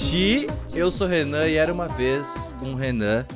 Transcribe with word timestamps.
Mukashi. 0.00 0.46
Eu 0.74 0.90
sou 0.90 1.06
Renan 1.06 1.46
e 1.46 1.56
era 1.56 1.72
uma 1.72 1.86
vez 1.86 2.50
um 2.62 2.74
Renan 2.74 3.26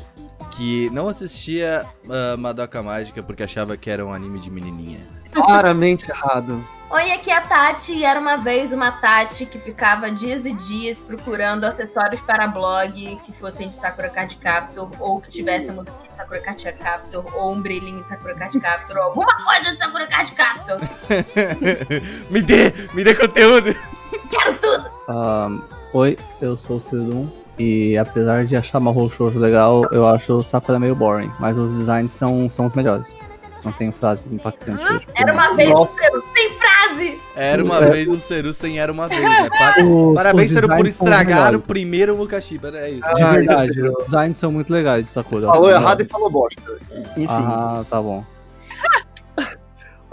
que 0.52 0.88
não 0.90 1.08
assistia 1.08 1.84
uh, 2.04 2.38
Madoka 2.38 2.82
Mágica 2.82 3.22
porque 3.22 3.42
achava 3.42 3.76
que 3.76 3.90
era 3.90 4.04
um 4.04 4.12
anime 4.12 4.38
de 4.40 4.50
menininha. 4.50 5.06
Claramente 5.32 6.08
errado. 6.08 6.64
Oi, 6.90 7.10
aqui 7.10 7.28
é 7.28 7.36
a 7.36 7.40
Tati 7.40 7.92
e 7.92 8.04
era 8.04 8.20
uma 8.20 8.36
vez 8.36 8.72
uma 8.72 8.92
Tati 8.92 9.46
que 9.46 9.58
ficava 9.58 10.10
dias 10.12 10.46
e 10.46 10.52
dias 10.52 10.98
procurando 10.98 11.64
acessórios 11.64 12.20
para 12.20 12.46
blog 12.46 13.20
que 13.24 13.32
fossem 13.32 13.68
de 13.68 13.74
Sakura 13.74 14.08
Card 14.08 14.36
Captor 14.36 14.88
ou 15.00 15.20
que 15.20 15.28
tivesse 15.28 15.70
a 15.70 15.72
musiquinha 15.72 16.10
de 16.10 16.16
Sakura 16.16 16.40
Card 16.40 16.72
Captor 16.74 17.26
ou 17.34 17.52
um 17.52 17.60
brilhinho 17.60 18.02
de 18.04 18.08
Sakura 18.08 18.34
Card 18.36 18.60
Captor 18.60 18.96
ou 18.96 19.02
alguma 19.02 19.34
coisa 19.44 19.72
de 19.72 19.78
Sakura 19.78 20.06
Card 20.06 20.32
Captor. 20.32 20.78
me 22.30 22.40
dê, 22.40 22.72
me 22.94 23.02
dê 23.02 23.14
conteúdo. 23.14 23.74
Quero 24.30 24.58
tudo. 24.58 24.90
Um, 25.08 25.73
oi, 25.94 26.18
eu 26.42 26.56
sou 26.56 26.76
o 26.76 26.80
Cidum 26.80 27.28
e 27.56 27.96
apesar 27.96 28.44
de 28.44 28.56
achar 28.56 28.80
Mahou 28.80 29.08
Shoujo 29.08 29.38
legal, 29.38 29.84
eu 29.92 30.06
acho 30.08 30.34
o 30.34 30.42
Sakura 30.42 30.78
meio 30.78 30.94
boring, 30.94 31.30
mas 31.38 31.56
os 31.56 31.72
designs 31.72 32.12
são, 32.12 32.48
são 32.48 32.66
os 32.66 32.74
melhores. 32.74 33.16
Não 33.64 33.72
tem 33.72 33.90
frase 33.90 34.26
impactante. 34.30 34.82
Ah, 34.82 35.00
era 35.14 35.32
uma 35.32 35.54
vez 35.54 35.70
Nossa. 35.70 35.94
um 35.94 35.96
Seru 35.96 36.24
sem 36.34 36.50
frase! 36.50 37.20
Era 37.34 37.64
uma 37.64 37.78
é. 37.78 37.90
vez 37.90 38.08
um 38.08 38.18
Seru 38.18 38.52
sem 38.52 38.78
era 38.78 38.92
uma 38.92 39.08
vez, 39.08 39.22
né? 39.22 39.48
Os, 39.82 40.14
Parabéns, 40.14 40.50
Seru, 40.50 40.68
por 40.68 40.86
estragar 40.86 41.54
o 41.54 41.60
primeiro 41.60 42.14
Mukashiba, 42.14 42.76
é 42.76 42.90
isso. 42.90 43.14
De 43.14 43.24
verdade, 43.24 43.80
os 43.80 44.04
designs 44.04 44.36
são 44.36 44.52
muito 44.52 44.70
legais 44.70 45.06
de 45.06 45.10
Sakura. 45.10 45.46
Falou 45.46 45.70
errado 45.70 46.02
e 46.02 46.04
falou 46.04 46.28
bosta. 46.28 46.60
Enfim. 47.16 47.26
Ah, 47.28 47.84
tá 47.88 48.02
bom. 48.02 48.22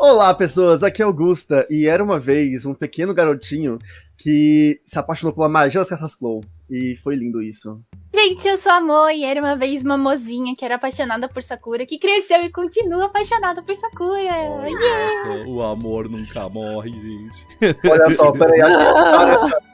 Olá, 0.04 0.34
pessoas, 0.34 0.82
aqui 0.82 1.04
é 1.04 1.06
Augusta, 1.06 1.68
e 1.70 1.86
era 1.86 2.04
uma 2.04 2.20
vez 2.20 2.66
um 2.66 2.74
pequeno 2.74 3.14
garotinho 3.14 3.78
que 4.18 4.82
se 4.84 4.98
apaixonou 4.98 5.32
pela 5.32 5.48
magia 5.48 5.80
das 5.80 5.90
cartas 5.90 6.16
Claw. 6.16 6.42
E 6.68 6.96
foi 7.04 7.16
lindo 7.16 7.40
isso. 7.40 7.80
Gente, 8.12 8.48
eu 8.48 8.58
sou 8.58 8.72
a 8.72 8.82
Mo 8.82 9.08
e 9.12 9.24
era 9.24 9.40
uma 9.40 9.56
vez 9.56 9.84
uma 9.84 10.00
mozinha 10.00 10.56
que 10.58 10.66
era 10.66 10.74
apaixonada 10.74 11.30
por 11.30 11.44
Sakura, 11.44 11.86
que 11.86 12.00
cresceu 12.00 12.42
e 12.42 12.50
continua 12.50 13.06
apaixonada 13.06 13.62
por 13.62 13.76
Sakura. 13.76 14.34
Oh, 14.50 14.66
yeah. 14.66 15.48
O 15.48 15.62
amor 15.62 16.10
nunca 16.10 16.50
morre, 16.50 16.92
gente. 16.92 17.78
Olha 17.88 18.10
só, 18.10 18.32
peraí, 18.32 18.60
deixa 18.60 18.82
eu 18.82 19.46
ver 19.46 19.71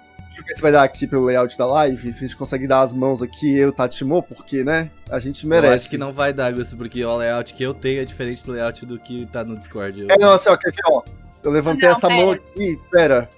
se 0.55 0.61
vai 0.61 0.71
dar 0.71 0.83
aqui 0.83 1.07
pelo 1.07 1.25
layout 1.25 1.57
da 1.57 1.65
live, 1.65 2.13
se 2.13 2.23
a 2.23 2.27
gente 2.27 2.37
consegue 2.37 2.67
dar 2.67 2.81
as 2.81 2.93
mãos 2.93 3.21
aqui, 3.21 3.57
eu, 3.57 3.71
Tati 3.71 4.03
Mo, 4.03 4.23
porque, 4.23 4.63
né, 4.63 4.89
a 5.09 5.19
gente 5.19 5.45
merece. 5.47 5.67
Eu 5.67 5.75
acho 5.75 5.89
que 5.89 5.97
não 5.97 6.13
vai 6.13 6.33
dar, 6.33 6.53
Gusto, 6.53 6.75
porque 6.77 7.03
o 7.03 7.15
layout 7.17 7.53
que 7.53 7.63
eu 7.63 7.73
tenho 7.73 8.01
é 8.01 8.05
diferente 8.05 8.45
do 8.45 8.51
layout 8.51 8.85
do 8.85 8.99
que 8.99 9.25
tá 9.27 9.43
no 9.43 9.57
Discord. 9.57 10.01
Eu... 10.01 10.07
É, 10.09 10.17
não, 10.17 10.31
assim, 10.31 10.49
ó, 10.49 10.57
quer 10.57 10.71
ver, 10.71 10.81
ó, 10.89 11.03
eu 11.43 11.51
levantei 11.51 11.87
não, 11.89 11.95
essa 11.95 12.07
pera. 12.07 12.21
mão 12.21 12.31
aqui, 12.31 12.79
pera. 12.91 13.29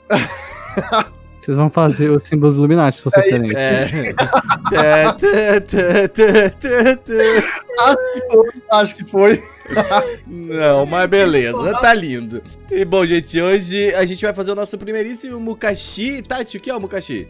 Vocês 1.39 1.55
vão 1.55 1.69
fazer 1.69 2.11
o 2.11 2.19
símbolo 2.19 2.51
do 2.53 2.59
Illuminati, 2.59 2.97
se 2.97 3.03
você 3.03 3.21
quiserem. 3.23 3.51
É. 3.55 4.13
acho 7.79 8.13
que 8.13 8.27
foi, 8.29 8.49
acho 8.71 8.95
que 8.95 9.05
foi. 9.05 9.43
Não, 10.27 10.85
mas 10.85 11.09
beleza, 11.09 11.73
tá 11.79 11.93
lindo. 11.93 12.41
E 12.71 12.83
bom, 12.85 13.05
gente, 13.05 13.39
hoje 13.41 13.93
a 13.95 14.05
gente 14.05 14.23
vai 14.23 14.33
fazer 14.33 14.51
o 14.51 14.55
nosso 14.55 14.77
primeiríssimo 14.77 15.39
Mukashi. 15.39 16.21
Tati, 16.21 16.57
o 16.57 16.59
que 16.59 16.69
é 16.69 16.75
o 16.75 16.79
Mukashi? 16.79 17.27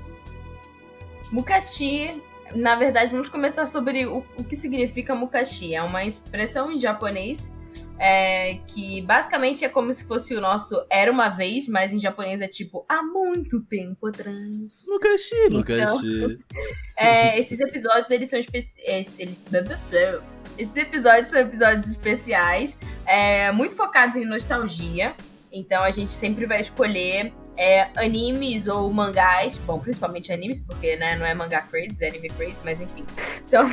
Mukashi, 1.31 2.11
na 2.55 2.75
verdade, 2.75 3.11
vamos 3.11 3.29
começar 3.29 3.65
sobre 3.65 4.05
o, 4.05 4.23
o 4.37 4.43
que 4.43 4.55
significa 4.55 5.13
Mukashi. 5.13 5.75
É 5.75 5.81
uma 5.81 6.03
expressão 6.03 6.71
em 6.71 6.79
japonês 6.79 7.53
é, 7.99 8.55
que 8.65 9.01
basicamente 9.01 9.65
é 9.65 9.69
como 9.69 9.91
se 9.91 10.05
fosse 10.05 10.33
o 10.33 10.39
nosso 10.39 10.81
Era 10.89 11.11
Uma 11.11 11.27
Vez, 11.27 11.67
mas 11.67 11.91
em 11.91 11.99
japonês 11.99 12.39
é 12.39 12.47
tipo 12.47 12.85
há 12.87 13.03
muito 13.03 13.61
tempo 13.65 14.07
atrás. 14.07 14.85
Mukashi, 14.87 15.35
então, 15.51 15.99
é, 16.97 17.37
esses 17.37 17.59
episódios, 17.59 18.09
eles 18.09 18.29
são 18.29 18.39
especiais. 18.39 19.11
Eles... 19.19 19.37
Esses 20.59 20.75
episódios 20.75 21.29
são 21.29 21.39
episódios 21.39 21.89
especiais, 21.89 22.77
é, 23.05 23.49
muito 23.53 23.77
focados 23.77 24.17
em 24.17 24.25
nostalgia. 24.25 25.15
Então 25.49 25.81
a 25.81 25.89
gente 25.89 26.11
sempre 26.11 26.45
vai 26.45 26.59
escolher 26.59 27.31
é, 27.59 27.89
animes 27.97 28.67
ou 28.67 28.89
mangás, 28.89 29.57
bom, 29.57 29.77
principalmente 29.79 30.31
animes, 30.31 30.61
porque 30.61 30.95
né, 30.95 31.17
não 31.17 31.25
é 31.25 31.33
mangá 31.33 31.59
crazy, 31.59 32.05
é 32.05 32.07
anime 32.07 32.29
crazy, 32.29 32.61
mas 32.63 32.79
enfim, 32.79 33.05
são 33.43 33.69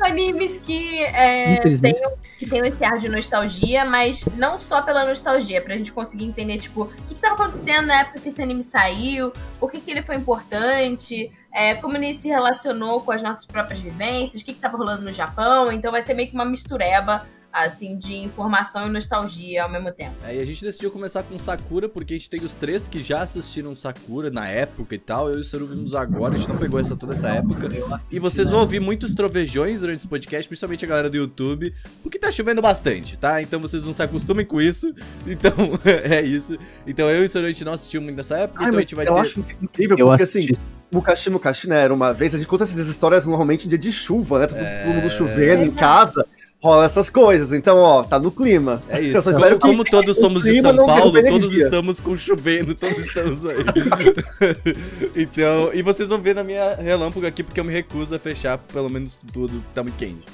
animes 0.00 0.56
que, 0.56 1.02
é, 1.04 1.60
tenham, 1.78 2.12
que 2.38 2.48
tenham 2.48 2.64
esse 2.64 2.82
ar 2.82 2.98
de 2.98 3.10
nostalgia, 3.10 3.84
mas 3.84 4.24
não 4.34 4.58
só 4.58 4.80
pela 4.80 5.04
nostalgia, 5.04 5.60
pra 5.60 5.76
gente 5.76 5.92
conseguir 5.92 6.24
entender, 6.24 6.56
tipo, 6.56 6.84
o 6.84 6.86
que, 7.06 7.14
que 7.14 7.20
tava 7.20 7.34
acontecendo 7.34 7.88
na 7.88 8.00
época 8.00 8.20
que 8.20 8.30
esse 8.30 8.40
anime 8.40 8.62
saiu, 8.62 9.30
por 9.58 9.70
que, 9.70 9.82
que 9.82 9.90
ele 9.90 10.02
foi 10.02 10.16
importante, 10.16 11.30
é, 11.52 11.74
como 11.74 11.98
ele 11.98 12.14
se 12.14 12.26
relacionou 12.26 13.02
com 13.02 13.12
as 13.12 13.22
nossas 13.22 13.44
próprias 13.44 13.80
vivências, 13.80 14.40
o 14.40 14.44
que, 14.46 14.54
que 14.54 14.60
tava 14.60 14.78
rolando 14.78 15.02
no 15.02 15.12
Japão, 15.12 15.70
então 15.70 15.92
vai 15.92 16.00
ser 16.00 16.14
meio 16.14 16.30
que 16.30 16.34
uma 16.34 16.46
mistureba 16.46 17.22
assim, 17.52 17.98
de 17.98 18.14
informação 18.14 18.86
e 18.86 18.90
nostalgia 18.90 19.64
ao 19.64 19.70
mesmo 19.70 19.90
tempo. 19.92 20.14
É, 20.24 20.36
e 20.36 20.40
a 20.40 20.44
gente 20.44 20.62
decidiu 20.62 20.90
começar 20.90 21.22
com 21.22 21.36
Sakura, 21.36 21.88
porque 21.88 22.14
a 22.14 22.16
gente 22.16 22.30
tem 22.30 22.42
os 22.44 22.54
três 22.54 22.88
que 22.88 23.02
já 23.02 23.22
assistiram 23.22 23.74
Sakura 23.74 24.30
na 24.30 24.48
época 24.48 24.94
e 24.94 24.98
tal. 24.98 25.28
Eu 25.28 25.38
e 25.38 25.40
o 25.40 25.44
Saru 25.44 25.66
vimos 25.66 25.94
agora, 25.94 26.34
a 26.34 26.38
gente 26.38 26.48
não 26.48 26.56
pegou 26.56 26.78
essa 26.78 26.96
toda 26.96 27.12
essa 27.12 27.28
época. 27.28 27.68
E 28.10 28.18
vocês 28.18 28.48
vão 28.48 28.60
ouvir 28.60 28.80
muitos 28.80 29.12
trovejões 29.12 29.80
durante 29.80 29.98
esse 29.98 30.08
podcast, 30.08 30.48
principalmente 30.48 30.84
a 30.84 30.88
galera 30.88 31.10
do 31.10 31.16
YouTube, 31.16 31.74
porque 32.02 32.18
tá 32.18 32.30
chovendo 32.30 32.62
bastante, 32.62 33.18
tá? 33.18 33.42
Então 33.42 33.60
vocês 33.60 33.84
não 33.84 33.92
se 33.92 34.02
acostumem 34.02 34.46
com 34.46 34.60
isso. 34.60 34.94
Então, 35.26 35.52
é 35.84 36.22
isso. 36.22 36.58
Então 36.86 37.08
eu 37.08 37.22
e 37.22 37.26
o 37.26 37.28
Saru, 37.28 37.46
a 37.46 37.50
gente 37.50 37.64
não 37.64 37.72
assistiu 37.72 38.00
muito 38.00 38.16
nessa 38.16 38.36
época, 38.38 38.62
Ai, 38.62 38.68
então 38.68 38.78
a 38.78 38.82
gente 38.82 38.94
vai 38.94 39.06
eu 39.06 39.14
ter... 39.14 39.20
acho 39.20 39.44
incrível, 39.60 39.96
eu 39.98 40.06
porque 40.08 40.22
assim... 40.22 40.48
Mukashi 40.90 41.30
Mukashi, 41.30 41.68
né, 41.68 41.84
era 41.84 41.94
uma 41.94 42.12
vez, 42.12 42.34
a 42.34 42.38
gente 42.38 42.48
conta 42.48 42.64
essas 42.64 42.88
histórias 42.88 43.26
normalmente 43.26 43.66
em 43.66 43.68
dia 43.68 43.78
de 43.78 43.92
chuva, 43.92 44.40
né? 44.40 44.46
Todo, 44.48 44.58
é... 44.58 44.84
todo 44.84 44.94
mundo 44.94 45.10
chovendo 45.10 45.62
em 45.62 45.70
casa 45.70 46.26
rola 46.62 46.84
essas 46.84 47.08
coisas. 47.08 47.52
Então, 47.52 47.78
ó, 47.78 48.04
tá 48.04 48.18
no 48.18 48.30
clima. 48.30 48.80
É 48.88 49.00
isso. 49.00 49.28
Eu 49.28 49.32
espero 49.34 49.58
como, 49.58 49.84
que 49.84 49.90
todos 49.90 50.16
somos 50.20 50.44
de 50.44 50.60
São 50.60 50.76
Paulo, 50.76 51.22
todos 51.24 51.52
estamos 51.54 52.00
com 52.00 52.16
chovendo, 52.16 52.74
todos 52.74 53.06
estamos 53.06 53.46
aí. 53.46 53.56
então, 55.16 55.70
e 55.72 55.82
vocês 55.82 56.10
vão 56.10 56.20
ver 56.20 56.34
na 56.34 56.44
minha 56.44 56.74
relâmpago 56.74 57.26
aqui, 57.26 57.42
porque 57.42 57.58
eu 57.58 57.64
me 57.64 57.72
recuso 57.72 58.14
a 58.14 58.18
fechar 58.18 58.58
pelo 58.58 58.90
menos 58.90 59.18
tudo, 59.32 59.62
tá 59.74 59.82
muito 59.82 59.96
quente. 59.96 60.24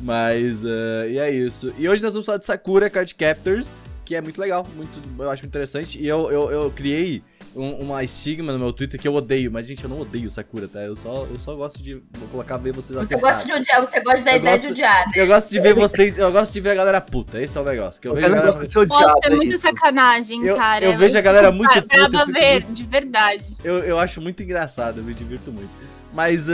Mas, 0.00 0.64
uh, 0.64 1.06
e 1.08 1.18
é 1.18 1.30
isso. 1.30 1.72
E 1.78 1.88
hoje 1.88 2.02
nós 2.02 2.12
vamos 2.12 2.26
falar 2.26 2.38
de 2.38 2.46
Sakura 2.46 2.90
Card 2.90 3.14
Captors, 3.14 3.74
que 4.04 4.14
é 4.14 4.20
muito 4.20 4.40
legal, 4.40 4.66
muito, 4.76 4.90
eu 5.18 5.30
acho 5.30 5.46
interessante. 5.46 5.98
E 5.98 6.06
eu, 6.06 6.30
eu, 6.30 6.50
eu 6.50 6.70
criei 6.70 7.22
um, 7.54 7.72
uma 7.76 8.02
estigma 8.02 8.52
no 8.52 8.58
meu 8.58 8.72
Twitter 8.72 9.00
que 9.00 9.06
eu 9.06 9.14
odeio, 9.14 9.50
mas 9.50 9.66
gente, 9.66 9.84
eu 9.84 9.90
não 9.90 10.00
odeio 10.00 10.30
Sakura, 10.30 10.68
tá? 10.68 10.80
Eu 10.80 10.96
só, 10.96 11.26
eu 11.30 11.36
só 11.38 11.54
gosto 11.54 11.82
de 11.82 11.94
vou 11.94 12.28
colocar 12.30 12.56
ver 12.56 12.72
vocês 12.72 12.98
Você 12.98 13.16
gosta 13.16 13.44
de 13.44 13.52
odiar, 13.52 13.80
você 13.80 14.00
gosta 14.00 14.22
da 14.22 14.32
eu 14.32 14.36
ideia 14.38 14.56
gosto, 14.56 14.66
de 14.66 14.72
odiar, 14.72 15.06
né? 15.06 15.12
Eu 15.14 15.26
gosto 15.26 15.50
de 15.50 15.60
ver 15.60 15.74
vocês, 15.74 16.18
eu 16.18 16.32
gosto 16.32 16.52
de 16.52 16.60
ver 16.60 16.70
a 16.70 16.74
galera 16.74 17.00
puta. 17.00 17.40
Esse 17.40 17.56
é 17.56 17.60
o 17.60 17.64
negócio. 17.64 18.00
Que 18.00 18.08
eu, 18.08 18.12
eu 18.12 18.16
vejo 18.16 18.34
galera... 18.34 18.64
de 18.64 18.72
ser 18.72 18.78
odiado, 18.78 19.04
Nossa, 19.04 19.18
é, 19.22 19.30
muito 19.30 19.58
sacanagem, 19.58 20.44
eu, 20.44 20.56
cara. 20.56 20.84
Eu 20.84 20.92
é 20.92 20.96
vejo 20.96 21.16
a 21.16 21.20
galera 21.20 21.52
muito 21.52 21.72
puta. 21.82 22.10
Pra 22.10 22.24
ver, 22.24 22.64
muito... 22.64 22.72
de 22.72 22.84
verdade. 22.84 23.56
Eu, 23.62 23.78
eu 23.78 23.98
acho 23.98 24.20
muito 24.20 24.42
engraçado, 24.42 24.98
eu 24.98 25.04
me 25.04 25.14
divirto 25.14 25.52
muito. 25.52 25.70
Mas, 26.12 26.48
uh... 26.48 26.52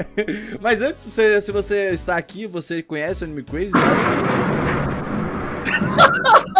mas 0.60 0.82
antes, 0.82 1.02
se, 1.02 1.40
se 1.40 1.52
você 1.52 1.90
está 1.90 2.16
aqui, 2.16 2.46
você 2.46 2.82
conhece 2.82 3.22
o 3.22 3.24
Anime 3.24 3.42
Crazy, 3.42 3.70
sabe 3.70 3.84
que 3.84 4.06
a 4.06 4.16
gente 4.16 4.52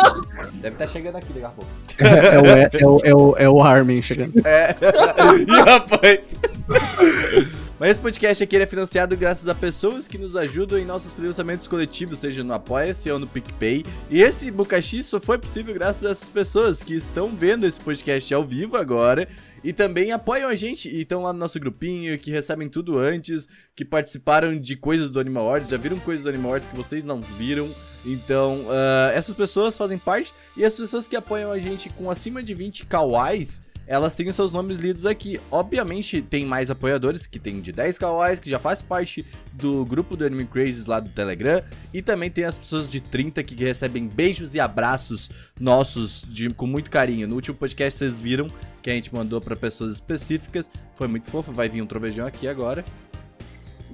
Deve 0.63 0.77
estar 0.77 0.87
tá 0.87 0.93
chegando 0.93 1.17
aqui 1.17 1.33
daqui 1.33 1.45
a 1.45 1.49
pouco. 1.49 1.71
É, 1.99 2.37
é, 2.37 2.39
o, 2.39 2.47
é, 2.47 2.71
é, 2.73 2.87
o, 2.87 3.01
é, 3.03 3.15
o, 3.15 3.37
é 3.37 3.49
o 3.49 3.63
Armin 3.63 4.01
chegando. 4.01 4.33
É. 4.47 4.75
E 5.49 5.61
rapaz. 5.61 6.29
Mas 7.83 7.91
esse 7.91 8.01
podcast 8.01 8.45
aqui 8.45 8.57
é 8.57 8.65
financiado 8.65 9.17
graças 9.17 9.49
a 9.49 9.57
pessoas 9.57 10.07
que 10.07 10.17
nos 10.17 10.37
ajudam 10.37 10.79
em 10.79 10.85
nossos 10.85 11.15
financiamentos 11.15 11.67
coletivos, 11.67 12.21
seja 12.21 12.45
no 12.45 12.55
Apoia-se 12.55 13.11
ou 13.11 13.19
no 13.19 13.27
PicPay. 13.27 13.85
E 14.09 14.23
esse 14.23 14.53
Bukashi 14.53 15.03
só 15.03 15.19
foi 15.19 15.37
possível 15.37 15.75
graças 15.75 16.05
a 16.05 16.11
essas 16.11 16.29
pessoas 16.29 16.81
que 16.81 16.95
estão 16.95 17.35
vendo 17.35 17.67
esse 17.67 17.81
podcast 17.81 18.33
ao 18.33 18.45
vivo 18.45 18.77
agora 18.77 19.29
e 19.65 19.73
também 19.73 20.13
apoiam 20.13 20.49
a 20.49 20.55
gente 20.55 20.89
e 20.89 21.01
estão 21.01 21.23
lá 21.23 21.33
no 21.33 21.41
nosso 21.41 21.59
grupinho, 21.59 22.17
que 22.21 22.31
recebem 22.31 22.69
tudo 22.69 23.01
antes, 23.01 23.49
que 23.75 23.85
participaram 23.85 24.57
de 24.57 24.77
coisas 24.77 25.11
do 25.11 25.19
Animal 25.19 25.47
Awards, 25.47 25.71
já 25.71 25.77
viram 25.77 25.99
coisas 25.99 26.23
do 26.23 26.29
Animal 26.29 26.51
Awards 26.51 26.69
que 26.69 26.77
vocês 26.77 27.03
não 27.03 27.21
viram. 27.21 27.69
Então, 28.07 28.61
uh, 28.67 29.11
essas 29.13 29.35
pessoas 29.35 29.77
fazem 29.77 29.99
parte 29.99 30.33
e 30.57 30.65
as 30.65 30.77
pessoas 30.77 31.09
que 31.09 31.17
apoiam 31.17 31.51
a 31.51 31.59
gente 31.59 31.89
com 31.89 32.09
acima 32.09 32.45
de 32.45 32.55
20 32.55 32.87
kawais 32.87 33.61
elas 33.87 34.15
têm 34.15 34.29
os 34.29 34.37
seus 34.37 34.53
nomes 34.53 34.79
lidos 34.79 35.07
aqui. 35.07 35.41
Obviamente, 35.51 36.23
tem 36.23 36.45
mais 36.45 36.71
apoiadores, 36.71 37.27
que 37.27 37.39
tem 37.39 37.61
de 37.61 37.73
10 37.73 37.99
kawais, 37.99 38.41
que 38.41 38.49
já 38.49 38.59
faz 38.59 38.83
parte 38.83 39.27
do 39.53 39.85
grupo 39.85 40.17
do 40.17 40.25
Anime 40.25 40.47
Crazes 40.47 40.87
lá 40.87 41.01
do 41.01 41.11
Telegram. 41.11 41.63
E 41.93 42.01
também 42.01 42.31
tem 42.31 42.45
as 42.45 42.59
pessoas 42.59 42.89
de 42.89 43.01
30 43.01 43.43
que 43.43 43.55
recebem 43.55 44.09
beijos 44.09 44.55
e 44.55 44.61
abraços 44.61 45.31
nossos 45.59 46.27
de, 46.29 46.51
com 46.51 46.67
muito 46.67 46.91
carinho. 46.91 47.27
No 47.27 47.35
último 47.35 47.57
podcast 47.57 47.99
vocês 47.99 48.21
viram 48.21 48.49
que 48.81 48.91
a 48.91 48.95
gente 48.95 49.15
mandou 49.15 49.41
para 49.41 49.57
pessoas 49.57 49.93
específicas. 49.95 50.69
Foi 50.95 51.09
muito 51.09 51.31
fofo, 51.31 51.53
vai 51.53 51.69
vir 51.69 51.83
um 51.83 51.87
trovejão 51.87 52.27
aqui 52.27 52.49
agora. 52.49 52.85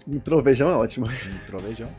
Um 0.07 0.19
trovejão 0.19 0.71
é 0.71 0.75
ótimo. 0.75 1.07
Um 1.07 1.47
trovejão. 1.47 1.91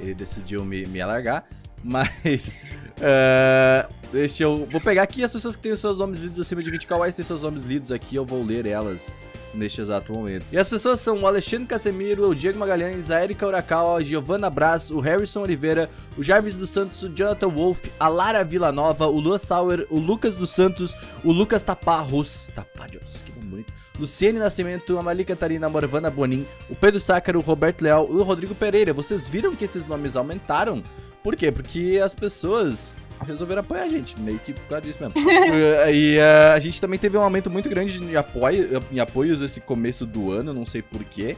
Ele 0.00 0.14
decidiu 0.14 0.64
me, 0.64 0.84
me 0.86 1.00
alargar. 1.00 1.46
Mas. 1.82 2.58
Uh, 2.98 3.92
Deixa 4.12 4.44
eu. 4.44 4.68
Vou 4.70 4.80
pegar 4.80 5.02
aqui 5.02 5.24
as 5.24 5.32
pessoas 5.32 5.56
que 5.56 5.62
têm 5.62 5.74
seus 5.74 5.96
nomes 5.96 6.22
lidos 6.22 6.38
acima 6.38 6.62
de 6.62 6.70
20 6.70 6.86
kawais, 6.86 7.14
têm 7.14 7.24
seus 7.24 7.40
nomes 7.42 7.62
lidos 7.62 7.90
aqui, 7.90 8.14
eu 8.14 8.26
vou 8.26 8.44
ler 8.44 8.66
elas 8.66 9.10
neste 9.54 9.80
exato 9.80 10.12
momento. 10.12 10.44
E 10.52 10.58
as 10.58 10.68
pessoas 10.68 11.00
são 11.00 11.20
o 11.20 11.26
Alexandre 11.26 11.66
Casemiro, 11.66 12.28
o 12.28 12.34
Diego 12.34 12.58
Magalhães, 12.58 13.10
a 13.10 13.22
Erika 13.22 13.46
Urakawa, 13.46 13.98
a 13.98 14.02
Giovanna 14.02 14.50
Braz, 14.50 14.90
o 14.90 15.00
Harrison 15.00 15.40
Oliveira, 15.40 15.88
o 16.16 16.22
Jarvis 16.22 16.58
dos 16.58 16.68
Santos, 16.68 17.02
o 17.02 17.08
Jonathan 17.08 17.48
Wolf, 17.48 17.86
a 17.98 18.08
Lara 18.08 18.44
Villanova, 18.44 19.06
o 19.06 19.18
Lua 19.18 19.38
Sauer, 19.38 19.86
o 19.90 19.98
Lucas 19.98 20.36
dos 20.36 20.50
Santos, 20.50 20.94
o 21.24 21.32
Lucas 21.32 21.64
Taparros, 21.64 22.48
Taparros, 22.54 23.22
que 23.24 23.32
nome 23.32 23.46
bonito, 23.46 23.72
Luciene 23.98 24.38
Nascimento, 24.38 24.98
a 24.98 25.02
Mali 25.02 25.24
Catarina, 25.24 25.66
a 25.66 25.70
Morvana 25.70 26.10
Bonin, 26.10 26.46
o 26.68 26.74
Pedro 26.74 27.00
Sácaro, 27.00 27.38
o 27.38 27.42
Roberto 27.42 27.82
Leal 27.82 28.06
e 28.10 28.14
o 28.14 28.22
Rodrigo 28.22 28.54
Pereira. 28.54 28.92
Vocês 28.92 29.28
viram 29.28 29.54
que 29.54 29.64
esses 29.64 29.86
nomes 29.86 30.16
aumentaram? 30.16 30.82
Por 31.22 31.36
quê? 31.36 31.52
Porque 31.52 32.00
as 32.02 32.14
pessoas 32.14 32.94
resolveram 33.24 33.60
apoiar 33.60 33.84
a 33.84 33.88
gente, 33.88 34.18
meio 34.20 34.38
que 34.40 34.52
por 34.52 34.68
causa 34.68 34.86
disso 34.86 34.98
mesmo. 35.00 35.14
e 35.92 36.18
uh, 36.18 36.52
a 36.54 36.58
gente 36.58 36.80
também 36.80 36.98
teve 36.98 37.16
um 37.16 37.22
aumento 37.22 37.48
muito 37.48 37.68
grande 37.68 38.02
em, 38.02 38.16
apoio, 38.16 38.82
em 38.90 38.98
apoios 38.98 39.40
esse 39.40 39.60
começo 39.60 40.04
do 40.04 40.32
ano, 40.32 40.52
não 40.52 40.66
sei 40.66 40.82
porquê. 40.82 41.36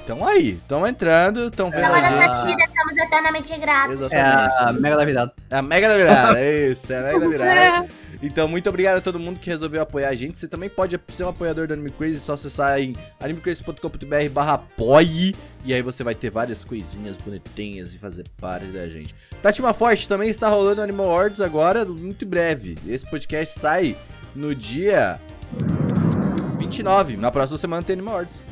Estão 0.00 0.24
aí, 0.24 0.50
estão 0.50 0.86
entrando, 0.86 1.48
estão 1.48 1.68
vendo 1.68 1.84
Agora 1.84 2.06
a 2.06 2.12
gente. 2.12 2.30
essa 2.30 2.46
tira, 2.46 2.64
estamos 2.64 2.96
eternamente 2.96 3.58
gratos. 3.58 4.12
É 4.12 4.20
a 4.20 4.46
Exatamente. 4.46 4.80
Mega 4.80 4.96
da 4.96 5.04
Virada. 5.04 5.34
É 5.50 5.56
a 5.56 5.62
Mega 5.62 5.88
da 5.88 5.96
Virada, 5.96 6.40
é 6.40 6.68
isso, 6.70 6.92
é 6.92 6.98
a 6.98 7.02
Mega 7.02 7.20
da 7.20 7.28
Virada. 7.28 7.88
Então, 8.26 8.48
muito 8.48 8.68
obrigado 8.68 8.98
a 8.98 9.00
todo 9.00 9.20
mundo 9.20 9.38
que 9.38 9.48
resolveu 9.48 9.80
apoiar 9.80 10.08
a 10.08 10.14
gente. 10.14 10.36
Você 10.36 10.48
também 10.48 10.68
pode 10.68 11.00
ser 11.08 11.22
um 11.22 11.28
apoiador 11.28 11.68
do 11.68 11.74
Anime 11.74 11.90
Crazy, 11.90 12.16
é 12.16 12.20
só 12.20 12.32
acessar 12.32 12.80
em 12.80 12.96
animecrazy.com.br 13.20 14.28
barra 14.32 14.54
apoie. 14.54 15.34
E 15.64 15.72
aí 15.72 15.80
você 15.80 16.02
vai 16.02 16.14
ter 16.14 16.28
várias 16.28 16.64
coisinhas 16.64 17.16
bonitinhas 17.18 17.94
e 17.94 17.98
fazer 17.98 18.24
parte 18.40 18.66
da 18.66 18.88
gente. 18.88 19.14
Tátima 19.40 19.72
Forte 19.72 20.08
também 20.08 20.28
está 20.28 20.48
rolando 20.48 20.82
Animal 20.82 21.06
Awards 21.06 21.40
agora, 21.40 21.84
muito 21.84 22.24
em 22.24 22.28
breve. 22.28 22.76
Esse 22.88 23.08
podcast 23.08 23.58
sai 23.58 23.96
no 24.34 24.54
dia 24.54 25.20
29. 26.58 27.16
Na 27.16 27.30
próxima 27.30 27.58
semana 27.58 27.82
tem 27.84 27.94
Animal 27.94 28.14
Awards. 28.16 28.42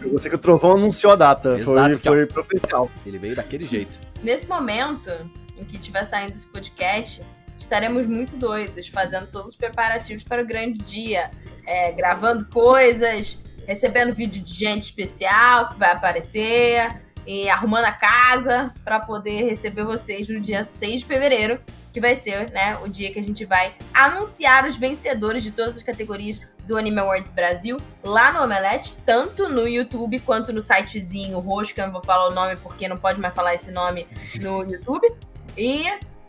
Eu 0.00 0.18
sei 0.18 0.28
que 0.28 0.36
o 0.36 0.40
Trovão 0.40 0.72
anunciou 0.72 1.12
a 1.12 1.16
data. 1.16 1.56
Exato, 1.56 1.98
foi, 2.00 2.26
foi 2.26 2.26
providencial. 2.26 2.90
Ele 3.06 3.18
veio 3.18 3.36
daquele 3.36 3.64
jeito. 3.64 3.92
Nesse 4.24 4.46
momento 4.46 5.10
em 5.56 5.64
que 5.64 5.76
estiver 5.76 6.04
saindo 6.04 6.32
esse 6.32 6.46
podcast, 6.46 7.22
estaremos 7.62 8.06
muito 8.06 8.36
doidos, 8.36 8.88
fazendo 8.88 9.26
todos 9.26 9.50
os 9.50 9.56
preparativos 9.56 10.24
para 10.24 10.42
o 10.42 10.46
grande 10.46 10.78
dia. 10.84 11.30
É, 11.66 11.92
gravando 11.92 12.46
coisas, 12.46 13.40
recebendo 13.66 14.14
vídeo 14.14 14.42
de 14.42 14.52
gente 14.52 14.84
especial 14.84 15.68
que 15.68 15.78
vai 15.78 15.92
aparecer, 15.92 17.00
e 17.26 17.48
arrumando 17.48 17.84
a 17.84 17.92
casa 17.92 18.72
para 18.84 19.00
poder 19.00 19.44
receber 19.44 19.84
vocês 19.84 20.28
no 20.28 20.40
dia 20.40 20.64
6 20.64 21.00
de 21.00 21.06
fevereiro, 21.06 21.60
que 21.92 22.00
vai 22.00 22.14
ser 22.14 22.50
né, 22.50 22.76
o 22.82 22.88
dia 22.88 23.12
que 23.12 23.18
a 23.18 23.22
gente 23.22 23.44
vai 23.44 23.74
anunciar 23.92 24.66
os 24.66 24.76
vencedores 24.76 25.42
de 25.42 25.50
todas 25.50 25.76
as 25.76 25.82
categorias 25.82 26.40
do 26.66 26.76
Anime 26.76 27.00
Awards 27.00 27.32
Brasil 27.32 27.78
lá 28.02 28.32
no 28.32 28.42
Omelete, 28.42 28.96
tanto 29.04 29.48
no 29.48 29.66
YouTube 29.66 30.20
quanto 30.20 30.52
no 30.52 30.62
sitezinho 30.62 31.38
roxo, 31.40 31.74
que 31.74 31.80
eu 31.80 31.86
não 31.86 31.92
vou 31.92 32.02
falar 32.02 32.28
o 32.28 32.34
nome 32.34 32.56
porque 32.56 32.86
não 32.86 32.96
pode 32.96 33.20
mais 33.20 33.34
falar 33.34 33.54
esse 33.54 33.70
nome 33.70 34.06
no 34.40 34.62
YouTube. 34.62 35.12
E 35.56 35.84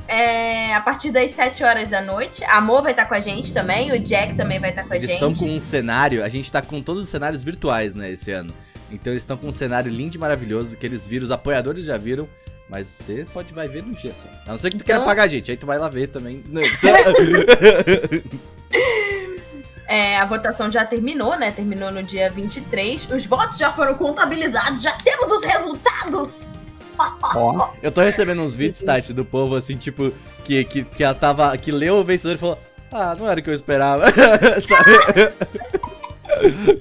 é, 0.08 0.74
a 0.76 0.82
partir 0.82 1.12
das 1.12 1.32
7 1.32 1.64
horas 1.64 1.88
da 1.88 2.02
noite, 2.02 2.44
a 2.44 2.58
Amor 2.58 2.82
vai 2.84 2.92
estar 2.92 3.06
com 3.06 3.14
a 3.16 3.20
gente 3.20 3.54
também, 3.54 3.92
o 3.92 4.00
Jack 4.00 4.36
também 4.36 4.60
vai 4.60 4.70
estar 4.72 4.84
com 4.84 4.94
a 4.94 4.96
Eles 4.98 5.10
gente. 5.10 5.24
estão 5.24 5.34
com 5.48 5.54
um 5.56 5.60
cenário, 5.60 6.24
a 6.24 6.30
gente 6.30 6.52
tá 6.52 6.62
com 6.62 6.82
todos 6.82 7.04
os 7.04 7.10
cenários 7.10 7.44
virtuais, 7.44 7.96
né, 7.96 8.12
esse 8.12 8.32
ano. 8.32 8.54
Então 8.92 9.14
eles 9.14 9.24
estão 9.24 9.38
com 9.38 9.48
um 9.48 9.52
cenário 9.52 9.90
lindo 9.92 10.16
e 10.16 10.20
maravilhoso 10.20 10.76
que 10.76 10.86
eles 10.86 11.08
viram, 11.08 11.24
os 11.24 11.32
apoiadores 11.32 11.86
já 11.86 11.98
viram. 11.98 12.28
Mas 12.70 12.88
você 12.88 13.26
pode 13.34 13.52
vai 13.54 13.68
ver 13.68 13.84
num 13.84 13.92
dia 13.92 14.14
só. 14.16 14.30
A 14.48 14.52
não 14.52 14.58
ser 14.58 14.70
que 14.70 14.78
tu 14.78 14.84
queira 14.86 15.00
Então- 15.00 15.06
pagar 15.10 15.24
a 15.24 15.28
gente, 15.28 15.52
aí 15.52 15.58
tu 15.58 15.66
vai 15.66 15.78
lá 15.78 15.90
ver 15.90 16.08
também. 16.08 16.42
Não, 16.48 16.62
É, 19.88 20.18
a 20.18 20.26
votação 20.26 20.72
já 20.72 20.86
terminou, 20.86 21.38
né? 21.38 21.52
Terminou 21.52 21.92
no 21.92 22.02
dia 22.02 22.30
23. 22.30 23.10
Os 23.12 23.26
votos 23.26 23.58
já 23.58 23.74
foram 23.74 23.94
contabilizados, 23.96 24.82
já 24.82 24.94
temos 24.94 25.30
os 25.34 25.44
resultados! 25.44 26.48
Ó, 27.36 27.70
Eu 27.82 27.92
tô 27.92 28.02
recebendo 28.02 28.42
uns 28.42 28.56
vídeos, 28.56 28.84
Tati, 28.84 29.14
do 29.14 29.24
povo 29.26 29.56
assim, 29.56 29.76
tipo, 29.76 30.12
que, 30.44 30.64
que, 30.64 30.84
que 30.84 31.04
ela 31.04 31.14
tava. 31.14 31.56
que 31.58 31.72
leu 31.72 31.96
o 31.98 32.04
vencedor 32.04 32.36
e 32.36 32.38
falou: 32.38 32.58
Ah, 32.92 33.16
não 33.18 33.30
era 33.30 33.40
o 33.40 33.44
que 33.44 33.50
eu 33.50 33.54
esperava. 33.54 34.06
Sabe? 34.68 35.32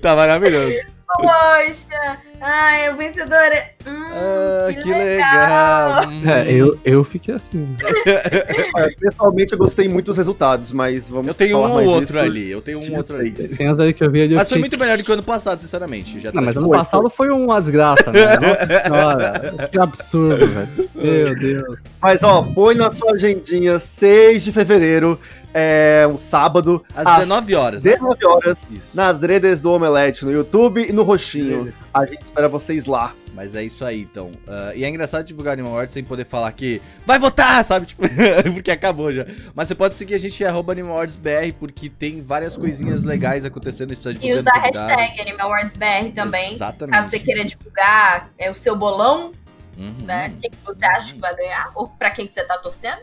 tá 0.01 0.17
maravilhoso. 0.17 0.75
Poxa! 1.21 2.19
Ai, 2.43 2.91
o 2.93 2.97
vencedor 2.97 3.35
é. 3.37 3.73
Hum, 3.87 4.05
Ah, 4.13 4.67
que, 4.73 4.83
que 4.83 4.89
legal! 4.89 6.01
legal. 6.01 6.11
Hum. 6.11 6.29
é, 6.31 6.53
eu, 6.53 6.79
eu 6.85 7.05
fiquei 7.05 7.35
assim. 7.35 7.77
Olha, 8.75 8.95
pessoalmente, 8.99 9.53
eu 9.53 9.59
gostei 9.59 9.89
muito 9.89 10.07
dos 10.07 10.17
resultados, 10.17 10.73
mas 10.73 11.09
vamos 11.11 11.29
Eu 11.29 11.35
tenho 11.35 11.57
falar 11.57 11.69
um 11.69 11.71
ou 11.71 11.77
mais 11.77 11.89
outro 11.89 12.07
disso. 12.07 12.19
ali. 12.19 12.51
Eu 12.51 12.63
tenho 12.63 12.79
um 12.79 12.97
outro 12.97 13.19
ali. 13.19 13.31
Tem 13.33 13.71
uns 13.71 13.79
aí 13.79 13.93
que 13.93 14.03
eu 14.03 14.11
vi 14.11 14.23
ali. 14.23 14.33
eu 14.33 14.39
Mas 14.39 14.49
foi 14.49 14.57
fiquei- 14.57 14.61
muito 14.71 14.79
melhor 14.81 14.97
do 14.97 15.05
que 15.05 15.11
o 15.11 15.15
ano 15.15 15.23
passado, 15.23 15.61
sinceramente. 15.61 16.19
Já 16.19 16.31
Não, 16.33 16.41
tá 16.41 16.47
mas 16.47 16.57
ano 16.57 16.69
Foi, 16.69 16.79
passado 16.79 17.11
foi 17.11 17.29
uma 17.29 17.61
desgraça, 17.61 18.11
né? 18.11 18.21
Nossa 18.37 18.83
senhora, 18.85 19.69
que 19.71 19.79
absurdo, 19.79 20.47
velho. 20.47 20.91
Meu 20.95 21.35
Deus. 21.39 21.81
Mas, 22.01 22.23
ó, 22.23 22.43
põe 22.43 22.75
na 22.75 22.91
sua 22.91 23.13
agendinha 23.13 23.79
6 23.79 24.43
de 24.45 24.53
fevereiro, 24.53 25.19
é 25.52 26.06
um 26.11 26.17
sábado, 26.17 26.85
Às 26.94 27.06
às 27.06 27.19
19 27.20 27.55
horas, 27.55 27.82
né? 27.82 27.93
19 27.93 28.26
horas, 28.26 28.67
Isso. 28.70 28.97
nas 28.97 29.19
dreads 29.19 29.61
do 29.61 29.73
Omelete, 29.73 30.25
no 30.25 30.32
YouTube 30.32 30.85
e 30.88 30.93
no 30.93 31.02
Roxinho. 31.02 31.73
A 31.93 32.06
gente 32.06 32.23
espera 32.23 32.49
vocês 32.49 32.87
lá. 32.87 33.12
Mas 33.32 33.55
é 33.55 33.62
isso 33.62 33.85
aí, 33.85 34.00
então. 34.02 34.32
Ah, 34.47 34.73
e 34.75 34.85
é 34.85 34.88
engraçado 34.88 35.25
divulgar 35.25 35.52
Animal 35.52 35.73
Awards 35.73 35.93
sem 35.94 36.02
poder 36.02 36.25
falar 36.25 36.50
que 36.52 36.82
vai 37.06 37.17
votar, 37.19 37.62
sabe? 37.64 37.87
Tipo, 37.87 38.02
porque 38.52 38.70
acabou 38.73 39.12
já. 39.12 39.25
Mas 39.55 39.69
você 39.69 39.75
pode 39.75 39.94
seguir 39.94 40.14
a 40.14 40.19
gente, 40.19 40.44
arroba 40.44 40.73
Animal 40.73 40.99
BR, 41.06 41.52
porque 41.58 41.88
tem 41.88 42.20
várias 42.23 42.56
coisinhas 42.56 43.05
legais 43.05 43.44
acontecendo. 43.44 43.93
A 43.93 43.94
gente 43.94 44.02
tá 44.02 44.11
E 44.11 44.14
divulgando 44.14 44.41
usar 44.50 44.56
a 44.56 44.97
hashtag 44.97 45.20
AnimalWordsBR 45.20 46.11
também. 46.12 46.52
Exatamente. 46.55 46.97
Caso 46.97 47.11
você 47.11 47.19
queira 47.20 47.44
divulgar 47.44 48.31
é, 48.37 48.50
o 48.50 48.55
seu 48.55 48.75
bolão, 48.76 49.31
Uhum. 49.79 49.94
né? 50.05 50.35
Quem 50.41 50.50
que 50.50 50.58
você 50.64 50.85
acha 50.85 51.14
que 51.14 51.20
vai 51.20 51.35
ganhar? 51.35 51.70
Ou 51.75 51.88
pra 51.88 52.11
quem 52.11 52.26
que 52.26 52.35
você 52.35 52.44
tá 52.44 52.58
torcendo? 52.58 53.00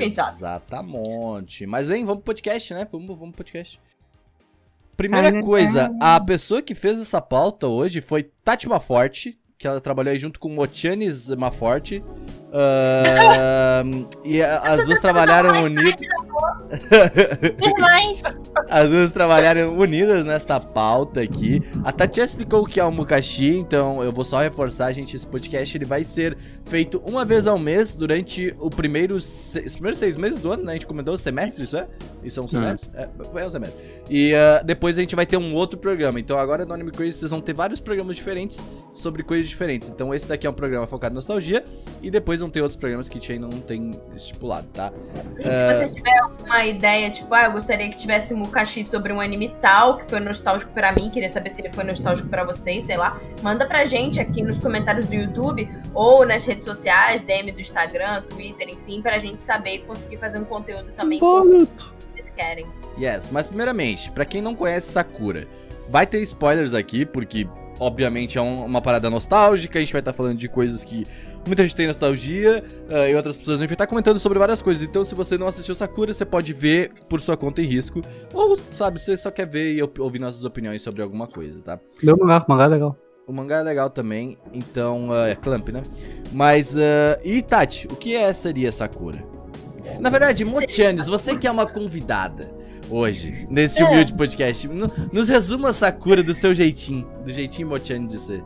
Quem 0.00 0.10
sabe? 0.10 0.36
Exatamente. 0.36 1.66
Mas 1.66 1.88
vem, 1.88 2.04
vamos 2.04 2.22
pro 2.22 2.34
podcast, 2.34 2.74
né? 2.74 2.86
Vamos, 2.90 3.06
vamos 3.18 3.34
pro 3.34 3.44
podcast. 3.44 3.80
Primeira 4.96 5.42
coisa, 5.42 5.90
a 6.00 6.20
pessoa 6.20 6.62
que 6.62 6.74
fez 6.74 7.00
essa 7.00 7.20
pauta 7.20 7.66
hoje 7.66 8.00
foi 8.00 8.22
Tati 8.44 8.68
Maforte, 8.68 9.36
que 9.58 9.66
ela 9.66 9.80
trabalhou 9.80 10.12
aí 10.12 10.18
junto 10.18 10.38
com 10.38 10.48
Motianes 10.48 11.30
Maforte. 11.30 12.02
Ahn, 12.52 14.06
e 14.24 14.40
as 14.40 14.86
duas 14.86 15.00
trabalharam 15.00 15.64
unidas. 15.64 16.06
Irmãs, 17.62 18.22
As 18.70 18.88
duas 18.88 19.12
trabalharam 19.12 19.76
unidas 19.76 20.24
nesta 20.24 20.58
pauta 20.60 21.20
aqui. 21.20 21.60
A 21.82 21.90
Tati 21.92 22.18
já 22.18 22.24
explicou 22.24 22.62
o 22.62 22.66
que 22.66 22.78
é 22.80 22.84
o 22.84 22.90
Mukashi, 22.90 23.56
então 23.56 24.02
eu 24.02 24.12
vou 24.12 24.24
só 24.24 24.40
reforçar, 24.40 24.92
gente. 24.92 25.14
Esse 25.16 25.26
podcast 25.26 25.76
ele 25.76 25.84
vai 25.84 26.04
ser 26.04 26.36
feito 26.64 27.02
uma 27.04 27.24
vez 27.24 27.46
ao 27.46 27.58
mês 27.58 27.92
durante 27.92 28.54
o 28.60 28.70
primeiro 28.70 29.20
se- 29.20 29.60
os 29.60 29.74
primeiros 29.74 29.98
seis 29.98 30.16
meses 30.16 30.38
do 30.38 30.52
ano, 30.52 30.62
né? 30.64 30.72
A 30.72 30.74
gente 30.74 30.86
comentou 30.86 31.14
o 31.14 31.18
semestre, 31.18 31.64
isso 31.64 31.76
é? 31.76 31.86
Isso 32.22 32.40
é 32.40 32.42
um 32.42 32.48
semestre? 32.48 32.88
É, 32.94 33.08
foi 33.30 33.44
um 33.44 33.50
semestre. 33.50 33.80
E 34.08 34.34
ah, 34.34 34.62
depois 34.62 34.98
a 34.98 35.00
gente 35.00 35.16
vai 35.16 35.26
ter 35.26 35.36
um 35.36 35.54
outro 35.54 35.78
programa. 35.78 36.20
Então 36.20 36.38
agora 36.38 36.64
no 36.64 36.74
Anime 36.74 36.90
Crazy 36.90 37.18
vocês 37.18 37.30
vão 37.30 37.40
ter 37.40 37.52
vários 37.52 37.80
programas 37.80 38.16
diferentes 38.16 38.64
sobre 38.92 39.22
coisas 39.22 39.48
diferentes. 39.48 39.88
Então 39.88 40.14
esse 40.14 40.26
daqui 40.26 40.46
é 40.46 40.50
um 40.50 40.54
programa 40.54 40.86
focado 40.86 41.12
em 41.12 41.16
nostalgia 41.16 41.64
e 42.02 42.10
depois 42.10 42.40
vão 42.40 42.50
ter 42.50 42.60
outros 42.60 42.76
programas 42.76 43.08
que 43.08 43.18
a 43.18 43.20
gente 43.20 43.32
ainda 43.32 43.48
não 43.48 43.60
tem 43.60 43.92
estipulado, 44.14 44.66
tá? 44.72 44.92
E 45.38 45.42
se 45.42 45.74
você 45.74 45.88
tiver 45.94 46.18
alguma 46.18 46.64
ideia, 46.66 47.10
tipo, 47.10 47.32
ah, 47.34 47.44
eu 47.46 47.52
gostaria 47.52 47.88
que 47.88 47.98
tivesse 47.98 48.34
um 48.34 48.36
Mukashi 48.36 48.84
sobre 48.84 49.12
um 49.12 49.20
anime 49.20 49.54
tal, 49.60 49.98
que 49.98 50.08
foi 50.08 50.20
nostálgico 50.20 50.72
pra 50.72 50.92
mim, 50.92 51.10
queria 51.10 51.28
saber 51.28 51.50
se 51.50 51.60
ele 51.62 51.72
foi 51.72 51.84
nostálgico 51.84 52.28
pra 52.28 52.44
vocês, 52.44 52.84
sei 52.84 52.96
lá, 52.96 53.18
manda 53.42 53.66
pra 53.66 53.86
gente 53.86 54.20
aqui 54.20 54.42
nos 54.42 54.58
comentários 54.58 55.06
do 55.06 55.14
YouTube 55.14 55.68
ou 55.94 56.26
nas 56.26 56.44
redes 56.44 56.64
sociais, 56.64 57.22
DM 57.22 57.52
do 57.52 57.60
Instagram, 57.60 58.22
Twitter, 58.22 58.68
enfim, 58.68 59.00
pra 59.00 59.18
gente 59.18 59.42
saber 59.42 59.76
e 59.76 59.78
conseguir 59.80 60.18
fazer 60.18 60.38
um 60.38 60.44
conteúdo 60.44 60.92
também 60.92 61.18
vocês 61.18 62.03
querem. 62.34 62.66
Yes, 62.98 63.28
mas 63.32 63.46
primeiramente, 63.46 64.10
pra 64.12 64.24
quem 64.24 64.40
não 64.42 64.54
conhece 64.54 64.90
Sakura, 64.92 65.46
vai 65.88 66.06
ter 66.06 66.20
spoilers 66.22 66.74
aqui, 66.74 67.04
porque 67.04 67.46
obviamente 67.80 68.38
é 68.38 68.40
um- 68.42 68.64
uma 68.64 68.80
parada 68.80 69.10
nostálgica, 69.10 69.78
a 69.78 69.82
gente 69.82 69.92
vai 69.92 70.00
estar 70.00 70.12
falando 70.12 70.38
de 70.38 70.48
coisas 70.48 70.84
que 70.84 71.04
muita 71.46 71.62
gente 71.62 71.74
tem 71.74 71.86
nostalgia, 71.88 72.62
ah, 72.88 73.08
e 73.08 73.14
outras 73.14 73.36
pessoas 73.36 73.58
a 73.58 73.62
gente 73.62 73.70
vai 73.70 73.74
estar 73.74 73.86
comentando 73.86 74.18
sobre 74.18 74.38
várias 74.38 74.62
coisas. 74.62 74.82
Então, 74.84 75.04
se 75.04 75.14
você 75.14 75.36
não 75.36 75.48
assistiu 75.48 75.74
Sakura, 75.74 76.14
você 76.14 76.24
pode 76.24 76.52
ver 76.52 76.92
por 77.08 77.20
sua 77.20 77.36
conta 77.36 77.60
e 77.60 77.66
risco, 77.66 78.00
ou 78.32 78.56
sabe, 78.70 79.00
você 79.00 79.16
só 79.16 79.30
quer 79.30 79.46
ver 79.46 79.74
e 79.74 79.82
op- 79.82 79.98
ouvir 80.00 80.18
nossas 80.20 80.44
opiniões 80.44 80.82
sobre 80.82 81.02
alguma 81.02 81.26
coisa, 81.26 81.60
tá? 81.62 81.80
Meu 82.02 82.16
mangá, 82.16 82.44
mangá 82.48 82.64
é 82.64 82.68
legal. 82.68 82.96
O 83.26 83.32
mangá 83.32 83.56
é 83.56 83.62
legal 83.62 83.88
também, 83.90 84.36
então 84.52 85.12
ah, 85.12 85.28
é 85.28 85.34
Clamp, 85.34 85.68
né? 85.70 85.82
Mas, 86.32 86.76
ah, 86.78 87.18
e 87.24 87.42
Tati, 87.42 87.86
o 87.90 87.96
que 87.96 88.14
é, 88.14 88.32
seria 88.32 88.70
Sakura? 88.70 89.24
Na 90.00 90.10
verdade, 90.10 90.44
Mochanes, 90.44 91.06
você 91.06 91.36
que 91.36 91.46
é 91.46 91.50
uma 91.50 91.66
convidada 91.66 92.50
hoje, 92.90 93.46
nesse 93.50 93.82
É. 93.82 93.86
humilde 93.86 94.12
podcast, 94.14 94.66
no- 94.68 94.90
nos 95.12 95.28
resuma 95.28 95.72
Sakura 95.72 96.22
do 96.22 96.34
seu 96.34 96.52
jeitinho, 96.54 97.06
do 97.24 97.32
jeitinho 97.32 97.68
Mochanes 97.68 98.12
de 98.12 98.18
ser. 98.20 98.42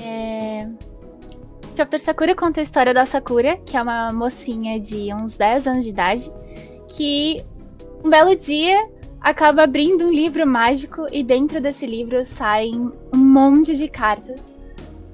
é... 0.00 0.66
Chapter 1.76 2.00
Sakura 2.00 2.34
conta 2.34 2.60
a 2.60 2.62
história 2.62 2.92
da 2.92 3.06
Sakura, 3.06 3.56
que 3.58 3.76
é 3.76 3.82
uma 3.82 4.12
mocinha 4.12 4.80
de 4.80 5.12
uns 5.14 5.36
10 5.36 5.66
anos 5.68 5.84
de 5.84 5.90
idade, 5.90 6.32
que 6.88 7.40
um 8.04 8.10
belo 8.10 8.34
dia 8.34 8.88
acaba 9.20 9.62
abrindo 9.62 10.06
um 10.06 10.10
livro 10.12 10.44
mágico 10.46 11.06
e 11.12 11.22
dentro 11.22 11.60
desse 11.60 11.86
livro 11.86 12.24
saem 12.24 12.90
um 13.14 13.18
monte 13.18 13.76
de 13.76 13.88
cartas 13.88 14.54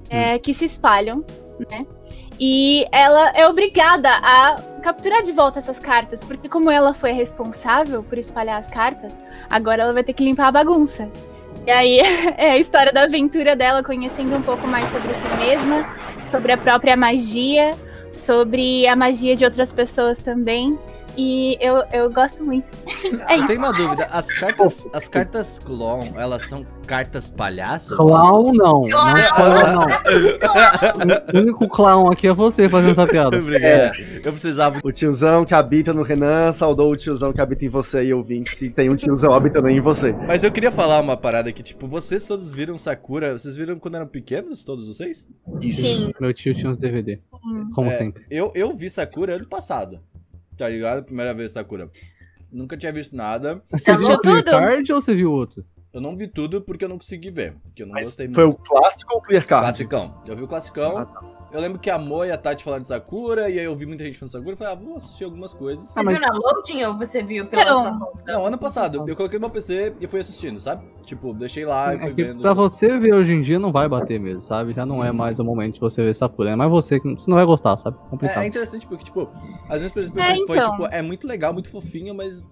é, 0.09 0.38
que 0.38 0.54
se 0.54 0.64
espalham, 0.66 1.25
né? 1.71 1.87
E 2.38 2.87
ela 2.91 3.31
é 3.35 3.47
obrigada 3.47 4.11
a 4.11 4.57
capturar 4.83 5.23
de 5.23 5.33
volta 5.33 5.59
essas 5.59 5.79
cartas, 5.79 6.23
porque 6.25 6.49
como 6.49 6.71
ela 6.71 6.93
foi 6.93 7.11
a 7.11 7.14
responsável 7.14 8.03
por 8.03 8.19
espalhar 8.19 8.59
as 8.59 8.69
cartas, 8.69 9.19
agora 9.49 9.83
ela 9.83 9.93
vai 9.93 10.03
ter 10.03 10.12
que 10.12 10.25
limpar 10.25 10.49
a 10.49 10.53
bagunça. 10.53 11.09
E 11.67 11.71
aí 11.71 11.99
é 12.37 12.50
a 12.50 12.59
história 12.59 12.93
da 12.93 13.05
aventura 13.05 13.55
dela, 13.55 13.83
conhecendo 13.83 14.37
um 14.37 14.43
pouco 14.43 14.67
mais 14.67 14.91
sobre 14.91 15.14
si 15.14 15.37
mesma, 15.38 15.87
sobre 16.31 16.53
a 16.53 16.57
própria 16.57 16.97
magia, 16.97 17.75
sobre 18.11 18.87
a 18.87 18.95
magia 18.95 19.35
de 19.35 19.45
outras 19.45 19.73
pessoas 19.73 20.19
também. 20.19 20.79
E 21.16 21.56
eu, 21.61 21.85
eu 21.92 22.11
gosto 22.11 22.42
muito. 22.44 22.66
é 23.28 23.35
Eu 23.35 23.38
isso. 23.38 23.47
tenho 23.47 23.59
uma 23.61 23.73
dúvida. 23.73 24.04
As 24.11 24.33
cartas, 24.33 24.88
as 24.92 25.09
cartas 25.09 25.59
clon, 25.59 26.09
elas 26.16 26.42
são 26.49 26.66
cartas 26.87 27.30
palhaço? 27.30 27.97
Clown 27.97 28.52
não. 28.52 28.83
Não 28.88 29.16
é 29.16 29.28
clown, 29.28 29.87
não. 31.06 31.40
O 31.40 31.42
único 31.42 31.68
clown 31.68 32.11
aqui 32.11 32.26
é 32.26 32.33
você 32.35 32.68
fazendo 32.68 32.90
essa 32.90 33.06
piada. 33.06 33.37
Obrigado. 33.38 33.97
Eu 34.25 34.33
precisava. 34.33 34.80
O 34.83 34.92
tiozão 34.92 35.44
que 35.44 35.54
habita 35.54 35.92
no 35.92 36.02
Renan 36.02 36.52
saudou 36.52 36.90
o 36.92 36.97
tiozão 36.97 37.33
que 37.33 37.40
habita 37.40 37.64
em 37.64 37.68
você 37.68 37.99
aí, 37.99 38.12
ouvinte. 38.12 38.54
Se 38.54 38.68
tem 38.71 38.90
um 38.90 38.97
tiozão 38.97 39.33
habitando 39.33 39.68
aí 39.68 39.76
em 39.76 39.80
você. 39.80 40.12
Mas 40.12 40.42
eu 40.44 40.50
queria 40.52 40.73
falar 40.73 41.00
uma 41.00 41.16
parada 41.16 41.52
que, 41.52 41.62
tipo, 41.62 41.87
vocês 41.87 42.26
todos 42.26 42.52
viram 42.52 42.76
Sakura. 42.76 43.33
Vocês 43.38 43.56
viram 43.56 43.78
quando 43.78 43.94
eram 43.97 44.06
pequenos, 44.06 44.64
todos 44.64 44.88
vocês? 44.88 45.28
Sim. 45.62 46.12
Meu 46.21 46.35
tio 46.35 46.54
tinha 46.54 46.71
uns 46.71 46.78
DVD. 46.78 47.21
Como 47.75 47.90
É, 47.90 47.92
sempre. 47.92 48.25
Eu, 48.30 48.50
eu 48.54 48.75
vi 48.75 48.90
Sakura 48.90 49.37
ano 49.37 49.47
passado. 49.47 50.00
Tá 50.57 50.69
ligado? 50.69 51.05
Primeira 51.05 51.35
vez 51.35 51.53
Sakura. 51.53 51.91
Nunca 52.51 52.77
tinha 52.77 52.93
visto 52.93 53.17
nada. 53.17 53.63
Você 53.71 53.91
assistiu 53.91 54.09
viu 54.11 54.17
o 54.17 54.21
Clear 54.21 54.39
tudo? 54.45 54.51
Card 54.51 54.93
ou 54.93 55.01
você 55.01 55.15
viu 55.15 55.33
outro? 55.33 55.65
Eu 55.93 56.01
não 56.01 56.17
vi 56.17 56.27
tudo 56.29 56.61
porque 56.63 56.85
eu 56.85 56.89
não 56.89 56.99
consegui 56.99 57.31
ver. 57.31 57.55
Porque 57.63 57.83
eu 57.83 57.87
não 57.87 57.95
Mas 57.95 58.07
gostei 58.07 58.29
foi 58.33 58.45
o 58.45 58.49
muito. 58.49 58.63
clássico 58.63 59.13
ou 59.13 59.19
o 59.19 59.23
Clear 59.23 59.47
Card? 59.47 59.65
Classicão. 59.67 60.23
Eu 60.27 60.37
vi 60.37 60.43
o 60.43 60.49
classicão. 60.49 60.97
Ah, 60.99 61.07
tá. 61.07 61.21
Eu 61.55 61.61
lembro 61.61 61.79
que 61.79 61.89
a 61.89 61.97
Mo 61.97 62.25
e 62.25 62.33
a 62.33 62.37
Tati 62.37 62.65
falaram 62.65 62.83
de 62.83 62.89
Sakura. 62.89 63.49
E 63.49 63.59
aí 63.61 63.65
eu 63.65 63.77
vi 63.77 63.87
muita 63.87 64.03
gente 64.05 64.19
falando 64.19 64.31
de 64.31 64.33
Sakura. 64.33 64.53
Eu 64.53 64.57
falei, 64.57 64.73
ah, 64.73 64.77
vou 64.77 64.97
assistir 64.97 65.23
algumas 65.25 65.55
coisas. 65.55 65.89
Você 65.89 66.01
Ah, 66.01 66.03
mas- 66.03 66.19
viu 66.19 66.27
na 66.27 66.35
loading 66.35 66.83
ou 66.85 66.99
você 66.99 67.23
viu 67.23 67.47
pela 67.47 67.65
Não. 67.65 67.81
sua 67.83 67.93
conta? 67.99 68.33
Não, 68.33 68.47
ano 68.47 68.59
passado. 68.59 69.05
Eu 69.07 69.15
coloquei 69.15 69.39
no 69.39 69.43
meu 69.47 69.51
PC 69.51 69.95
e 70.01 70.09
fui 70.09 70.19
assistindo, 70.19 70.61
sabe? 70.61 70.85
Tipo, 71.05 71.33
deixei 71.33 71.65
lá 71.65 71.95
e 71.95 71.97
É 71.97 72.01
fui 72.01 72.15
que 72.15 72.25
vendo. 72.25 72.43
pra 72.43 72.53
você 72.55 72.99
ver 72.99 73.15
hoje 73.15 73.33
em 73.33 73.41
dia 73.41 73.59
não 73.61 73.71
vai 73.71 73.89
bater 73.89 74.19
mesmo, 74.19 74.41
sabe? 74.41 74.73
Já 74.75 74.85
não 74.85 75.05
é 75.05 75.13
mais 75.13 75.39
o 75.39 75.45
momento 75.45 75.75
de 75.75 75.81
você 75.81 76.03
ver 76.03 76.13
Sakura. 76.15 76.51
É 76.51 76.57
mais 76.57 76.71
você 76.71 76.99
que 76.99 77.09
você 77.15 77.31
não 77.31 77.37
vai 77.37 77.47
gostar, 77.47 77.77
sabe? 77.77 77.97
Complicado. 78.11 78.43
É, 78.43 78.45
é 78.47 78.49
interessante 78.49 78.85
porque, 78.89 79.05
tipo, 79.05 79.31
às 79.69 79.81
vezes 79.81 79.97
as 79.97 80.11
pessoas 80.11 80.41
foi, 80.47 80.59
então. 80.59 80.71
tipo, 80.73 80.87
é 80.87 81.03
muito 81.03 81.25
legal, 81.27 81.53
muito 81.53 81.71
fofinho, 81.71 82.15
mas. 82.17 82.43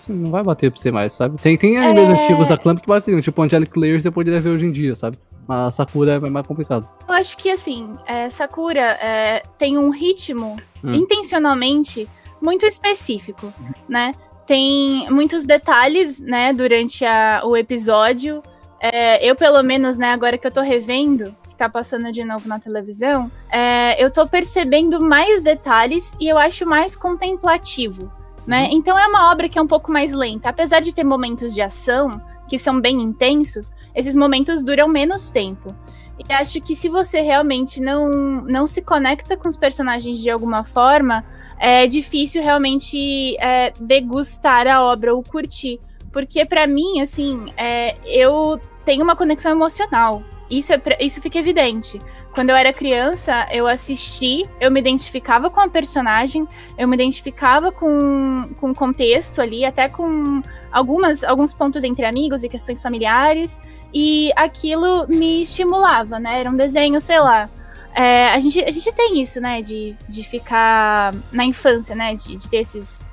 Assim, 0.00 0.12
Não 0.12 0.30
vai 0.30 0.44
bater 0.44 0.70
pra 0.70 0.80
você 0.80 0.92
mais, 0.92 1.12
sabe? 1.12 1.36
Tem, 1.42 1.56
tem 1.56 1.76
animes 1.78 2.10
É. 2.10 2.24
antigos 2.24 2.46
da 2.46 2.56
Clamp 2.56 2.78
que 2.80 2.86
bateriam, 2.86 3.20
tipo 3.20 3.42
Angelic 3.42 3.76
Layer 3.76 4.00
você 4.00 4.10
poderia 4.10 4.40
ver 4.40 4.50
hoje 4.50 4.66
em 4.66 4.70
dia, 4.72 4.94
sabe? 4.94 5.18
Mas 5.46 5.74
Sakura 5.74 6.12
é 6.14 6.18
mais 6.18 6.46
complicado. 6.46 6.88
Eu 7.08 7.14
acho 7.14 7.36
que, 7.36 7.50
assim, 7.50 7.96
é, 8.06 8.28
Sakura 8.30 8.80
é, 8.80 9.42
tem 9.58 9.78
um 9.78 9.90
ritmo, 9.90 10.56
Hum. 10.82 10.94
intencionalmente, 10.94 12.08
muito 12.40 12.64
específico, 12.66 13.52
né? 13.88 14.12
Tem 14.46 15.08
muitos 15.10 15.44
detalhes, 15.46 16.20
né, 16.20 16.52
durante 16.52 17.04
a- 17.04 17.42
o 17.44 17.56
episódio. 17.56 18.42
É, 18.80 19.24
eu, 19.28 19.34
pelo 19.34 19.62
menos, 19.62 19.98
né, 19.98 20.12
agora 20.12 20.36
que 20.38 20.46
eu 20.46 20.52
tô 20.52 20.60
revendo, 20.60 21.34
que 21.48 21.56
tá 21.56 21.68
passando 21.68 22.12
de 22.12 22.22
novo 22.24 22.46
na 22.48 22.58
televisão, 22.58 23.30
é, 23.50 24.02
eu 24.02 24.10
tô 24.10 24.26
percebendo 24.26 25.00
mais 25.00 25.42
detalhes 25.42 26.12
e 26.20 26.28
eu 26.28 26.36
acho 26.38 26.66
mais 26.66 26.94
contemplativo, 26.94 28.12
né? 28.46 28.68
Então 28.70 28.96
é 28.98 29.06
uma 29.06 29.30
obra 29.32 29.48
que 29.48 29.58
é 29.58 29.62
um 29.62 29.66
pouco 29.66 29.90
mais 29.90 30.12
lenta. 30.12 30.48
Apesar 30.50 30.80
de 30.80 30.94
ter 30.94 31.04
momentos 31.04 31.54
de 31.54 31.62
ação, 31.62 32.20
que 32.48 32.58
são 32.58 32.80
bem 32.80 33.00
intensos, 33.02 33.72
esses 33.94 34.14
momentos 34.16 34.62
duram 34.62 34.88
menos 34.88 35.30
tempo. 35.30 35.74
E 36.18 36.32
acho 36.32 36.60
que 36.60 36.74
se 36.74 36.88
você 36.88 37.20
realmente 37.20 37.80
não, 37.80 38.08
não 38.42 38.66
se 38.66 38.80
conecta 38.80 39.36
com 39.36 39.48
os 39.48 39.56
personagens 39.56 40.18
de 40.18 40.30
alguma 40.30 40.64
forma, 40.64 41.24
é 41.58 41.86
difícil 41.86 42.42
realmente 42.42 43.36
é, 43.38 43.72
degustar 43.80 44.66
a 44.66 44.82
obra 44.82 45.14
ou 45.14 45.22
curtir. 45.22 45.78
Porque 46.12 46.44
pra 46.46 46.66
mim, 46.66 47.00
assim, 47.00 47.52
é, 47.56 47.94
eu 48.06 48.58
tenho 48.84 49.02
uma 49.02 49.14
conexão 49.14 49.52
emocional. 49.52 50.22
Isso, 50.50 50.72
é, 50.72 50.80
isso 51.00 51.20
fica 51.20 51.38
evidente. 51.38 51.98
Quando 52.32 52.50
eu 52.50 52.56
era 52.56 52.72
criança, 52.72 53.46
eu 53.50 53.66
assisti, 53.66 54.44
eu 54.60 54.70
me 54.70 54.78
identificava 54.78 55.50
com 55.50 55.60
a 55.60 55.68
personagem, 55.68 56.46
eu 56.78 56.86
me 56.86 56.94
identificava 56.94 57.72
com, 57.72 58.50
com 58.60 58.70
o 58.70 58.74
contexto 58.74 59.40
ali, 59.40 59.64
até 59.64 59.88
com 59.88 60.42
algumas, 60.70 61.24
alguns 61.24 61.54
pontos 61.54 61.82
entre 61.82 62.04
amigos 62.04 62.44
e 62.44 62.48
questões 62.48 62.80
familiares. 62.80 63.60
E 63.92 64.30
aquilo 64.36 65.08
me 65.08 65.42
estimulava, 65.42 66.18
né? 66.18 66.40
Era 66.40 66.50
um 66.50 66.56
desenho, 66.56 67.00
sei 67.00 67.18
lá. 67.18 67.48
É, 67.94 68.28
a, 68.28 68.38
gente, 68.38 68.62
a 68.62 68.70
gente 68.70 68.92
tem 68.92 69.22
isso, 69.22 69.40
né? 69.40 69.62
De, 69.62 69.96
de 70.06 70.22
ficar 70.22 71.14
na 71.32 71.44
infância, 71.44 71.94
né? 71.94 72.14
De, 72.14 72.36
de 72.36 72.48
ter 72.50 72.58
esses, 72.58 73.04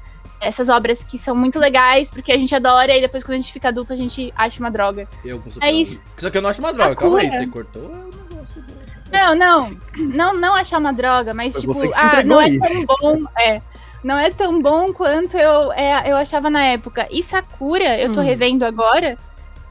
essas 0.44 0.70
obras 0.70 1.04
que 1.04 1.18
são 1.18 1.36
muito 1.36 1.58
legais, 1.60 2.12
porque 2.12 2.32
a 2.32 2.38
gente 2.38 2.54
adora, 2.54 2.96
e 2.96 3.02
depois 3.02 3.24
quando 3.24 3.36
a 3.36 3.42
gente 3.42 3.52
fica 3.54 3.70
adulto, 3.70 3.94
a 3.94 3.96
gente 3.96 4.34
acha 4.36 4.60
uma 4.60 4.70
droga. 4.70 5.08
Eu 5.24 5.40
com 5.40 5.50
É 5.62 5.72
isso. 5.72 6.02
Só 6.18 6.30
que 6.30 6.38
eu 6.38 6.42
não 6.42 6.50
acho 6.50 6.60
uma 6.60 6.74
droga. 6.74 6.96
Calma 6.96 7.20
aí, 7.20 7.30
você 7.30 7.48
cortou 7.48 7.92
é 7.92 8.34
negócio. 8.44 8.64
Não, 9.12 9.36
não. 9.36 9.78
Não, 9.98 10.34
não 10.34 10.56
achar 10.56 10.80
uma 10.80 10.92
droga, 10.94 11.34
mas 11.34 11.54
Foi 11.54 11.62
tipo, 11.62 11.92
ah, 11.96 12.24
não 12.24 12.42
é 12.42 12.46
aí. 12.46 12.60
tão 12.60 12.86
bom. 12.86 13.24
É. 13.40 13.62
Não 14.04 14.20
é 14.20 14.32
tão 14.32 14.62
bom 14.62 14.92
quanto 14.92 15.38
eu, 15.38 15.72
é, 15.72 16.12
eu 16.12 16.18
achava 16.18 16.50
na 16.50 16.64
época. 16.66 17.08
E 17.10 17.24
Sakura, 17.24 17.98
eu 18.00 18.12
tô 18.12 18.20
Hum. 18.20 18.24
revendo 18.24 18.66
agora, 18.66 19.18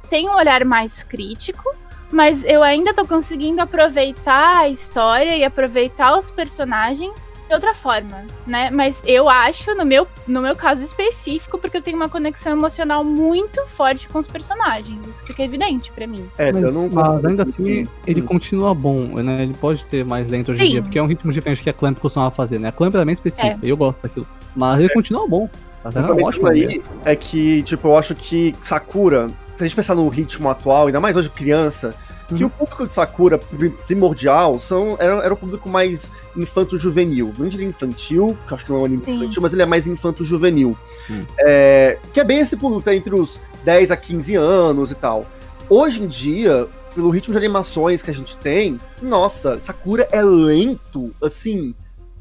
tem 0.08 0.28
um 0.28 0.34
olhar 0.34 0.64
mais 0.64 1.02
crítico, 1.02 1.70
mas 2.10 2.42
eu 2.44 2.62
ainda 2.62 2.94
tô 2.94 3.06
conseguindo 3.06 3.60
aproveitar 3.60 4.58
a 4.60 4.68
história 4.68 5.36
e 5.36 5.44
aproveitar 5.44 6.16
os 6.16 6.30
personagens 6.30 7.34
de 7.52 7.54
outra 7.54 7.74
forma, 7.74 8.24
né? 8.46 8.70
Mas 8.70 9.02
eu 9.04 9.28
acho, 9.28 9.74
no 9.74 9.84
meu, 9.84 10.06
no 10.26 10.40
meu 10.40 10.56
caso 10.56 10.82
específico, 10.82 11.58
porque 11.58 11.76
eu 11.76 11.82
tenho 11.82 11.98
uma 11.98 12.08
conexão 12.08 12.52
emocional 12.52 13.04
muito 13.04 13.66
forte 13.66 14.08
com 14.08 14.18
os 14.18 14.26
personagens. 14.26 15.06
Isso 15.06 15.22
fica 15.22 15.42
evidente 15.42 15.92
pra 15.92 16.06
mim. 16.06 16.24
É, 16.38 16.50
Mas, 16.50 16.62
eu 16.62 16.72
não 16.72 16.88
mas 16.90 17.24
ainda 17.26 17.42
assim, 17.42 17.86
ele 18.06 18.22
Hum. 18.22 18.26
continua 18.26 18.74
bom, 18.74 18.98
né? 19.22 19.42
Ele 19.42 19.52
pode 19.54 19.86
ser 19.86 20.02
mais 20.02 20.30
lento 20.30 20.52
hoje 20.52 20.62
em 20.64 20.70
dia, 20.70 20.82
porque 20.82 20.98
é 20.98 21.02
um 21.02 21.06
ritmo 21.06 21.30
diferente 21.30 21.62
que 21.62 21.68
a 21.68 21.74
Clamp 21.74 21.98
costumava 21.98 22.30
fazer, 22.30 22.58
né? 22.58 22.68
A 22.68 22.72
Clamp 22.72 22.94
era 22.94 23.04
bem 23.04 23.12
específica, 23.12 23.58
e 23.62 23.68
eu 23.68 23.76
gosto 23.76 24.00
daquilo. 24.02 24.26
Mas 24.56 24.80
ele 24.80 24.88
continua 24.88 25.28
bom. 25.28 25.46
Tá 25.82 25.88
Eu 25.88 25.92
sendo 25.92 26.06
também 26.06 26.24
ótimo. 26.24 26.46
tô 26.46 26.52
né? 26.54 26.60
aí 26.60 26.82
é 27.04 27.14
que, 27.16 27.62
tipo, 27.64 27.88
eu 27.88 27.98
acho 27.98 28.14
que 28.14 28.54
Sakura, 28.62 29.28
se 29.56 29.62
a 29.62 29.66
gente 29.66 29.76
pensar 29.76 29.94
no 29.94 30.08
ritmo 30.08 30.48
atual, 30.48 30.86
ainda 30.86 31.00
mais 31.00 31.16
hoje 31.16 31.28
criança, 31.28 31.94
que 32.36 32.42
Uhum. 32.44 32.48
o 32.48 32.50
público 32.50 32.86
de 32.86 32.92
Sakura 32.92 33.38
pri- 33.38 33.70
primordial 33.70 34.58
são, 34.58 34.96
era, 34.98 35.14
era 35.24 35.34
o 35.34 35.36
público 35.36 35.68
mais 35.68 36.10
infanto-juvenil. 36.36 37.32
Não 37.38 37.48
diria 37.48 37.66
infantil, 37.66 38.36
que 38.46 38.52
eu 38.52 38.56
acho 38.56 38.64
que 38.64 38.70
não 38.72 38.78
é 38.78 38.82
um 38.82 38.84
anime 38.86 39.04
Sim. 39.04 39.14
infantil, 39.16 39.42
mas 39.42 39.52
ele 39.52 39.62
é 39.62 39.66
mais 39.66 39.86
infanto-juvenil. 39.86 40.76
Hum. 41.10 41.24
É, 41.40 41.98
que 42.12 42.20
é 42.20 42.24
bem 42.24 42.38
esse 42.38 42.56
público, 42.56 42.82
tá 42.82 42.94
entre 42.94 43.14
os 43.14 43.40
10 43.64 43.90
a 43.90 43.96
15 43.96 44.34
anos 44.34 44.90
e 44.90 44.94
tal. 44.94 45.26
Hoje 45.68 46.02
em 46.02 46.06
dia, 46.06 46.68
pelo 46.94 47.10
ritmo 47.10 47.32
de 47.32 47.38
animações 47.38 48.02
que 48.02 48.10
a 48.10 48.14
gente 48.14 48.36
tem, 48.36 48.78
nossa, 49.00 49.58
Sakura 49.60 50.06
é 50.12 50.22
lento, 50.22 51.14
assim, 51.22 51.74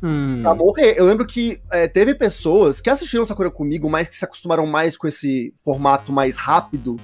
Hum. 0.03 0.39
pra 0.41 0.55
morrer. 0.55 0.95
Eu 0.97 1.05
lembro 1.05 1.27
que 1.27 1.59
é, 1.71 1.87
teve 1.87 2.15
pessoas 2.15 2.81
que 2.81 2.89
assistiram 2.89 3.23
Sakura 3.25 3.51
comigo, 3.51 3.87
mas 3.89 4.07
que 4.07 4.15
se 4.15 4.25
acostumaram 4.25 4.65
mais 4.65 4.97
com 4.97 5.07
esse 5.07 5.53
formato 5.63 6.11
mais 6.11 6.37
rápido 6.37 6.97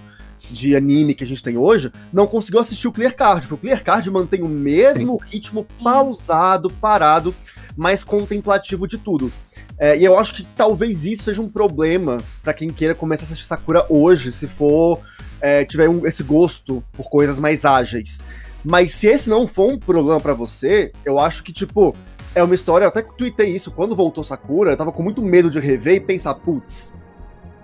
de 0.49 0.75
anime 0.75 1.13
que 1.13 1.23
a 1.23 1.27
gente 1.27 1.43
tem 1.43 1.57
hoje, 1.57 1.91
não 2.11 2.27
conseguiu 2.27 2.59
assistir 2.59 2.87
o 2.87 2.91
Clear 2.91 3.15
Card, 3.15 3.47
porque 3.47 3.53
o 3.53 3.57
Clear 3.57 3.83
Card 3.83 4.09
mantém 4.11 4.41
o 4.43 4.47
mesmo 4.47 5.17
ritmo 5.17 5.65
pausado, 5.83 6.69
parado, 6.69 7.33
mais 7.75 8.03
contemplativo 8.03 8.87
de 8.87 8.97
tudo. 8.97 9.31
É, 9.79 9.95
e 9.97 10.03
eu 10.03 10.17
acho 10.17 10.33
que 10.33 10.47
talvez 10.55 11.05
isso 11.05 11.23
seja 11.23 11.41
um 11.41 11.49
problema 11.49 12.17
pra 12.41 12.53
quem 12.53 12.69
queira 12.69 12.95
começar 12.95 13.23
a 13.23 13.25
assistir 13.25 13.45
Sakura 13.45 13.85
hoje, 13.89 14.31
se 14.31 14.47
for 14.47 14.99
é, 15.39 15.63
tiver 15.63 15.87
um- 15.87 16.05
esse 16.07 16.23
gosto 16.23 16.83
por 16.93 17.09
coisas 17.11 17.37
mais 17.39 17.63
ágeis. 17.63 18.19
Mas 18.65 18.91
se 18.91 19.05
esse 19.05 19.29
não 19.29 19.47
for 19.47 19.71
um 19.71 19.77
problema 19.77 20.19
pra 20.19 20.33
você, 20.33 20.91
eu 21.05 21.19
acho 21.19 21.43
que, 21.43 21.53
tipo, 21.53 21.95
é 22.33 22.41
uma 22.41 22.55
história, 22.55 22.85
eu 22.85 22.89
até 22.89 23.03
tuitei 23.03 23.49
isso, 23.55 23.69
quando 23.69 23.95
voltou 23.95 24.23
Sakura, 24.23 24.71
eu 24.71 24.77
tava 24.77 24.91
com 24.91 25.03
muito 25.03 25.21
medo 25.21 25.47
de 25.49 25.59
rever 25.59 25.95
e 25.97 25.99
pensar, 25.99 26.33
putz, 26.33 26.91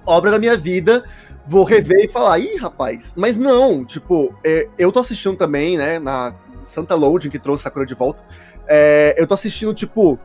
obra 0.06 0.30
da 0.30 0.38
minha 0.38 0.56
vida, 0.56 1.04
vou 1.48 1.64
rever 1.64 2.06
e 2.06 2.08
falar, 2.08 2.40
ih, 2.40 2.56
rapaz. 2.56 3.14
Mas 3.16 3.38
não, 3.38 3.84
tipo, 3.86 4.34
é, 4.46 4.68
eu 4.78 4.92
tô 4.92 5.00
assistindo 5.00 5.36
também, 5.36 5.78
né, 5.78 6.00
na 6.00 6.34
Santa 6.64 6.96
Loading, 6.96 7.30
que 7.30 7.40
trouxe 7.40 7.64
Sakura 7.64 7.86
de 7.86 7.94
volta, 7.94 8.24
é, 8.68 9.16
eu 9.18 9.28
tô 9.28 9.34
assistindo, 9.34 9.74
tipo, 9.74 10.18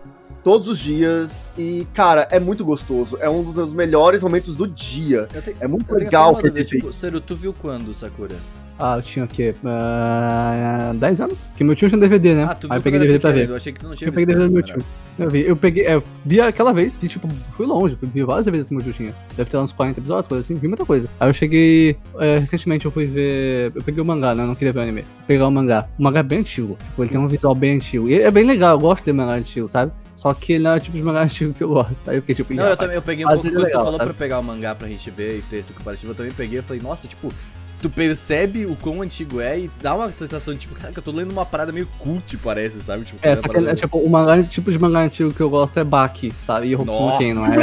todos 0.42 0.68
os 0.68 0.78
dias 0.78 1.48
e, 1.58 1.86
cara, 1.92 2.28
é 2.30 2.38
muito 2.38 2.64
gostoso. 2.64 3.18
É 3.20 3.28
um 3.28 3.42
dos 3.42 3.56
meus 3.56 3.72
melhores 3.72 4.22
momentos 4.22 4.54
do 4.56 4.66
dia. 4.66 5.26
Tenho, 5.44 5.56
É 5.60 5.68
muito 5.68 5.92
legal 5.94 6.34
dúvida, 6.34 6.58
ele 6.60 6.64
tipo, 6.64 6.92
Seru, 6.92 7.20
tu 7.20 7.34
viu 7.34 7.52
quando, 7.52 7.94
Sakura? 7.94 8.36
Ah, 8.78 8.96
eu 8.96 9.02
tinha 9.02 9.24
o 9.24 9.28
quê? 9.28 9.54
Ah, 9.64 10.92
10 10.94 11.20
anos? 11.20 11.40
Porque 11.40 11.64
meu 11.64 11.74
tio 11.74 11.88
tinha 11.88 12.00
DVD, 12.00 12.34
né? 12.34 12.44
Ah, 12.48 12.54
tu 12.54 12.68
viu 12.68 12.72
Aí 12.72 12.78
eu 12.78 12.82
peguei 12.82 13.00
DVD 13.00 13.18
pra 13.18 13.30
ver. 13.30 13.48
Eu 13.48 13.56
achei 13.56 13.72
que 13.72 13.80
tu 13.80 13.88
não 13.88 13.94
tinha 13.96 14.08
Eu 14.08 14.12
peguei 14.12 14.26
visto 14.26 14.38
DVD 14.38 14.48
do 14.48 14.54
meu 14.54 14.62
tio. 14.62 14.84
Eu 15.18 15.28
vi, 15.28 15.40
eu 15.44 15.56
peguei, 15.56 15.84
é, 15.84 16.00
vi 16.24 16.40
aquela 16.40 16.72
vez, 16.72 16.96
vi, 16.96 17.08
tipo, 17.08 17.26
fui 17.56 17.66
longe, 17.66 17.96
fui, 17.96 18.08
vi 18.08 18.22
várias 18.22 18.46
vezes 18.46 18.68
que 18.68 18.74
meu 18.74 18.84
tio 18.84 18.92
tinha. 18.92 19.12
Deve 19.36 19.50
ter 19.50 19.56
uns 19.56 19.72
40 19.72 19.98
episódios, 19.98 20.28
coisa 20.28 20.42
assim, 20.42 20.54
vi 20.54 20.68
muita 20.68 20.86
coisa. 20.86 21.08
Aí 21.18 21.28
eu 21.28 21.34
cheguei, 21.34 21.96
é, 22.20 22.38
recentemente 22.38 22.84
eu 22.84 22.90
fui 22.92 23.04
ver, 23.06 23.72
eu 23.74 23.82
peguei 23.82 24.00
o 24.00 24.04
mangá, 24.06 24.32
né, 24.32 24.44
eu 24.44 24.46
não 24.46 24.54
queria 24.54 24.72
ver 24.72 24.78
o 24.78 24.82
anime. 24.82 25.02
Fui 25.02 25.24
pegar 25.26 25.48
o 25.48 25.50
mangá. 25.50 25.88
O 25.98 26.02
mangá 26.04 26.20
é 26.20 26.22
bem 26.22 26.38
antigo, 26.38 26.78
tipo, 26.90 27.02
ele 27.02 27.10
tem 27.10 27.18
um 27.18 27.26
visual 27.26 27.52
bem 27.52 27.76
antigo. 27.78 28.08
E 28.08 28.14
é 28.20 28.30
bem 28.30 28.44
legal, 28.44 28.76
eu 28.76 28.78
gosto 28.78 29.04
de 29.04 29.12
mangá 29.12 29.32
antigo, 29.34 29.66
sabe? 29.66 29.90
Só 30.14 30.32
que 30.32 30.52
ele 30.52 30.62
não 30.64 30.70
é 30.72 30.76
o 30.76 30.80
tipo 30.80 30.96
de 30.96 31.02
mangá 31.02 31.22
antigo 31.24 31.52
que 31.52 31.64
eu 31.64 31.68
gosto. 31.68 32.08
Aí 32.08 32.16
eu 32.18 32.22
fiquei 32.22 32.36
tipo, 32.36 32.54
Não, 32.54 32.64
"Ih, 32.64 32.70
eu 32.70 32.76
também 32.76 32.94
eu 32.94 33.02
peguei 33.02 33.24
um 33.24 33.28
pouco 33.28 33.42
quando 33.42 33.56
é 33.56 33.58
legal, 33.64 33.80
tu 33.80 33.84
falou 33.86 33.98
sabe? 33.98 34.10
pra 34.10 34.18
pegar 34.18 34.38
o 34.38 34.42
mangá 34.44 34.74
pra 34.76 34.86
gente 34.86 35.10
ver 35.10 35.38
e 35.38 35.42
ter 35.42 35.56
esse 35.56 35.72
comparativo. 35.72 36.12
Eu 36.12 36.16
também 36.16 36.30
peguei 36.32 36.60
e 36.60 36.62
falei, 36.62 36.80
nossa, 36.80 37.08
tipo, 37.08 37.32
tu 37.80 37.88
percebe 37.88 38.66
o 38.66 38.74
quão 38.76 39.02
antigo 39.02 39.40
é 39.40 39.58
e 39.58 39.70
dá 39.80 39.94
uma 39.94 40.10
sensação 40.10 40.52
de, 40.54 40.60
tipo, 40.60 40.74
cara, 40.74 40.92
que 40.92 40.98
eu 40.98 41.02
tô 41.02 41.12
lendo 41.12 41.30
uma 41.30 41.46
parada 41.46 41.70
meio 41.70 41.86
cult, 41.98 42.36
parece, 42.38 42.82
sabe? 42.82 43.04
Tipo, 43.04 43.18
É, 43.22 43.36
só 43.36 43.42
que 43.42 43.56
é, 43.56 43.74
tipo, 43.74 43.98
o 43.98 44.10
mangá, 44.10 44.42
tipo 44.42 44.70
de 44.72 44.78
mangá 44.78 45.00
antigo 45.00 45.32
que 45.32 45.40
eu 45.40 45.48
gosto 45.48 45.78
é 45.78 45.84
Baki, 45.84 46.32
sabe? 46.44 46.68
E. 46.68 46.74
Hokuken, 46.76 47.34
não 47.34 47.46
é? 47.46 47.54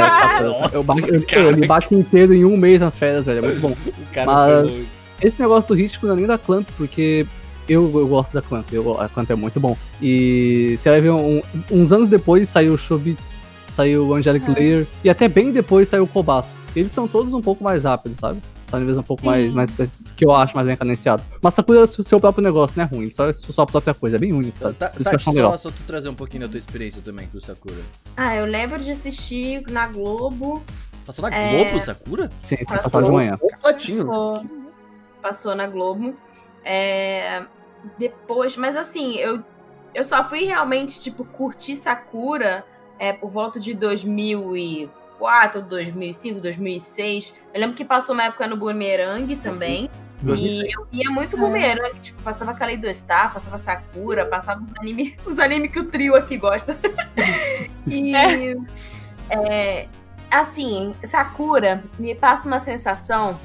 Eu, 0.42 0.48
Nossa, 0.60 0.76
eu, 0.76 0.82
Baki- 0.82 1.10
eu, 1.10 1.42
eu 1.42 1.50
li 1.50 1.66
Baki 1.66 1.94
inteiro 1.94 2.32
em 2.32 2.44
um 2.44 2.56
mês 2.56 2.80
nas 2.80 2.96
férias, 2.96 3.26
velho, 3.26 3.38
é 3.40 3.42
muito 3.42 3.60
bom. 3.60 3.70
o 3.86 4.14
cara 4.14 4.26
Mas- 4.26 4.70
foi. 4.70 4.86
Esse 5.22 5.40
negócio 5.40 5.66
do 5.68 5.74
ritmo 5.74 6.06
não 6.08 6.14
é 6.14 6.18
nem 6.18 6.26
da 6.26 6.36
Clamp, 6.36 6.68
porque 6.76 7.26
eu, 7.68 7.90
eu 7.94 8.06
gosto 8.06 8.32
da 8.34 8.42
Clamp, 8.42 8.66
eu, 8.72 9.00
a 9.00 9.08
Clamp 9.08 9.30
é 9.30 9.34
muito 9.34 9.58
bom. 9.58 9.76
E 10.00 10.78
você 10.78 10.90
vai 10.90 11.00
ver, 11.00 11.10
um- 11.10 11.40
uns 11.70 11.90
anos 11.92 12.06
depois 12.08 12.48
saiu 12.48 12.74
o 12.74 12.78
Showbiz, 12.78 13.34
saiu 13.70 14.06
o 14.06 14.14
Angelic 14.14 14.50
Layer, 14.50 14.86
e 15.02 15.08
até 15.10 15.26
bem 15.28 15.52
depois 15.52 15.88
saiu 15.88 16.04
o 16.04 16.06
Kobato. 16.06 16.48
Eles 16.74 16.92
são 16.92 17.08
todos 17.08 17.32
um 17.32 17.40
pouco 17.40 17.64
mais 17.64 17.84
rápidos, 17.84 18.18
sabe? 18.18 18.38
São 18.68 18.80
níveis 18.80 18.98
um 18.98 19.02
pouco 19.02 19.24
mais, 19.24 19.52
mais. 19.54 19.70
que 20.16 20.24
eu 20.24 20.34
acho 20.34 20.54
mais 20.54 20.66
bem 20.66 20.76
cadenciados. 20.76 21.26
Mas 21.40 21.54
Sakura 21.54 21.80
é 21.80 21.82
o 21.82 21.86
seu 21.86 22.18
próprio 22.18 22.42
negócio, 22.42 22.76
não 22.76 22.84
é 22.84 22.86
ruim, 22.88 23.10
só 23.10 23.28
é 23.28 23.32
sua 23.32 23.64
própria 23.64 23.94
coisa, 23.94 24.16
é 24.16 24.18
bem 24.18 24.32
único, 24.32 24.58
sabe? 24.58 24.74
Tá, 24.74 24.88
tá, 24.88 25.18
só, 25.18 25.30
legal. 25.30 25.58
só 25.58 25.70
tu 25.70 25.82
trazer 25.86 26.08
um 26.08 26.14
pouquinho 26.14 26.42
da 26.42 26.48
tua 26.48 26.58
experiência 26.58 27.00
também 27.02 27.28
com 27.28 27.38
o 27.38 27.40
Sakura. 27.40 27.76
Ah, 28.16 28.34
eu 28.34 28.46
lembro 28.46 28.78
de 28.82 28.90
assistir 28.90 29.62
na 29.70 29.86
Globo. 29.86 30.64
Passou 31.06 31.30
na 31.30 31.36
É. 31.36 31.64
Globo, 31.64 31.84
Sakura? 31.84 32.30
Sim, 32.42 32.56
sim, 32.56 32.64
Passou. 32.64 32.82
passado 32.82 33.04
de 33.04 33.12
manhã. 33.12 33.36
Completinho. 33.36 34.06
Passou, 34.06 34.46
passou 35.22 35.54
na 35.54 35.68
Globo. 35.68 36.16
É, 36.64 37.44
depois, 37.96 38.56
mas 38.56 38.74
assim, 38.74 39.14
eu, 39.16 39.44
eu 39.94 40.02
só 40.02 40.28
fui 40.28 40.44
realmente, 40.44 41.00
tipo, 41.00 41.24
curtir 41.24 41.76
Sakura 41.76 42.64
é, 42.98 43.12
por 43.12 43.30
volta 43.30 43.60
de 43.60 43.72
2004, 45.18 45.62
2005, 45.62 46.40
2006. 46.40 47.34
Eu 47.52 47.60
lembro 47.60 47.76
que 47.76 47.84
passou 47.84 48.14
uma 48.14 48.24
época 48.24 48.46
no 48.46 48.56
Boomerang 48.56 49.34
também. 49.36 49.90
E 50.22 50.74
eu 50.74 50.86
via 50.90 51.10
muito 51.10 51.36
Boomerang, 51.36 51.98
tipo, 52.00 52.22
passava 52.22 52.54
Kaleido-Star, 52.54 53.34
passava 53.34 53.58
Sakura, 53.58 54.24
passava 54.24 54.62
os 54.62 54.74
animes 54.76 55.14
os 55.26 55.38
anime 55.38 55.68
que 55.68 55.78
o 55.78 55.84
trio 55.84 56.14
aqui 56.14 56.38
gosta. 56.38 56.76
e. 57.86 58.14
é, 59.30 59.86
assim, 60.30 60.94
Sakura 61.04 61.84
me 61.98 62.14
passa 62.14 62.48
uma 62.48 62.58
sensação 62.58 63.38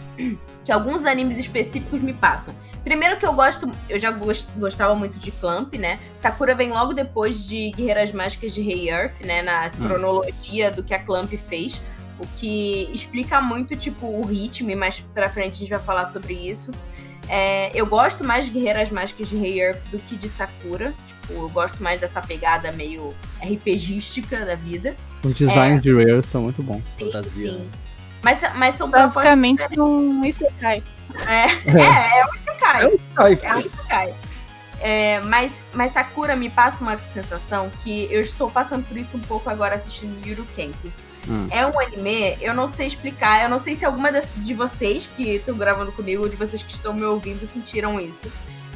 que 0.63 0.71
alguns 0.71 1.05
animes 1.05 1.37
específicos 1.39 2.01
me 2.01 2.13
passam. 2.13 2.53
Primeiro 2.83 3.17
que 3.17 3.25
eu 3.25 3.33
gosto, 3.33 3.71
eu 3.89 3.99
já 3.99 4.11
gos- 4.11 4.47
gostava 4.57 4.93
muito 4.95 5.17
de 5.19 5.31
Clamp, 5.31 5.73
né? 5.75 5.99
Sakura 6.15 6.55
vem 6.55 6.71
logo 6.71 6.93
depois 6.93 7.47
de 7.47 7.71
Guerreiras 7.71 8.11
Mágicas 8.11 8.53
de 8.53 8.61
Rei 8.61 8.89
Earth, 8.89 9.21
né? 9.25 9.41
Na 9.41 9.69
cronologia 9.69 10.71
do 10.71 10.83
que 10.83 10.93
a 10.93 10.99
Clamp 10.99 11.31
fez. 11.47 11.81
O 12.19 12.27
que 12.37 12.89
explica 12.93 13.41
muito, 13.41 13.75
tipo, 13.75 14.05
o 14.07 14.23
ritmo, 14.25 14.69
e 14.69 14.75
mais 14.75 14.99
pra 15.13 15.29
frente 15.29 15.55
a 15.55 15.57
gente 15.59 15.69
vai 15.69 15.79
falar 15.79 16.05
sobre 16.05 16.33
isso. 16.33 16.71
É, 17.29 17.71
eu 17.79 17.85
gosto 17.85 18.23
mais 18.23 18.45
de 18.45 18.51
Guerreiras 18.51 18.89
Mágicas 18.91 19.29
de 19.29 19.37
Rei 19.37 19.59
Earth 19.61 19.79
do 19.91 19.97
que 19.99 20.15
de 20.15 20.27
Sakura. 20.29 20.93
Tipo, 21.07 21.33
eu 21.33 21.49
gosto 21.49 21.81
mais 21.81 22.01
dessa 22.01 22.21
pegada 22.21 22.71
meio 22.71 23.13
RPGística 23.41 24.45
da 24.45 24.55
vida. 24.55 24.95
Os 25.23 25.33
designs 25.33 25.81
de 25.81 25.93
Rare 25.93 26.23
são 26.23 26.41
muito 26.43 26.61
bons. 26.63 26.85
Sim, 26.97 27.05
Fantasia, 27.05 27.51
sim. 27.51 27.69
Mas, 28.21 28.39
mas 28.55 28.75
são 28.75 28.89
Basicamente 28.89 29.79
um 29.79 30.23
Isekai. 30.23 30.83
É, 31.25 31.43
é 31.69 32.25
um 32.25 32.35
Isekai. 32.35 32.99
Ai, 33.17 33.39
É 33.41 33.55
um 33.55 33.59
Isekai. 33.59 34.13
É, 34.83 35.19
mas, 35.21 35.63
mas 35.73 35.91
Sakura 35.91 36.35
me 36.35 36.49
passa 36.49 36.81
uma 36.81 36.97
sensação 36.97 37.69
que 37.83 38.07
eu 38.11 38.21
estou 38.21 38.49
passando 38.49 38.83
por 38.87 38.97
isso 38.97 39.15
um 39.17 39.19
pouco 39.21 39.49
agora 39.49 39.75
assistindo 39.75 40.25
Yuru 40.27 40.45
Camp. 40.55 40.75
Hum. 41.29 41.45
É 41.51 41.63
um 41.65 41.79
anime, 41.79 42.35
eu 42.41 42.53
não 42.55 42.67
sei 42.67 42.87
explicar, 42.87 43.43
eu 43.43 43.49
não 43.49 43.59
sei 43.59 43.75
se 43.75 43.85
alguma 43.85 44.11
das- 44.11 44.29
de 44.37 44.55
vocês 44.55 45.05
que 45.05 45.35
estão 45.35 45.55
gravando 45.55 45.91
comigo 45.91 46.23
ou 46.23 46.29
de 46.29 46.35
vocês 46.35 46.63
que 46.63 46.73
estão 46.73 46.93
me 46.93 47.03
ouvindo 47.03 47.45
sentiram 47.45 47.99
isso. 47.99 48.31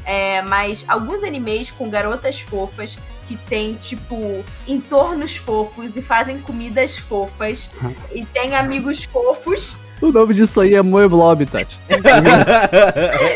É, 0.06 0.44
mas 0.44 0.86
alguns 0.88 1.24
animes 1.24 1.72
com 1.72 1.90
garotas 1.90 2.40
fofas 2.40 3.00
que 3.28 3.36
tem, 3.36 3.74
tipo, 3.76 4.44
entornos 4.68 5.36
fofos 5.36 5.98
e 5.98 6.02
fazem 6.02 6.40
comidas 6.40 6.98
fofas 6.98 7.70
e 8.14 8.26
tem 8.26 8.56
amigos 8.56 9.04
fofos 9.06 9.76
O 10.02 10.12
nome 10.12 10.34
disso 10.34 10.60
aí 10.62 10.76
é 10.76 10.82
Moeblob, 10.82 11.46
Tati. 11.46 11.78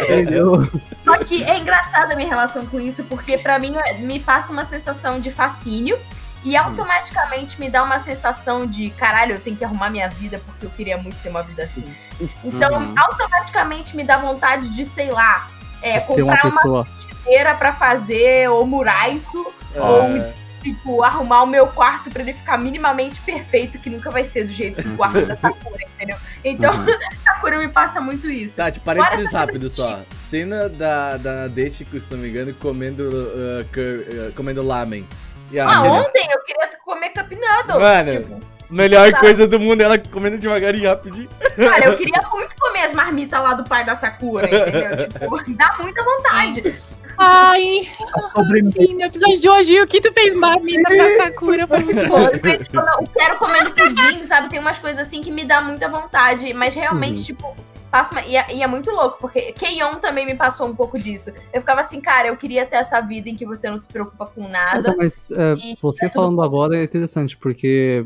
Entendeu? 0.04 0.70
Só 1.04 1.18
que 1.20 1.44
é 1.44 1.58
engraçada 1.58 2.14
a 2.14 2.16
minha 2.16 2.28
relação 2.30 2.66
com 2.66 2.80
isso, 2.80 3.04
porque 3.06 3.38
pra 3.38 3.58
mim 3.60 3.76
é- 3.78 3.94
me 4.00 4.20
passa 4.20 4.52
uma 4.52 4.66
sensação 4.66 5.20
de 5.20 5.32
fascínio 5.32 5.98
e 6.44 6.56
automaticamente 6.56 7.60
me 7.60 7.70
dá 7.70 7.84
uma 7.84 8.00
sensação 8.00 8.66
de 8.66 8.90
caralho, 8.92 9.34
eu 9.36 9.40
tenho 9.40 9.56
que 9.58 9.64
arrumar 9.66 9.90
minha 9.90 10.10
vida 10.10 10.40
porque 10.46 10.66
eu 10.66 10.70
queria 10.70 10.98
muito 10.98 11.18
ter 11.22 11.30
uma 11.30 11.44
vida 11.44 11.64
assim. 11.64 11.84
Então, 12.44 12.74
Uhum. 12.78 12.94
automaticamente 12.98 13.96
me 13.96 14.04
dá 14.04 14.18
vontade 14.18 14.70
de, 14.70 14.86
sei 14.86 15.12
lá, 15.12 15.48
é, 15.82 16.00
uma 16.00 16.02
comprar 16.38 16.46
uma 16.46 16.86
cadeira 16.86 17.56
pra 17.56 17.74
fazer 17.74 18.50
omuraisu 18.50 19.46
ou 19.76 20.04
É. 20.18 20.34
tipo 20.62 21.04
arrumar 21.04 21.44
o 21.44 21.48
meu 21.48 21.68
quarto 21.68 22.10
pra 22.10 22.22
ele 22.22 22.34
ficar 22.34 22.58
minimamente 22.58 23.22
perfeito, 23.22 23.78
que 23.80 23.90
nunca 23.90 24.12
vai 24.12 24.24
ser 24.24 24.44
do 24.44 24.52
jeito 24.52 24.82
do 24.82 24.96
quarto 24.98 25.26
da 25.26 25.36
Sakura, 25.36 25.84
entendeu? 25.96 26.18
Então, 26.44 26.74
Uhum. 26.74 26.86
Sakura 27.24 27.58
me 27.58 27.68
passa 27.70 28.02
muito 28.02 28.30
isso. 28.30 28.58
Tati, 28.58 28.80
parênteses 28.80 29.32
rápido 29.34 29.70
só. 29.70 30.02
Cena 30.18 30.68
da, 30.70 31.18
da 31.18 31.34
Nadeshiko, 31.36 32.00
se 32.00 32.12
não 32.12 32.20
me 32.20 32.30
engano, 32.30 32.54
comendo, 32.56 33.04
uh, 33.10 33.66
cur- 33.74 34.28
uh, 34.30 34.34
comendo 34.34 34.62
lamen. 34.62 35.06
Ah, 35.60 35.82
menina- 35.82 36.02
ontem 36.02 36.28
eu 36.32 36.40
queria 36.44 36.70
comer 36.84 37.10
cup 37.10 37.32
noodles. 37.32 37.80
Mano. 37.80 38.12
Tipo, 38.22 38.40
Melhor 38.70 39.10
Sabe? 39.10 39.20
coisa 39.20 39.48
do 39.48 39.60
mundo, 39.60 39.82
ela 39.82 39.98
comendo 39.98 40.38
devagarinho, 40.38 40.88
rapidinho. 40.90 41.28
cara, 41.56 41.86
eu 41.86 41.98
queria 41.98 42.22
muito 42.32 42.56
comer 42.56 42.82
as 42.84 42.94
marmitas 42.94 43.42
lá 43.42 43.56
do 43.56 43.64
pai 43.64 43.84
da 43.84 43.96
Sakura, 43.96 44.46
entendeu? 44.46 45.08
Tipo, 45.10 45.56
dá 45.58 45.76
muita 45.80 46.04
vontade. 46.04 46.76
Ai, 47.22 47.90
sobremesa. 48.34 48.82
sim, 48.82 48.94
no 48.96 49.02
episódio 49.02 49.42
de 49.42 49.50
hoje, 49.50 49.82
o 49.82 49.86
que 49.86 50.00
tu 50.00 50.10
fez 50.14 50.34
marmita 50.34 50.90
pra 50.90 51.18
Sakura 51.18 51.68
foi 51.68 51.80
muito 51.80 52.08
bom. 52.08 52.26
Quando 52.72 53.02
eu 53.02 53.08
quero 53.14 53.38
comendo 53.38 53.74
pudim, 53.74 54.24
sabe? 54.24 54.50
Tem 54.50 54.58
umas 54.58 54.80
coisas 54.80 55.02
assim 55.02 55.20
que 55.20 55.30
me 55.30 55.44
dá 55.44 55.62
muita 55.62 55.90
vontade. 55.90 56.54
Mas 56.54 56.74
realmente, 56.74 57.26
tipo, 57.26 57.54
passa 57.92 58.14
uma... 58.14 58.22
e, 58.22 58.38
é, 58.38 58.56
e 58.56 58.64
é 58.64 58.68
muito 58.68 58.90
louco, 58.92 59.18
porque 59.20 59.52
Keion 59.52 59.96
também 59.96 60.26
me 60.26 60.34
passou 60.34 60.66
um 60.66 60.74
pouco 60.74 60.98
disso. 60.98 61.34
Eu 61.54 61.60
ficava 61.60 61.82
assim, 61.82 62.00
cara, 62.00 62.30
eu 62.30 62.38
queria 62.38 62.66
ter 62.66 62.78
essa 62.78 63.02
vida 63.02 63.30
em 63.30 63.36
que 63.36 63.46
você 63.46 63.70
não 63.70 63.78
se 63.78 63.90
preocupa 63.90 64.26
com 64.26 64.48
nada. 64.48 64.80
Então, 64.80 64.96
mas 64.98 65.30
é, 65.32 65.56
E 65.56 65.78
você 65.82 66.06
é 66.06 66.10
tudo 66.10 66.22
falando 66.22 66.42
agora 66.42 66.78
é 66.78 66.84
interessante, 66.84 67.36
porque 67.36 68.06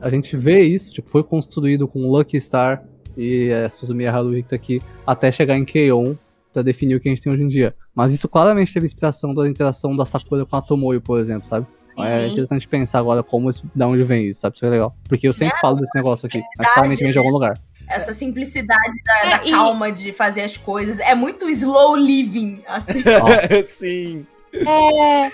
a 0.00 0.10
gente 0.10 0.36
vê 0.36 0.62
isso, 0.62 0.90
tipo, 0.90 1.08
foi 1.08 1.22
construído 1.22 1.86
com 1.86 2.10
Lucky 2.10 2.40
Star 2.40 2.82
e 3.16 3.50
é, 3.50 3.68
Suzumiya 3.68 4.12
Haruhi 4.12 4.42
que 4.42 4.48
tá 4.48 4.56
aqui, 4.56 4.82
até 5.06 5.30
chegar 5.30 5.56
em 5.56 5.64
Keion 5.64 6.14
pra 6.52 6.62
definir 6.62 6.94
o 6.94 7.00
que 7.00 7.08
a 7.08 7.12
gente 7.12 7.22
tem 7.22 7.32
hoje 7.32 7.42
em 7.42 7.48
dia. 7.48 7.74
Mas 7.94 8.12
isso 8.12 8.28
claramente 8.28 8.72
teve 8.72 8.86
inspiração 8.86 9.34
da 9.34 9.48
interação 9.48 9.94
da 9.94 10.04
Sakura 10.06 10.44
com 10.46 10.56
a 10.56 10.62
Tomoyo, 10.62 11.00
por 11.00 11.20
exemplo, 11.20 11.46
sabe? 11.48 11.66
É 11.98 12.26
Sim. 12.26 12.32
interessante 12.32 12.68
pensar 12.68 13.00
agora 13.00 13.22
como 13.24 13.50
isso, 13.50 13.68
da 13.74 13.88
onde 13.88 14.04
vem 14.04 14.28
isso, 14.28 14.40
sabe? 14.40 14.54
Isso 14.56 14.64
é 14.64 14.70
legal. 14.70 14.94
Porque 15.08 15.26
eu 15.26 15.32
sempre 15.32 15.58
falo 15.58 15.76
desse 15.78 15.94
negócio 15.94 16.26
aqui, 16.26 16.40
mas 16.56 16.72
claramente 16.72 17.02
vem 17.02 17.10
de 17.10 17.18
algum 17.18 17.30
lugar. 17.30 17.58
Essa 17.88 18.12
simplicidade 18.12 18.92
da, 19.04 19.18
É, 19.26 19.38
da 19.38 19.44
e- 19.44 19.50
calma 19.50 19.90
de 19.90 20.12
fazer 20.12 20.42
as 20.42 20.56
coisas. 20.56 20.98
É 21.00 21.14
muito 21.14 21.48
slow 21.48 21.96
living, 21.96 22.62
assim. 22.68 23.02
Sim. 23.66 24.26
É, 24.54 25.30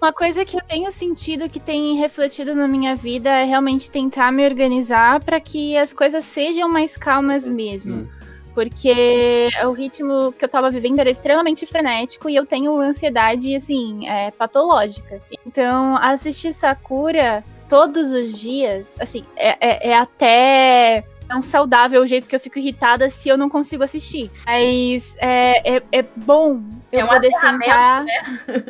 uma 0.00 0.12
coisa 0.12 0.44
que 0.44 0.56
eu 0.56 0.60
tenho 0.60 0.90
sentido 0.92 1.48
que 1.48 1.58
tem 1.58 1.96
refletido 1.96 2.54
na 2.54 2.68
minha 2.68 2.94
vida 2.94 3.30
é 3.30 3.44
realmente 3.44 3.90
tentar 3.90 4.30
me 4.30 4.44
organizar 4.44 5.22
para 5.24 5.40
que 5.40 5.76
as 5.76 5.92
coisas 5.92 6.24
sejam 6.24 6.68
mais 6.68 6.96
calmas 6.96 7.48
mesmo. 7.48 7.94
Hum. 8.02 8.08
Porque 8.54 9.50
o 9.66 9.70
ritmo 9.72 10.32
que 10.32 10.44
eu 10.44 10.48
tava 10.48 10.70
vivendo 10.70 11.00
era 11.00 11.10
extremamente 11.10 11.66
frenético 11.66 12.30
e 12.30 12.36
eu 12.36 12.46
tenho 12.46 12.80
ansiedade, 12.80 13.54
assim, 13.54 14.08
é, 14.08 14.30
patológica. 14.30 15.20
Então, 15.44 15.96
assistir 15.96 16.52
Sakura 16.52 17.42
todos 17.68 18.12
os 18.12 18.38
dias, 18.38 18.94
assim, 19.00 19.24
é, 19.36 19.56
é- 19.60 19.88
é 19.90 19.96
até 19.96 21.04
não 21.34 21.42
saudável 21.42 22.00
o 22.02 22.06
jeito 22.06 22.28
que 22.28 22.34
eu 22.36 22.40
fico 22.40 22.58
irritada 22.58 23.10
se 23.10 23.28
eu 23.28 23.36
não 23.36 23.48
consigo 23.48 23.82
assistir. 23.82 24.30
Mas 24.46 25.16
é, 25.18 25.76
é, 25.76 25.82
é 25.92 26.04
bom 26.16 26.60
eu 26.92 27.00
É 27.00 27.04
uma 27.04 27.14
poder 27.14 27.32
sentar. 27.32 28.04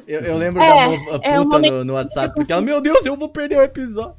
Eu, 0.07 0.21
eu 0.21 0.37
lembro 0.39 0.63
É, 0.63 0.67
da 0.67 1.19
é 1.23 1.39
um 1.41 1.43
puta 1.45 1.57
momento 1.57 1.73
no, 1.75 1.85
no 1.85 1.93
WhatsApp, 1.95 2.35
porque 2.35 2.53
ela, 2.53 2.63
meu 2.63 2.81
Deus, 2.81 3.05
eu 3.05 3.17
vou 3.17 3.29
perder 3.29 3.59
o 3.59 3.63
episódio. 3.63 4.17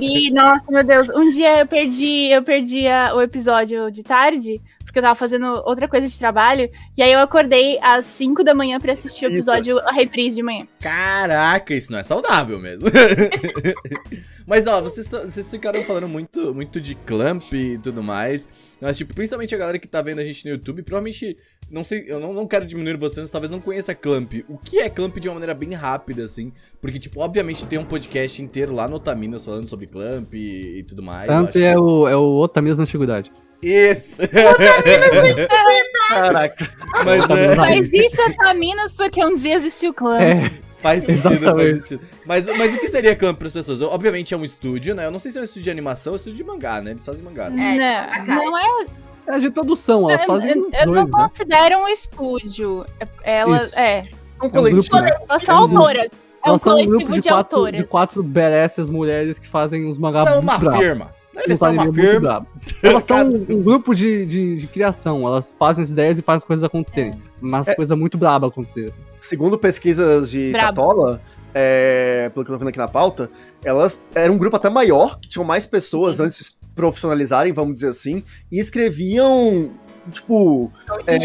E, 0.00 0.30
nossa, 0.30 0.64
meu 0.70 0.84
Deus, 0.84 1.08
um 1.10 1.28
dia 1.28 1.58
eu 1.60 1.66
perdi, 1.66 2.30
eu 2.30 2.42
perdi 2.42 2.86
a- 2.86 3.14
o 3.14 3.20
episódio 3.22 3.90
de 3.90 4.02
tarde 4.02 4.60
porque 4.84 5.00
eu 5.00 5.02
tava 5.02 5.14
fazendo 5.14 5.44
outra 5.66 5.86
coisa 5.86 6.06
de 6.08 6.18
trabalho. 6.18 6.70
E 6.96 7.02
aí 7.02 7.12
eu 7.12 7.18
acordei 7.20 7.78
às 7.82 8.06
5 8.06 8.42
da 8.42 8.54
manhã 8.54 8.78
pra 8.80 8.94
assistir 8.94 9.26
o 9.26 9.28
Isso. 9.28 9.36
episódio, 9.36 9.78
a 9.80 9.92
reprise 9.92 10.36
de 10.36 10.42
manhã. 10.42 10.66
Caraca, 10.80 11.74
isso 11.74 11.92
não 11.92 11.98
é 11.98 12.02
saudável 12.02 12.58
mesmo. 12.58 12.88
Mas 14.48 14.66
ó, 14.66 14.80
vocês, 14.80 15.06
vocês 15.08 15.50
ficaram 15.50 15.84
falando 15.84 16.08
muito, 16.08 16.54
muito 16.54 16.80
de 16.80 16.94
Clamp 16.94 17.52
e 17.52 17.76
tudo 17.76 18.02
mais. 18.02 18.48
Mas, 18.80 18.96
tipo, 18.96 19.12
principalmente 19.14 19.54
a 19.54 19.58
galera 19.58 19.78
que 19.78 19.86
tá 19.86 20.00
vendo 20.00 20.20
a 20.20 20.24
gente 20.24 20.42
no 20.46 20.52
YouTube, 20.52 20.82
provavelmente, 20.82 21.36
não 21.70 21.84
sei, 21.84 22.04
eu 22.08 22.18
não, 22.18 22.32
não 22.32 22.46
quero 22.46 22.64
diminuir 22.64 22.96
vocês, 22.96 23.28
talvez 23.30 23.50
não 23.50 23.60
conheça 23.60 23.94
Clamp. 23.94 24.32
O 24.48 24.56
que 24.56 24.78
é 24.78 24.88
Clamp 24.88 25.18
de 25.18 25.28
uma 25.28 25.34
maneira 25.34 25.52
bem 25.52 25.74
rápida, 25.74 26.24
assim? 26.24 26.50
Porque, 26.80 26.98
tipo, 26.98 27.20
obviamente 27.20 27.66
tem 27.66 27.78
um 27.78 27.84
podcast 27.84 28.40
inteiro 28.40 28.74
lá 28.74 28.88
no 28.88 28.96
Otaminas 28.96 29.44
falando 29.44 29.66
sobre 29.66 29.86
Clamp 29.86 30.32
e, 30.32 30.78
e 30.78 30.82
tudo 30.82 31.02
mais. 31.02 31.26
Clamp 31.26 31.48
é 31.50 31.52
que- 31.52 31.76
o, 31.78 32.08
é 32.08 32.16
o 32.16 32.36
Otaminas 32.36 32.78
da 32.78 32.84
antiguidade. 32.84 33.30
Isso! 33.62 34.22
Caraca. 36.08 36.68
Mas 37.04 37.24
Otaminas 37.24 37.50
é, 37.50 37.54
Só 37.54 37.66
existe 37.70 38.20
Otaminas 38.22 38.96
porque 38.96 39.24
um 39.24 39.32
dia 39.32 39.54
existiu 39.54 39.90
o 39.90 39.94
clã. 39.94 40.20
É, 40.20 40.50
faz 40.78 41.04
sentido, 41.04 41.22
faz 41.22 41.36
Exatamente. 41.42 41.80
sentido. 41.88 42.08
Mas, 42.24 42.48
mas 42.56 42.74
o 42.74 42.78
que 42.78 42.88
seria 42.88 43.14
Clamp 43.16 43.38
pras 43.38 43.52
pessoas? 43.52 43.82
Obviamente 43.82 44.32
é 44.32 44.36
um 44.36 44.44
estúdio, 44.44 44.94
né? 44.94 45.06
Eu 45.06 45.10
não 45.10 45.18
sei 45.18 45.32
se 45.32 45.38
é 45.38 45.40
um 45.40 45.44
estúdio 45.44 45.64
de 45.64 45.70
animação 45.70 46.12
ou 46.12 46.14
um 46.14 46.16
estúdio 46.16 46.36
de 46.38 46.44
mangá, 46.44 46.80
né? 46.80 46.92
Eles 46.92 47.04
fazem 47.04 47.24
mangás. 47.24 47.56
É, 47.56 47.58
não, 47.58 48.10
tipo, 48.10 48.30
a 48.32 48.34
não 48.36 48.58
é. 48.58 48.86
é 49.28 49.38
de 49.38 49.50
produção, 49.50 50.08
elas 50.08 50.20
eu- 50.22 50.26
fazem 50.26 50.50
eu, 50.50 50.56
eu 50.56 50.86
não 50.86 50.92
dois, 50.94 51.04
né? 51.06 51.10
considero 51.12 51.78
um 51.78 51.88
estúdio. 51.88 52.86
Elas, 53.22 53.64
Isso. 53.64 53.78
é, 53.78 53.98
É 53.98 54.02
um 54.42 54.44
É 54.44 54.46
um 54.46 54.50
coletivo. 54.50 54.82
grupo, 54.82 55.00
né? 55.00 55.10
elas 55.28 55.42
são 55.42 55.54
É 55.54 55.58
um 55.58 55.62
autoras. 55.78 56.10
É 56.46 56.50
um 56.50 56.54
um 56.54 56.58
coletivo 56.58 56.96
grupo 56.96 57.12
de, 57.12 57.20
de 57.20 57.28
quatro, 57.28 57.56
autoras. 57.58 57.80
de 57.80 57.86
quatro 57.86 58.22
beresses 58.22 58.88
mulheres 58.88 59.38
que 59.38 59.48
fazem 59.48 59.86
os 59.88 59.98
mangás 59.98 60.28
São 60.28 60.38
uma 60.40 60.52
muito 60.52 60.64
bravos. 60.64 60.80
firma. 60.80 61.17
Eles 61.44 61.58
são 61.58 61.72
uma 61.72 61.92
firma. 61.92 62.46
Elas 62.82 63.04
são 63.04 63.26
um, 63.26 63.62
grupo 63.62 63.94
de, 63.94 64.26
de, 64.26 64.56
de 64.56 64.66
criação. 64.66 65.26
Elas 65.26 65.54
fazem 65.58 65.84
as 65.84 65.90
ideias 65.90 66.18
e 66.18 66.22
fazem 66.22 66.38
as 66.38 66.44
coisas 66.44 66.64
acontecerem. 66.64 67.12
Mas 67.40 67.68
É. 67.68 67.74
coisa 67.74 67.94
muito 67.96 68.18
braba 68.18 68.48
acontecer. 68.48 68.88
Assim. 68.88 69.00
Segundo 69.16 69.58
pesquisas 69.58 70.30
de 70.30 70.50
Brabo. 70.52 70.74
Tatola, 70.74 71.22
é, 71.54 72.30
pelo 72.34 72.44
que 72.44 72.50
eu 72.50 72.54
tô 72.54 72.58
vendo 72.58 72.68
aqui 72.68 72.78
na 72.78 72.88
pauta, 72.88 73.30
elas 73.64 74.04
eram 74.14 74.34
um 74.34 74.38
grupo 74.38 74.56
até 74.56 74.68
maior, 74.68 75.18
que 75.18 75.28
tinham 75.28 75.44
mais 75.44 75.66
pessoas 75.66 76.16
Sim. 76.16 76.24
antes 76.24 76.38
de 76.38 76.44
se 76.44 76.52
profissionalizarem, 76.74 77.52
vamos 77.52 77.74
dizer 77.74 77.88
assim, 77.88 78.22
e 78.52 78.58
escreviam, 78.58 79.70
tipo, 80.10 80.70
É, 81.06 81.18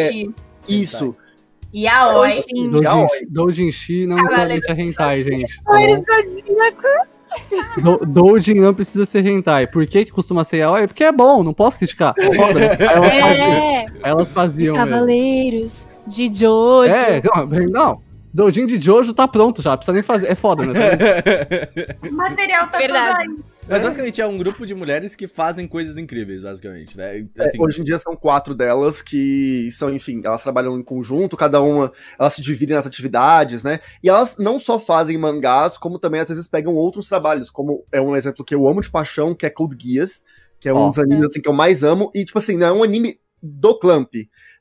isso. 0.68 1.16
E 1.72 1.88
a 1.88 2.18
Oi. 2.20 2.32
Sim. 2.34 2.70
Legal. 2.70 3.08
Doujin 3.30 3.72
Shi 3.72 4.06
não 4.06 4.16
necessariamente 4.16 4.72
é 4.72 4.82
hentai, 4.82 5.24
gente. 5.24 5.60
Cavaleiros 5.64 6.04
do 7.82 7.98
Doujin 8.06 8.56
não 8.56 8.74
precisa 8.74 9.06
ser 9.06 9.26
hentai. 9.26 9.68
Por 9.68 9.86
que 9.86 10.06
que 10.06 10.12
costuma 10.12 10.44
ser 10.44 10.58
yaoi? 10.58 10.88
Porque 10.88 11.04
é 11.04 11.12
bom, 11.12 11.44
não 11.44 11.54
posso 11.54 11.78
criticar. 11.78 12.14
É 12.18 12.34
foda. 12.36 12.60
Aí 12.60 12.88
elas 12.88 13.12
faziam. 13.22 13.46
É, 13.46 13.86
Aí 14.04 14.12
elas 14.12 14.32
faziam 14.32 14.74
mesmo. 14.76 14.90
Cavaleiros 14.90 15.88
de 16.08 16.34
Jojo. 16.34 16.92
É, 16.94 17.22
não, 17.24 17.46
não. 17.70 18.02
Doujin 18.34 18.66
de 18.66 18.82
Jojo 18.82 19.14
tá 19.14 19.28
pronto 19.28 19.62
já, 19.62 19.78
precisa 19.78 19.94
nem 19.94 20.02
fazer. 20.04 20.32
É 20.32 20.36
foda, 20.36 20.66
né? 20.66 20.74
O 22.10 22.14
material 22.16 22.68
tá 22.68 22.78
Verdade. 22.80 23.30
tudo 23.30 23.44
aí. 23.48 23.53
Mas 23.68 23.82
basicamente 23.82 24.22
é 24.22 24.28
um 24.28 24.38
grupo 24.38 24.66
de 24.66 24.76
mulheres 24.76 25.16
que 25.16 25.26
fazem 25.26 25.68
coisas 25.68 25.98
incríveis, 25.98 26.44
basicamente, 26.44 26.98
né? 26.98 27.26
É, 27.36 27.46
Assim, 27.46 27.62
hoje 27.62 27.82
em 27.82 27.84
dia 27.84 27.98
são 27.98 28.16
quatro 28.16 28.54
delas 28.54 29.02
que 29.02 29.70
são, 29.72 29.94
enfim, 29.94 30.22
elas 30.24 30.44
trabalham 30.44 30.78
em 30.78 30.84
conjunto, 30.84 31.38
cada 31.38 31.62
uma, 31.62 31.92
elas 32.20 32.34
se 32.34 32.42
dividem 32.42 32.76
nas 32.76 32.86
atividades, 32.86 33.64
né? 33.64 33.80
E 34.04 34.10
elas 34.10 34.38
não 34.38 34.60
só 34.60 34.80
fazem 34.80 35.18
mangás, 35.18 35.78
como 35.78 35.98
também 35.98 36.20
às 36.20 36.30
vezes 36.30 36.48
pegam 36.48 36.74
outros 36.74 37.08
trabalhos, 37.08 37.50
como 37.50 37.86
é 37.92 38.02
um 38.02 38.16
exemplo 38.16 38.44
que 38.44 38.54
eu 38.54 38.68
amo 38.68 38.82
de 38.82 38.90
paixão, 38.90 39.34
que 39.34 39.46
é 39.46 39.50
Code 39.50 39.78
Geass, 39.80 40.24
que 40.60 40.68
é 40.68 40.74
um 40.74 40.78
Ó. 40.78 40.90
dos 40.90 41.00
animes 41.00 41.28
assim, 41.28 41.42
que 41.42 41.50
eu 41.50 41.54
mais 41.54 41.84
amo, 41.84 42.12
e 42.14 42.26
tipo 42.26 42.38
assim, 42.38 42.58
não 42.58 42.68
é 42.68 42.72
um 42.72 42.84
anime 42.84 43.18
do 43.42 43.78
Clamp, 43.78 44.14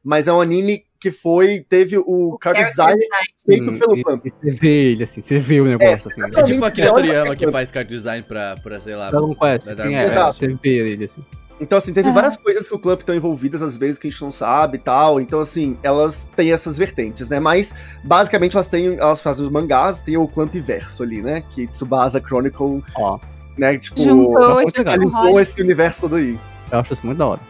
mas 0.03 0.29
é 0.29 0.33
um 0.33 0.41
anime 0.41 0.85
que 1.03 1.11
foi, 1.11 1.61
teve 1.69 1.99
o 1.99 2.38
character 2.43 2.69
design 2.71 3.01
feito 3.45 3.71
Hum, 3.71 3.79
pelo 3.79 4.03
Clamp. 4.05 4.25
e 4.27 4.31
Você 4.31 4.51
vê 4.53 4.93
ele, 4.93 5.03
assim, 5.05 5.21
você 5.21 5.38
vê 5.41 5.61
o 5.61 5.65
negócio, 5.65 6.09
assim. 6.09 6.23
é 6.23 6.25
tipo 6.29 6.31
a 6.33 6.43
Realmente, 6.45 6.65
Akira 6.65 6.87
olha- 6.87 6.95
Toriyama 6.95 7.37
que 7.37 7.51
faz 7.51 7.71
card 7.73 7.88
design 7.93 8.23
pra, 8.27 8.57
pra 8.62 8.79
sei 8.79 8.95
lá. 8.95 9.11
Dragon 9.11 9.35
Quest, 9.35 9.67
Mas 9.67 9.81
assim, 9.81 9.95
é, 9.95 10.25
você 10.33 10.47
vê 10.62 10.71
ele, 10.93 11.05
assim. 11.07 11.23
Então, 11.61 11.79
assim, 11.79 11.93
teve 11.93 12.09
Aham. 12.09 12.15
várias 12.15 12.37
coisas 12.37 12.67
que 12.67 12.75
o 12.75 12.79
Clamp 12.79 13.01
estão 13.01 13.15
envolvidas, 13.15 13.62
às 13.62 13.77
vezes, 13.77 13.97
que 13.99 14.09
a 14.09 14.11
gente 14.11 14.21
não 14.23 14.33
sabe 14.33 14.79
e 14.79 14.81
tal. 14.81 15.21
Então, 15.21 15.38
assim, 15.38 15.77
elas 15.83 16.29
têm 16.35 16.51
essas 16.53 16.77
vertentes, 16.77 17.29
né? 17.29 17.38
Mas, 17.38 17.73
basicamente, 18.03 18.57
elas 18.57 18.67
têm. 18.67 18.97
Elas 18.99 19.21
fazem 19.21 19.45
os 19.47 19.53
mangás, 19.53 20.01
tem 20.01 20.17
o 20.17 20.27
Clamp 20.27 20.53
Verso 20.55 21.03
ali, 21.05 21.23
né? 21.23 21.43
Que 21.55 21.67
Tsubasa 21.69 22.21
Chronicle, 22.21 22.83
Ó, 22.97 23.19
né? 23.57 23.79
Tipo, 23.79 24.01
Juntou 24.03 25.38
esse 25.41 25.61
universo 25.62 26.01
todo 26.03 26.17
aí. 26.17 26.37
eu 26.73 26.79
acho 26.81 26.95
isso 26.95 27.07
muito 27.07 27.19
da 27.19 27.27
hora. 27.27 27.41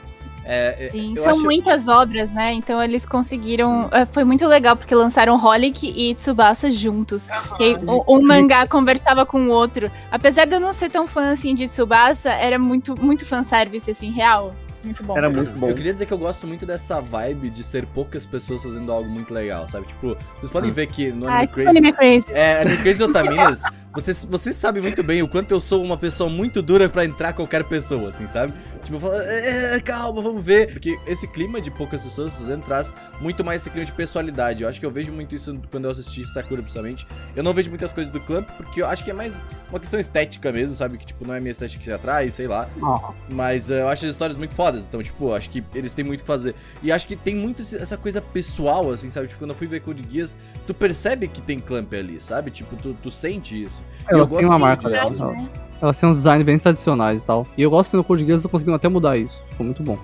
É, 0.45 0.87
é, 0.87 0.91
Sim, 0.91 1.15
são 1.17 1.31
acho- 1.31 1.43
muitas 1.43 1.87
obras, 1.89 2.33
né? 2.33 2.53
Então 2.53 2.83
eles 2.83 3.07
conseguiram. 3.07 3.89
é, 3.93 4.05
Foi 4.07 4.25
muito 4.25 4.47
legal, 4.47 4.77
porque 4.77 4.95
lançaram 4.95 5.37
Holic 5.43 5.87
e 5.97 6.15
Tsubasa 6.15 6.69
juntos. 6.71 7.29
E 7.61 7.65
aí, 7.65 7.77
um, 7.77 8.03
um 8.19 8.23
mangá 8.23 8.67
conversava 8.67 9.25
com 9.25 9.41
o 9.47 9.51
outro. 9.51 9.91
Apesar 10.11 10.45
de 10.47 10.55
eu 10.55 10.61
não 10.61 10.73
ser 10.73 10.91
tão 10.91 11.07
fã 11.07 11.31
assim 11.33 11.55
de 11.55 11.67
Tsubasa, 11.69 12.31
era 12.31 12.59
muito, 12.59 13.01
muito 13.01 13.25
fanservice, 13.25 13.91
assim, 13.91 14.11
real. 14.11 14.55
Muito 14.85 15.05
bom. 15.05 15.17
Era 15.17 15.31
muito 15.31 15.53
bom. 15.53 15.69
Eu 15.69 15.77
queria 15.77 15.93
dizer 15.93 16.07
que 16.07 16.13
eu 16.13 16.19
gosto 16.19 16.45
muito 16.45 16.67
dessa 16.67 17.01
vibe 17.01 17.51
de 17.51 17.63
ser 17.63 17.87
poucas 17.87 18.27
pessoas 18.27 18.65
fazendo 18.65 18.91
algo 18.91 19.09
muito 19.09 19.33
legal, 19.33 19.69
sabe? 19.69 19.87
Tipo, 19.87 20.17
vocês 20.37 20.51
podem 20.51 20.73
ver 20.73 20.89
que 20.89 21.13
no 21.13 21.29
Anime 21.29 21.47
que 21.47 21.53
Crazy. 21.55 21.69
anime 21.69 21.93
crazy. 21.93 22.27
É, 22.33 22.61
Anime 22.63 22.77
Crazy 22.79 23.01
Otaminas, 23.05 23.63
vocês, 23.95 24.25
vocês 24.25 24.57
sabem 24.57 24.83
muito 24.83 25.05
bem 25.05 25.23
o 25.23 25.29
quanto 25.29 25.53
eu 25.53 25.61
sou 25.61 25.85
uma 25.85 25.97
pessoa 25.97 26.29
muito 26.29 26.61
dura 26.61 26.89
pra 26.89 27.05
entrar 27.05 27.33
qualquer 27.33 27.63
pessoa, 27.63 28.09
assim, 28.09 28.27
sabe? 28.27 28.53
Tipo, 28.93 28.97
eu 28.97 29.01
falo, 29.01 29.15
é, 29.15 29.77
é, 29.77 29.81
calma, 29.81 30.21
vamos 30.21 30.45
ver. 30.45 30.73
Porque 30.73 30.99
esse 31.07 31.27
clima 31.27 31.61
de 31.61 31.71
poucas 31.71 32.03
pessoas 32.03 32.37
fazendo 32.37 32.63
traz 32.65 32.93
muito 33.21 33.43
mais 33.43 33.63
esse 33.63 33.71
clima 33.71 33.87
de 33.87 33.93
pessoalidade. 33.93 34.63
Eu 34.63 34.69
acho 34.69 34.79
que 34.79 34.85
eu 34.85 34.91
vejo 34.91 35.11
muito 35.13 35.35
isso 35.35 35.59
quando 35.71 35.87
eu 35.87 35.91
assisti 35.91 36.27
Sakura, 36.27 36.61
principalmente. 36.61 37.07
Eu 37.35 37.43
não 37.43 37.55
vejo 37.55 37.71
muitas 37.71 37.93
coisas 37.93 38.13
do 38.13 38.21
Clamp, 38.21 38.47
porque 38.57 38.83
eu 38.83 38.87
acho 38.87 39.03
que 39.03 39.11
é 39.11 39.15
mais 39.15 39.35
uma 39.71 39.81
questão 39.81 39.99
estética 39.99 40.53
mesmo, 40.53 40.75
sabe? 40.75 40.99
Que, 40.99 41.07
tipo, 41.07 41.27
não 41.27 41.35
é 41.35 41.39
a 41.39 41.41
minha 41.41 41.53
estética 41.53 41.83
que 41.83 41.91
atrai, 41.91 42.31
sei 42.31 42.47
lá. 42.47 42.69
Ó, 42.83 43.13
Mas 43.29 43.71
eh, 43.71 43.81
eu 43.81 43.89
acho 43.89 44.05
as 44.05 44.11
histórias 44.11 44.37
muito 44.37 44.55
fodas. 44.55 44.87
Então, 44.87 45.03
tipo, 45.03 45.33
acho 45.33 45.49
que 45.49 45.65
eles 45.75 45.95
têm 45.95 46.05
muito 46.05 46.21
o 46.21 46.23
que 46.23 46.27
fazer. 46.27 46.55
E 46.83 46.93
acho 46.93 47.07
que 47.07 47.17
tem 47.17 47.35
muito 47.35 47.63
essa 47.63 47.97
coisa 47.97 48.21
pessoal, 48.21 48.91
assim, 48.91 49.11
sabe? 49.11 49.29
Tipo, 49.29 49.41
quando 49.41 49.51
eu 49.51 49.57
fui 49.57 49.67
ver 49.67 49.81
Code 49.81 50.05
Geass, 50.11 50.37
tu 50.67 50.75
percebe 50.75 51.29
que 51.29 51.41
tem 51.41 51.59
Clamp 51.61 51.93
ali, 51.95 52.21
sabe? 52.21 52.51
Tipo, 52.51 52.77
tu, 52.77 52.95
tu 53.03 53.11
sente 53.11 53.63
isso. 53.63 53.83
E 54.03 54.13
ela 54.13 54.21
eu 54.23 54.27
gosto 54.27 54.47
uma 54.47 54.59
marca 54.59 54.91
dela. 54.91 55.33
Né? 55.33 55.49
Elas 55.83 55.99
têm 55.99 56.09
uns 56.09 56.19
designs 56.19 56.45
bem 56.45 56.57
tradicionais 56.59 57.23
e 57.23 57.27
tal. 57.27 57.47
E 57.59 57.63
eu 57.63 57.69
gosto 57.69 57.91
que 57.91 57.97
no 57.97 58.05
Code 58.05 58.25
Geass 58.25 58.41
eles 58.43 58.51
conseguiram 58.51 58.77
até 58.77 58.89
mudar 58.89 59.19
isso. 59.19 59.43
Ficou 59.49 59.67
muito 59.67 59.83
bom. 59.83 59.99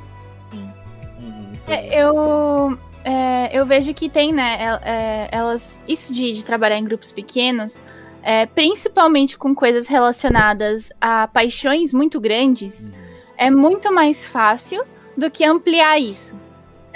Uhum, 0.52 1.52
pois 1.64 1.78
é. 1.78 1.86
É, 1.94 2.02
eu, 2.04 2.78
é, 3.04 3.50
eu 3.58 3.64
vejo 3.64 3.94
que 3.94 4.08
tem, 4.08 4.32
né? 4.32 4.58
el- 4.60 4.80
é, 4.82 5.28
elas. 5.30 5.80
Isso 5.86 6.12
de, 6.12 6.32
de 6.32 6.44
trabalhar 6.44 6.76
em 6.78 6.84
grupos 6.84 7.12
pequenos, 7.12 7.80
é, 8.24 8.44
principalmente 8.46 9.38
com 9.38 9.54
coisas 9.54 9.86
relacionadas 9.86 10.90
a 11.00 11.28
paixões 11.28 11.94
muito 11.94 12.20
grandes, 12.20 12.82
Uhum. 12.82 12.90
é 13.36 13.50
muito 13.50 13.92
mais 13.94 14.26
fácil 14.26 14.82
do 15.16 15.30
que 15.30 15.44
ampliar 15.44 15.98
isso. 16.00 16.34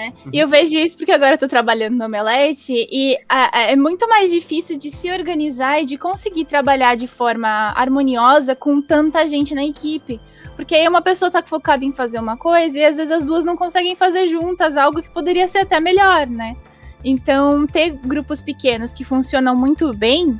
Né? 0.02 0.12
E 0.32 0.38
eu 0.38 0.48
vejo 0.48 0.76
isso 0.76 0.96
porque 0.96 1.12
agora 1.12 1.34
eu 1.34 1.38
tô 1.38 1.46
trabalhando 1.46 1.96
no 1.96 2.04
Omelete 2.06 2.72
e 2.90 3.16
a- 3.28 3.56
a- 3.56 3.62
é 3.70 3.76
muito 3.76 4.08
mais 4.08 4.30
difícil 4.30 4.76
de 4.76 4.90
se 4.90 5.10
organizar 5.12 5.80
e 5.80 5.86
de 5.86 5.96
conseguir 5.96 6.44
trabalhar 6.44 6.96
de 6.96 7.06
forma 7.06 7.48
harmoniosa 7.76 8.56
com 8.56 8.82
tanta 8.82 9.24
gente 9.26 9.54
na 9.54 9.64
equipe. 9.64 10.20
Porque 10.56 10.74
aí 10.74 10.86
uma 10.88 11.00
pessoa 11.00 11.30
tá 11.30 11.42
focada 11.42 11.84
em 11.84 11.92
fazer 11.92 12.18
uma 12.18 12.36
coisa 12.36 12.78
e 12.78 12.84
às 12.84 12.96
vezes 12.96 13.12
as 13.12 13.24
duas 13.24 13.44
não 13.44 13.56
conseguem 13.56 13.94
fazer 13.94 14.26
juntas 14.26 14.76
algo 14.76 15.00
que 15.00 15.08
poderia 15.08 15.46
ser 15.46 15.58
até 15.58 15.78
melhor, 15.80 16.26
né? 16.26 16.56
Então, 17.04 17.66
ter 17.66 17.90
grupos 17.90 18.40
pequenos 18.42 18.92
que 18.92 19.04
funcionam 19.04 19.54
muito 19.56 19.92
bem 19.94 20.38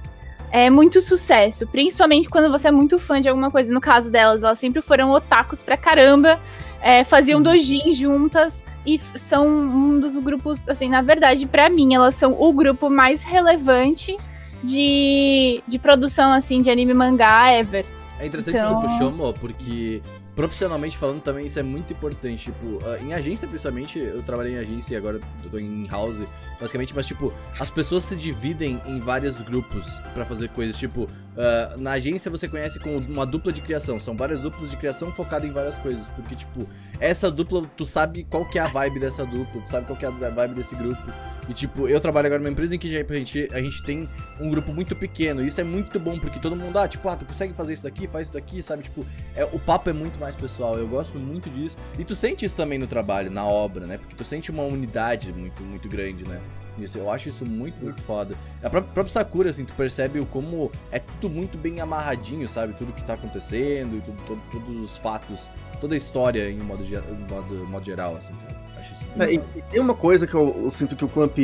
é 0.50 0.68
muito 0.68 1.00
sucesso, 1.00 1.66
principalmente 1.66 2.28
quando 2.28 2.50
você 2.50 2.68
é 2.68 2.70
muito 2.70 2.98
fã 2.98 3.20
de 3.20 3.28
alguma 3.28 3.50
coisa. 3.50 3.72
No 3.72 3.80
caso 3.80 4.12
delas, 4.12 4.42
elas 4.42 4.58
sempre 4.58 4.82
foram 4.82 5.10
otakus 5.10 5.62
pra 5.62 5.78
caramba, 5.78 6.38
é, 6.82 7.04
faziam 7.04 7.40
dojin 7.40 7.92
juntas 7.92 8.62
e 8.84 8.98
são 9.16 9.46
um 9.48 10.00
dos 10.00 10.16
grupos, 10.16 10.68
assim, 10.68 10.88
na 10.88 11.00
verdade, 11.00 11.46
pra 11.46 11.70
mim, 11.70 11.94
elas 11.94 12.14
são 12.16 12.32
o 12.40 12.52
grupo 12.52 12.90
mais 12.90 13.22
relevante 13.22 14.16
de, 14.62 15.62
de 15.66 15.78
produção, 15.78 16.32
assim, 16.32 16.60
de 16.62 16.70
anime 16.70 16.94
mangá 16.94 17.52
ever. 17.52 17.84
É 18.18 18.26
interessante 18.26 18.56
Então- 18.58 18.80
que 18.80 18.86
tu 18.86 18.90
puxou, 18.92 19.08
amor, 19.08 19.34
porque 19.34 20.00
profissionalmente 20.34 20.96
falando 20.96 21.20
também 21.20 21.46
isso 21.46 21.58
é 21.58 21.62
muito 21.62 21.92
importante. 21.92 22.44
Tipo, 22.44 22.78
ah, 22.86 22.98
em 23.02 23.12
agência, 23.12 23.46
principalmente, 23.48 23.98
eu 23.98 24.22
trabalhei 24.22 24.54
em 24.54 24.58
agência 24.58 24.94
e 24.94 24.96
agora 24.96 25.20
eu 25.44 25.50
tô 25.50 25.58
em 25.58 25.86
house, 25.88 26.22
basicamente, 26.62 26.94
mas 26.94 27.06
tipo, 27.06 27.34
as 27.58 27.70
pessoas 27.70 28.04
se 28.04 28.16
dividem 28.16 28.80
em 28.86 29.00
vários 29.00 29.42
grupos 29.42 29.98
pra 30.14 30.24
fazer 30.24 30.48
coisas. 30.50 30.78
Tipo, 30.78 31.08
ah, 31.36 31.74
na 31.78 31.92
agência 31.92 32.30
você 32.30 32.48
conhece 32.48 32.78
como 32.78 32.98
uma 32.98 33.26
dupla 33.26 33.52
de 33.52 33.60
criação. 33.60 33.98
São 33.98 34.16
várias 34.16 34.42
duplas 34.42 34.70
de 34.70 34.76
criação 34.76 35.12
focadas 35.12 35.48
em 35.48 35.52
várias 35.52 35.76
coisas. 35.78 36.08
Porque, 36.08 36.36
tipo, 36.36 36.68
essa 37.00 37.30
dupla, 37.30 37.68
tu 37.76 37.84
sabe 37.84 38.24
qual 38.30 38.44
que 38.44 38.58
é 38.58 38.62
a 38.62 38.68
vibe 38.68 39.00
dessa 39.00 39.24
dupla, 39.24 39.60
tu 39.60 39.68
sabe 39.68 39.86
qual 39.86 39.98
que 39.98 40.04
é 40.04 40.08
a 40.08 40.30
vibe 40.30 40.54
desse 40.54 40.74
grupo. 40.74 41.02
E 41.48 41.54
tipo, 41.54 41.88
eu 41.88 42.00
trabalho 42.00 42.26
agora 42.26 42.38
numa 42.38 42.50
empresa 42.50 42.76
em 42.76 42.78
que 42.78 42.88
já, 42.88 43.00
a, 43.00 43.14
gente, 43.14 43.48
a 43.52 43.60
gente 43.60 43.82
tem 43.82 44.08
um 44.40 44.48
grupo 44.48 44.72
muito 44.72 44.94
pequeno. 44.94 45.42
E 45.42 45.48
isso 45.48 45.60
é 45.60 45.64
muito 45.64 45.98
bom, 45.98 46.18
porque 46.18 46.38
todo 46.38 46.54
mundo, 46.54 46.78
ah, 46.78 46.86
tipo, 46.86 47.08
ah, 47.08 47.16
tu 47.16 47.24
consegue 47.24 47.52
fazer 47.52 47.72
isso 47.72 47.82
daqui, 47.82 48.06
faz 48.06 48.28
isso 48.28 48.34
daqui, 48.34 48.62
sabe? 48.62 48.84
Tipo, 48.84 49.04
é, 49.34 49.44
o 49.44 49.58
papo 49.58 49.90
é 49.90 49.92
muito 49.92 50.20
mais 50.20 50.36
pessoal. 50.36 50.78
Eu 50.78 50.86
gosto 50.86 51.18
muito 51.18 51.50
disso. 51.50 51.76
E 51.98 52.04
tu 52.04 52.14
sente 52.14 52.44
isso 52.44 52.54
também 52.54 52.78
no 52.78 52.86
trabalho, 52.86 53.30
na 53.30 53.44
obra, 53.44 53.86
né? 53.86 53.98
Porque 53.98 54.14
tu 54.14 54.24
sente 54.24 54.50
uma 54.50 54.62
unidade 54.62 55.32
muito, 55.32 55.62
muito 55.64 55.88
grande, 55.88 56.24
né? 56.24 56.40
Isso, 56.78 56.98
eu 56.98 57.10
acho 57.10 57.28
isso 57.28 57.44
muito, 57.44 57.82
muito 57.82 58.00
foda. 58.02 58.34
A 58.62 58.70
própria, 58.70 58.92
própria 58.92 59.12
Sakura, 59.12 59.50
assim, 59.50 59.64
tu 59.64 59.74
percebe 59.74 60.18
o 60.18 60.26
como 60.26 60.70
é 60.90 60.98
tudo 60.98 61.28
muito 61.28 61.58
bem 61.58 61.80
amarradinho, 61.80 62.48
sabe? 62.48 62.72
Tudo 62.72 62.92
que 62.92 63.04
tá 63.04 63.14
acontecendo 63.14 63.96
e 63.96 64.00
tudo, 64.00 64.16
todo, 64.26 64.40
todos 64.50 64.82
os 64.82 64.96
fatos, 64.96 65.50
toda 65.80 65.94
a 65.94 65.98
história 65.98 66.50
em 66.50 66.60
um 66.60 66.64
modo, 66.64 66.84
modo, 67.28 67.66
modo 67.66 67.84
geral, 67.84 68.16
assim, 68.16 68.32
sabe? 68.38 68.54
Acho 68.78 68.92
isso 68.92 69.06
é, 69.18 69.34
e, 69.34 69.36
e, 69.36 69.62
tem 69.70 69.80
uma 69.80 69.94
coisa 69.94 70.26
que 70.26 70.34
eu, 70.34 70.62
eu 70.64 70.70
sinto 70.70 70.96
que 70.96 71.04
o 71.04 71.08
Clamp 71.08 71.36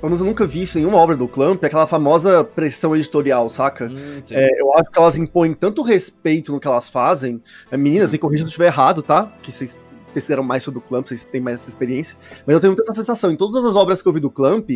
pelo 0.00 0.10
menos 0.10 0.20
eu 0.20 0.26
nunca 0.26 0.46
vi 0.46 0.62
isso 0.62 0.78
em 0.78 0.82
nenhuma 0.82 0.98
obra 0.98 1.16
do 1.16 1.26
Clamp, 1.26 1.62
é 1.62 1.66
aquela 1.66 1.86
famosa 1.86 2.44
pressão 2.44 2.94
editorial, 2.94 3.48
saca? 3.48 3.86
Hum, 3.86 4.22
é, 4.30 4.60
eu 4.60 4.72
acho 4.74 4.90
que 4.90 4.98
elas 4.98 5.16
impõem 5.16 5.54
tanto 5.54 5.82
respeito 5.82 6.52
no 6.52 6.60
que 6.60 6.68
elas 6.68 6.88
fazem. 6.88 7.42
É, 7.70 7.76
meninas, 7.76 8.10
me 8.10 8.18
corrijam 8.18 8.46
se 8.46 8.50
eu 8.50 8.50
estiver 8.50 8.66
errado, 8.66 9.02
tá? 9.02 9.32
Que 9.42 9.50
vocês 9.50 9.76
pesquisaram 10.12 10.42
mais 10.42 10.62
sobre 10.62 10.78
o 10.78 10.82
Clamp, 10.82 11.06
vocês 11.06 11.24
têm 11.24 11.40
mais 11.40 11.60
essa 11.60 11.70
experiência. 11.70 12.16
Mas 12.46 12.54
eu 12.54 12.60
tenho 12.60 12.72
muita 12.72 12.92
sensação, 12.92 13.30
em 13.30 13.36
todas 13.36 13.64
as 13.64 13.76
obras 13.76 14.02
que 14.02 14.08
eu 14.08 14.12
vi 14.12 14.20
do 14.20 14.30
Clamp, 14.30 14.68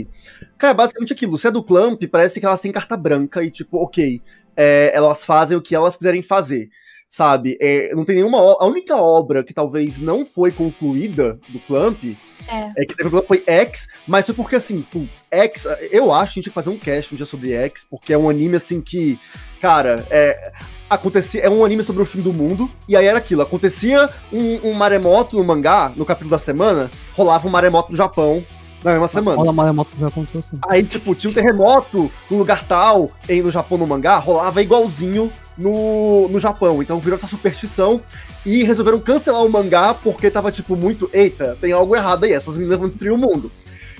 cara, 0.58 0.74
basicamente 0.74 1.12
aquilo, 1.12 1.36
se 1.38 1.48
é 1.48 1.50
do 1.50 1.62
Clamp, 1.62 2.02
parece 2.10 2.40
que 2.40 2.46
elas 2.46 2.60
têm 2.60 2.72
carta 2.72 2.96
branca 2.96 3.42
e 3.42 3.50
tipo, 3.50 3.78
ok, 3.78 4.20
é, 4.56 4.90
elas 4.94 5.24
fazem 5.24 5.56
o 5.56 5.62
que 5.62 5.74
elas 5.74 5.96
quiserem 5.96 6.22
fazer 6.22 6.70
sabe? 7.12 7.58
É, 7.60 7.94
não 7.94 8.06
tem 8.06 8.16
nenhuma. 8.16 8.38
A 8.38 8.64
única 8.64 8.96
obra 8.96 9.44
que 9.44 9.52
talvez 9.52 9.98
não 9.98 10.24
foi 10.24 10.50
concluída 10.50 11.38
do 11.50 11.58
Clamp 11.58 12.02
é, 12.48 12.68
é 12.74 12.86
que 12.86 12.96
teve 12.96 13.10
foi 13.26 13.44
X, 13.46 13.86
mas 14.08 14.24
foi 14.24 14.34
porque 14.34 14.56
assim, 14.56 14.80
putz, 14.80 15.22
X, 15.30 15.66
eu 15.90 16.10
acho 16.10 16.32
que 16.32 16.40
a 16.40 16.40
gente 16.40 16.44
tinha 16.44 16.50
que 16.50 16.50
fazer 16.50 16.70
um 16.70 16.78
cast 16.78 17.12
um 17.12 17.16
dia 17.18 17.26
sobre 17.26 17.52
X, 17.52 17.86
porque 17.88 18.14
é 18.14 18.18
um 18.18 18.30
anime 18.30 18.56
assim 18.56 18.80
que, 18.80 19.20
cara, 19.60 20.06
é. 20.10 20.52
Acontecia, 20.88 21.40
é 21.40 21.48
um 21.48 21.64
anime 21.64 21.82
sobre 21.82 22.02
o 22.02 22.04
fim 22.04 22.20
do 22.20 22.34
mundo, 22.34 22.70
e 22.86 22.94
aí 22.94 23.06
era 23.06 23.16
aquilo, 23.16 23.40
acontecia 23.40 24.10
um, 24.30 24.68
um 24.68 24.72
maremoto 24.74 25.38
no 25.38 25.44
mangá, 25.44 25.90
no 25.96 26.04
capítulo 26.04 26.30
da 26.30 26.36
semana, 26.36 26.90
rolava 27.14 27.48
um 27.48 27.50
maremoto 27.50 27.92
no 27.92 27.96
Japão, 27.96 28.44
na 28.84 28.92
mesma 28.92 29.08
semana. 29.08 29.38
Rola 29.38 29.52
maremoto 29.54 29.90
no 29.94 30.00
Japão, 30.00 30.26
assim. 30.36 30.58
Aí, 30.68 30.82
tipo, 30.82 31.14
tinha 31.14 31.30
um 31.30 31.34
terremoto 31.34 32.10
no 32.30 32.36
lugar 32.36 32.66
tal, 32.66 33.10
em, 33.26 33.40
no 33.40 33.50
Japão, 33.50 33.78
no 33.78 33.86
mangá, 33.86 34.16
rolava 34.16 34.60
igualzinho 34.60 35.32
no, 35.56 36.28
no 36.28 36.40
Japão. 36.40 36.82
Então 36.82 37.00
virou 37.00 37.18
essa 37.18 37.26
superstição 37.26 38.00
e 38.44 38.64
resolveram 38.64 39.00
cancelar 39.00 39.44
o 39.44 39.48
mangá 39.48 39.94
porque 39.94 40.30
tava, 40.30 40.50
tipo, 40.50 40.76
muito. 40.76 41.08
Eita, 41.12 41.56
tem 41.60 41.72
algo 41.72 41.94
errado 41.94 42.24
aí, 42.24 42.32
essas 42.32 42.56
meninas 42.56 42.78
vão 42.78 42.88
destruir 42.88 43.12
o 43.12 43.18
mundo. 43.18 43.50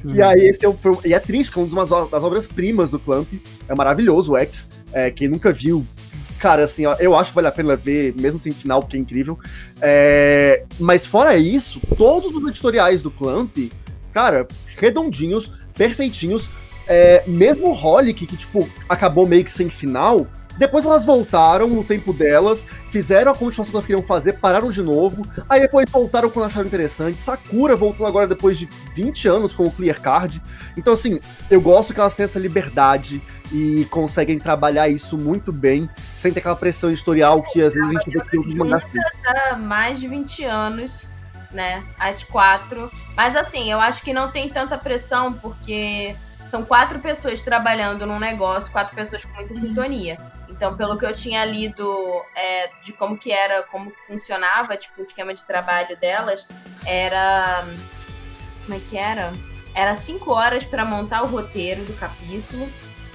Uhum. 0.05 0.15
E 0.15 0.23
aí, 0.23 0.41
esse 0.41 0.65
é, 0.65 0.69
o, 0.69 0.73
foi, 0.73 0.97
e 1.05 1.15
é 1.15 1.19
triste, 1.19 1.53
que 1.53 1.59
é 1.59 1.63
uma 1.63 1.85
das 1.85 2.23
obras-primas 2.23 2.91
do 2.91 2.99
Clamp. 2.99 3.29
É 3.69 3.75
maravilhoso 3.75 4.33
o 4.33 4.37
X. 4.37 4.71
É, 4.93 5.11
quem 5.11 5.29
nunca 5.29 5.53
viu, 5.53 5.87
cara, 6.39 6.65
assim, 6.65 6.85
ó, 6.87 6.97
eu 6.99 7.17
acho 7.17 7.31
que 7.31 7.37
vale 7.37 7.47
a 7.47 7.53
pena 7.53 7.77
ver, 7.77 8.15
mesmo 8.19 8.41
sem 8.41 8.53
final, 8.53 8.81
porque 8.81 8.97
é 8.97 9.01
incrível. 9.01 9.39
É, 9.81 10.65
mas 10.79 11.07
fora 11.07 11.37
isso, 11.37 11.81
todos 11.97 12.35
os 12.35 12.49
editoriais 12.49 13.01
do 13.01 13.11
Clamp, 13.11 13.57
cara, 14.13 14.47
redondinhos, 14.77 15.53
perfeitinhos. 15.75 16.51
É, 16.89 17.23
mesmo 17.29 17.69
o 17.69 17.73
Holic, 17.73 18.27
que, 18.27 18.37
tipo, 18.37 18.69
acabou 18.89 19.27
meio 19.27 19.45
que 19.45 19.51
sem 19.51 19.71
final, 19.71 20.27
depois 20.57 20.85
elas 20.85 21.05
voltaram 21.05 21.67
no 21.69 21.83
tempo 21.83 22.13
delas, 22.13 22.67
fizeram 22.91 23.33
a 23.33 23.35
continuação 23.35 23.71
que 23.71 23.77
elas 23.77 23.87
queriam 23.87 24.03
fazer, 24.03 24.35
pararam 24.35 24.71
de 24.71 24.83
novo. 24.83 25.23
Aí 25.49 25.61
depois 25.61 25.87
voltaram 25.91 26.31
quando 26.31 26.47
acharam 26.47 26.67
interessante. 26.67 27.21
Sakura 27.21 27.75
voltou 27.75 28.07
agora 28.07 28.27
depois 28.27 28.59
de 28.59 28.69
20 28.95 29.29
anos 29.29 29.55
com 29.55 29.65
o 29.65 29.71
Clear 29.71 30.01
Card. 30.01 30.43
Então, 30.77 30.93
assim, 30.93 31.21
eu 31.51 31.61
gosto 31.61 31.95
que 31.95 32.01
elas 32.01 32.15
têm 32.15 32.25
essa 32.25 32.39
liberdade 32.39 33.23
e 33.51 33.87
conseguem 33.91 34.39
trabalhar 34.39 34.89
isso 34.89 35.19
muito 35.19 35.53
bem, 35.53 35.89
sem 36.15 36.33
ter 36.33 36.41
aquela 36.41 36.57
pressão 36.57 36.91
editorial 36.91 37.43
que 37.43 37.63
às 37.63 37.75
vezes 37.75 37.89
a 37.89 37.93
gente 37.93 38.11
vê 38.11 38.21
que 38.25 38.37
outros 38.37 38.55
mangás 38.55 38.85
têm. 38.85 39.03
Mais 39.59 40.01
de 40.01 40.09
20 40.09 40.45
anos, 40.45 41.09
né? 41.51 41.83
As 41.99 42.25
quatro. 42.25 42.91
Mas 43.17 43.37
assim, 43.37 43.71
eu 43.71 43.79
acho 43.81 44.03
que 44.03 44.13
não 44.13 44.31
tem 44.31 44.49
tanta 44.49 44.79
pressão, 44.79 45.33
porque 45.33 46.17
são 46.45 46.65
quatro 46.65 46.99
pessoas 46.99 47.43
trabalhando 47.43 48.07
num 48.07 48.19
negócio, 48.19 48.71
quatro 48.73 48.95
pessoas 48.95 49.25
com 49.25 49.35
muita 49.35 49.55
sintonia. 49.55 50.19
Então, 50.53 50.77
pelo 50.77 50.99
que 50.99 51.07
eu 51.07 51.15
tinha 51.15 51.45
lido 51.45 52.23
é, 52.37 52.71
de 52.83 52.93
como 52.93 53.17
que 53.17 53.33
era, 53.33 53.63
como 53.65 53.91
que 53.91 54.07
funcionava, 54.07 54.77
tipo, 54.77 55.01
o 55.01 55.05
esquema 55.05 55.33
de 55.33 55.45
trabalho 55.45 55.97
delas, 55.97 56.47
era. 56.85 57.65
Como 58.65 58.77
é 58.77 58.81
que 58.89 58.97
era? 58.97 59.33
Era 59.75 59.95
cinco 59.95 60.33
horas 60.33 60.63
para 60.63 60.85
montar 60.85 61.23
o 61.23 61.27
roteiro 61.27 61.85
do 61.85 61.95
capítulo. 61.95 62.71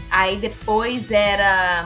Aí 0.09 0.37
depois 0.37 1.11
era 1.11 1.85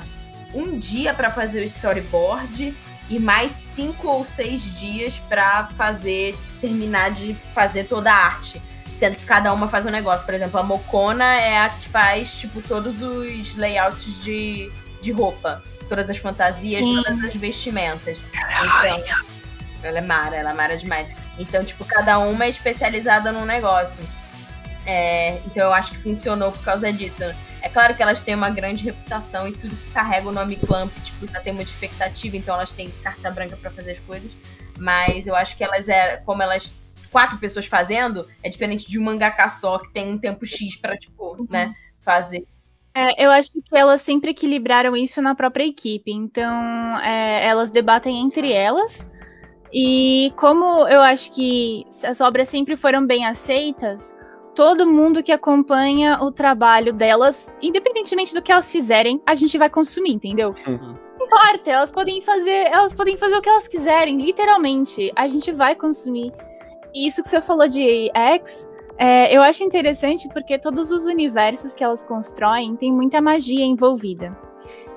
um 0.54 0.80
dia 0.80 1.14
para 1.14 1.30
fazer 1.30 1.62
o 1.62 1.66
storyboard 1.66 2.76
e 3.10 3.20
mais 3.20 3.52
cinco 3.52 4.08
ou 4.08 4.24
seis 4.24 4.80
dias 4.80 5.20
para 5.20 5.68
fazer, 5.76 6.36
terminar 6.62 7.12
de 7.12 7.36
fazer 7.54 7.84
toda 7.86 8.12
a 8.12 8.16
arte. 8.16 8.62
Sendo 8.86 9.18
que 9.18 9.26
cada 9.26 9.52
uma 9.54 9.68
faz 9.68 9.86
um 9.86 9.90
negócio. 9.90 10.26
Por 10.26 10.34
exemplo, 10.34 10.60
a 10.60 10.64
Mocona 10.64 11.34
é 11.36 11.58
a 11.58 11.70
que 11.70 11.90
faz, 11.90 12.36
tipo, 12.36 12.62
todos 12.62 13.02
os 13.02 13.56
layouts 13.56 14.24
de 14.24 14.72
de 15.02 15.12
roupa. 15.12 15.64
Todas 15.90 16.10
as 16.10 16.18
fantasias, 16.18 16.82
Sim. 16.82 17.02
todas 17.04 17.26
as 17.26 17.36
vestimentas. 17.36 18.24
Ela 18.34 18.88
é 18.88 19.00
então, 19.00 19.26
ela 19.84 19.98
é 19.98 20.02
mara, 20.02 20.36
ela 20.36 20.52
é 20.52 20.54
mara 20.54 20.78
demais. 20.78 21.12
Então, 21.38 21.64
tipo, 21.66 21.84
cada 21.84 22.20
uma 22.20 22.46
é 22.46 22.50
especializada 22.50 23.32
num 23.32 23.46
negócio. 23.46 24.04
É, 24.86 25.36
então 25.46 25.68
eu 25.68 25.74
acho 25.74 25.92
que 25.92 25.98
funcionou 25.98 26.52
por 26.52 26.64
causa 26.64 26.92
disso. 26.92 27.24
É 27.62 27.70
claro 27.70 27.96
que 27.96 28.02
elas 28.02 28.22
têm 28.22 28.34
uma 28.34 28.50
grande 28.50 28.84
reputação 28.84 29.48
e 29.48 29.52
tudo 29.52 29.76
que 29.76 29.92
carrega 29.92 30.28
o 30.28 30.32
nome 30.32 30.56
Clamp, 30.56 30.92
tipo, 31.04 31.28
já 31.28 31.40
tem 31.40 31.54
muita 31.54 31.70
expectativa, 31.70 32.36
então 32.36 32.56
elas 32.56 32.72
têm 32.72 32.90
carta 33.04 33.30
branca 33.30 33.56
para 33.56 33.70
fazer 33.70 33.92
as 33.92 34.00
coisas. 34.00 34.32
Mas 34.80 35.28
eu 35.28 35.36
acho 35.36 35.56
que 35.56 35.64
elas 35.64 35.88
é, 35.88 36.18
como 36.18 36.42
elas 36.42 36.74
quatro 37.12 37.38
pessoas 37.38 37.68
fazendo, 37.68 38.28
é 38.42 38.50
diferente 38.50 38.90
de 38.90 38.98
um 38.98 39.04
mangaka 39.04 39.48
só 39.50 39.78
que 39.78 39.92
tem 39.92 40.10
um 40.10 40.18
tempo 40.18 40.46
X 40.46 40.76
para 40.76 40.98
tipo, 40.98 41.36
uhum. 41.36 41.46
né, 41.50 41.76
fazer 42.00 42.46
é, 42.94 43.26
eu 43.26 43.32
acho 43.32 43.52
que 43.52 43.62
elas 43.72 44.02
sempre 44.02 44.32
equilibraram 44.32 44.96
isso 44.96 45.22
na 45.22 45.34
própria 45.34 45.66
equipe. 45.66 46.12
Então, 46.12 47.00
é, 47.00 47.46
elas 47.46 47.72
debatem 47.72 48.22
entre 48.22 48.52
elas. 48.52 49.10
E 49.74 50.34
como 50.36 50.88
eu 50.88 51.00
acho 51.02 51.34
que 51.34 51.86
as 52.04 52.20
obras 52.20 52.50
sempre 52.50 52.76
foram 52.76 53.06
bem 53.06 53.26
aceitas, 53.26 54.14
todo 54.54 54.86
mundo 54.86 55.24
que 55.24 55.32
acompanha 55.32 56.20
o 56.22 56.32
trabalho 56.32 56.92
delas, 56.92 57.56
independentemente 57.62 58.34
do 58.34 58.42
que 58.42 58.52
elas 58.52 58.70
fizerem, 58.70 59.22
a 59.26 59.34
gente 59.34 59.58
vai 59.58 59.70
consumir, 59.70 60.12
entendeu? 60.12 60.54
Uhum. 60.68 60.98
Não 61.18 61.26
importa, 61.26 61.72
elas 61.72 61.92
podem 61.92 62.20
fazer, 62.20 62.68
elas 62.68 62.94
podem 62.94 63.16
fazer 63.16 63.38
o 63.38 63.42
que 63.42 63.50
elas 63.50 63.68
quiserem, 63.68 64.18
literalmente. 64.18 65.12
A 65.16 65.28
gente 65.28 65.52
vai 65.52 65.76
consumir. 65.76 66.34
E 66.94 67.08
isso 67.08 67.24
que 67.24 67.30
você 67.30 67.42
falou 67.42 67.68
de 67.68 68.12
X, 68.14 68.68
é, 69.04 69.36
eu 69.36 69.42
acho 69.42 69.64
interessante 69.64 70.30
porque 70.30 70.60
todos 70.60 70.92
os 70.92 71.08
universos 71.08 71.74
que 71.74 71.84
elas 71.84 72.04
constroem 72.04 72.76
tem 72.76 72.94
muita 72.94 73.20
magia 73.20 73.66
envolvida. 73.66 74.38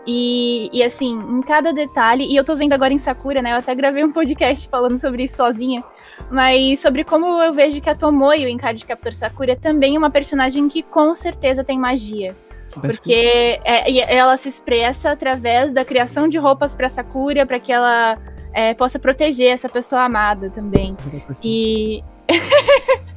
E, 0.07 0.69
e, 0.75 0.83
assim, 0.83 1.15
em 1.15 1.41
cada 1.41 1.73
detalhe, 1.73 2.27
e 2.27 2.37
eu 2.37 2.45
tô 2.45 2.55
vendo 2.55 2.75
agora 2.75 2.93
em 2.93 2.99
Sakura, 2.99 3.41
né? 3.41 3.53
Eu 3.53 3.57
até 3.57 3.75
gravei 3.75 4.05
um 4.05 4.13
podcast 4.13 4.69
falando 4.69 4.99
sobre 4.99 5.23
isso 5.23 5.39
sozinha, 5.39 5.83
mas 6.31 6.81
sobre 6.81 7.03
como 7.03 7.43
eu 7.43 7.55
vejo 7.55 7.81
que 7.81 7.89
a 7.89 7.95
Tomoe, 7.95 8.45
o 8.45 8.49
Encarte 8.51 8.81
de 8.81 8.85
Captor 8.85 9.15
Sakura, 9.15 9.53
é 9.53 9.57
também 9.57 9.97
uma 9.97 10.11
personagem 10.11 10.69
que 10.69 10.83
com 10.83 11.15
certeza 11.15 11.65
tem 11.65 11.79
magia. 11.79 12.37
Porque 12.79 13.59
é, 13.65 14.15
ela 14.15 14.37
se 14.37 14.51
expressa 14.51 15.13
através 15.13 15.73
da 15.73 15.83
criação 15.83 16.29
de 16.29 16.37
roupas 16.37 16.75
para 16.75 16.91
Sakura, 16.91 17.47
para 17.47 17.59
que 17.59 17.73
ela 17.73 18.19
é, 18.53 18.75
possa 18.75 18.99
proteger 18.99 19.51
essa 19.51 19.71
pessoa 19.71 20.03
amada 20.03 20.51
também. 20.51 20.95
E. 21.43 22.05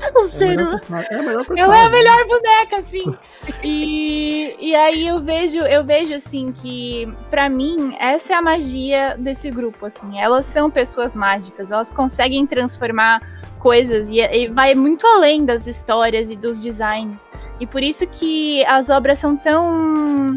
O 0.14 0.24
Seru. 0.24 0.74
É 1.10 1.14
a 1.14 1.22
melhor 1.22 1.46
Ela 1.56 1.78
é 1.78 1.86
a 1.86 1.90
melhor 1.90 2.26
boneca, 2.26 2.78
assim. 2.78 3.14
E, 3.62 4.56
e 4.58 4.74
aí 4.74 5.06
eu 5.06 5.20
vejo, 5.20 5.58
eu 5.58 5.84
vejo 5.84 6.14
assim 6.14 6.52
que 6.52 7.12
para 7.28 7.48
mim 7.48 7.94
essa 7.98 8.32
é 8.32 8.36
a 8.36 8.42
magia 8.42 9.16
desse 9.18 9.50
grupo, 9.50 9.86
assim. 9.86 10.18
Elas 10.18 10.46
são 10.46 10.70
pessoas 10.70 11.14
mágicas, 11.14 11.70
elas 11.70 11.92
conseguem 11.92 12.46
transformar 12.46 13.20
coisas 13.58 14.10
e, 14.10 14.20
e 14.20 14.48
vai 14.48 14.74
muito 14.74 15.06
além 15.06 15.44
das 15.44 15.66
histórias 15.66 16.30
e 16.30 16.36
dos 16.36 16.58
designs. 16.58 17.28
E 17.60 17.66
por 17.66 17.82
isso 17.82 18.06
que 18.06 18.64
as 18.64 18.88
obras 18.88 19.18
são 19.18 19.36
tão 19.36 20.36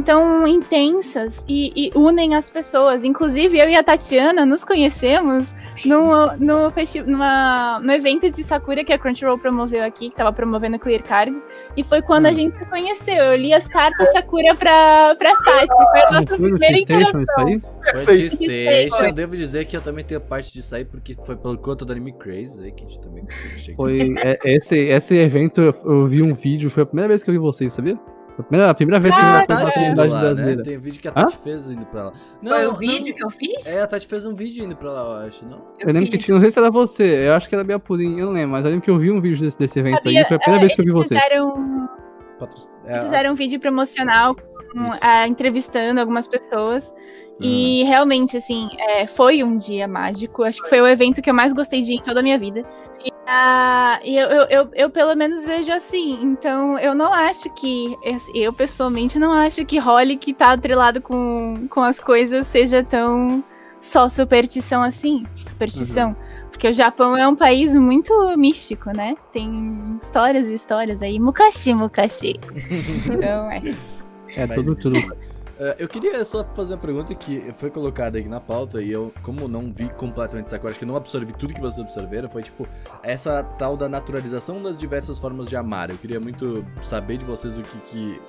tão 0.00 0.46
intensas 0.46 1.44
e, 1.48 1.72
e 1.74 1.92
unem 1.98 2.34
as 2.34 2.48
pessoas. 2.48 3.04
Inclusive, 3.04 3.58
eu 3.58 3.68
e 3.68 3.74
a 3.76 3.82
Tatiana 3.82 4.46
nos 4.46 4.64
conhecemos 4.64 5.54
no, 5.84 6.34
no, 6.38 6.70
festi 6.70 7.02
numa, 7.02 7.80
no 7.80 7.92
evento 7.92 8.30
de 8.30 8.42
Sakura 8.44 8.84
que 8.84 8.92
a 8.92 8.98
Crunchyroll 8.98 9.36
promoveu 9.38 9.82
aqui, 9.84 10.08
que 10.08 10.16
tava 10.16 10.32
promovendo 10.32 10.76
o 10.76 10.78
Clear 10.78 11.02
Card. 11.02 11.36
E 11.76 11.82
foi 11.82 12.00
quando 12.00 12.26
a 12.26 12.30
Hum. 12.30 12.34
gente 12.34 12.58
se 12.58 12.64
conheceu. 12.66 13.16
Eu 13.16 13.36
li 13.36 13.52
as 13.52 13.66
cartas 13.68 14.10
Sakura 14.12 14.54
pra, 14.54 15.14
pra 15.16 15.36
Tati. 15.36 15.66
Foi 15.66 16.00
a 16.00 16.04
Não 16.06 16.12
nossa 16.12 16.26
foi 16.28 16.38
primeira 16.38 16.78
interação. 16.78 17.20
isso 17.20 17.32
aí? 17.38 18.90
Foi. 18.90 19.08
Eu 19.08 19.12
devo 19.12 19.36
dizer 19.36 19.64
que 19.66 19.76
eu 19.76 19.80
também 19.82 20.04
tenho 20.04 20.20
parte 20.20 20.52
disso 20.52 20.74
aí, 20.74 20.84
porque 20.84 21.14
foi 21.14 21.36
pelo 21.36 21.58
conta 21.58 21.84
do 21.84 21.92
Anime 21.92 22.12
Crazy 22.12 22.62
aí 22.64 22.72
que 22.72 22.84
a 22.84 22.88
gente 22.88 23.00
também 23.00 23.24
conseguiu 23.24 23.58
chegar. 23.58 23.76
Foi 23.76 24.14
é, 24.22 24.38
esse, 24.44 24.76
esse 24.78 25.14
evento, 25.16 25.60
eu, 25.60 25.74
eu 25.84 26.06
vi 26.06 26.22
um 26.22 26.32
vídeo, 26.34 26.70
foi 26.70 26.82
a 26.84 26.86
primeira 26.86 27.08
vez 27.08 27.22
que 27.22 27.30
eu 27.30 27.34
vi 27.34 27.38
vocês, 27.38 27.72
sabia? 27.72 27.98
A 28.38 28.42
primeira, 28.42 28.70
a 28.70 28.74
primeira 28.74 29.00
vez 29.00 29.14
que 29.14 29.20
eu 29.20 29.24
vi 29.24 29.28
a 29.28 29.32
uma 29.32 29.46
Caraca, 29.46 29.64
Tati 29.66 29.84
indo 29.84 30.00
lá, 30.00 30.06
né? 30.06 30.20
brasileira. 30.20 30.62
Tem 30.62 30.78
vídeo 30.78 31.00
que 31.02 31.08
a 31.08 31.10
Hã? 31.10 31.14
Tati 31.14 31.36
fez 31.36 31.70
indo 31.70 31.86
pra 31.86 32.04
lá. 32.04 32.12
Foi 32.12 32.66
o 32.66 32.70
não, 32.70 32.76
vídeo 32.76 33.14
que 33.14 33.24
eu 33.24 33.30
fiz? 33.30 33.66
É, 33.66 33.82
a 33.82 33.86
Tati 33.86 34.06
fez 34.06 34.24
um 34.24 34.34
vídeo 34.34 34.64
indo 34.64 34.74
pra 34.74 34.90
lá, 34.90 35.00
eu 35.02 35.28
acho, 35.28 35.44
não? 35.44 35.62
Eu 35.78 35.92
lembro 35.92 36.10
que 36.10 36.18
tinha, 36.18 36.34
não 36.34 36.40
sei 36.42 36.50
se 36.50 36.58
era 36.58 36.70
você, 36.70 37.28
eu 37.28 37.34
acho 37.34 37.48
que 37.48 37.54
era 37.54 37.62
Bia 37.62 37.78
Pudim, 37.78 38.18
eu 38.18 38.26
não 38.26 38.32
lembro, 38.32 38.52
mas 38.52 38.64
eu 38.64 38.70
lembro 38.70 38.84
que 38.84 38.90
eu 38.90 38.98
vi 38.98 39.10
um 39.10 39.20
vídeo 39.20 39.42
desse, 39.42 39.58
desse 39.58 39.78
evento 39.78 40.08
aí, 40.08 40.14
Sabia, 40.14 40.26
foi 40.26 40.36
a 40.36 40.40
primeira 40.40 40.64
é, 40.64 40.66
vez 40.66 40.74
que 40.74 40.80
eu 40.80 40.84
vi 40.86 40.92
vocês. 40.92 41.20
Fizeram, 41.22 41.88
Patro... 42.38 42.56
eles 42.56 42.70
É, 42.86 42.98
fizeram 43.04 43.32
um 43.32 43.34
vídeo 43.34 43.60
promocional 43.60 44.34
com, 44.34 44.86
Isso. 44.88 44.98
ah, 45.02 45.28
entrevistando 45.28 46.00
algumas 46.00 46.26
pessoas. 46.26 46.90
Uhum. 46.90 47.36
E 47.48 47.84
realmente, 47.84 48.38
assim, 48.38 48.70
é, 48.78 49.06
foi 49.06 49.44
um 49.44 49.58
dia 49.58 49.86
mágico. 49.86 50.42
Acho 50.42 50.62
que 50.62 50.68
foi 50.70 50.80
o 50.80 50.86
evento 50.86 51.20
que 51.20 51.28
eu 51.28 51.34
mais 51.34 51.52
gostei 51.52 51.82
de 51.82 51.92
ir 51.92 51.96
em 51.96 52.02
toda 52.02 52.20
a 52.20 52.22
minha 52.22 52.38
vida. 52.38 52.64
E, 53.04 53.11
ah, 53.26 54.00
e 54.02 54.16
eu, 54.16 54.28
eu, 54.28 54.46
eu, 54.50 54.68
eu, 54.74 54.90
pelo 54.90 55.14
menos, 55.14 55.44
vejo 55.44 55.72
assim. 55.72 56.18
Então, 56.22 56.78
eu 56.78 56.94
não 56.94 57.12
acho 57.12 57.48
que. 57.50 57.94
Eu, 58.34 58.52
pessoalmente, 58.52 59.18
não 59.18 59.32
acho 59.32 59.64
que 59.64 59.78
Holly, 59.78 60.16
que 60.16 60.34
tá 60.34 60.52
atrelado 60.52 61.00
com, 61.00 61.66
com 61.70 61.80
as 61.82 62.00
coisas, 62.00 62.46
seja 62.46 62.82
tão 62.82 63.42
só 63.80 64.08
superstição 64.08 64.82
assim. 64.82 65.24
Superstição. 65.36 66.16
Porque 66.50 66.68
o 66.68 66.72
Japão 66.72 67.16
é 67.16 67.26
um 67.26 67.34
país 67.34 67.74
muito 67.74 68.12
místico, 68.36 68.90
né? 68.90 69.16
Tem 69.32 69.80
histórias 70.00 70.48
e 70.48 70.54
histórias 70.54 71.02
aí. 71.02 71.18
Mukashi, 71.18 71.74
Mukashi. 71.74 72.34
Então, 73.06 73.50
é. 73.50 73.62
É, 74.34 74.46
Mas- 74.46 74.56
tudo, 74.56 74.76
tudo. 74.76 75.31
É, 75.62 75.76
eu 75.78 75.88
queria 75.88 76.24
só 76.24 76.42
fazer 76.56 76.74
uma 76.74 76.80
pergunta 76.80 77.14
que 77.14 77.54
foi 77.56 77.70
colocada 77.70 78.18
aqui 78.18 78.28
na 78.28 78.40
pauta 78.40 78.82
e 78.82 78.90
eu, 78.90 79.14
como 79.22 79.46
não 79.46 79.72
vi 79.72 79.88
completamente 79.90 80.50
Sakura, 80.50 80.70
acho 80.70 80.78
que 80.80 80.84
não 80.84 80.96
absorvi 80.96 81.32
tudo 81.32 81.54
que 81.54 81.60
vocês 81.60 81.78
absorveram, 81.78 82.28
foi 82.28 82.42
tipo, 82.42 82.66
essa 83.00 83.44
tal 83.44 83.76
da 83.76 83.88
naturalização 83.88 84.60
das 84.60 84.76
diversas 84.76 85.20
formas 85.20 85.46
de 85.46 85.54
amar. 85.54 85.90
Eu 85.90 85.96
queria 85.98 86.18
muito 86.18 86.66
saber 86.82 87.16
de 87.16 87.24
vocês 87.24 87.56
o 87.56 87.62
que 87.62 87.78
que... 87.78 88.20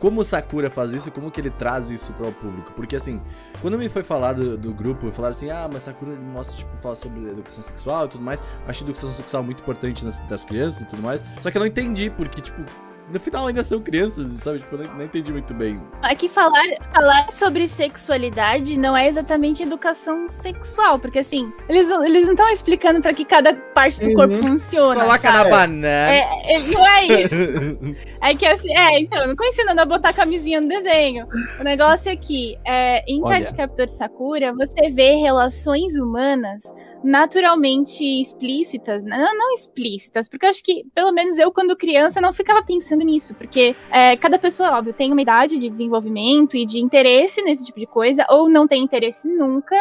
Como 0.00 0.22
o 0.22 0.24
Sakura 0.24 0.68
faz 0.68 0.92
isso 0.92 1.08
e 1.08 1.12
como 1.12 1.30
que 1.30 1.40
ele 1.40 1.50
traz 1.50 1.90
isso 1.90 2.12
para 2.12 2.26
o 2.26 2.32
público. 2.32 2.72
Porque 2.72 2.96
assim, 2.96 3.22
quando 3.62 3.78
me 3.78 3.88
foi 3.88 4.02
falado 4.02 4.58
do 4.58 4.74
grupo, 4.74 5.12
falaram 5.12 5.30
assim, 5.30 5.50
ah, 5.50 5.68
mas 5.72 5.84
Sakura 5.84 6.16
mostra, 6.16 6.56
tipo, 6.56 6.76
fala 6.78 6.96
sobre 6.96 7.20
educação 7.30 7.62
sexual 7.62 8.06
e 8.06 8.08
tudo 8.08 8.24
mais. 8.24 8.42
Acho 8.66 8.82
educação 8.82 9.12
sexual 9.12 9.44
muito 9.44 9.60
importante 9.60 10.04
nas, 10.04 10.18
das 10.20 10.44
crianças 10.44 10.80
e 10.80 10.86
tudo 10.86 11.02
mais. 11.02 11.24
Só 11.38 11.52
que 11.52 11.56
eu 11.56 11.60
não 11.60 11.66
entendi, 11.66 12.10
porque, 12.10 12.40
tipo, 12.40 12.64
no 13.12 13.20
final 13.20 13.46
ainda 13.46 13.62
são 13.62 13.80
crianças, 13.80 14.28
sabe? 14.28 14.58
Tipo, 14.60 14.76
eu 14.76 14.88
não, 14.88 15.04
entendi 15.04 15.30
muito 15.30 15.52
bem. 15.54 15.74
É 16.02 16.14
que 16.14 16.28
falar, 16.28 16.62
falar 16.92 17.28
sobre 17.30 17.68
sexualidade 17.68 18.76
não 18.76 18.96
é 18.96 19.08
exatamente 19.08 19.62
educação 19.62 20.28
sexual, 20.28 20.98
porque 20.98 21.18
assim, 21.18 21.52
eles, 21.68 21.88
não- 21.88 22.04
eles 22.04 22.24
não 22.24 22.32
estão 22.32 22.48
explicando 22.50 23.00
pra 23.00 23.12
que 23.12 23.24
cada 23.24 23.52
parte 23.54 24.00
do 24.00 24.08
Uhum. 24.08 24.14
corpo 24.14 24.34
funciona. 24.36 25.00
Coloca 25.00 25.20
sabe? 25.20 25.38
na 25.38 25.44
banana. 25.44 25.86
É, 25.86 26.54
é, 26.54 26.58
não 26.60 26.86
é 26.88 27.04
isso. 27.06 27.34
É 28.24 28.34
que 28.34 28.46
assim, 28.46 28.74
é, 28.74 28.98
então, 29.00 29.20
eu 29.20 29.28
não 29.28 29.36
tô 29.36 29.44
ensinando 29.44 29.82
a 29.82 29.84
botar 29.84 30.14
camisinha 30.14 30.58
no 30.58 30.66
desenho. 30.66 31.26
O 31.60 31.62
negócio 31.62 32.10
é 32.10 32.16
que, 32.16 32.56
é, 32.64 33.04
em. 33.06 33.20
Card 33.20 33.52
Captor 33.54 33.88
Sakura, 33.90 34.50
você 34.54 34.88
vê 34.88 35.16
relações 35.16 35.96
humanas 35.98 36.62
naturalmente 37.04 38.02
explícitas, 38.20 39.04
né? 39.04 39.16
não, 39.16 39.36
não 39.36 39.52
explícitas, 39.52 40.28
porque 40.28 40.46
eu 40.46 40.50
acho 40.50 40.64
que, 40.64 40.84
pelo 40.94 41.12
menos 41.12 41.38
eu, 41.38 41.52
quando 41.52 41.76
criança, 41.76 42.20
não 42.20 42.32
ficava 42.32 42.62
pensando 42.62 43.04
nisso, 43.04 43.34
porque 43.34 43.76
é, 43.90 44.16
cada 44.16 44.38
pessoa, 44.38 44.78
óbvio, 44.78 44.94
tem 44.94 45.12
uma 45.12 45.22
idade 45.22 45.58
de 45.58 45.68
desenvolvimento 45.68 46.56
e 46.56 46.64
de 46.64 46.78
interesse 46.80 47.42
nesse 47.42 47.64
tipo 47.64 47.78
de 47.78 47.86
coisa, 47.86 48.24
ou 48.30 48.48
não 48.48 48.66
tem 48.66 48.82
interesse 48.82 49.28
nunca. 49.28 49.76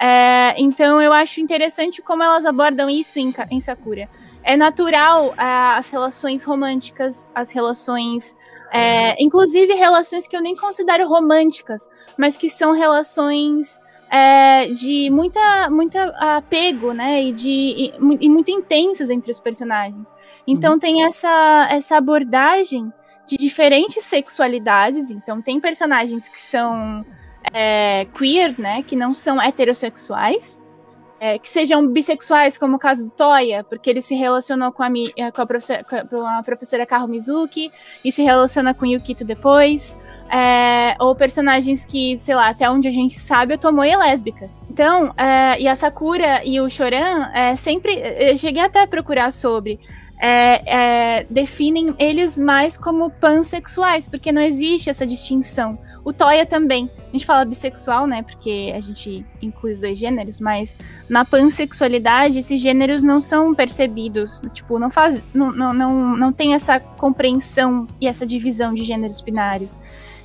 É, 0.00 0.54
então 0.58 1.00
eu 1.00 1.12
acho 1.12 1.40
interessante 1.40 2.02
como 2.02 2.24
elas 2.24 2.44
abordam 2.44 2.90
isso 2.90 3.18
em, 3.18 3.32
em 3.50 3.60
Sakura 3.60 4.08
é 4.44 4.56
natural 4.56 5.34
ah, 5.36 5.78
as 5.78 5.88
relações 5.88 6.44
românticas, 6.44 7.28
as 7.34 7.50
relações. 7.50 8.36
é, 8.70 9.14
inclusive 9.22 9.72
relações 9.74 10.26
que 10.26 10.36
eu 10.36 10.42
nem 10.42 10.56
considero 10.56 11.08
românticas, 11.08 11.88
mas 12.18 12.36
que 12.36 12.50
são 12.50 12.72
relações 12.72 13.80
é, 14.14 14.66
de 14.66 15.10
muita, 15.10 15.68
muita 15.68 16.04
apego, 16.36 16.92
né? 16.92 17.24
E, 17.24 17.32
de, 17.32 17.50
e, 17.50 17.94
e 18.20 18.28
muito 18.28 18.48
intensas 18.48 19.10
entre 19.10 19.32
os 19.32 19.40
personagens. 19.40 20.14
Então 20.46 20.78
tem 20.78 21.02
essa, 21.02 21.66
essa 21.68 21.96
abordagem 21.96 22.92
de 23.26 23.36
diferentes 23.36 24.04
sexualidades. 24.04 25.10
Então 25.10 25.42
tem 25.42 25.58
personagens 25.58 26.28
que 26.28 26.40
são 26.40 27.04
é, 27.52 28.06
queer, 28.16 28.54
né? 28.56 28.84
Que 28.84 28.94
não 28.94 29.12
são 29.12 29.42
heterossexuais 29.42 30.62
é, 31.24 31.38
que 31.38 31.48
sejam 31.48 31.88
bissexuais, 31.88 32.58
como 32.58 32.76
o 32.76 32.78
caso 32.78 33.04
do 33.04 33.10
Toya, 33.10 33.64
porque 33.64 33.88
ele 33.88 34.02
se 34.02 34.14
relacionou 34.14 34.70
com 34.70 34.82
a, 34.82 34.90
eh, 35.16 35.30
com 35.30 35.40
a, 35.40 35.46
professora, 35.46 35.82
com 35.82 36.26
a 36.26 36.42
professora 36.42 36.84
Kaho 36.84 37.08
Mizuki 37.08 37.72
e 38.04 38.12
se 38.12 38.22
relaciona 38.22 38.74
com 38.74 38.84
Yukito 38.84 39.24
depois. 39.24 39.96
É, 40.30 40.96
ou 40.98 41.14
personagens 41.14 41.84
que, 41.84 42.18
sei 42.18 42.34
lá, 42.34 42.48
até 42.48 42.68
onde 42.68 42.88
a 42.88 42.90
gente 42.90 43.18
sabe, 43.20 43.54
a 43.54 43.58
Tomoe 43.58 43.88
é 43.88 43.96
lésbica. 43.96 44.50
Então, 44.68 45.12
é, 45.16 45.60
e 45.60 45.68
a 45.68 45.76
Sakura 45.76 46.44
e 46.44 46.60
o 46.60 46.68
Choran, 46.68 47.30
é, 47.32 47.54
sempre. 47.56 47.94
Eu 48.18 48.36
cheguei 48.36 48.62
até 48.62 48.82
a 48.82 48.86
procurar 48.86 49.30
sobre. 49.30 49.78
é, 50.18 51.18
é, 51.20 51.26
definem 51.28 51.94
eles 51.98 52.38
mais 52.38 52.76
como 52.76 53.10
pansexuais, 53.10 54.08
porque 54.08 54.32
não 54.32 54.40
existe 54.40 54.88
essa 54.88 55.06
distinção. 55.06 55.78
O 56.04 56.12
Toya 56.12 56.44
também. 56.44 56.90
A 57.08 57.12
gente 57.12 57.24
fala 57.24 57.44
bissexual, 57.44 58.06
né? 58.06 58.22
Porque 58.22 58.72
a 58.76 58.80
gente 58.80 59.24
inclui 59.40 59.72
os 59.72 59.80
dois 59.80 59.98
gêneros, 59.98 60.38
mas 60.38 60.76
na 61.08 61.24
pansexualidade, 61.24 62.38
esses 62.38 62.60
gêneros 62.60 63.02
não 63.02 63.20
são 63.20 63.54
percebidos. 63.54 64.42
Tipo, 64.52 64.78
não 64.78 64.90
faz. 64.90 65.22
Não, 65.34 65.50
não, 65.50 65.72
não, 65.72 66.16
não 66.16 66.32
tem 66.32 66.54
essa 66.54 66.78
compreensão 66.78 67.88
e 68.00 68.06
essa 68.06 68.26
divisão 68.26 68.74
de 68.74 68.82
gêneros 68.82 69.20
binários. 69.22 69.78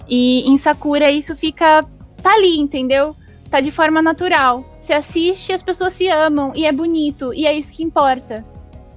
E 0.09 0.41
em 0.49 0.57
Sakura 0.57 1.11
isso 1.11 1.35
fica. 1.35 1.83
tá 2.21 2.33
ali, 2.33 2.57
entendeu? 2.57 3.15
Tá 3.49 3.61
de 3.61 3.71
forma 3.71 4.01
natural. 4.01 4.63
Você 4.79 4.93
assiste, 4.93 5.51
as 5.51 5.61
pessoas 5.61 5.93
se 5.93 6.07
amam, 6.07 6.51
e 6.55 6.65
é 6.65 6.71
bonito, 6.71 7.33
e 7.33 7.45
é 7.45 7.53
isso 7.53 7.73
que 7.73 7.83
importa. 7.83 8.45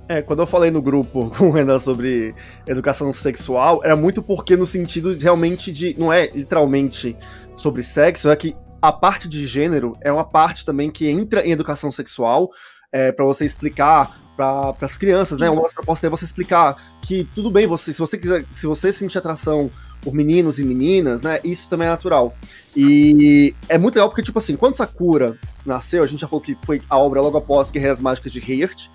É, 0.09 0.21
quando 0.21 0.41
eu 0.41 0.47
falei 0.47 0.71
no 0.71 0.83
grupo 0.83 1.31
com 1.37 1.49
o 1.49 1.51
Renan 1.51 1.79
sobre 1.79 2.35
educação 2.67 3.13
sexual, 3.13 3.81
era 3.85 3.97
muito 3.97 4.23
porque 4.23 4.57
no 4.57 4.67
sentido 4.67 5.15
de, 5.15 5.23
realmente 5.23 5.73
de. 5.73 5.95
Não 5.99 6.13
é 6.13 6.27
literalmente 6.27 7.17
sobre 7.57 7.83
sexo, 7.83 8.29
é 8.29 8.37
que 8.37 8.57
a 8.81 8.93
parte 8.93 9.29
de 9.29 9.47
gênero 9.47 9.97
é 10.01 10.11
uma 10.11 10.25
parte 10.25 10.65
também 10.65 10.91
que 10.91 11.09
entra 11.09 11.47
em 11.47 11.53
educação 11.53 11.93
sexual, 11.93 12.51
é, 12.91 13.13
para 13.13 13.25
você 13.25 13.45
explicar 13.45 14.21
para 14.37 14.75
as 14.81 14.97
crianças, 14.97 15.39
né? 15.39 15.49
Uma 15.49 15.63
das 15.63 15.73
propostas 15.73 16.07
é 16.07 16.11
você 16.11 16.25
explicar 16.25 16.77
que 17.01 17.25
tudo 17.35 17.51
bem, 17.51 17.67
você, 17.67 17.93
se 17.93 17.99
você 17.99 18.19
quiser, 18.19 18.45
se 18.53 18.67
você 18.67 18.93
sentir 18.93 19.19
atração 19.19 19.71
por 20.03 20.13
meninos 20.13 20.59
e 20.59 20.65
meninas, 20.65 21.23
né? 21.23 21.41
Isso 21.43 21.69
também 21.69 21.87
é 21.87 21.91
natural. 21.91 22.35
E 22.77 23.55
é 23.69 23.79
muito 23.79 23.95
legal 23.95 24.09
porque, 24.09 24.23
tipo 24.23 24.39
assim, 24.39 24.57
quando 24.57 24.77
Sakura 24.77 25.39
nasceu, 25.65 26.03
a 26.03 26.07
gente 26.07 26.21
já 26.21 26.29
falou 26.29 26.43
que 26.43 26.57
foi 26.65 26.83
a 26.91 26.99
obra 26.99 27.21
logo 27.21 27.39
após 27.39 27.71
Guerreiras 27.71 28.01
Mágicas 28.01 28.33
de 28.33 28.41
Heart. 28.41 28.89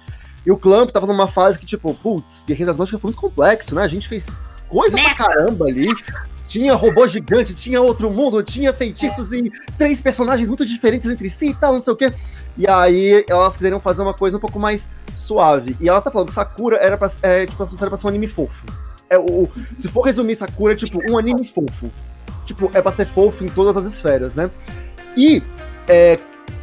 E 0.46 0.52
o 0.52 0.58
Clamp 0.58 0.89
tava 0.91 1.08
numa 1.08 1.28
fase 1.28 1.58
que, 1.58 1.65
tipo, 1.65 1.93
putz, 1.93 2.43
Guerreiras 2.46 2.78
Mágicas 2.78 3.02
foi 3.02 3.10
muito 3.10 3.20
complexo, 3.20 3.76
né? 3.76 3.84
A 3.84 3.88
gente 3.88 4.08
fez 4.08 4.28
coisa 4.67 4.98
pra 4.98 5.15
caramba 5.15 5.65
ali. 5.65 5.89
Tinha 6.48 6.74
robô 6.74 7.06
gigante, 7.08 7.54
tinha 7.54 7.82
outro 7.82 8.10
mundo, 8.10 8.41
tinha 8.41 8.72
feitiços 8.72 9.34
e 9.34 9.52
três 9.78 10.02
personagens 10.02 10.48
muito 10.48 10.65
diferentes 10.65 11.10
entre 11.10 11.30
si 11.30 11.50
e 11.50 11.54
tal, 11.54 11.74
não 11.74 11.82
sei 11.82 11.93
o 11.93 11.96
quê. 11.96 12.13
E 12.58 12.65
aí 12.67 13.26
elas 13.28 13.58
quiseram 13.58 13.80
fazer 13.80 14.02
uma 14.02 14.13
coisa 14.13 14.38
um 14.38 14.39
pouco 14.39 14.58
mais 14.58 14.89
suave. 15.17 15.76
E 15.80 15.89
elas 15.89 16.04
tá 16.04 16.10
falando 16.10 16.30
que 16.30 16.34
Sakura 16.34 16.78
era 16.78 16.98
pra, 16.98 17.12
é, 17.22 17.46
tipo, 17.46 17.62
era 17.62 17.89
pra 17.89 17.98
ser 17.98 18.08
um 18.08 18.10
anime 18.10 18.28
fofo. 18.28 18.65
É, 19.10 19.17
o, 19.17 19.50
se 19.78 19.88
for 19.88 20.02
resumir 20.02 20.36
Sakura, 20.36 20.74
é 20.74 20.76
tipo 20.76 21.00
um 21.10 21.17
anime 21.17 21.46
fofo. 21.46 21.89
Tipo, 22.46 22.72
é 22.74 22.82
pra 22.82 22.91
ser 22.91 23.06
fofo 23.06 23.43
em 23.43 23.50
todas 23.50 23.76
as 23.78 23.86
esferas, 23.86 24.36
né? 24.36 24.50
E 25.15 25.41
é, 25.88 26.20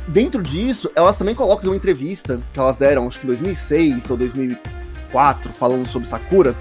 dentro 0.08 0.42
disso, 0.42 0.90
elas 0.94 1.16
também 1.16 1.34
colocam 1.34 1.70
uma 1.70 1.76
entrevista 1.76 2.40
que 2.52 2.58
elas 2.58 2.76
deram, 2.76 3.06
acho 3.06 3.18
que 3.18 3.26
em 3.26 3.28
2006 3.28 4.10
ou 4.10 4.16
2004, 4.16 5.52
falando 5.52 5.86
sobre 5.86 6.08
Sakura, 6.08 6.54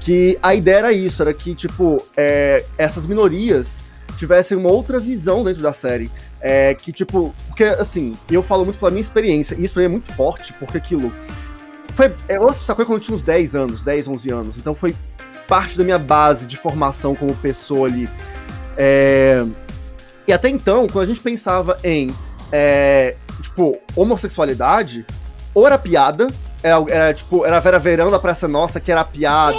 que 0.00 0.38
a 0.42 0.54
ideia 0.54 0.78
era 0.78 0.92
isso, 0.92 1.22
era 1.22 1.34
que, 1.34 1.54
tipo, 1.54 2.04
é, 2.16 2.64
essas 2.76 3.06
minorias 3.06 3.82
tivessem 4.16 4.56
uma 4.56 4.70
outra 4.70 4.98
visão 4.98 5.44
dentro 5.44 5.62
da 5.62 5.72
série. 5.72 6.10
É, 6.40 6.74
que, 6.74 6.92
tipo, 6.92 7.34
porque, 7.48 7.64
assim, 7.64 8.16
eu 8.30 8.42
falo 8.42 8.64
muito 8.64 8.78
pela 8.78 8.90
minha 8.90 9.00
experiência, 9.00 9.54
e 9.54 9.64
isso 9.64 9.74
pra 9.74 9.80
mim 9.80 9.86
é 9.86 9.90
muito 9.90 10.12
forte, 10.14 10.52
porque 10.54 10.78
aquilo. 10.78 11.12
Foi, 11.94 12.12
eu 12.28 12.48
assisti 12.48 12.66
Sakura 12.66 12.86
quando 12.86 12.98
eu 12.98 13.02
tinha 13.02 13.16
uns 13.16 13.22
10 13.22 13.56
anos, 13.56 13.82
10, 13.82 14.08
11 14.08 14.30
anos, 14.30 14.58
então 14.58 14.74
foi 14.74 14.94
parte 15.48 15.76
da 15.78 15.82
minha 15.82 15.98
base 15.98 16.46
de 16.46 16.56
formação 16.56 17.14
como 17.14 17.34
pessoa 17.34 17.88
ali. 17.88 18.08
É, 18.76 19.44
E 20.26 20.32
até 20.32 20.48
então, 20.48 20.86
quando 20.86 21.04
a 21.04 21.06
gente 21.06 21.20
pensava 21.20 21.78
em, 21.82 22.14
é, 22.52 23.16
tipo, 23.42 23.78
homossexualidade, 23.96 25.04
ou 25.54 25.66
era 25.66 25.78
piada, 25.78 26.28
era, 26.62 26.84
era, 26.88 27.14
tipo, 27.14 27.44
era 27.46 27.58
Vera 27.60 27.78
Verão 27.78 28.10
da 28.10 28.18
Praça 28.18 28.46
Nossa, 28.46 28.78
que 28.78 28.92
era 28.92 29.02
piada. 29.04 29.56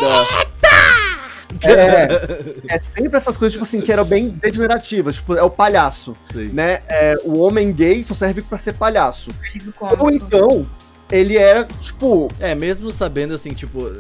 É, 1.64 2.56
é 2.76 2.80
sempre 2.80 3.18
essas 3.18 3.36
coisas, 3.36 3.54
tipo 3.54 3.64
assim, 3.64 3.82
que 3.82 3.92
eram 3.92 4.06
bem 4.06 4.30
degenerativas, 4.30 5.16
tipo, 5.16 5.36
é 5.36 5.42
o 5.42 5.50
palhaço, 5.50 6.16
Sim. 6.32 6.50
né? 6.54 6.82
É, 6.88 7.18
o 7.24 7.40
homem 7.40 7.72
gay 7.74 8.04
só 8.04 8.14
serve 8.14 8.42
pra 8.42 8.58
ser 8.58 8.74
palhaço. 8.74 9.32
Ou 10.00 10.12
então, 10.12 10.70
ele 11.12 11.36
era, 11.38 11.66
tipo, 11.82 12.30
É, 12.40 12.54
mesmo 12.54 12.92
sabendo, 12.92 13.34
assim, 13.34 13.50
tipo, 13.54 13.92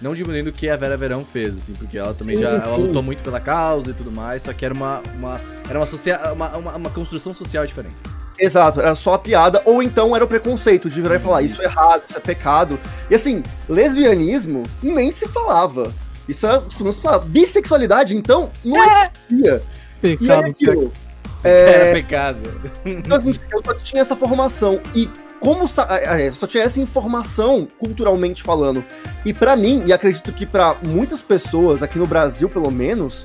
não 0.00 0.14
diminuindo 0.14 0.48
o 0.48 0.52
que 0.52 0.68
a 0.68 0.76
Vera 0.76 0.96
Verão 0.96 1.24
fez, 1.24 1.56
assim, 1.58 1.72
porque 1.72 1.96
ela 1.98 2.14
também 2.14 2.36
Sim, 2.36 2.42
já 2.42 2.48
ela 2.50 2.76
sim. 2.76 2.82
lutou 2.82 3.02
muito 3.02 3.22
pela 3.22 3.40
causa 3.40 3.90
e 3.90 3.94
tudo 3.94 4.10
mais, 4.10 4.42
só 4.42 4.52
que 4.52 4.64
era 4.64 4.74
uma, 4.74 5.00
uma, 5.14 5.40
era 5.68 5.78
uma, 5.78 5.86
socia 5.86 6.18
uma, 6.32 6.56
uma, 6.56 6.76
uma 6.76 6.90
construção 6.90 7.32
social 7.32 7.66
diferente. 7.66 7.94
Exato, 8.38 8.80
era 8.80 8.94
só 8.96 9.14
a 9.14 9.18
piada, 9.18 9.62
ou 9.64 9.80
então 9.82 10.14
era 10.14 10.24
o 10.24 10.28
preconceito 10.28 10.90
de 10.90 11.00
virar 11.00 11.16
e 11.16 11.18
falar 11.20 11.42
isso 11.42 11.62
é 11.62 11.66
errado, 11.66 12.02
isso 12.08 12.16
é 12.16 12.20
pecado. 12.20 12.78
E 13.08 13.14
assim, 13.14 13.42
lesbianismo 13.68 14.64
nem 14.82 15.12
se 15.12 15.28
falava. 15.28 15.92
Isso 16.28 16.46
era, 16.46 16.60
tipo, 16.62 16.82
não 16.82 16.90
se 16.90 17.00
falava. 17.00 17.24
Bissexualidade, 17.26 18.16
então, 18.16 18.50
não 18.64 18.82
existia. 18.82 19.62
E 20.02 20.08
aí 20.08 20.16
Pecado, 20.18 20.46
aquilo. 20.46 20.92
Era 21.44 21.70
É, 21.88 21.92
pecado. 21.92 22.38
então, 22.84 23.18
eu 23.52 23.62
só 23.64 23.74
tinha 23.74 24.00
essa 24.00 24.16
formação. 24.16 24.80
E 24.94 25.08
como 25.40 25.68
é, 25.88 26.28
eu 26.28 26.32
só 26.32 26.46
tinha 26.46 26.62
essa 26.62 26.80
informação 26.80 27.68
culturalmente 27.78 28.42
falando. 28.42 28.84
E 29.24 29.32
pra 29.32 29.54
mim, 29.56 29.82
e 29.86 29.92
acredito 29.92 30.32
que 30.32 30.46
pra 30.46 30.76
muitas 30.82 31.20
pessoas, 31.22 31.82
aqui 31.82 31.98
no 31.98 32.06
Brasil 32.06 32.48
pelo 32.48 32.70
menos, 32.70 33.24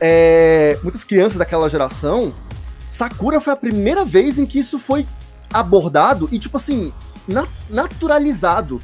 é, 0.00 0.78
muitas 0.82 1.04
crianças 1.04 1.38
daquela 1.38 1.68
geração, 1.68 2.32
Sakura 2.90 3.40
foi 3.40 3.52
a 3.52 3.56
primeira 3.56 4.04
vez 4.04 4.38
em 4.38 4.46
que 4.46 4.58
isso 4.58 4.78
foi 4.78 5.06
abordado 5.52 6.28
e, 6.32 6.38
tipo 6.38 6.56
assim, 6.56 6.92
na- 7.26 7.46
naturalizado. 7.68 8.80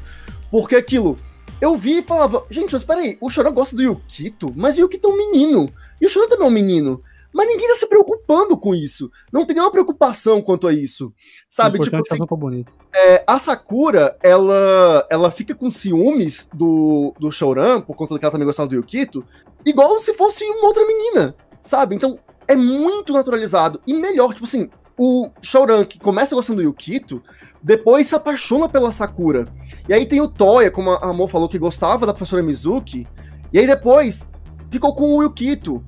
Porque 0.49 0.75
aquilo, 0.75 1.17
eu 1.59 1.75
vi 1.75 1.99
e 1.99 2.03
falava, 2.03 2.45
gente, 2.49 2.71
mas 2.73 2.83
peraí, 2.83 3.17
o 3.19 3.29
Choran 3.29 3.51
gosta 3.51 3.75
do 3.75 3.83
Yukito, 3.83 4.53
mas 4.55 4.77
o 4.77 4.81
Yukito 4.81 5.07
é 5.07 5.11
um 5.11 5.17
menino. 5.17 5.69
E 5.99 6.05
o 6.05 6.09
Choran 6.09 6.27
também 6.29 6.45
é 6.45 6.49
um 6.49 6.53
menino. 6.53 7.01
Mas 7.37 7.47
ninguém 7.49 7.67
tá 7.67 7.75
se 7.75 7.85
preocupando 7.85 8.57
com 8.57 8.73
isso. 8.73 9.11
Não 9.31 9.45
tem 9.45 9.53
nenhuma 9.53 9.71
preocupação 9.71 10.41
quanto 10.41 10.67
a 10.67 10.73
isso. 10.73 11.13
Sabe, 11.47 11.77
tipo 11.79 11.95
é 11.95 11.99
assim, 11.99 12.25
bonita. 12.31 12.71
é, 12.91 13.23
a 13.27 13.37
Sakura, 13.37 14.17
ela, 14.23 15.05
ela 15.07 15.29
fica 15.29 15.53
com 15.53 15.69
ciúmes 15.69 16.49
do, 16.51 17.13
do 17.19 17.31
Shouran, 17.31 17.79
por 17.81 17.95
conta 17.95 18.17
que 18.17 18.25
ela 18.25 18.31
também 18.31 18.47
gostava 18.47 18.67
do 18.67 18.73
Yukito, 18.73 19.23
igual 19.63 19.99
se 19.99 20.15
fosse 20.15 20.43
uma 20.45 20.65
outra 20.65 20.83
menina, 20.87 21.35
sabe? 21.61 21.95
Então, 21.95 22.17
é 22.47 22.55
muito 22.55 23.13
naturalizado. 23.13 23.79
E 23.85 23.93
melhor, 23.93 24.33
tipo 24.33 24.45
assim, 24.47 24.67
o 24.97 25.29
Shouran, 25.39 25.85
que 25.85 25.99
começa 25.99 26.33
gostando 26.33 26.63
do 26.63 26.67
Yukito, 26.67 27.21
depois 27.61 28.07
se 28.07 28.15
apaixona 28.15 28.67
pela 28.67 28.91
Sakura. 28.91 29.47
E 29.87 29.93
aí 29.93 30.07
tem 30.07 30.21
o 30.21 30.27
Toya, 30.27 30.71
como 30.71 30.89
a 30.89 31.07
Amor 31.07 31.29
falou, 31.29 31.47
que 31.47 31.59
gostava 31.59 32.07
da 32.07 32.15
professora 32.15 32.41
Mizuki, 32.41 33.07
e 33.53 33.59
aí 33.59 33.67
depois 33.67 34.31
ficou 34.71 34.95
com 34.95 35.15
o 35.15 35.21
Yukito. 35.21 35.83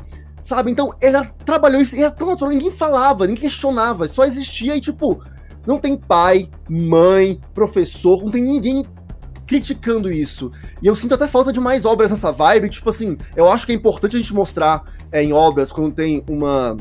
Sabe? 0.49 0.71
Então, 0.71 0.95
ela 0.99 1.23
trabalhou 1.45 1.79
isso, 1.79 1.95
e 1.95 1.99
era 1.99 2.09
tão 2.09 2.27
natural, 2.27 2.51
ninguém 2.51 2.71
falava, 2.71 3.27
ninguém 3.27 3.43
questionava, 3.43 4.07
só 4.07 4.25
existia 4.25 4.75
e, 4.75 4.81
tipo, 4.81 5.23
não 5.67 5.77
tem 5.77 5.95
pai, 5.95 6.49
mãe, 6.67 7.39
professor, 7.53 8.23
não 8.23 8.31
tem 8.31 8.41
ninguém 8.41 8.83
criticando 9.45 10.11
isso. 10.11 10.51
E 10.81 10.87
eu 10.87 10.95
sinto 10.95 11.13
até 11.13 11.27
falta 11.27 11.53
de 11.53 11.59
mais 11.59 11.85
obras 11.85 12.09
nessa 12.09 12.31
vibe. 12.31 12.71
Tipo 12.71 12.89
assim, 12.89 13.15
eu 13.35 13.47
acho 13.51 13.67
que 13.67 13.71
é 13.71 13.75
importante 13.75 14.15
a 14.15 14.19
gente 14.19 14.33
mostrar 14.33 14.91
é, 15.11 15.21
em 15.21 15.31
obras 15.31 15.71
quando 15.71 15.93
tem 15.93 16.23
uma 16.27 16.75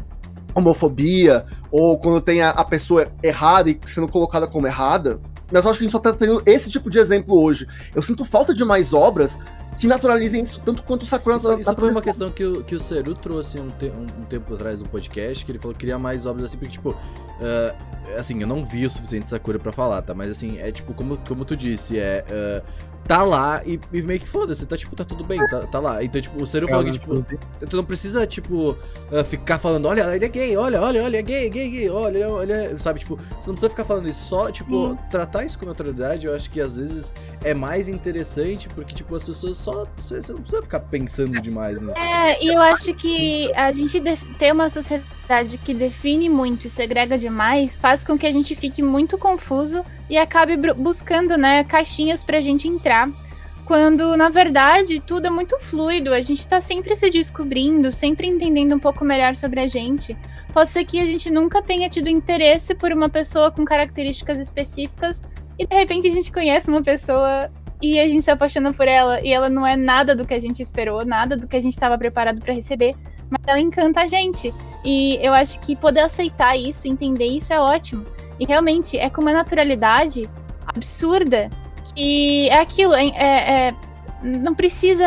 homofobia 0.55 1.45
ou 1.71 1.99
quando 1.99 2.23
tem 2.23 2.41
a, 2.41 2.49
a 2.49 2.65
pessoa 2.65 3.13
errada 3.23 3.69
e 3.69 3.79
sendo 3.85 4.09
colocada 4.09 4.47
como 4.47 4.67
errada. 4.67 5.21
Mas 5.53 5.63
eu 5.63 5.71
acho 5.71 5.79
que 5.79 5.85
a 5.85 5.89
gente 5.89 5.93
só 5.93 5.99
tá 5.99 6.15
tendo 6.15 6.43
esse 6.47 6.71
tipo 6.71 6.89
de 6.89 6.99
exemplo 6.99 7.39
hoje. 7.39 7.67
Eu 7.95 8.01
sinto 8.01 8.25
falta 8.25 8.55
de 8.55 8.65
mais 8.65 8.95
obras 8.95 9.39
que 9.79 9.87
naturalizem 9.87 10.43
isso 10.43 10.61
tanto 10.65 10.83
quanto 10.83 11.03
o 11.03 11.07
Sakura 11.07 11.37
Isso, 11.37 11.59
isso 11.61 11.75
foi 11.75 11.91
uma 11.91 12.03
questão 12.03 12.31
que 12.31 12.45
o, 12.45 12.63
que 12.65 12.75
o 12.75 12.81
Seru 12.81 13.15
trouxe 13.15 13.59
um, 13.61 13.71
te- 13.71 13.87
um- 13.91 14.23
um 14.23 14.25
tempo 14.25 14.55
atrás 14.55 14.81
no 14.83 14.89
podcast, 14.89 15.45
que 15.45 15.53
ele 15.53 15.59
falou 15.59 15.73
que 15.75 15.81
queria 15.81 15.99
mais 15.99 16.27
obras 16.27 16.47
assim, 16.47 16.59
porque, 16.59 16.73
tipo, 16.73 16.97
ah, 17.41 17.75
assim, 18.19 18.41
eu 18.41 18.47
não 18.47 18.65
vi 18.65 18.85
o 18.85 18.91
suficiente 18.91 19.29
Sakura 19.29 19.59
pra 19.59 19.71
falar, 19.73 20.03
tá? 20.03 20.15
Mas, 20.15 20.31
assim, 20.31 20.59
é 20.59 20.71
tipo, 20.73 20.93
como, 20.95 21.17
como 21.27 21.45
tu 21.45 21.57
disse, 21.57 21.99
é. 21.99 22.25
ah, 22.31 22.63
tá 23.05 23.23
lá 23.23 23.63
e, 23.65 23.81
e 23.93 24.03
meio 24.03 24.21
que 24.21 24.29
foda-se, 24.29 24.67
tá, 24.67 24.77
tipo, 24.77 24.95
tá 24.95 25.05
tudo 25.05 25.25
bem, 25.25 25.39
tá, 25.47 25.61
tá 25.67 25.81
lá. 25.81 26.03
Então, 26.05 26.21
tipo, 26.21 26.43
o 26.43 26.47
Seru 26.47 26.69
falou 26.69 26.85
que, 26.85 26.93
tipo, 26.93 27.25
tu 27.69 27.77
não 27.77 27.85
precisa, 27.85 28.27
tipo, 28.27 28.77
ah, 29.11 29.25
ficar 29.25 29.59
falando, 29.59 29.87
olha, 29.87 30.15
ele 30.15 30.25
é 30.25 30.29
gay, 30.29 30.57
olha, 30.57 30.81
olha, 30.81 31.03
olha, 31.03 31.19
é 31.19 31.23
gay, 31.23 31.49
gay, 31.49 31.71
gay, 31.71 31.91
olha, 31.91 32.29
olha, 32.29 32.77
sabe, 32.79 33.01
tipo, 33.01 33.17
você 33.17 33.49
não 33.49 33.55
precisa 33.55 33.71
ficar 33.71 33.85
falando 33.85 34.09
isso, 34.09 34.27
só, 34.27 34.51
tipo, 34.51 34.91
Sim. 34.91 34.99
tratar 35.11 35.45
isso 35.45 35.59
com 35.59 35.65
naturalidade, 35.65 36.27
eu 36.27 36.35
acho 36.35 36.51
que 36.51 36.61
às 36.61 36.77
vezes 36.77 37.15
é 37.43 37.55
mais 37.55 37.89
interessante, 37.89 38.69
porque, 38.69 38.95
tipo, 38.95 39.15
as 39.15 39.25
pessoas 39.25 39.57
só, 39.57 39.87
você 39.97 40.33
não 40.33 40.41
precisa 40.41 40.63
ficar 40.63 40.81
pensando 40.81 41.41
demais 41.41 41.81
nisso. 41.81 41.99
É, 41.99 42.43
e 42.45 42.49
eu 42.49 42.61
acho 42.61 42.93
que 42.95 43.53
a 43.55 43.73
gente 43.73 44.01
ter 44.39 44.53
uma 44.53 44.69
sociedade 44.69 45.18
que 45.59 45.75
define 45.75 46.31
muito 46.31 46.67
e 46.67 46.71
segrega 46.71 47.19
demais 47.19 47.77
faz 47.77 48.03
com 48.03 48.17
que 48.17 48.27
a 48.27 48.33
gente 48.33 48.55
fique 48.55 48.83
muito 48.83 49.19
confuso 49.19 49.85
e 50.09 50.17
acabe 50.17 50.57
buscando, 50.75 51.37
né, 51.37 51.65
caixinhas 51.65 52.25
pra 52.25 52.41
gente 52.41 52.67
entrar. 52.67 53.11
Quando, 53.67 54.17
na 54.17 54.31
verdade, 54.31 54.99
tudo 54.99 55.27
é 55.27 55.31
muito 55.31 55.59
fluido, 55.61 56.15
a 56.15 56.23
gente 56.23 56.49
tá 56.49 56.59
sempre 56.59 56.97
se 56.97 57.11
descobrindo, 57.11 57.93
sempre 57.93 58.27
entendendo 58.27 58.75
um 58.75 58.79
pouco 58.79 59.05
melhor 59.05 59.37
sobre 59.37 59.61
a 59.61 59.67
gente. 59.67 60.17
Pode 60.55 60.71
ser 60.71 60.87
que 60.87 60.99
a 60.99 61.05
gente 61.05 61.31
nunca 61.31 61.63
tenha 61.63 61.91
tido 61.91 62.09
interesse 62.09 62.75
por 62.75 62.91
uma 62.91 63.11
pessoa 63.11 63.51
com 63.51 63.67
características 63.67 64.39
específicas 64.39 65.23
e 65.59 65.67
de 65.67 65.77
repente 65.77 66.09
a 66.09 66.11
gente 66.11 66.33
conhece 66.33 66.71
uma 66.71 66.83
pessoa 66.83 67.51
e 67.83 68.01
a 68.01 68.09
gente 68.09 68.23
se 68.23 68.31
apaixona 68.31 68.73
por 68.73 68.89
ela 68.89 69.21
e 69.21 69.31
ela 69.31 69.51
não 69.51 69.67
é 69.67 69.77
nada 69.77 70.17
do 70.17 70.27
que 70.27 70.33
a 70.33 70.39
gente 70.39 70.63
esperou, 70.63 71.05
nada 71.05 71.37
do 71.37 71.47
que 71.47 71.57
a 71.57 71.61
gente 71.61 71.75
estava 71.75 71.99
preparado 71.99 72.41
para 72.41 72.55
receber, 72.55 72.97
mas 73.31 73.41
ela 73.47 73.61
encanta 73.61 74.03
a 74.03 74.07
gente. 74.07 74.53
E 74.85 75.19
eu 75.23 75.33
acho 75.33 75.61
que 75.61 75.75
poder 75.75 76.01
aceitar 76.01 76.57
isso, 76.57 76.89
entender 76.89 77.27
isso 77.27 77.53
é 77.53 77.61
ótimo. 77.61 78.05
E 78.39 78.47
realmente 78.47 78.97
é 78.97 79.11
com 79.11 79.21
uma 79.21 79.33
naturalidade 79.33 80.29
absurda 80.67 81.49
que 81.95 82.49
é 82.49 82.61
aquilo, 82.61 82.95
é, 82.95 83.09
é- 83.09 83.69
é- 83.69 83.75
não 84.23 84.55
precisa, 84.55 85.07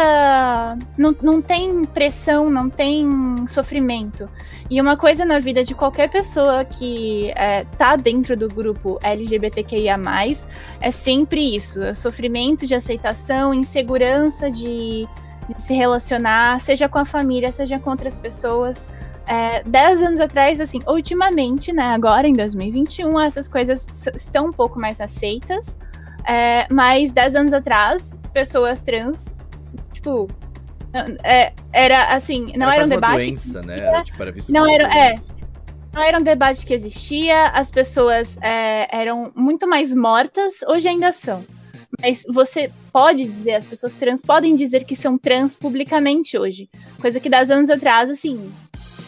não, 0.98 1.16
não 1.22 1.42
tem 1.42 1.84
pressão, 1.84 2.50
não 2.50 2.70
tem 2.70 3.08
sofrimento. 3.48 4.30
E 4.70 4.80
uma 4.80 4.96
coisa 4.96 5.26
na 5.26 5.38
vida 5.38 5.66
de 5.66 5.76
qualquer 5.76 6.10
pessoa 6.10 6.64
que 6.64 7.30
é, 7.36 7.66
tá 7.78 7.98
dentro 7.98 8.38
do 8.38 8.48
grupo 8.48 8.98
LGBTQIA+, 9.04 10.00
é 10.80 10.92
sempre 10.92 11.56
isso: 11.56 11.84
é 11.84 11.94
sofrimento 11.94 12.66
de 12.66 12.74
aceitação, 12.74 13.54
insegurança 13.54 14.50
de, 14.50 15.06
de 15.50 15.62
se 15.62 15.74
relacionar, 15.74 16.62
seja 16.62 16.88
com 16.90 17.00
a 17.00 17.06
família, 17.06 17.52
seja 17.52 17.80
com 17.80 17.90
outras 17.90 18.18
pessoas. 18.18 18.90
É, 19.28 19.64
dez 19.64 20.02
anos 20.02 20.20
atrás, 20.20 20.60
assim, 20.60 20.80
ultimamente, 20.88 21.72
né, 21.72 21.84
agora 21.86 22.28
em 22.28 22.34
2021, 22.34 23.20
essas 23.20 23.48
coisas 23.48 23.88
estão 24.16 24.48
um 24.48 24.52
pouco 24.54 24.80
mais 24.80 25.00
aceitas. 25.00 25.80
É, 26.28 26.68
mas 26.72 27.12
dez 27.12 27.36
anos 27.36 27.54
atrás, 27.54 28.18
pessoas 28.34 28.84
trans, 28.84 29.36
tipo, 29.94 30.28
é, 31.24 31.52
era 31.72 32.14
assim, 32.14 32.52
não 32.56 32.68
era, 32.72 32.84
um 32.84 32.88
quase 32.88 32.92
uma 32.92 32.96
debate. 32.96 33.16
doença, 33.26 33.62
né? 33.64 33.80
Era, 33.80 34.04
tipo, 34.04 34.22
era 34.22 34.34
Não 34.50 34.70
era- 34.70 34.98
é. 34.98 35.20
Não 35.94 36.02
era 36.02 36.18
um 36.18 36.24
debate 36.24 36.66
que 36.66 36.74
existia, 36.74 37.48
as 37.48 37.70
pessoas 37.70 38.38
é, 38.42 38.88
eram 38.96 39.32
muito 39.36 39.68
mais 39.68 39.94
mortas, 39.94 40.62
hoje 40.68 40.88
ainda 40.88 41.12
são. 41.12 41.44
Mas 42.02 42.24
você 42.28 42.72
pode 42.92 43.24
dizer, 43.24 43.54
as 43.54 43.66
pessoas 43.66 43.94
trans 43.94 44.22
podem 44.22 44.56
dizer 44.56 44.84
que 44.84 44.96
são 44.96 45.18
trans 45.18 45.56
publicamente 45.56 46.38
hoje. 46.38 46.70
Coisa 47.00 47.20
que 47.20 47.30
10 47.30 47.52
anos 47.52 47.70
atrás, 47.70 48.10
assim, 48.10 48.52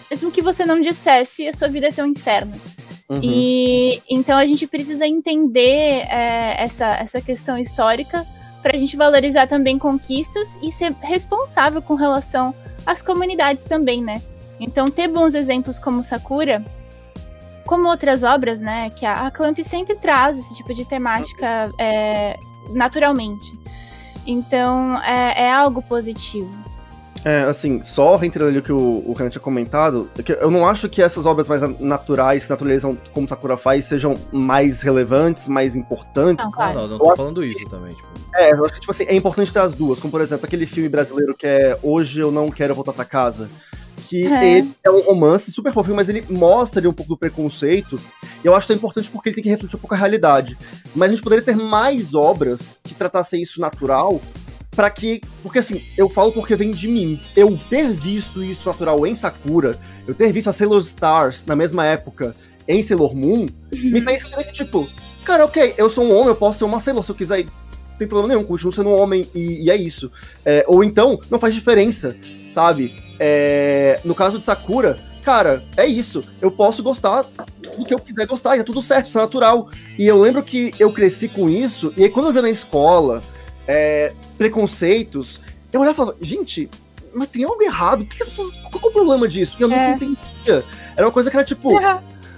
mesmo 0.09 0.31
que 0.31 0.41
você 0.41 0.65
não 0.65 0.79
dissesse, 0.79 1.47
a 1.47 1.53
sua 1.53 1.67
vida 1.67 1.87
ia 1.87 1.91
ser 1.91 2.03
um 2.03 2.07
inferno. 2.07 2.53
Uhum. 3.09 3.19
E 3.21 4.01
então 4.09 4.37
a 4.37 4.45
gente 4.45 4.67
precisa 4.67 5.05
entender 5.05 6.05
é, 6.09 6.55
essa, 6.57 6.87
essa 6.87 7.21
questão 7.21 7.57
histórica 7.57 8.25
para 8.61 8.75
a 8.75 8.79
gente 8.79 8.95
valorizar 8.95 9.47
também 9.47 9.77
conquistas 9.77 10.47
e 10.61 10.71
ser 10.71 10.93
responsável 11.01 11.81
com 11.81 11.95
relação 11.95 12.55
às 12.85 13.01
comunidades 13.01 13.65
também, 13.65 14.01
né? 14.01 14.21
Então 14.59 14.85
ter 14.85 15.07
bons 15.07 15.33
exemplos 15.33 15.77
como 15.77 16.01
Sakura, 16.01 16.63
como 17.65 17.87
outras 17.87 18.23
obras, 18.23 18.61
né? 18.61 18.89
Que 18.91 19.05
a, 19.05 19.27
a 19.27 19.31
Clamp 19.31 19.59
sempre 19.59 19.95
traz 19.95 20.37
esse 20.37 20.55
tipo 20.55 20.73
de 20.73 20.85
temática 20.85 21.69
é, 21.79 22.37
naturalmente. 22.71 23.59
Então 24.25 25.01
é, 25.03 25.45
é 25.45 25.51
algo 25.51 25.81
positivo. 25.81 26.49
É, 27.25 27.43
assim, 27.43 27.81
só 27.81 28.17
reiterando 28.17 28.49
ali 28.49 28.59
o 28.59 28.61
que 28.61 28.71
o, 28.71 29.01
o 29.05 29.13
Renan 29.13 29.29
tinha 29.29 29.41
comentado, 29.41 30.09
é 30.17 30.23
que 30.23 30.33
eu 30.33 30.51
não 30.51 30.67
acho 30.67 30.89
que 30.89 31.01
essas 31.01 31.25
obras 31.25 31.47
mais 31.47 31.61
naturais, 31.79 32.43
que 32.43 32.49
naturalizam 32.49 32.97
como 33.13 33.27
Sakura 33.29 33.55
faz, 33.55 33.85
sejam 33.85 34.13
mais 34.29 34.81
relevantes, 34.81 35.47
mais 35.47 35.73
importantes. 35.73 36.43
Não, 36.43 36.51
Não, 36.51 36.57
claro. 36.57 36.79
não, 36.81 36.87
não 36.89 36.97
tô 36.97 37.15
falando 37.15 37.45
isso 37.45 37.65
também, 37.69 37.93
tipo. 37.93 38.07
É, 38.35 38.51
eu 38.51 38.65
acho 38.65 38.73
que, 38.73 38.79
tipo 38.81 38.91
assim, 38.91 39.05
é 39.05 39.15
importante 39.15 39.53
ter 39.53 39.59
as 39.59 39.73
duas, 39.73 39.99
como 39.99 40.11
por 40.11 40.19
exemplo, 40.19 40.45
aquele 40.45 40.65
filme 40.65 40.89
brasileiro 40.89 41.33
que 41.33 41.47
é 41.47 41.77
Hoje 41.81 42.19
Eu 42.19 42.29
Não 42.29 42.51
Quero 42.51 42.75
Voltar 42.75 42.91
Pra 42.91 43.05
Casa, 43.05 43.49
que 44.09 44.25
É. 44.25 44.59
ele 44.59 44.71
é 44.83 44.91
um 44.91 45.01
romance 45.01 45.51
super 45.51 45.73
fofinho, 45.73 45.95
mas 45.95 46.09
ele 46.09 46.23
mostra 46.29 46.79
ali 46.79 46.87
um 46.87 46.93
pouco 46.93 47.09
do 47.13 47.17
preconceito. 47.17 47.99
E 48.43 48.47
eu 48.47 48.55
acho 48.55 48.67
que 48.67 48.73
é 48.73 48.75
importante 48.75 49.09
porque 49.09 49.29
ele 49.29 49.35
tem 49.35 49.43
que 49.43 49.49
refletir 49.49 49.75
um 49.75 49.79
pouco 49.79 49.95
a 49.95 49.97
realidade. 49.97 50.57
Mas 50.95 51.09
a 51.09 51.13
gente 51.13 51.23
poderia 51.23 51.43
ter 51.43 51.55
mais 51.55 52.13
obras 52.13 52.79
que 52.83 52.93
tratassem 52.93 53.41
isso 53.41 53.59
natural 53.59 54.21
Pra 54.75 54.89
que. 54.89 55.21
Porque 55.41 55.59
assim, 55.59 55.81
eu 55.97 56.09
falo 56.09 56.31
porque 56.31 56.55
vem 56.55 56.71
de 56.71 56.87
mim. 56.87 57.19
Eu 57.35 57.57
ter 57.69 57.93
visto 57.93 58.43
isso 58.43 58.67
natural 58.67 59.05
em 59.05 59.15
Sakura, 59.15 59.77
eu 60.07 60.15
ter 60.15 60.31
visto 60.31 60.49
a 60.49 60.53
Sailor 60.53 60.81
Stars 60.81 61.45
na 61.45 61.55
mesma 61.55 61.85
época 61.85 62.35
em 62.67 62.81
Sailor 62.81 63.13
Moon, 63.15 63.47
me 63.73 64.01
fez 64.01 64.23
que, 64.23 64.51
tipo, 64.51 64.87
cara, 65.25 65.45
ok, 65.45 65.73
eu 65.77 65.89
sou 65.89 66.05
um 66.05 66.13
homem, 66.13 66.29
eu 66.29 66.35
posso 66.35 66.59
ser 66.59 66.65
uma 66.65 66.79
Sailor 66.79 67.03
se 67.03 67.11
eu 67.11 67.15
quiser. 67.15 67.43
Não 67.43 67.99
tem 67.99 68.07
problema 68.07 68.33
nenhum, 68.33 68.47
continuo 68.47 68.73
sendo 68.73 68.89
um 68.89 68.97
homem 68.97 69.27
e, 69.35 69.65
e 69.65 69.69
é 69.69 69.75
isso. 69.75 70.11
É, 70.43 70.63
ou 70.67 70.83
então, 70.83 71.19
não 71.29 71.37
faz 71.37 71.53
diferença, 71.53 72.15
sabe? 72.53 72.95
É, 73.19 73.99
no 74.05 74.13
caso 74.15 74.37
de 74.37 74.43
Sakura, 74.45 74.97
cara, 75.23 75.63
é 75.77 75.85
isso. 75.85 76.21
Eu 76.41 76.51
posso 76.51 76.81
gostar 76.83 77.23
do 77.77 77.85
que 77.85 77.93
eu 77.93 77.99
quiser 77.99 78.25
gostar, 78.27 78.55
e 78.55 78.59
é 78.59 78.63
tudo 78.63 78.81
certo, 78.81 79.07
isso 79.07 79.17
é 79.17 79.21
natural. 79.21 79.69
E 79.97 80.05
eu 80.05 80.19
lembro 80.19 80.43
que 80.43 80.73
eu 80.79 80.91
cresci 80.93 81.27
com 81.27 81.49
isso, 81.49 81.93
e 81.97 82.03
aí 82.03 82.09
quando 82.09 82.27
eu 82.27 82.33
via 82.33 82.41
na 82.41 82.49
escola 82.49 83.21
é, 83.67 84.13
preconceitos, 84.37 85.39
eu 85.71 85.81
olhava 85.81 85.93
e 85.93 85.97
falava, 85.97 86.17
gente, 86.21 86.69
mas 87.15 87.29
tem 87.29 87.43
algo 87.43 87.61
errado, 87.63 88.05
que 88.05 88.21
as 88.21 88.29
pessoas, 88.29 88.55
qual 88.57 88.79
que 88.79 88.85
é 88.87 88.89
o 88.89 88.93
problema 88.93 89.27
disso? 89.27 89.55
E 89.59 89.63
eu 89.63 89.71
É. 89.71 89.87
não 89.89 89.95
entendia. 89.95 90.63
Era 90.95 91.05
uma 91.07 91.11
coisa 91.11 91.29
que 91.31 91.35
era 91.37 91.45
tipo, 91.45 91.69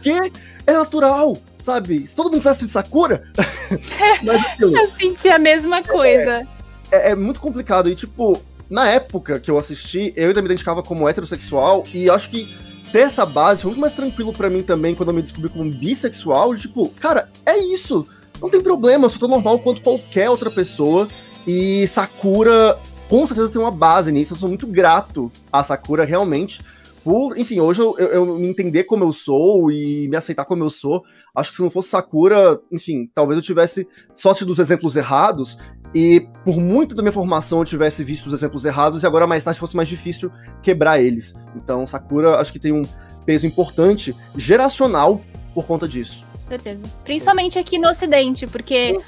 que 0.01 0.31
é 0.67 0.73
natural, 0.73 1.37
sabe? 1.57 2.07
Se 2.07 2.15
todo 2.15 2.27
mundo 2.27 2.39
tivesse 2.39 2.65
de 2.65 2.71
Sakura, 2.71 3.23
mas 4.23 4.45
aquilo, 4.45 4.75
Eu 4.77 4.87
senti 4.91 5.27
a 5.29 5.37
mesma 5.39 5.83
coisa. 5.83 6.47
é, 6.91 7.11
é 7.11 7.15
muito 7.15 7.39
complicado. 7.39 7.89
E, 7.89 7.95
tipo, 7.95 8.41
na 8.69 8.89
época 8.89 9.39
que 9.39 9.49
eu 9.49 9.57
assisti, 9.57 10.13
eu 10.15 10.29
ainda 10.29 10.41
me 10.41 10.47
identificava 10.47 10.81
como 10.81 11.07
heterossexual, 11.07 11.83
e 11.93 12.09
acho 12.09 12.29
que 12.29 12.55
ter 12.91 12.99
essa 12.99 13.25
base 13.25 13.61
foi 13.61 13.71
muito 13.71 13.81
mais 13.81 13.93
tranquilo 13.93 14.31
pra 14.31 14.49
mim 14.49 14.63
também 14.63 14.95
quando 14.95 15.09
eu 15.09 15.15
me 15.15 15.21
descobri 15.21 15.49
como 15.49 15.69
bissexual. 15.69 16.55
Tipo, 16.55 16.89
cara, 16.91 17.29
é 17.45 17.57
isso. 17.57 18.07
Não 18.41 18.49
tem 18.49 18.61
problema, 18.61 19.05
eu 19.05 19.09
sou 19.09 19.19
tão 19.19 19.29
normal 19.29 19.59
quanto 19.59 19.81
qualquer 19.81 20.29
outra 20.29 20.49
pessoa. 20.49 21.07
E 21.47 21.87
Sakura, 21.87 22.79
com 23.09 23.25
certeza, 23.27 23.51
tem 23.51 23.61
uma 23.61 23.71
base 23.71 24.11
nisso. 24.11 24.33
Eu 24.33 24.37
sou 24.37 24.49
muito 24.49 24.65
grato 24.67 25.31
a 25.51 25.63
Sakura, 25.63 26.05
realmente. 26.05 26.61
Por, 27.03 27.37
enfim, 27.37 27.59
hoje 27.59 27.81
eu, 27.81 27.95
eu, 27.99 28.07
eu 28.07 28.39
me 28.39 28.47
entender 28.47 28.83
como 28.85 29.03
eu 29.03 29.13
sou 29.13 29.71
e 29.71 30.07
me 30.09 30.15
aceitar 30.15 30.43
como 30.45 30.63
eu 30.63 30.69
sou. 30.71 31.03
Acho 31.35 31.51
que 31.51 31.57
se 31.57 31.61
não 31.61 31.69
fosse 31.69 31.89
Sakura, 31.89 32.59
enfim, 32.71 33.09
talvez 33.13 33.37
eu 33.37 33.43
tivesse 33.43 33.87
sorte 34.15 34.43
dos 34.43 34.57
exemplos 34.57 34.95
errados. 34.95 35.57
E 35.95 36.27
por 36.43 36.59
muito 36.59 36.93
da 36.93 37.01
minha 37.01 37.13
formação 37.13 37.59
eu 37.59 37.65
tivesse 37.65 38.03
visto 38.03 38.27
os 38.27 38.33
exemplos 38.33 38.65
errados 38.65 39.03
e 39.03 39.07
agora 39.07 39.25
mais 39.25 39.45
tarde 39.45 39.57
fosse 39.57 39.77
mais 39.77 39.87
difícil 39.87 40.29
quebrar 40.61 41.01
eles. 41.01 41.33
Então 41.55 41.87
Sakura 41.87 42.35
acho 42.35 42.51
que 42.51 42.59
tem 42.59 42.73
um 42.73 42.83
peso 43.25 43.47
importante 43.47 44.13
geracional 44.35 45.21
por 45.53 45.65
conta 45.65 45.87
disso. 45.87 46.25
Certeza. 46.49 46.81
Principalmente 47.05 47.57
aqui 47.57 47.79
no 47.79 47.89
Ocidente, 47.89 48.45
porque 48.45 48.99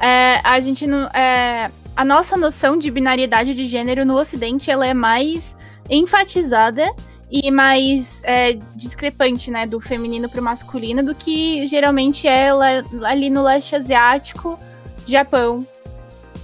é, 0.00 0.40
a 0.42 0.58
gente 0.60 0.86
não. 0.86 1.08
é, 1.08 1.68
a 1.96 2.04
nossa 2.04 2.36
noção 2.36 2.78
de 2.78 2.90
binariedade 2.92 3.52
de 3.52 3.66
gênero 3.66 4.06
no 4.06 4.16
Ocidente 4.16 4.70
ela 4.70 4.86
é 4.86 4.94
mais 4.94 5.56
enfatizada 5.90 6.86
e 7.30 7.50
mais 7.50 8.22
é, 8.22 8.56
discrepante, 8.76 9.50
né, 9.50 9.66
do 9.66 9.80
feminino 9.80 10.28
pro 10.30 10.40
masculino 10.40 11.02
do 11.02 11.14
que 11.14 11.66
geralmente 11.66 12.28
é 12.28 12.50
ali 13.04 13.28
no 13.28 13.42
leste 13.42 13.74
asiático, 13.74 14.56
Japão. 15.06 15.66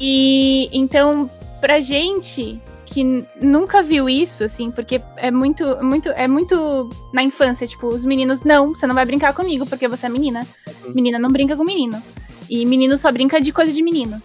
E 0.05 0.68
então, 0.72 1.30
pra 1.61 1.78
gente 1.78 2.61
que 2.86 3.05
nunca 3.40 3.84
viu 3.84 4.09
isso, 4.09 4.42
assim, 4.42 4.72
porque 4.72 5.00
é 5.16 5.30
muito, 5.30 5.64
muito, 5.82 6.09
é 6.09 6.26
muito 6.26 6.90
na 7.14 7.22
infância, 7.22 7.68
tipo, 7.68 7.86
os 7.86 8.05
meninos, 8.05 8.42
não, 8.42 8.74
você 8.74 8.84
não 8.84 8.96
vai 8.96 9.07
brincar 9.07 9.32
comigo 9.32 9.64
porque 9.64 9.86
você 9.86 10.07
é 10.07 10.09
menina. 10.09 10.44
Menina 10.92 11.20
não 11.20 11.30
brinca 11.30 11.57
com 11.57 11.62
menino. 11.62 12.03
E 12.50 12.66
menino 12.66 12.98
só 12.98 13.12
brinca 13.12 13.40
de 13.40 13.53
coisa 13.53 13.72
de 13.72 13.80
menino. 13.80 14.20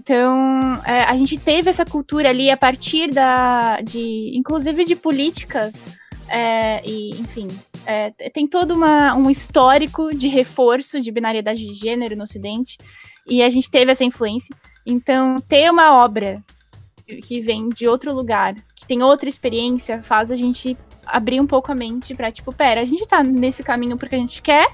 Então, 0.00 0.82
é, 0.84 1.04
a 1.04 1.16
gente 1.16 1.38
teve 1.38 1.70
essa 1.70 1.86
cultura 1.86 2.28
ali 2.30 2.50
a 2.50 2.56
partir 2.56 3.08
da. 3.08 3.80
de. 3.80 4.32
inclusive 4.34 4.84
de 4.84 4.96
políticas. 4.96 5.86
é, 6.28 6.82
e, 6.84 7.10
enfim. 7.10 7.46
é, 7.86 8.10
tem 8.30 8.48
todo 8.48 8.74
uma, 8.74 9.14
um 9.14 9.30
histórico 9.30 10.12
de 10.12 10.26
reforço 10.26 11.00
de 11.00 11.12
binariedade 11.12 11.64
de 11.64 11.74
gênero 11.74 12.16
no 12.16 12.24
Ocidente. 12.24 12.76
E 13.28 13.40
a 13.40 13.48
gente 13.48 13.70
teve 13.70 13.92
essa 13.92 14.02
influência. 14.02 14.54
Então, 14.84 15.36
ter 15.36 15.70
uma 15.70 16.02
obra 16.04 16.42
que 17.22 17.40
vem 17.40 17.68
de 17.68 17.86
outro 17.86 18.12
lugar, 18.12 18.54
que 18.74 18.86
tem 18.86 19.02
outra 19.02 19.28
experiência, 19.28 20.02
faz 20.02 20.30
a 20.30 20.36
gente 20.36 20.76
abrir 21.04 21.40
um 21.40 21.46
pouco 21.46 21.70
a 21.70 21.74
mente 21.74 22.14
pra, 22.14 22.30
tipo, 22.30 22.52
pera, 22.52 22.80
a 22.80 22.84
gente 22.84 23.06
tá 23.06 23.22
nesse 23.22 23.62
caminho 23.62 23.96
porque 23.96 24.14
a 24.14 24.18
gente 24.18 24.40
quer, 24.40 24.68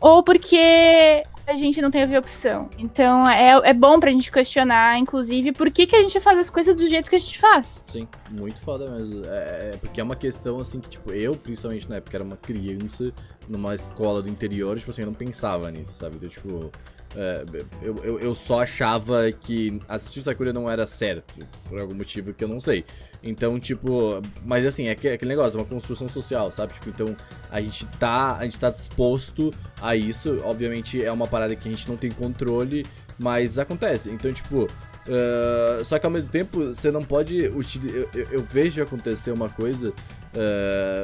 ou 0.00 0.22
porque 0.22 1.24
a 1.46 1.56
gente 1.56 1.80
não 1.82 1.90
teve 1.90 2.16
opção. 2.16 2.70
Então 2.78 3.28
é, 3.28 3.70
é 3.70 3.74
bom 3.74 3.98
pra 3.98 4.10
gente 4.10 4.30
questionar, 4.30 4.98
inclusive, 4.98 5.52
por 5.52 5.70
que, 5.70 5.86
que 5.86 5.96
a 5.96 6.02
gente 6.02 6.18
faz 6.20 6.38
as 6.38 6.50
coisas 6.50 6.74
do 6.74 6.86
jeito 6.86 7.10
que 7.10 7.16
a 7.16 7.18
gente 7.18 7.38
faz. 7.38 7.82
Sim, 7.86 8.06
muito 8.30 8.60
foda 8.60 8.90
mesmo. 8.90 9.24
É, 9.24 9.70
é, 9.72 9.76
porque 9.76 10.00
é 10.00 10.04
uma 10.04 10.16
questão 10.16 10.58
assim 10.58 10.80
que, 10.80 10.88
tipo, 10.88 11.12
eu, 11.12 11.36
principalmente 11.36 11.88
na 11.88 11.96
época, 11.96 12.16
era 12.16 12.24
uma 12.24 12.36
criança 12.36 13.12
numa 13.48 13.74
escola 13.74 14.22
do 14.22 14.28
interior, 14.28 14.78
tipo 14.78 14.90
assim, 14.90 15.02
eu 15.02 15.06
não 15.06 15.14
pensava 15.14 15.70
nisso, 15.70 15.92
sabe? 15.92 16.16
Então, 16.16 16.28
tipo. 16.28 16.70
É, 17.16 17.44
eu, 17.82 17.96
eu, 18.04 18.18
eu 18.20 18.34
só 18.34 18.62
achava 18.62 19.30
que 19.32 19.80
assistir 19.88 20.22
Sakura 20.22 20.52
não 20.52 20.70
era 20.70 20.86
certo, 20.86 21.46
por 21.68 21.80
algum 21.80 21.94
motivo 21.94 22.32
que 22.32 22.44
eu 22.44 22.48
não 22.48 22.60
sei. 22.60 22.84
Então, 23.22 23.58
tipo, 23.60 24.22
mas 24.44 24.64
assim, 24.64 24.86
é, 24.86 24.90
é 25.04 25.12
aquele 25.12 25.30
negócio, 25.30 25.58
é 25.58 25.60
uma 25.62 25.68
construção 25.68 26.08
social, 26.08 26.50
sabe? 26.50 26.72
Tipo, 26.74 26.88
então 26.90 27.16
a 27.50 27.60
gente 27.60 27.84
tá, 27.98 28.36
a 28.38 28.44
gente 28.44 28.58
tá 28.58 28.70
disposto 28.70 29.50
a 29.80 29.94
isso. 29.96 30.40
Obviamente 30.44 31.02
é 31.04 31.10
uma 31.12 31.26
parada 31.26 31.54
que 31.56 31.68
a 31.68 31.70
gente 31.70 31.88
não 31.88 31.96
tem 31.96 32.10
controle, 32.10 32.86
mas 33.18 33.58
acontece. 33.58 34.10
Então, 34.10 34.32
tipo, 34.32 34.68
Uh, 35.06 35.82
só 35.84 35.98
que 35.98 36.04
ao 36.04 36.12
mesmo 36.12 36.30
tempo, 36.30 36.66
você 36.68 36.90
não 36.90 37.02
pode 37.02 37.48
utilizar. 37.48 37.96
Eu, 37.96 38.08
eu- 38.14 38.28
eu 38.32 38.42
vejo 38.42 38.82
acontecer 38.82 39.32
uma 39.32 39.48
coisa. 39.48 39.88
uh, 39.88 39.92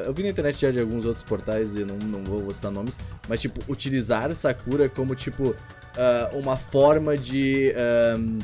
eu 0.07 0.13
vi 0.13 0.23
na 0.23 0.29
internet 0.29 0.61
já 0.61 0.71
de 0.71 0.79
alguns 0.79 1.05
outros 1.07 1.25
portais 1.25 1.77
e 1.77 1.85
não, 1.85 1.97
não 1.97 2.23
vou 2.23 2.53
citar 2.53 2.71
nomes. 2.71 2.97
Mas, 3.27 3.41
tipo, 3.41 3.61
utilizar 3.73 4.33
Sakura 4.35 4.89
como, 4.89 5.15
tipo, 5.15 5.57
uh, 5.97 6.39
uma 6.39 6.57
forma 6.57 7.17
de. 7.17 7.73
um, 8.19 8.39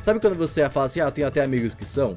sabe 0.00 0.20
quando 0.20 0.36
você 0.36 0.68
fala 0.68 0.86
assim, 0.86 1.00
ah, 1.00 1.04
eu 1.06 1.12
tenho 1.12 1.26
até 1.26 1.42
amigos 1.42 1.74
que 1.74 1.84
são? 1.84 2.16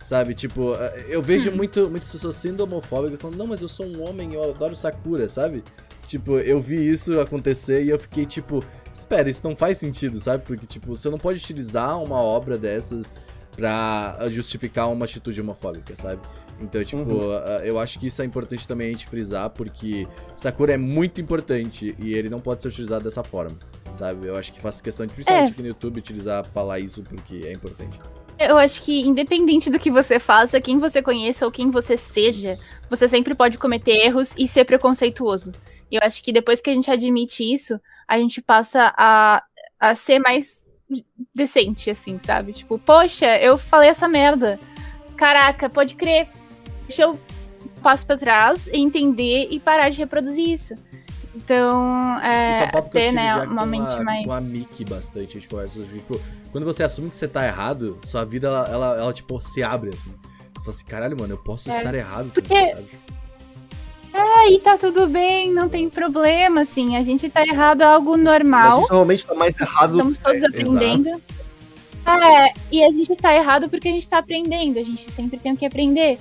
Sabe, 0.00 0.34
tipo, 0.34 0.72
uh, 0.72 0.78
eu 1.08 1.22
vejo 1.22 1.50
muito, 1.52 1.88
muitas 1.88 2.10
pessoas 2.10 2.36
sendo 2.36 2.62
homofóbicas 2.62 3.20
falando, 3.20 3.38
não, 3.38 3.46
mas 3.46 3.62
eu 3.62 3.68
sou 3.68 3.86
um 3.86 4.08
homem, 4.08 4.34
eu 4.34 4.42
adoro 4.50 4.74
Sakura, 4.74 5.28
sabe? 5.28 5.62
Tipo, 6.06 6.38
eu 6.38 6.60
vi 6.60 6.90
isso 6.90 7.20
acontecer 7.20 7.84
e 7.84 7.90
eu 7.90 7.98
fiquei 7.98 8.26
tipo, 8.26 8.64
espera, 8.92 9.30
isso 9.30 9.42
não 9.44 9.54
faz 9.54 9.78
sentido, 9.78 10.18
sabe? 10.18 10.44
Porque, 10.44 10.66
tipo, 10.66 10.96
você 10.96 11.08
não 11.08 11.18
pode 11.18 11.38
utilizar 11.38 12.02
uma 12.02 12.20
obra 12.20 12.58
dessas 12.58 13.14
pra 13.56 14.18
justificar 14.30 14.90
uma 14.90 15.04
atitude 15.04 15.40
homofóbica, 15.40 15.94
sabe? 15.96 16.20
Então, 16.60 16.82
tipo, 16.84 17.02
Uhum. 17.02 17.36
uh, 17.36 17.60
eu 17.64 17.78
acho 17.78 17.98
que 17.98 18.06
isso 18.06 18.22
é 18.22 18.24
importante 18.24 18.66
também 18.66 18.88
a 18.88 18.90
gente 18.90 19.06
frisar, 19.06 19.50
porque 19.50 20.06
Sakura 20.36 20.74
é 20.74 20.76
muito 20.76 21.20
importante 21.20 21.94
e 21.98 22.14
ele 22.14 22.28
não 22.28 22.40
pode 22.40 22.62
ser 22.62 22.68
utilizado 22.68 23.04
dessa 23.04 23.22
forma, 23.22 23.58
sabe? 23.92 24.26
Eu 24.26 24.36
acho 24.36 24.52
que 24.52 24.60
faço 24.60 24.82
questão 24.82 25.04
de, 25.06 25.12
principalmente 25.12 25.52
aqui 25.52 25.62
no 25.62 25.68
YouTube, 25.68 25.98
utilizar, 25.98 26.44
falar 26.46 26.78
isso 26.78 27.02
porque 27.02 27.42
é 27.44 27.52
importante. 27.52 27.98
Eu 28.38 28.56
acho 28.56 28.82
que, 28.82 29.00
independente 29.00 29.70
do 29.70 29.78
que 29.78 29.90
você 29.90 30.18
faça, 30.18 30.60
quem 30.60 30.78
você 30.78 31.02
conheça 31.02 31.44
ou 31.44 31.50
quem 31.52 31.70
você 31.70 31.96
seja, 31.96 32.56
você 32.88 33.08
sempre 33.08 33.34
pode 33.34 33.58
cometer 33.58 33.92
erros 33.92 34.32
e 34.38 34.48
ser 34.48 34.64
preconceituoso. 34.64 35.52
E 35.90 35.96
eu 35.96 36.00
acho 36.02 36.22
que 36.22 36.32
depois 36.32 36.60
que 36.60 36.70
a 36.70 36.74
gente 36.74 36.90
admite 36.90 37.44
isso, 37.44 37.78
a 38.08 38.18
gente 38.18 38.40
passa 38.40 38.92
a, 38.96 39.42
a 39.78 39.94
ser 39.94 40.18
mais 40.18 40.66
decente, 41.34 41.90
assim, 41.90 42.18
sabe? 42.18 42.52
Tipo, 42.52 42.78
poxa, 42.78 43.36
eu 43.38 43.56
falei 43.58 43.88
essa 43.88 44.08
merda. 44.08 44.58
Caraca, 45.16 45.68
pode 45.70 45.94
crer. 45.94 46.28
Deixa 46.86 47.02
eu 47.02 47.18
passo 47.82 48.06
pra 48.06 48.16
trás, 48.16 48.68
entender 48.72 49.48
e 49.50 49.58
parar 49.60 49.88
de 49.88 49.98
reproduzir 49.98 50.48
isso. 50.48 50.74
Então, 51.34 52.20
é, 52.20 52.64
é 52.64 52.80
ter, 52.82 53.10
né, 53.12 53.34
uma 53.44 53.64
mente 53.64 53.94
a, 53.94 54.02
mais. 54.02 54.26
com 54.26 54.32
a 54.32 54.40
Miki 54.40 54.84
bastante, 54.84 55.34
gente 55.34 55.48
conversa, 55.48 55.82
tipo, 55.82 56.20
quando 56.50 56.64
você 56.64 56.82
assume 56.82 57.08
que 57.08 57.16
você 57.16 57.26
tá 57.26 57.46
errado, 57.46 57.98
sua 58.04 58.22
vida, 58.24 58.48
ela, 58.48 58.68
ela, 58.68 58.96
ela, 58.98 59.12
tipo, 59.14 59.40
se 59.40 59.62
abre, 59.62 59.90
assim. 59.90 60.10
Você 60.54 60.64
fala 60.64 60.68
assim, 60.76 60.84
caralho, 60.84 61.18
mano, 61.18 61.32
eu 61.32 61.38
posso 61.38 61.70
É. 61.70 61.78
estar 61.78 61.94
errado 61.94 62.30
Porque- 62.32 62.48
também, 62.54 62.76
sabe? 62.76 62.88
Aí 64.14 64.58
tá 64.60 64.76
tudo 64.76 65.06
bem, 65.06 65.50
não 65.52 65.68
tem 65.68 65.88
problema, 65.88 66.62
assim. 66.62 66.96
A 66.96 67.02
gente 67.02 67.28
tá 67.30 67.42
errado, 67.46 67.82
é 67.82 67.84
algo 67.86 68.14
A 68.14 68.18
normal. 68.18 68.80
gente 68.80 68.90
normalmente 68.90 69.26
tá 69.26 69.34
mais 69.34 69.54
errado. 69.60 69.90
Estamos 69.92 70.18
todos 70.18 70.42
é, 70.42 70.46
aprendendo. 70.46 71.08
É, 72.04 72.52
e 72.70 72.82
a 72.84 72.88
gente 72.88 73.14
tá 73.16 73.34
errado 73.34 73.70
porque 73.70 73.88
a 73.88 73.92
gente 73.92 74.08
tá 74.08 74.18
aprendendo. 74.18 74.78
A 74.78 74.82
gente 74.82 75.10
sempre 75.10 75.38
tem 75.38 75.52
o 75.52 75.56
que 75.56 75.64
aprender. 75.64 76.18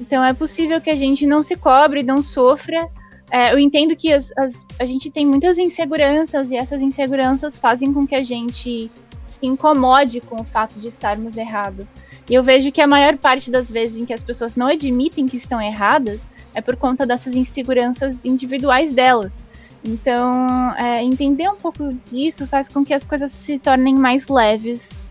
Então 0.00 0.22
é 0.22 0.32
possível 0.32 0.80
que 0.80 0.90
a 0.90 0.94
gente 0.94 1.26
não 1.26 1.42
se 1.42 1.56
cobre, 1.56 2.02
não 2.02 2.22
sofra. 2.22 2.88
É, 3.30 3.52
eu 3.52 3.58
entendo 3.58 3.96
que 3.96 4.12
as- 4.12 4.30
as- 4.36 4.66
a 4.78 4.84
gente 4.84 5.10
tem 5.10 5.26
muitas 5.26 5.56
inseguranças 5.58 6.50
e 6.50 6.56
essas 6.56 6.82
inseguranças 6.82 7.56
fazem 7.56 7.92
com 7.92 8.06
que 8.06 8.14
a 8.14 8.22
gente 8.22 8.90
se 9.26 9.38
incomode 9.42 10.20
com 10.20 10.40
o 10.42 10.44
fato 10.44 10.78
de 10.78 10.88
estarmos 10.88 11.36
errados. 11.38 11.86
E 12.30 12.34
eu 12.34 12.42
vejo 12.42 12.70
que 12.70 12.80
a 12.80 12.86
maior 12.86 13.16
parte 13.18 13.50
das 13.50 13.70
vezes 13.70 13.96
em 13.98 14.06
que 14.06 14.12
as 14.12 14.22
pessoas 14.22 14.54
não 14.56 14.68
admitem 14.68 15.26
que 15.26 15.36
estão 15.36 15.60
erradas 15.60 16.28
é 16.54 16.60
por 16.60 16.76
conta 16.76 17.04
dessas 17.04 17.34
inseguranças 17.34 18.24
individuais 18.24 18.92
delas. 18.92 19.42
Então, 19.84 20.46
é, 20.76 21.02
entender 21.02 21.48
um 21.48 21.56
pouco 21.56 21.92
disso 22.10 22.46
faz 22.46 22.68
com 22.68 22.84
que 22.84 22.94
as 22.94 23.04
coisas 23.04 23.32
se 23.32 23.58
tornem 23.58 23.94
mais 23.96 24.28
leves, 24.28 25.02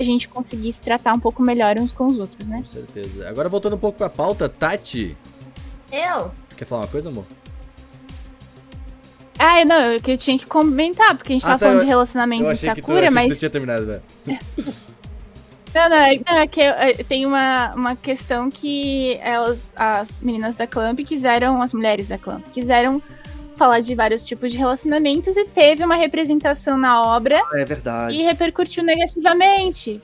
a 0.00 0.02
gente 0.02 0.26
conseguisse 0.28 0.80
tratar 0.80 1.12
um 1.12 1.20
pouco 1.20 1.42
melhor 1.42 1.78
uns 1.78 1.92
com 1.92 2.06
os 2.06 2.18
outros, 2.18 2.48
né? 2.48 2.56
Com 2.58 2.64
certeza. 2.64 3.28
Agora 3.28 3.48
voltando 3.50 3.76
um 3.76 3.78
pouco 3.78 3.98
pra 3.98 4.08
pauta, 4.08 4.48
Tati, 4.48 5.14
Eu? 5.92 6.30
quer 6.56 6.64
falar 6.64 6.82
uma 6.82 6.88
coisa, 6.88 7.10
amor? 7.10 7.24
Ah, 9.38 9.62
não, 9.66 9.76
eu, 9.92 10.00
que 10.00 10.12
eu 10.12 10.16
tinha 10.18 10.38
que 10.38 10.46
comentar, 10.46 11.14
porque 11.14 11.32
a 11.34 11.36
gente 11.36 11.44
Ah, 11.44 11.48
tava 11.48 11.58
tá, 11.58 11.66
falando 11.66 11.78
eu- 11.80 11.84
de 11.84 11.90
relacionamento 11.90 12.42
Eu 12.44 12.48
em 12.48 12.52
achei 12.52 12.70
que 12.70 12.80
tu, 12.80 12.86
Sakura, 12.86 12.98
achei 13.00 13.08
que 13.08 13.14
mas 13.14 13.36
tu 13.36 13.38
tinha 13.38 13.50
terminado, 13.50 13.86
velho. 13.86 14.02
Não, 15.76 15.90
não, 15.90 15.96
é, 15.96 16.20
não, 16.26 16.38
é 16.38 16.46
que 16.46 16.62
é, 16.62 16.94
tem 17.06 17.26
uma, 17.26 17.70
uma 17.74 17.94
questão 17.94 18.50
que 18.50 19.18
elas, 19.20 19.74
as 19.76 20.22
meninas 20.22 20.56
da 20.56 20.66
Clamp 20.66 20.98
quiseram, 21.00 21.60
as 21.60 21.74
mulheres 21.74 22.08
da 22.08 22.16
Clamp, 22.16 22.46
quiseram 22.50 23.02
falar 23.56 23.80
de 23.80 23.94
vários 23.94 24.24
tipos 24.24 24.50
de 24.50 24.56
relacionamentos 24.56 25.36
e 25.36 25.44
teve 25.44 25.84
uma 25.84 25.94
representação 25.96 26.78
na 26.78 27.02
obra 27.02 27.42
É 27.52 27.64
verdade. 27.66 28.16
e 28.16 28.22
repercutiu 28.22 28.82
negativamente. 28.82 30.00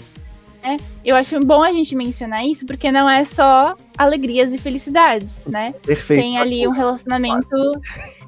né? 0.63 0.77
Eu 1.03 1.17
acho 1.17 1.41
bom 1.41 1.63
a 1.63 1.73
gente 1.73 1.97
mencionar 1.97 2.45
isso, 2.47 2.67
porque 2.67 2.93
não 2.93 3.09
é 3.09 3.25
só 3.25 3.75
alegrias 3.97 4.53
e 4.53 4.59
felicidades, 4.59 5.47
né? 5.47 5.73
Perfeito. 5.83 6.21
Tem 6.21 6.39
ali 6.39 6.69
um 6.69 6.73
relacionamento 6.73 7.57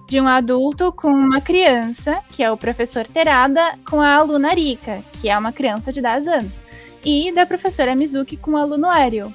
de 0.09 0.19
um 0.19 0.27
adulto 0.27 0.91
com 0.93 1.09
uma 1.09 1.43
criança, 1.43 2.21
que 2.31 2.43
é 2.43 2.51
o 2.51 2.57
professor 2.57 3.07
Terada, 3.07 3.79
com 3.89 4.01
a 4.01 4.17
aluna 4.17 4.49
Rika, 4.55 5.03
que 5.21 5.29
é 5.29 5.37
uma 5.37 5.53
criança 5.53 5.93
de 5.93 6.01
10 6.01 6.29
anos. 6.29 6.63
E 7.05 7.33
da 7.33 7.45
professora 7.47 7.95
Mizuki 7.95 8.37
com 8.37 8.53
o 8.53 8.57
aluno 8.57 8.87
Ariel, 8.89 9.33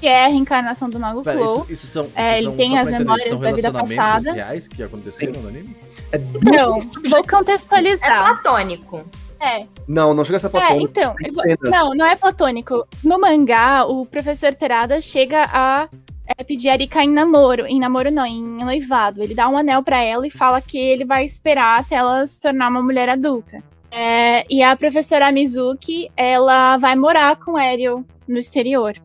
que 0.00 0.06
é 0.06 0.24
a 0.24 0.28
reencarnação 0.28 0.90
do 0.90 0.98
Mago 0.98 1.20
Espera, 1.20 1.38
Flow. 1.38 1.62
isso, 1.62 1.72
isso 1.72 1.86
são, 1.86 2.10
É, 2.14 2.22
isso 2.22 2.34
ele 2.38 2.42
são, 2.44 2.56
tem 2.56 2.78
as 2.78 2.90
memórias 2.90 3.28
são 3.28 3.38
da 3.38 3.52
vida 3.52 3.68
relacionamentos 3.70 3.96
passada. 4.24 4.32
reais 4.32 4.68
que 4.68 4.82
aconteceram 4.82 5.40
no 5.40 5.48
anime? 5.48 5.76
É 6.12 6.18
Não, 6.18 6.78
vou 7.08 7.18
É 7.18 7.22
contextualizar. 7.22 8.24
platônico. 8.42 9.04
É, 9.40 9.66
Não, 9.86 10.14
não 10.14 10.24
chega 10.24 10.36
a 10.38 10.40
ser 10.40 10.46
é, 10.46 10.50
platônico. 10.50 10.86
então, 10.90 11.14
vou- 11.32 11.42
cenas. 11.42 11.70
não, 11.70 11.90
não 11.90 12.06
é 12.06 12.16
platônico. 12.16 12.86
No 13.02 13.18
mangá, 13.20 13.84
o 13.84 14.06
professor 14.06 14.54
Terada 14.54 15.00
chega 15.00 15.44
a 15.52 15.88
é, 16.26 16.42
pedir 16.42 16.70
a 16.70 16.76
Rika 16.76 17.02
em 17.04 17.10
namoro. 17.10 17.66
Em 17.66 17.78
namoro 17.78 18.10
não, 18.10 18.24
em 18.24 18.42
noivado. 18.42 19.22
Ele 19.22 19.34
dá 19.34 19.46
um 19.48 19.58
anel 19.58 19.82
pra 19.82 20.02
ela 20.02 20.26
e 20.26 20.30
fala 20.30 20.60
que 20.62 20.78
ele 20.78 21.04
vai 21.04 21.24
esperar 21.24 21.80
até 21.80 21.96
ela 21.96 22.26
se 22.26 22.40
tornar 22.40 22.68
uma 22.70 22.82
mulher 22.82 23.08
adulta. 23.10 23.62
É, 23.96 24.44
e 24.50 24.60
a 24.60 24.74
professora 24.74 25.30
Mizuki, 25.30 26.10
ela 26.16 26.76
vai 26.76 26.96
morar 26.96 27.36
com 27.36 27.56
Ariel 27.56 28.04
no 28.26 28.38
exterior. 28.38 28.96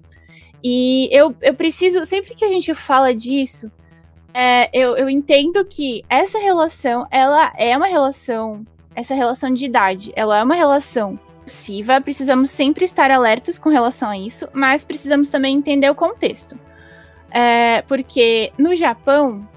E 0.64 1.08
eu, 1.12 1.36
eu 1.42 1.54
preciso, 1.54 2.04
sempre 2.06 2.34
que 2.34 2.44
a 2.44 2.50
gente 2.50 2.74
fala 2.74 3.14
disso, 3.14 3.72
é, 4.34 4.68
eu, 4.74 4.98
eu 4.98 5.08
entendo 5.08 5.64
que 5.64 6.04
essa 6.10 6.40
relação, 6.40 7.06
ela 7.12 7.54
é 7.56 7.78
uma 7.78 7.86
relação, 7.86 8.66
essa 8.96 9.14
relação 9.14 9.54
de 9.54 9.64
idade, 9.64 10.12
ela 10.16 10.40
é 10.40 10.44
uma 10.44 10.56
relação 10.56 11.20
possível, 11.44 12.02
precisamos 12.02 12.50
sempre 12.50 12.84
estar 12.84 13.12
alertas 13.12 13.60
com 13.60 13.70
relação 13.70 14.10
a 14.10 14.18
isso, 14.18 14.50
mas 14.54 14.84
precisamos 14.84 15.30
também 15.30 15.56
entender 15.56 15.90
o 15.92 15.96
contexto. 15.96 16.60
É, 17.30 17.84
porque 17.84 18.52
no 18.58 18.76
Japão, 18.76 19.48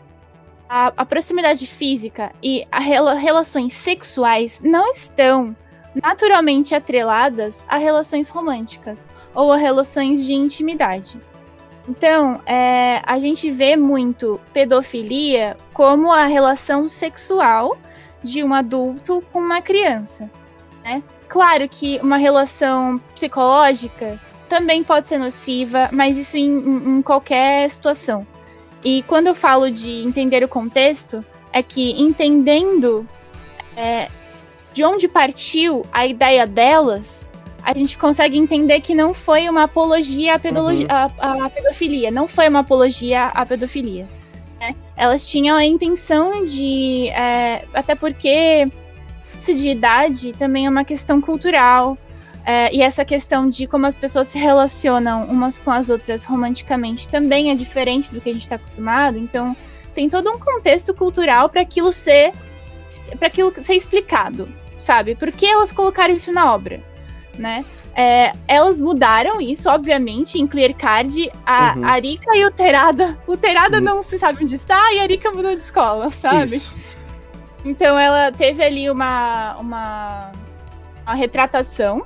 a, 0.72 0.90
a 0.96 1.04
proximidade 1.04 1.66
física 1.66 2.32
e 2.42 2.66
as 2.72 2.82
relações 3.18 3.74
sexuais 3.74 4.58
não 4.64 4.90
estão 4.90 5.54
naturalmente 6.02 6.74
atreladas 6.74 7.62
a 7.68 7.76
relações 7.76 8.30
românticas 8.30 9.06
ou 9.34 9.52
a 9.52 9.58
relações 9.58 10.24
de 10.24 10.32
intimidade. 10.32 11.20
Então, 11.86 12.40
é, 12.46 13.02
a 13.04 13.18
gente 13.18 13.50
vê 13.50 13.76
muito 13.76 14.40
pedofilia 14.50 15.58
como 15.74 16.10
a 16.10 16.24
relação 16.24 16.88
sexual 16.88 17.76
de 18.22 18.42
um 18.42 18.54
adulto 18.54 19.22
com 19.30 19.40
uma 19.40 19.60
criança. 19.60 20.30
Né? 20.82 21.02
Claro 21.28 21.68
que 21.68 21.98
uma 22.02 22.16
relação 22.16 22.98
psicológica 23.14 24.18
também 24.48 24.82
pode 24.82 25.06
ser 25.06 25.18
nociva, 25.18 25.90
mas 25.92 26.16
isso 26.16 26.38
em- 26.38 26.98
em 26.98 27.02
qualquer 27.02 27.70
situação. 27.70 28.26
E 28.84 29.02
quando 29.06 29.28
eu 29.28 29.34
falo 29.34 29.70
de 29.70 30.02
entender 30.02 30.42
o 30.42 30.48
contexto, 30.48 31.24
é 31.52 31.62
que 31.62 31.92
entendendo 32.00 33.06
é, 33.76 34.08
de 34.72 34.84
onde 34.84 35.06
partiu 35.08 35.84
a 35.92 36.06
ideia 36.06 36.46
delas, 36.46 37.30
a 37.62 37.72
gente 37.74 37.96
consegue 37.96 38.36
entender 38.36 38.80
que 38.80 38.94
não 38.94 39.14
foi 39.14 39.48
uma 39.48 39.64
apologia 39.64 40.34
à, 40.34 40.38
pedologi- 40.38 40.86
à- 40.88 41.44
à 41.44 41.48
pedofilia, 41.50 42.10
não 42.10 42.26
foi 42.26 42.48
uma 42.48 42.60
apologia 42.60 43.26
à 43.26 43.46
pedofilia. 43.46 44.08
né? 44.58 44.74
Elas 44.96 45.28
tinham 45.28 45.56
a 45.56 45.64
intenção 45.64 46.44
de. 46.44 47.08
é, 47.10 47.64
até 47.72 47.94
porque 47.94 48.66
isso 49.38 49.54
de 49.54 49.68
idade 49.70 50.32
também 50.38 50.66
é 50.66 50.70
uma 50.70 50.84
questão 50.84 51.20
cultural. 51.20 51.96
É, 52.44 52.74
e 52.74 52.82
essa 52.82 53.04
questão 53.04 53.48
de 53.48 53.66
como 53.66 53.86
as 53.86 53.96
pessoas 53.96 54.28
se 54.28 54.38
relacionam 54.38 55.24
umas 55.24 55.58
com 55.58 55.70
as 55.70 55.88
outras 55.90 56.24
romanticamente 56.24 57.08
também 57.08 57.50
é 57.50 57.54
diferente 57.54 58.12
do 58.12 58.20
que 58.20 58.30
a 58.30 58.32
gente 58.32 58.42
está 58.42 58.56
acostumado. 58.56 59.16
Então, 59.18 59.56
tem 59.94 60.08
todo 60.08 60.30
um 60.30 60.38
contexto 60.38 60.92
cultural 60.94 61.48
para 61.48 61.60
aquilo 61.60 61.92
ser 61.92 62.32
para 63.18 63.28
aquilo 63.28 63.52
ser 63.62 63.74
explicado, 63.74 64.46
sabe? 64.78 65.14
Por 65.14 65.32
que 65.32 65.46
elas 65.46 65.72
colocaram 65.72 66.14
isso 66.14 66.30
na 66.32 66.52
obra, 66.52 66.80
né? 67.38 67.64
É, 67.94 68.32
elas 68.48 68.80
mudaram 68.80 69.40
isso, 69.40 69.68
obviamente, 69.68 70.38
em 70.38 70.46
Clear 70.46 70.74
Card. 70.74 71.30
A 71.46 71.74
Uhum. 71.76 71.84
a 71.84 71.94
Rika 71.96 72.36
e 72.36 72.44
o 72.44 72.50
Terada. 72.50 73.18
O 73.26 73.36
Terada 73.36 73.78
Uhum. 73.78 73.84
não 73.84 74.02
se 74.02 74.18
sabe 74.18 74.42
onde 74.44 74.54
está 74.54 74.92
e 74.94 75.00
a 75.00 75.06
Rika 75.06 75.30
mudou 75.30 75.54
de 75.54 75.62
escola, 75.62 76.10
sabe? 76.10 76.56
Isso. 76.56 76.74
Então 77.64 77.98
ela 77.98 78.32
teve 78.32 78.62
ali 78.62 78.90
uma, 78.90 79.56
uma, 79.58 80.32
uma 81.06 81.14
retratação 81.14 82.04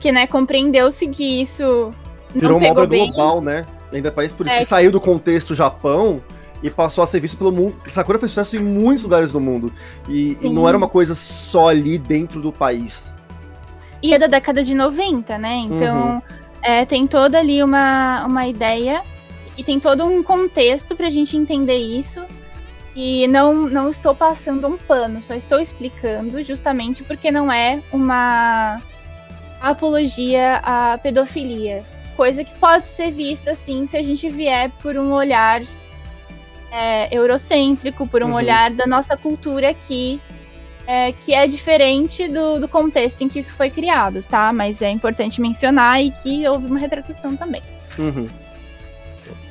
que, 0.00 0.12
né, 0.12 0.26
compreendeu-se 0.26 1.06
que 1.08 1.40
isso 1.42 1.90
Virou 2.34 2.58
uma 2.58 2.68
obra 2.70 2.86
bem. 2.86 3.10
global, 3.10 3.40
né? 3.40 3.64
Ainda 3.92 4.12
país 4.12 4.32
por 4.32 4.46
isso 4.46 4.54
É. 4.54 4.58
que 4.58 4.64
saiu 4.64 4.92
do 4.92 5.00
contexto 5.00 5.54
Japão 5.54 6.22
e 6.62 6.68
passou 6.70 7.02
a 7.02 7.06
ser 7.06 7.20
visto 7.20 7.36
pelo 7.38 7.50
mundo. 7.52 7.74
Sakura 7.92 8.18
fez 8.18 8.32
sucesso 8.32 8.56
em 8.56 8.60
muitos 8.62 9.02
lugares 9.04 9.32
do 9.32 9.40
mundo. 9.40 9.72
E, 10.08 10.36
e 10.42 10.48
não 10.50 10.68
era 10.68 10.76
uma 10.76 10.88
coisa 10.88 11.14
só 11.14 11.68
ali 11.68 11.96
dentro 11.98 12.40
do 12.40 12.52
país. 12.52 13.12
E 14.02 14.12
é 14.12 14.18
da 14.18 14.26
década 14.26 14.62
de 14.62 14.74
90, 14.74 15.38
né? 15.38 15.54
Então 15.64 16.14
Uhum. 16.16 16.22
é, 16.62 16.84
tem 16.84 17.06
toda 17.06 17.38
ali 17.38 17.62
uma, 17.62 18.24
uma 18.26 18.46
ideia 18.46 19.02
e 19.56 19.64
tem 19.64 19.80
todo 19.80 20.04
um 20.04 20.22
contexto 20.22 20.94
pra 20.94 21.08
gente 21.10 21.36
entender 21.36 21.76
isso. 21.78 22.22
E 22.94 23.26
não, 23.28 23.54
não 23.54 23.88
estou 23.90 24.14
passando 24.14 24.66
um 24.66 24.76
pano, 24.76 25.22
só 25.22 25.32
estou 25.34 25.60
explicando 25.60 26.42
justamente 26.42 27.02
porque 27.04 27.30
não 27.30 27.50
é 27.50 27.80
uma 27.92 28.80
apologia 29.60 30.56
à 30.62 30.98
pedofilia. 30.98 31.84
Coisa 32.16 32.42
que 32.44 32.56
pode 32.58 32.86
ser 32.86 33.10
vista 33.12 33.52
assim 33.52 33.86
se 33.86 33.96
a 33.96 34.02
gente 34.02 34.28
vier 34.28 34.70
por 34.82 34.96
um 34.96 35.12
olhar 35.12 35.62
é, 36.72 37.08
eurocêntrico, 37.16 38.06
por 38.06 38.22
um 38.22 38.28
Uhum. 38.28 38.34
olhar 38.34 38.70
da 38.70 38.86
nossa 38.86 39.16
cultura 39.16 39.70
aqui, 39.70 40.20
é, 40.86 41.12
que 41.12 41.34
é 41.34 41.46
diferente 41.46 42.26
do, 42.28 42.58
do 42.58 42.66
contexto 42.68 43.22
em 43.22 43.28
que 43.28 43.38
isso 43.38 43.52
foi 43.54 43.70
criado, 43.70 44.22
tá? 44.28 44.52
Mas 44.52 44.80
é 44.82 44.90
importante 44.90 45.40
mencionar 45.40 46.02
e 46.02 46.10
que 46.10 46.46
houve 46.48 46.66
uma 46.66 46.78
retratação 46.78 47.36
também. 47.36 47.62
Uhum. 47.98 48.28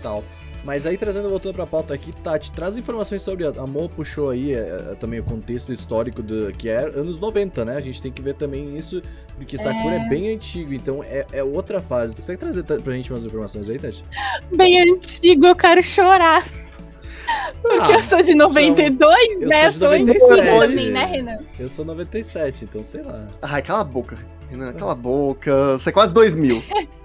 Total. 0.01 0.23
Mas 0.67 0.85
aí, 0.85 0.97
trazendo, 0.97 1.29
voltando 1.29 1.53
pra 1.53 1.65
pauta 1.65 1.93
aqui, 1.93 2.11
Tati, 2.11 2.51
traz 2.51 2.77
informações 2.77 3.21
sobre. 3.21 3.45
A 3.45 3.51
a 3.57 3.65
Mo 3.65 3.87
puxou 3.87 4.31
aí 4.31 4.53
é, 4.53 4.57
é, 4.57 4.95
também 4.95 5.17
o 5.17 5.23
contexto 5.23 5.71
histórico 5.71 6.21
do, 6.21 6.51
que 6.51 6.67
é 6.67 6.79
anos 6.79 7.21
90, 7.21 7.63
né? 7.63 7.77
A 7.77 7.79
gente 7.79 8.01
tem 8.01 8.11
que 8.11 8.21
ver 8.21 8.33
também 8.33 8.75
isso, 8.75 9.01
porque 9.37 9.57
Sakura 9.57 9.95
é, 9.95 10.09
bem 10.09 10.35
antigo, 10.35 10.73
então 10.73 11.01
é, 11.01 11.25
é 11.31 11.41
outra 11.41 11.79
fase. 11.79 12.13
Tu 12.13 12.17
consegue 12.17 12.37
trazer 12.37 12.63
pra 12.63 12.93
gente 12.93 13.13
umas 13.13 13.25
informações 13.25 13.69
aí, 13.69 13.79
Tati? 13.79 14.03
Bem 14.53 14.91
antigo, 14.91 15.47
eu 15.47 15.55
quero 15.55 15.81
chorar. 15.81 16.45
Porque 17.61 17.93
Ah, 17.93 17.95
eu 17.95 18.01
sou 18.01 18.21
de 18.21 18.35
92, 18.35 19.41
eu 19.41 19.47
né? 19.47 19.71
sou 19.71 19.97
de 19.97 20.11
Eu 20.11 20.19
sou 20.19 20.35
97. 20.35 20.41
antiga 20.41 20.67
também, 20.67 20.91
né, 20.91 21.05
Renan? 21.05 21.37
Eu 21.57 21.69
sou 21.69 21.85
97, 21.85 22.65
então 22.65 22.83
sei 22.83 23.03
lá. 23.03 23.25
Ai, 23.41 23.61
cala 23.61 23.79
a 23.79 23.85
boca. 23.85 24.17
Renan, 24.51 24.73
cala 24.73 24.91
a 24.91 24.95
boca. 24.95 25.77
Você 25.77 25.91
é 25.91 25.93
quase 25.93 26.13
2000. 26.13 26.61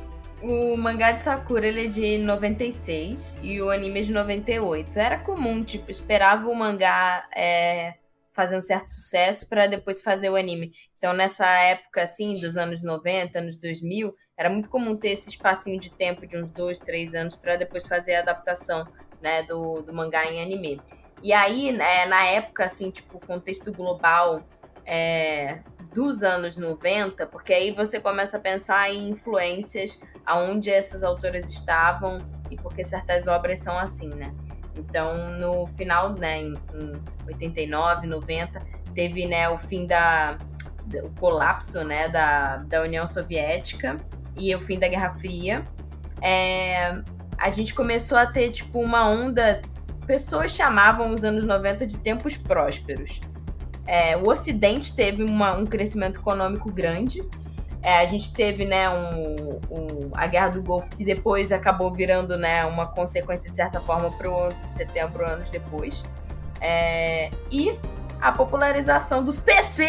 O 0.43 0.77
mangá 0.77 1.13
de 1.13 1.23
Sakura 1.23 1.69
ele 1.69 1.85
é 1.85 1.89
de 1.89 2.19
96 2.19 3.39
e 3.43 3.63
o 3.63 3.71
anime 3.71 4.01
é 4.01 4.03
de 4.03 4.13
98. 4.13 4.99
Era 4.99 5.19
comum, 5.19 5.63
tipo, 5.63 5.89
esperava 5.89 6.49
o 6.49 6.55
mangá 6.55 7.29
é, 7.33 7.95
fazer 8.33 8.57
um 8.57 8.61
certo 8.61 8.91
sucesso 8.91 9.49
pra 9.49 9.69
depois 9.69 10.03
fazer 10.03 10.31
o 10.31 10.37
anime. 10.37 10.73
Então, 10.99 11.13
nessa 11.13 11.47
época, 11.47 12.03
assim, 12.03 12.41
dos 12.41 12.57
anos 12.57 12.83
90, 12.83 13.39
anos 13.39 13.57
2000, 13.57 14.13
era 14.37 14.51
muito 14.51 14.69
comum 14.69 14.97
ter 14.97 15.11
esse 15.11 15.31
espacinho 15.31 15.79
de 15.79 15.91
tempo 15.93 16.27
de 16.27 16.37
uns 16.37 16.51
dois, 16.51 16.81
três 16.81 17.15
anos 17.15 17.37
pra 17.37 17.55
depois 17.55 17.87
fazer 17.87 18.17
a 18.17 18.21
adaptação 18.21 18.85
né, 19.21 19.45
do, 19.45 19.83
do 19.83 19.95
mangá 19.95 20.25
em 20.27 20.43
anime. 20.43 20.81
E 21.23 21.33
aí, 21.33 21.71
né, 21.71 22.05
na 22.07 22.25
época, 22.25 22.65
assim, 22.65 22.91
tipo, 22.91 23.25
contexto 23.25 23.73
global 23.73 24.43
é, 24.85 25.63
dos 25.93 26.23
anos 26.23 26.57
90, 26.57 27.27
porque 27.27 27.53
aí 27.53 27.73
você 27.73 28.01
começa 28.01 28.37
a 28.37 28.41
pensar 28.41 28.91
em 28.91 29.11
influências, 29.11 30.01
aonde 30.25 30.71
essas 30.71 31.03
autoras 31.03 31.49
estavam 31.49 32.25
e 32.51 32.57
porque 32.57 32.85
certas 32.85 33.27
obras 33.27 33.59
são 33.59 33.79
assim, 33.79 34.09
né? 34.09 34.35
Então, 34.77 35.39
no 35.39 35.67
final, 35.67 36.15
né, 36.15 36.41
em, 36.41 36.55
em 36.73 37.03
89, 37.27 38.07
90, 38.07 38.63
teve, 38.95 39.27
né, 39.27 39.49
o 39.49 39.59
fim 39.59 39.87
da 39.87 40.39
o 41.05 41.11
colapso, 41.21 41.85
né, 41.85 42.09
da, 42.09 42.57
da 42.57 42.83
União 42.83 43.07
Soviética 43.07 43.97
e 44.37 44.55
o 44.55 44.61
fim 44.61 44.79
da 44.79 44.89
Guerra 44.89 45.11
Fria. 45.11 45.67
É, 46.21 47.01
a 47.39 47.51
gente 47.51 47.75
começou 47.75 48.19
a 48.19 48.27
ter, 48.27 48.51
tipo, 48.51 48.81
uma 48.81 49.09
onda. 49.09 49.63
Pessoas 50.07 50.53
chamavam 50.53 51.13
os 51.13 51.23
anos 51.25 51.45
90 51.45 51.87
de 51.87 51.99
tempos 51.99 52.37
prósperos. 52.37 53.21
É, 53.87 54.17
o 54.17 54.29
Ocidente 54.29 54.95
teve 54.95 55.25
uma, 55.25 55.57
um 55.57 55.67
crescimento 55.67 56.21
econômico 56.21 56.71
grande. 56.71 57.23
É, 57.83 57.99
a 57.99 58.07
gente 58.07 58.33
teve 58.33 58.65
né, 58.65 58.89
um, 58.89 59.61
um, 59.71 60.11
a 60.15 60.27
Guerra 60.29 60.51
do 60.51 60.63
Golfo, 60.63 60.89
que 60.91 61.05
depois 61.05 61.51
acabou 61.51 61.93
virando 61.93 62.37
né, 62.37 62.65
uma 62.65 62.87
consequência, 62.87 63.51
de 63.51 63.57
certa 63.57 63.81
forma, 63.81 64.11
para 64.13 64.31
o 64.31 64.35
11 64.35 64.61
de 64.69 64.77
setembro, 64.77 65.27
anos 65.27 65.51
depois. 65.51 66.05
É, 66.61 67.29
e 67.51 67.77
a 68.23 68.31
popularização 68.31 69.25
dos 69.25 69.41
PC! 69.41 69.89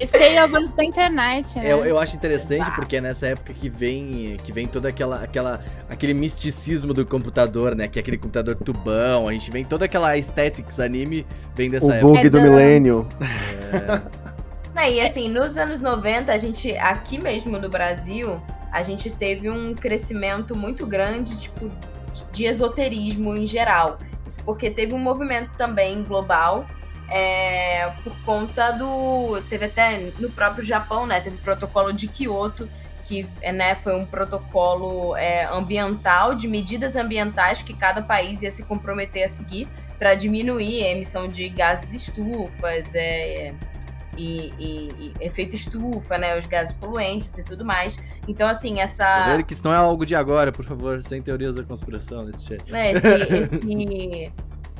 Esse 0.00 0.16
aí 0.16 0.34
é 0.34 0.40
o 0.40 0.44
avanço 0.44 0.74
da 0.74 0.84
internet, 0.84 1.56
né? 1.56 1.72
Eu, 1.72 1.84
eu 1.84 1.96
acho 1.96 2.16
interessante 2.16 2.68
porque 2.72 2.96
é 2.96 3.00
nessa 3.00 3.28
época 3.28 3.54
que 3.54 3.68
vem 3.68 4.36
que 4.42 4.52
vem 4.52 4.66
toda 4.66 4.88
aquela, 4.88 5.22
aquela 5.22 5.60
aquele 5.88 6.12
misticismo 6.12 6.92
do 6.92 7.06
computador, 7.06 7.76
né? 7.76 7.86
Que 7.86 8.00
é 8.00 8.02
aquele 8.02 8.18
computador 8.18 8.56
tubão, 8.56 9.28
a 9.28 9.32
gente 9.32 9.48
vem 9.52 9.64
toda 9.64 9.84
aquela 9.84 10.08
aesthetics 10.08 10.80
anime 10.80 11.24
vem 11.54 11.70
dessa 11.70 11.86
o 11.86 11.92
época. 11.92 12.14
bug 12.14 12.28
do 12.28 12.42
milênio. 12.42 13.06
É. 14.74 14.90
e 14.90 15.00
assim, 15.00 15.28
nos 15.28 15.56
anos 15.56 15.78
90, 15.78 16.32
a 16.32 16.38
gente, 16.38 16.76
aqui 16.78 17.16
mesmo 17.22 17.58
no 17.58 17.68
Brasil, 17.68 18.42
a 18.72 18.82
gente 18.82 19.08
teve 19.08 19.48
um 19.48 19.72
crescimento 19.72 20.56
muito 20.56 20.84
grande, 20.84 21.36
tipo, 21.36 21.70
de 22.32 22.44
esoterismo 22.44 23.36
em 23.36 23.46
geral. 23.46 24.00
Porque 24.44 24.70
teve 24.70 24.94
um 24.94 24.98
movimento 24.98 25.50
também 25.56 26.02
global 26.02 26.66
é, 27.08 27.92
por 28.02 28.16
conta 28.24 28.70
do. 28.72 29.42
Teve 29.48 29.66
até 29.66 30.12
no 30.18 30.30
próprio 30.30 30.64
Japão, 30.64 31.06
né? 31.06 31.20
Teve 31.20 31.36
o 31.36 31.40
protocolo 31.40 31.92
de 31.92 32.08
Kyoto, 32.08 32.68
que 33.04 33.26
né, 33.52 33.74
foi 33.74 33.94
um 33.94 34.06
protocolo 34.06 35.16
é, 35.16 35.44
ambiental, 35.44 36.34
de 36.34 36.48
medidas 36.48 36.96
ambientais 36.96 37.60
que 37.60 37.74
cada 37.74 38.00
país 38.00 38.42
ia 38.42 38.50
se 38.50 38.64
comprometer 38.64 39.24
a 39.24 39.28
seguir 39.28 39.68
para 39.98 40.14
diminuir 40.14 40.84
a 40.84 40.90
emissão 40.90 41.28
de 41.28 41.48
gases 41.48 41.92
estufas, 41.92 42.94
é, 42.94 43.52
e, 44.16 44.52
e, 44.58 44.88
e, 44.98 45.14
efeito 45.20 45.56
estufa, 45.56 46.18
né? 46.18 46.36
Os 46.38 46.46
gases 46.46 46.72
poluentes 46.72 47.36
e 47.38 47.42
tudo 47.42 47.64
mais. 47.64 47.98
Então, 48.28 48.48
assim, 48.48 48.80
essa. 48.80 49.06
Saber 49.06 49.42
que 49.44 49.52
isso 49.52 49.64
não 49.64 49.72
é 49.72 49.76
algo 49.76 50.04
de 50.04 50.14
agora, 50.14 50.52
por 50.52 50.64
favor, 50.64 51.02
sem 51.02 51.22
teorias 51.22 51.56
da 51.56 51.62
conspiração 51.62 52.24
nesse 52.24 52.44
chat. 52.44 52.74
É, 52.74 52.92
esse, 52.92 53.08
esse, 53.08 54.32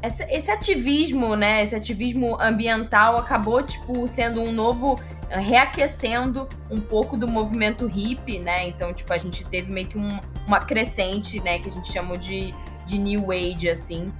esse, 0.02 0.24
esse, 0.24 0.50
ativismo, 0.50 1.34
né? 1.34 1.62
Esse 1.62 1.74
ativismo 1.74 2.40
ambiental 2.40 3.16
acabou, 3.16 3.62
tipo, 3.62 4.06
sendo 4.06 4.40
um 4.40 4.52
novo. 4.52 5.00
reaquecendo 5.28 6.48
um 6.70 6.80
pouco 6.80 7.16
do 7.16 7.26
movimento 7.26 7.86
hippie, 7.86 8.38
né? 8.38 8.68
Então, 8.68 8.92
tipo, 8.92 9.12
a 9.12 9.18
gente 9.18 9.46
teve 9.46 9.72
meio 9.72 9.86
que 9.86 9.98
um, 9.98 10.20
uma 10.46 10.60
crescente, 10.60 11.40
né? 11.40 11.58
Que 11.58 11.68
a 11.70 11.72
gente 11.72 11.90
chama 11.90 12.18
de, 12.18 12.54
de 12.84 12.98
New 12.98 13.32
Age, 13.32 13.70
assim 13.70 14.12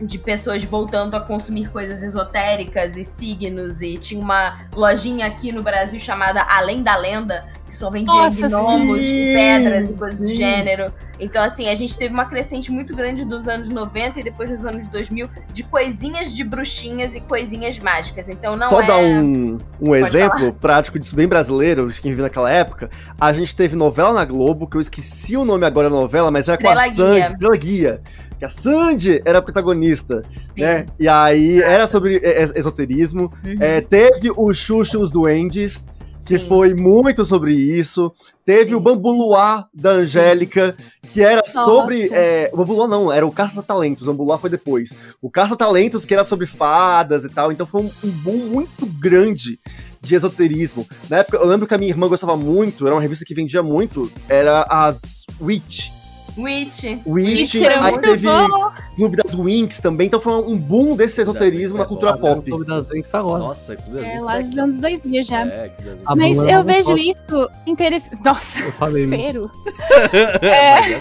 de 0.00 0.18
pessoas 0.18 0.62
voltando 0.64 1.14
a 1.14 1.20
consumir 1.20 1.70
coisas 1.70 2.02
esotéricas 2.02 2.96
e 2.96 3.04
signos. 3.04 3.80
E 3.80 3.96
tinha 3.96 4.20
uma 4.20 4.58
lojinha 4.74 5.26
aqui 5.26 5.52
no 5.52 5.62
Brasil 5.62 5.98
chamada 5.98 6.42
Além 6.42 6.82
da 6.82 6.96
Lenda, 6.96 7.46
que 7.66 7.74
só 7.74 7.90
vendia 7.90 8.12
Nossa, 8.12 8.48
gnomos 8.48 8.98
e 9.00 9.32
pedras 9.34 9.90
e 9.90 9.92
coisas 9.94 10.18
do 10.18 10.32
gênero. 10.32 10.92
Então, 11.18 11.42
assim, 11.42 11.68
a 11.68 11.74
gente 11.74 11.96
teve 11.96 12.12
uma 12.12 12.26
crescente 12.26 12.70
muito 12.70 12.94
grande 12.94 13.24
dos 13.24 13.48
anos 13.48 13.70
90 13.70 14.20
e 14.20 14.22
depois 14.22 14.50
dos 14.50 14.66
anos 14.66 14.86
2000 14.88 15.28
de 15.50 15.62
coisinhas 15.64 16.34
de 16.34 16.44
bruxinhas 16.44 17.14
e 17.14 17.20
coisinhas 17.20 17.78
mágicas. 17.78 18.28
Então, 18.28 18.54
não 18.56 18.68
Só 18.68 18.82
é... 18.82 18.86
dar 18.86 18.98
um, 18.98 19.56
um 19.80 19.94
exemplo 19.94 20.38
falar? 20.38 20.52
prático 20.52 20.98
disso, 20.98 21.16
bem 21.16 21.26
brasileiro, 21.26 21.90
de 21.90 22.00
quem 22.00 22.10
vive 22.10 22.22
naquela 22.22 22.50
época. 22.50 22.90
A 23.18 23.32
gente 23.32 23.56
teve 23.56 23.74
novela 23.74 24.12
na 24.12 24.24
Globo, 24.26 24.66
que 24.66 24.76
eu 24.76 24.80
esqueci 24.80 25.36
o 25.36 25.44
nome 25.44 25.64
agora 25.64 25.88
da 25.88 25.96
novela, 25.96 26.30
mas 26.30 26.48
era 26.48 26.56
Estrela 26.56 26.74
com 26.74 26.80
a 26.80 26.92
Sandy, 26.92 27.32
Estrela 27.32 27.56
Guia 27.56 28.02
que 28.38 28.44
a 28.44 28.48
Sandy 28.48 29.22
era 29.24 29.38
a 29.38 29.42
protagonista, 29.42 30.22
Sim. 30.42 30.60
né? 30.60 30.86
E 30.98 31.08
aí 31.08 31.60
era 31.62 31.86
sobre 31.86 32.20
esoterismo. 32.54 33.32
Uhum. 33.44 33.56
É, 33.60 33.80
teve 33.80 34.30
o 34.34 34.52
Xuxa 34.52 34.98
os 34.98 35.10
Duendes, 35.10 35.86
que 36.26 36.38
Sim. 36.38 36.48
foi 36.48 36.74
muito 36.74 37.24
sobre 37.24 37.54
isso. 37.54 38.12
Teve 38.44 38.70
Sim. 38.70 38.74
o 38.74 38.80
Bambuluá 38.80 39.66
da 39.72 39.90
Angélica, 39.92 40.76
que 41.02 41.22
era 41.22 41.36
Nossa. 41.36 41.64
sobre. 41.64 42.08
É, 42.12 42.50
o 42.52 42.58
Bambuluá 42.58 42.86
não, 42.86 43.10
era 43.10 43.26
o 43.26 43.32
Caça-Talentos. 43.32 44.06
O 44.06 44.10
Bambuluá 44.10 44.38
foi 44.38 44.50
depois. 44.50 44.92
O 45.22 45.30
Caça-Talentos, 45.30 46.04
que 46.04 46.12
era 46.12 46.24
sobre 46.24 46.46
fadas 46.46 47.24
e 47.24 47.28
tal. 47.28 47.50
Então 47.50 47.66
foi 47.66 47.82
um, 47.82 47.90
um 48.04 48.10
boom 48.10 48.38
muito 48.48 48.84
grande 48.86 49.58
de 50.00 50.14
esoterismo. 50.14 50.86
Na 51.08 51.18
época, 51.18 51.38
eu 51.38 51.46
lembro 51.46 51.66
que 51.66 51.74
a 51.74 51.78
minha 51.78 51.90
irmã 51.90 52.06
gostava 52.06 52.36
muito, 52.36 52.86
era 52.86 52.94
uma 52.94 53.02
revista 53.02 53.24
que 53.24 53.34
vendia 53.34 53.62
muito, 53.62 54.10
era 54.28 54.62
as 54.68 55.24
Witch 55.40 55.95
Witch. 56.36 56.84
Witch, 57.06 57.54
aí 57.56 57.98
teve 57.98 58.26
bom. 58.26 58.70
Clube 58.94 59.16
das 59.16 59.34
Winx 59.34 59.80
também, 59.80 60.06
então 60.06 60.20
foi 60.20 60.32
um 60.34 60.56
boom 60.56 60.94
desse 60.94 61.20
esoterismo 61.22 61.78
na 61.78 61.86
cultura 61.86 62.12
é 62.12 62.16
pop. 62.16 62.42
Clube 62.42 62.66
das 62.66 62.88
Winx 62.88 63.14
agora. 63.14 63.38
Nossa, 63.44 63.74
Clube 63.76 63.96
das 63.96 64.06
Winx. 64.06 64.18
É, 64.18 64.20
lá 64.20 64.40
dos 64.40 64.58
anos 64.58 64.78
2000 64.78 65.24
já. 65.24 65.46
É, 65.46 65.72
Mas 66.14 66.36
eu 66.36 66.64
vejo 66.64 66.90
posso... 66.90 67.02
isso 67.02 67.50
interessante. 67.66 68.22
Nossa, 68.22 68.58
eu 68.58 68.72
falei 68.72 69.08
sério? 69.08 69.50
é. 70.42 71.00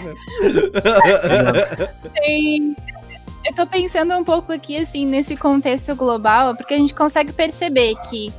Tem... 2.13 2.75
Eu 3.45 3.53
tô 3.53 3.67
pensando 3.67 4.13
um 4.15 4.23
pouco 4.23 4.51
aqui, 4.51 4.77
assim, 4.77 5.05
nesse 5.05 5.37
contexto 5.37 5.95
global, 5.95 6.55
porque 6.55 6.73
a 6.73 6.77
gente 6.77 6.95
consegue 6.95 7.31
perceber 7.31 7.95
que 8.09 8.33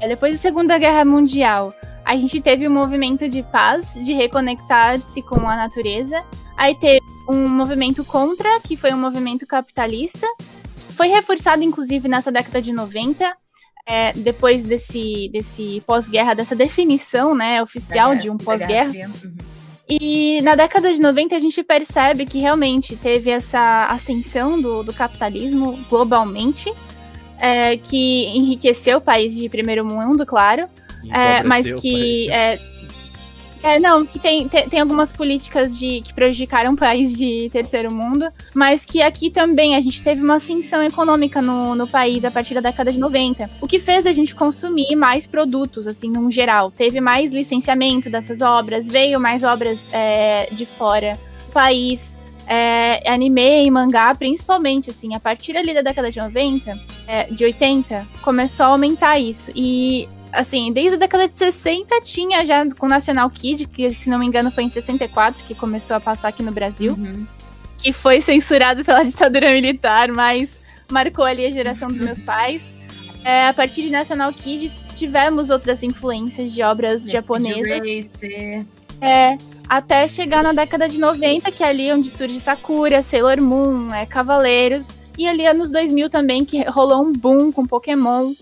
é, 0.00 0.08
depois 0.08 0.34
da 0.34 0.40
Segunda 0.40 0.76
Guerra 0.78 1.04
Mundial, 1.04 1.72
a 2.10 2.16
gente 2.16 2.40
teve 2.40 2.66
um 2.66 2.72
movimento 2.72 3.28
de 3.28 3.40
paz, 3.40 3.94
de 3.94 4.12
reconectar-se 4.12 5.22
com 5.22 5.48
a 5.48 5.54
natureza. 5.54 6.20
Aí 6.56 6.74
teve 6.74 7.06
um 7.28 7.48
movimento 7.48 8.04
contra, 8.04 8.58
que 8.58 8.76
foi 8.76 8.92
um 8.92 8.98
movimento 8.98 9.46
capitalista. 9.46 10.26
Foi 10.96 11.06
reforçado, 11.06 11.62
inclusive, 11.62 12.08
nessa 12.08 12.32
década 12.32 12.60
de 12.60 12.72
90, 12.72 13.32
é, 13.86 14.12
depois 14.14 14.64
desse, 14.64 15.30
desse 15.32 15.84
pós-guerra, 15.86 16.34
dessa 16.34 16.56
definição 16.56 17.32
né, 17.32 17.62
oficial 17.62 18.16
de 18.16 18.28
um 18.28 18.36
pós-guerra. 18.36 18.90
Uhum. 18.90 19.36
E 19.88 20.40
na 20.42 20.56
década 20.56 20.92
de 20.92 21.00
90 21.00 21.36
a 21.36 21.38
gente 21.38 21.62
percebe 21.62 22.26
que 22.26 22.40
realmente 22.40 22.96
teve 22.96 23.30
essa 23.30 23.86
ascensão 23.86 24.60
do, 24.60 24.82
do 24.82 24.92
capitalismo 24.92 25.78
globalmente, 25.88 26.74
é, 27.38 27.76
que 27.76 28.26
enriqueceu 28.34 29.00
países 29.00 29.38
de 29.38 29.48
primeiro 29.48 29.84
mundo, 29.84 30.26
claro, 30.26 30.68
é, 31.08 31.42
mas 31.42 31.72
que. 31.80 32.30
É, 32.30 32.58
é, 33.62 33.78
não, 33.78 34.06
que 34.06 34.18
tem, 34.18 34.48
tem, 34.48 34.68
tem, 34.68 34.80
algumas 34.80 35.12
políticas 35.12 35.78
de, 35.78 36.00
que 36.00 36.14
prejudicaram 36.14 36.72
o 36.72 36.76
país 36.76 37.16
de 37.16 37.50
terceiro 37.50 37.92
mundo, 37.92 38.26
mas 38.54 38.86
que 38.86 39.02
aqui 39.02 39.28
também 39.30 39.76
a 39.76 39.80
gente 39.80 40.02
teve 40.02 40.22
uma 40.22 40.36
ascensão 40.36 40.82
econômica 40.82 41.42
no, 41.42 41.74
no 41.74 41.86
país 41.86 42.24
a 42.24 42.30
partir 42.30 42.54
da 42.54 42.60
década 42.60 42.90
de 42.90 42.98
90, 42.98 43.50
o 43.60 43.66
que 43.66 43.78
fez 43.78 44.06
a 44.06 44.12
gente 44.12 44.34
consumir 44.34 44.96
mais 44.96 45.26
produtos, 45.26 45.86
assim, 45.86 46.10
no 46.10 46.30
geral. 46.30 46.70
Teve 46.70 47.00
mais 47.00 47.32
licenciamento 47.32 48.08
dessas 48.08 48.40
obras, 48.40 48.88
veio 48.88 49.20
mais 49.20 49.44
obras 49.44 49.88
é, 49.92 50.48
de 50.50 50.64
fora 50.64 51.18
do 51.46 51.52
país, 51.52 52.16
é, 52.46 53.02
anime 53.08 53.66
e 53.66 53.70
mangá, 53.70 54.14
principalmente, 54.14 54.88
assim, 54.88 55.14
a 55.14 55.20
partir 55.20 55.56
ali 55.56 55.74
da 55.74 55.82
década 55.82 56.10
de 56.10 56.18
90, 56.18 56.78
é, 57.06 57.24
de 57.24 57.44
80, 57.44 58.06
começou 58.22 58.64
a 58.64 58.68
aumentar 58.70 59.18
isso. 59.18 59.52
E 59.54 60.08
assim, 60.32 60.72
desde 60.72 60.94
a 60.94 60.98
década 60.98 61.28
de 61.28 61.38
60 61.38 62.00
tinha 62.02 62.44
já 62.44 62.66
com 62.74 62.86
o 62.86 62.88
National 62.88 63.28
Kid, 63.30 63.66
que 63.66 63.90
se 63.90 64.08
não 64.08 64.18
me 64.18 64.26
engano 64.26 64.50
foi 64.50 64.64
em 64.64 64.68
64 64.68 65.44
que 65.44 65.54
começou 65.54 65.96
a 65.96 66.00
passar 66.00 66.28
aqui 66.28 66.42
no 66.42 66.52
Brasil, 66.52 66.92
uhum. 66.92 67.26
que 67.78 67.92
foi 67.92 68.20
censurado 68.20 68.84
pela 68.84 69.02
ditadura 69.04 69.52
militar, 69.52 70.10
mas 70.12 70.60
marcou 70.90 71.24
ali 71.24 71.44
a 71.44 71.50
geração 71.50 71.88
dos 71.88 72.00
meus 72.00 72.22
pais. 72.22 72.66
É, 73.24 73.48
a 73.48 73.52
partir 73.52 73.82
de 73.82 73.90
National 73.90 74.32
Kid 74.32 74.72
tivemos 74.94 75.50
outras 75.50 75.82
influências 75.82 76.52
de 76.52 76.62
obras 76.62 77.02
Speed 77.02 77.12
japonesas. 77.12 77.80
É, 79.00 79.36
até 79.68 80.06
chegar 80.08 80.42
na 80.42 80.52
década 80.52 80.88
de 80.88 80.98
90, 80.98 81.50
que 81.52 81.62
é 81.62 81.68
ali 81.68 81.92
onde 81.92 82.10
surge 82.10 82.38
Sakura, 82.40 83.02
Sailor 83.02 83.40
Moon, 83.40 83.94
é, 83.94 84.04
Cavaleiros, 84.04 84.88
e 85.16 85.26
ali 85.26 85.46
anos 85.46 85.70
2000 85.70 86.10
também, 86.10 86.44
que 86.44 86.62
rolou 86.64 87.02
um 87.02 87.12
boom 87.12 87.52
com 87.52 87.64
Pokémon 87.66 88.32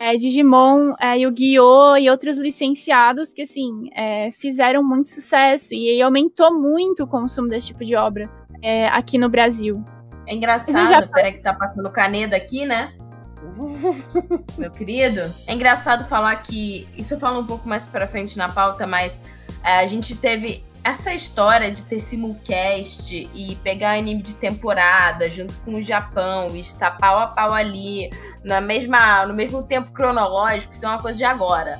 é, 0.00 0.16
Digimon, 0.16 0.94
é, 0.98 1.18
Yu-Gi-Oh! 1.18 1.96
e 1.98 2.08
outros 2.08 2.38
licenciados 2.38 3.34
que, 3.34 3.42
assim, 3.42 3.90
é, 3.94 4.30
fizeram 4.32 4.82
muito 4.82 5.10
sucesso 5.10 5.74
e 5.74 6.00
aumentou 6.00 6.58
muito 6.58 7.04
o 7.04 7.06
consumo 7.06 7.48
desse 7.48 7.66
tipo 7.66 7.84
de 7.84 7.94
obra 7.94 8.30
é, 8.62 8.88
aqui 8.88 9.18
no 9.18 9.28
Brasil. 9.28 9.84
É 10.26 10.34
engraçado, 10.34 10.88
já... 10.88 11.06
peraí 11.06 11.34
que 11.34 11.42
tá 11.42 11.52
passando 11.52 11.90
caneda 11.90 12.34
aqui, 12.34 12.64
né? 12.64 12.94
meu 14.56 14.70
querido. 14.70 15.20
É 15.46 15.52
engraçado 15.52 16.08
falar 16.08 16.34
que. 16.36 16.88
Isso 16.96 17.14
eu 17.14 17.18
falo 17.18 17.40
um 17.40 17.46
pouco 17.46 17.68
mais 17.68 17.86
pra 17.86 18.06
frente 18.06 18.38
na 18.38 18.48
pauta, 18.48 18.86
mas 18.86 19.20
é, 19.62 19.80
a 19.80 19.86
gente 19.86 20.16
teve 20.16 20.64
essa 20.82 21.12
história 21.12 21.70
de 21.70 21.84
ter 21.84 22.00
simulcast 22.00 23.28
e 23.34 23.56
pegar 23.56 23.98
anime 23.98 24.22
de 24.22 24.34
temporada 24.36 25.28
junto 25.28 25.56
com 25.58 25.74
o 25.74 25.82
Japão 25.82 26.54
e 26.54 26.60
estar 26.60 26.92
pau 26.92 27.18
a 27.18 27.26
pau 27.26 27.52
ali 27.52 28.10
na 28.42 28.60
mesma, 28.60 29.26
no 29.26 29.34
mesmo 29.34 29.62
tempo 29.62 29.92
cronológico, 29.92 30.72
isso 30.72 30.86
é 30.86 30.88
uma 30.88 30.98
coisa 31.00 31.18
de 31.18 31.24
agora. 31.24 31.78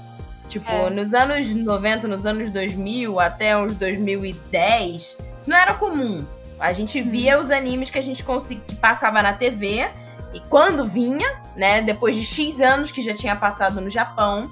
Tipo, 0.48 0.70
É. 0.70 0.90
nos 0.90 1.14
anos 1.14 1.48
90, 1.48 2.08
nos 2.08 2.26
anos 2.26 2.50
2000 2.50 3.18
até 3.20 3.56
uns 3.56 3.74
2010, 3.74 5.16
isso 5.38 5.48
não 5.48 5.56
era 5.56 5.74
comum. 5.74 6.24
A 6.58 6.72
gente 6.72 7.00
via 7.00 7.40
os 7.40 7.50
animes 7.50 7.88
que 7.88 7.98
a 7.98 8.02
gente 8.02 8.22
conseguia, 8.22 8.62
que 8.66 8.74
passava 8.74 9.22
na 9.22 9.32
TV 9.32 9.88
e 10.34 10.40
quando 10.48 10.86
vinha, 10.86 11.40
né, 11.56 11.80
depois 11.80 12.14
de 12.16 12.24
X 12.24 12.60
anos 12.60 12.92
que 12.92 13.00
já 13.00 13.14
tinha 13.14 13.34
passado 13.34 13.80
no 13.80 13.88
Japão, 13.88 14.48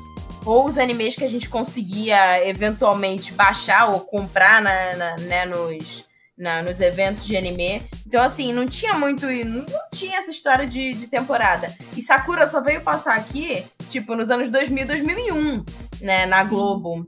ou 0.48 0.64
os 0.66 0.78
animes 0.78 1.14
que 1.14 1.24
a 1.24 1.28
gente 1.30 1.48
conseguia 1.48 2.46
eventualmente 2.48 3.32
baixar 3.32 3.90
ou 3.90 4.00
comprar 4.00 4.62
na, 4.62 4.96
na- 4.96 5.16
né, 5.18 5.44
nos, 5.44 6.04
na- 6.38 6.62
nos 6.62 6.80
eventos 6.80 7.26
de 7.26 7.36
anime. 7.36 7.82
Então, 8.06 8.22
assim, 8.22 8.52
não 8.52 8.64
tinha 8.66 8.94
muito. 8.94 9.26
Não, 9.26 9.66
tinha 9.92 10.16
essa 10.18 10.30
história 10.30 10.66
de, 10.66 10.94
de 10.94 11.06
temporada. 11.06 11.70
E 11.94 12.00
Sakura 12.00 12.46
só 12.46 12.62
veio 12.62 12.80
passar 12.80 13.14
aqui, 13.14 13.62
tipo, 13.90 14.14
nos 14.14 14.30
anos 14.30 14.48
2000, 14.48 14.86
2001, 14.86 15.64
né, 16.00 16.24
na 16.24 16.42
Globo 16.44 17.06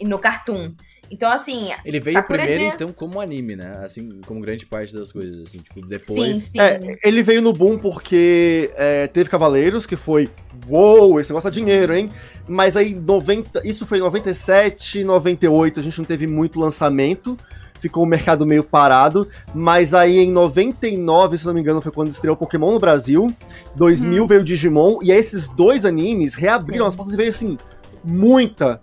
e 0.00 0.04
no 0.04 0.18
Cartoon. 0.18 0.74
Então, 1.10 1.30
assim. 1.30 1.70
Ele 1.84 2.00
veio 2.00 2.14
Sakura 2.14 2.38
primeiro, 2.40 2.64
é- 2.64 2.68
então, 2.68 2.92
como 2.92 3.20
anime, 3.20 3.56
né? 3.56 3.72
Assim, 3.84 4.20
como 4.26 4.40
grande 4.40 4.66
parte 4.66 4.94
das 4.94 5.12
coisas, 5.12 5.46
assim, 5.46 5.58
tipo, 5.58 5.80
Sim, 5.80 5.86
depois... 5.86 6.42
sim. 6.42 6.60
É, 6.60 6.98
ele 7.04 7.22
veio 7.22 7.40
no 7.42 7.52
boom 7.52 7.78
porque 7.78 8.70
é, 8.74 9.06
teve 9.06 9.30
Cavaleiros, 9.30 9.86
que 9.86 9.96
foi. 9.96 10.30
Uou, 10.68 11.20
esse 11.20 11.30
negócio 11.30 11.48
é 11.48 11.50
dinheiro, 11.50 11.94
hein? 11.94 12.10
Mas 12.48 12.76
aí, 12.76 12.94
90, 12.94 13.66
isso 13.66 13.86
foi 13.86 13.98
em 13.98 14.02
97, 14.02 15.04
98, 15.04 15.80
a 15.80 15.82
gente 15.82 15.98
não 15.98 16.04
teve 16.04 16.26
muito 16.26 16.58
lançamento. 16.58 17.36
Ficou 17.78 18.02
o 18.02 18.06
mercado 18.06 18.46
meio 18.46 18.64
parado. 18.64 19.28
Mas 19.54 19.92
aí 19.94 20.18
em 20.18 20.32
99, 20.32 21.38
se 21.38 21.46
não 21.46 21.54
me 21.54 21.60
engano, 21.60 21.82
foi 21.82 21.92
quando 21.92 22.10
estreou 22.10 22.36
Pokémon 22.36 22.72
no 22.72 22.80
Brasil. 22.80 23.34
2000 23.76 24.26
veio 24.26 24.42
Digimon. 24.42 24.98
E 25.02 25.12
aí 25.12 25.18
esses 25.18 25.50
dois 25.50 25.84
animes 25.84 26.34
reabriram 26.34 26.84
Sim. 26.84 26.88
as 26.88 26.96
portas 26.96 27.14
e 27.14 27.16
veio 27.16 27.28
assim. 27.28 27.58
Muita, 28.02 28.80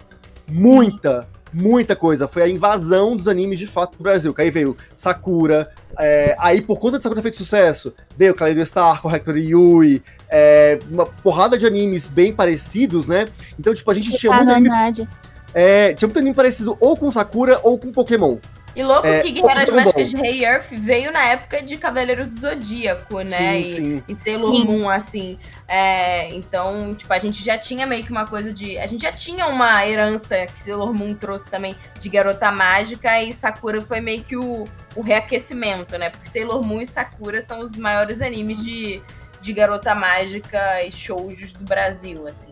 muita, 0.49 1.27
muita 1.53 1.95
coisa. 1.95 2.27
Foi 2.27 2.41
a 2.43 2.49
invasão 2.49 3.15
dos 3.15 3.27
animes 3.27 3.59
de 3.59 3.67
fato 3.67 3.91
pro 3.91 4.03
Brasil. 4.03 4.33
Que 4.33 4.41
aí 4.41 4.51
veio 4.51 4.75
Sakura, 4.95 5.69
é, 5.99 6.35
aí, 6.39 6.61
por 6.61 6.79
conta 6.79 6.97
de 6.97 7.03
Sakura 7.03 7.21
feito 7.21 7.37
sucesso, 7.37 7.93
veio 8.17 8.33
Kaleido 8.33 8.65
Star, 8.65 9.01
Corrector 9.01 9.37
Yui, 9.37 10.01
é, 10.29 10.79
uma 10.89 11.05
porrada 11.05 11.57
de 11.57 11.65
animes 11.65 12.07
bem 12.07 12.33
parecidos, 12.33 13.07
né? 13.07 13.25
Então, 13.59 13.73
tipo, 13.73 13.89
a 13.91 13.93
gente 13.93 14.11
tinha 14.17 14.33
muito 14.33 14.51
anime, 14.51 15.07
é, 15.53 15.93
tinha 15.93 16.07
muito 16.07 16.17
anime 16.17 16.35
parecido 16.35 16.75
ou 16.79 16.97
com 16.97 17.11
Sakura 17.11 17.59
ou 17.63 17.77
com 17.77 17.91
Pokémon. 17.91 18.37
E 18.75 18.81
louco 18.81 19.05
É, 19.05 19.21
que 19.21 19.31
Guerreiras 19.31 19.69
Mágicas 19.69 20.09
de 20.09 20.17
Rei 20.17 20.43
Earth 20.43 20.69
veio 20.71 21.11
na 21.11 21.23
época 21.25 21.61
de 21.61 21.77
Cavaleiros 21.77 22.27
do 22.29 22.41
Zodíaco, 22.41 23.19
né? 23.19 23.25
Sim, 23.25 23.59
e, 23.59 23.65
sim. 23.65 24.03
e 24.07 24.15
Sailor 24.15 24.53
Sim. 24.53 24.63
Moon, 24.63 24.89
assim. 24.89 25.37
É, 25.67 26.33
então, 26.33 26.95
tipo, 26.95 27.13
a 27.13 27.19
gente 27.19 27.43
já 27.43 27.57
tinha 27.57 27.85
meio 27.85 28.03
que 28.03 28.11
uma 28.11 28.25
coisa 28.25 28.51
de. 28.51 28.77
A 28.79 28.87
gente 28.87 29.03
já 29.03 29.11
tinha 29.11 29.45
uma 29.47 29.85
herança 29.85 30.47
que 30.47 30.59
Sailor 30.59 30.91
Moon 30.93 31.13
trouxe 31.13 31.49
também 31.49 31.75
de 31.99 32.09
garota 32.09 32.51
mágica 32.51 33.21
e 33.21 33.31
Sakura 33.31 33.79
foi 33.79 34.01
meio 34.01 34.23
que 34.23 34.35
o, 34.35 34.63
o 34.95 35.01
reaquecimento, 35.01 35.95
né? 35.97 36.09
Porque 36.09 36.27
Sailor 36.27 36.65
Moon 36.65 36.81
e 36.81 36.85
Sakura 36.85 37.41
são 37.41 37.59
os 37.59 37.75
maiores 37.75 38.21
animes 38.21 38.63
de, 38.63 39.01
de 39.39 39.53
garota 39.53 39.93
mágica 39.93 40.83
e 40.83 40.91
shoujos 40.91 41.53
do 41.53 41.63
Brasil, 41.63 42.27
assim. 42.27 42.51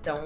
Então. 0.00 0.20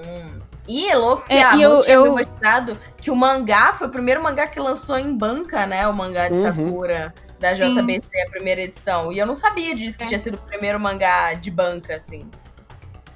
E 0.67 0.87
é 0.87 0.95
louco 0.95 1.25
que 1.25 1.33
É, 1.33 1.43
a 1.43 1.57
eu- 1.57 1.79
tinha 1.81 1.95
eu- 1.95 2.03
me 2.03 2.09
mostrado 2.23 2.77
que 2.99 3.11
o 3.11 3.15
mangá 3.15 3.73
foi 3.73 3.87
o 3.87 3.89
primeiro 3.89 4.21
mangá 4.23 4.47
que 4.47 4.59
lançou 4.59 4.97
em 4.97 5.15
banca, 5.15 5.65
né? 5.67 5.87
O 5.87 5.93
mangá 5.93 6.27
de 6.27 6.35
Uhum. 6.35 6.41
Sakura. 6.41 7.13
Da 7.39 7.53
Sim. 7.55 7.75
JBC, 7.75 8.21
a 8.25 8.29
primeira 8.29 8.61
edição. 8.61 9.11
E 9.11 9.19
eu 9.19 9.27
não 9.27 9.35
sabia 9.35 9.75
disso, 9.75 9.97
que 9.97 10.05
É. 10.05 10.07
tinha 10.07 10.17
sido 10.19 10.35
o 10.35 10.37
primeiro 10.39 10.79
mangá 10.79 11.33
de 11.33 11.51
banca, 11.51 11.93
assim. 11.95 12.27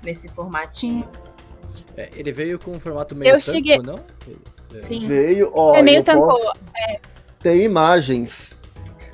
Nesse 0.04 0.28
formatinho. 0.30 1.08
É, 1.97 2.10
ele 2.16 2.32
veio 2.32 2.60
com 2.60 2.72
um 2.72 2.80
formato 2.80 3.16
meio 3.16 3.30
Eu 3.36 3.39
tanco, 3.39 3.52
cheguei- 3.52 3.78
não? 3.80 4.00
É. 4.76 4.80
Sim. 4.80 5.08
Veio, 5.08 5.52
ó. 5.56 5.74
É 5.76 5.82
meio 5.82 6.00
eu 6.00 6.04
posso- 6.04 6.20
tancou. 6.20 6.54
Tem 7.39 7.64
imagens. 7.64 8.62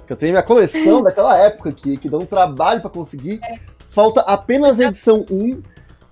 Que 0.06 0.14
eu 0.14 0.18
tenho 0.18 0.34
minha 0.34 0.44
coleção 0.44 1.02
daquela 1.04 1.38
época 1.38 1.70
aqui, 1.70 1.98
que 1.98 2.10
dá 2.10 2.18
um 2.18 2.26
trabalho 2.26 2.82
pra 2.82 2.90
conseguir. 2.90 3.40
Falta 3.90 4.22
apenas 4.22 4.80
a 4.80 4.86
edição 4.86 5.26
1, 5.32 5.62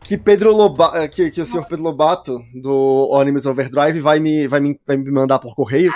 que 0.03 0.17
Pedro 0.17 0.55
Loba, 0.55 1.07
que, 1.07 1.31
que 1.31 1.41
o 1.41 1.45
senhor 1.45 1.65
Pedro 1.65 1.83
Lobato, 1.83 2.41
do 2.53 3.15
Animes 3.19 3.45
Overdrive, 3.45 3.99
vai 4.01 4.19
me, 4.19 4.47
vai, 4.47 4.59
me, 4.59 4.79
vai 4.85 4.97
me 4.97 5.09
mandar 5.11 5.39
por 5.39 5.55
correio. 5.55 5.91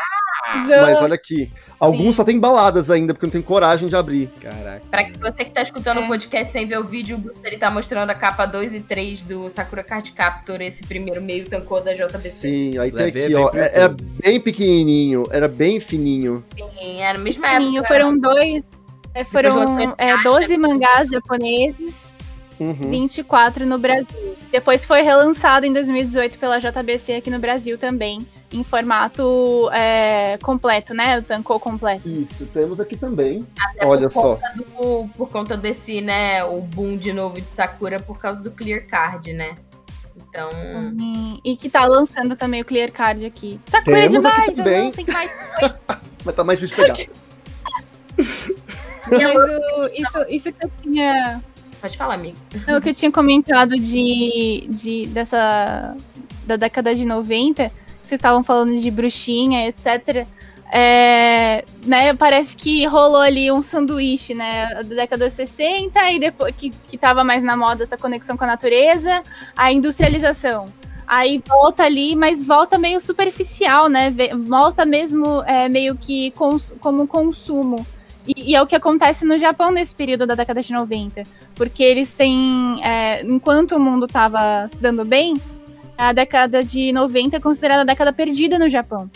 Mas 0.54 1.02
olha 1.02 1.16
aqui. 1.16 1.52
Alguns 1.80 2.08
Sim. 2.08 2.14
só 2.14 2.24
tem 2.24 2.40
baladas 2.40 2.90
ainda, 2.90 3.14
porque 3.14 3.26
eu 3.26 3.28
não 3.28 3.32
tenho 3.34 3.44
coragem 3.44 3.88
de 3.90 3.96
abrir. 3.96 4.28
Caraca. 4.42 4.82
Pra 4.90 5.32
você 5.32 5.44
que 5.44 5.52
tá 5.52 5.62
escutando 5.62 6.00
o 6.00 6.04
É. 6.06 6.08
podcast 6.08 6.52
sem 6.54 6.66
ver 6.66 6.80
o 6.80 6.86
vídeo, 6.86 7.18
o 7.18 7.20
Bruce, 7.20 7.40
ele 7.44 7.58
tá 7.58 7.70
mostrando 7.70 8.10
a 8.10 8.16
capa 8.16 8.46
2 8.46 8.74
e 8.74 8.80
3 8.80 9.24
do 9.26 9.50
Sakura 9.50 9.84
Card 9.84 10.12
Captor, 10.14 10.62
esse 10.62 10.86
primeiro 10.88 11.22
meio 11.22 11.48
tancou 11.50 11.82
da 11.84 11.94
JBC. 11.94 12.30
Sim, 12.30 12.78
aí 12.80 12.90
tem 12.92 13.02
aqui, 13.08 13.12
vem 13.12 13.36
ó. 13.36 13.52
é- 13.54 13.58
Era 13.74 13.82
YouTube. 13.84 14.10
bem 14.24 14.40
pequenininho, 14.40 15.24
era 15.32 15.48
bem 15.50 15.80
fininho. 15.82 16.44
Sim, 16.58 17.02
era 17.02 17.18
na 17.18 17.24
mesma 17.24 17.48
Sim, 17.48 17.78
época. 17.78 17.88
foram 17.94 18.18
dois. 18.18 18.64
é, 19.14 19.24
foram 19.26 19.80
é, 19.80 19.88
caixa. 19.96 20.24
12 20.24 20.58
mangás 20.58 21.10
japoneses, 21.10 22.07
Uhum. 22.60 22.74
24 22.74 23.66
no 23.66 23.78
Brasil. 23.78 24.36
Depois 24.52 24.84
foi 24.86 25.02
relançado 25.04 25.66
em 25.66 25.74
2018 25.74 26.38
pela 26.40 26.58
JBC 26.60 27.14
aqui 27.16 27.30
no 27.30 27.38
Brasil 27.40 27.78
também, 27.78 28.18
em 28.52 28.64
formato 28.64 29.70
é, 29.72 30.38
completo, 30.42 30.94
né? 30.94 31.20
O 31.20 31.22
tancou 31.24 31.60
completo. 31.60 32.10
Isso, 32.10 32.46
temos 32.48 32.80
aqui 32.80 32.96
também. 32.96 33.46
Até 33.60 33.86
Olha 33.86 34.04
por 34.10 34.12
só. 34.12 34.40
do- 34.56 35.08
por 35.16 35.30
conta 35.30 35.56
desse, 35.58 36.02
né, 36.02 36.44
o 36.46 36.62
boom 36.62 36.98
de 36.98 37.12
novo 37.14 37.36
de 37.40 37.48
Sakura 37.48 38.00
por 38.00 38.18
causa 38.20 38.42
do 38.42 38.50
Clear 38.52 38.86
Card, 38.88 39.34
né? 39.34 39.54
Então. 40.16 40.50
E, 41.00 41.52
e 41.52 41.58
que 41.58 41.70
tá 41.70 41.86
lançando 41.86 42.36
também 42.36 42.62
o 42.62 42.66
Clear 42.66 42.92
Card 42.92 43.26
aqui. 43.26 43.60
Sakura 43.68 44.00
é 44.00 44.10
Temos 44.10 44.26
aqui 44.26 44.52
demais, 44.52 44.56
também. 44.58 44.86
lancem 44.88 45.06
mais. 45.14 45.32
Mas 46.26 46.36
tá 46.36 46.44
mais 46.44 46.60
difícil 46.60 46.84
pegar. 46.84 46.98
Mas 49.10 49.36
o- 49.38 49.88
isso, 49.96 50.26
isso 50.30 50.52
que 50.54 50.66
eu 50.66 50.72
tinha 50.82 51.42
Pode 51.82 51.98
falar, 51.98 52.16
amigo. 52.16 52.38
O 52.76 52.82
que 52.82 52.90
eu 52.90 52.94
tinha 52.94 53.12
comentado 53.12 53.76
de, 53.76 54.68
de 54.70 55.06
dessa 55.08 55.96
da 56.46 56.56
década 56.56 56.96
de 56.96 57.04
90, 57.06 57.64
vocês 58.02 58.18
estavam 58.18 58.44
falando 58.44 58.76
de 58.78 58.90
bruxinha, 58.90 59.68
etc. 59.68 60.26
É, 60.72 61.64
né, 61.86 62.14
parece 62.14 62.56
que 62.56 62.86
rolou 62.86 63.22
ali 63.22 63.52
um 63.52 63.64
sanduíche, 63.64 64.34
né, 64.34 64.68
da 64.76 64.96
década 64.96 65.28
de 65.30 65.34
60 65.34 66.12
e 66.12 66.20
depois 66.20 66.54
que, 66.56 66.70
que 66.70 66.98
tava 66.98 67.24
mais 67.24 67.42
na 67.44 67.56
moda 67.56 67.84
essa 67.84 67.98
conexão 67.98 68.36
com 68.36 68.44
a 68.44 68.48
natureza, 68.48 69.24
a 69.56 69.72
industrialização. 69.72 70.66
Aí 71.06 71.42
volta 71.48 71.84
ali, 71.84 72.16
mas 72.18 72.44
volta 72.46 72.78
meio 72.78 73.00
superficial, 73.00 73.88
né? 73.88 74.14
Volta 74.46 74.86
mesmo 74.86 75.42
é, 75.44 75.70
meio 75.70 75.96
que 75.96 76.32
cons- 76.32 76.74
como 76.82 77.08
consumo. 77.08 77.88
E, 78.28 78.52
e 78.52 78.56
é 78.56 78.62
o 78.62 78.68
que 78.68 78.76
acontece 78.76 79.24
no 79.24 79.38
Japão 79.38 79.72
nesse 79.72 79.96
período 79.96 80.28
da 80.28 80.36
década 80.36 80.62
de 80.62 80.74
90 80.74 81.24
porque 81.56 81.84
eles 81.84 82.14
têm, 82.14 82.80
é, 82.84 83.24
enquanto 83.24 83.76
o 83.76 83.80
mundo 83.80 84.06
estava 84.06 84.68
se 84.70 84.80
dando 84.80 85.04
bem, 85.06 85.34
a 85.98 86.14
década 86.14 86.64
de 86.64 86.92
90 86.92 87.38
é 87.38 87.40
considerada 87.40 87.82
a 87.82 87.86
década 87.86 88.14
perdida 88.14 88.60
no 88.60 88.70
Japão, 88.70 89.10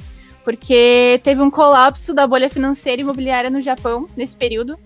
porque 0.44 1.22
teve 1.24 1.42
um 1.42 1.52
colapso 1.52 2.14
da 2.14 2.26
bolha 2.26 2.50
financeira 2.50 3.00
e 3.00 3.04
imobiliária 3.04 3.50
no 3.50 3.62
Japão 3.62 4.08
nesse 4.18 4.36
período, 4.36 4.78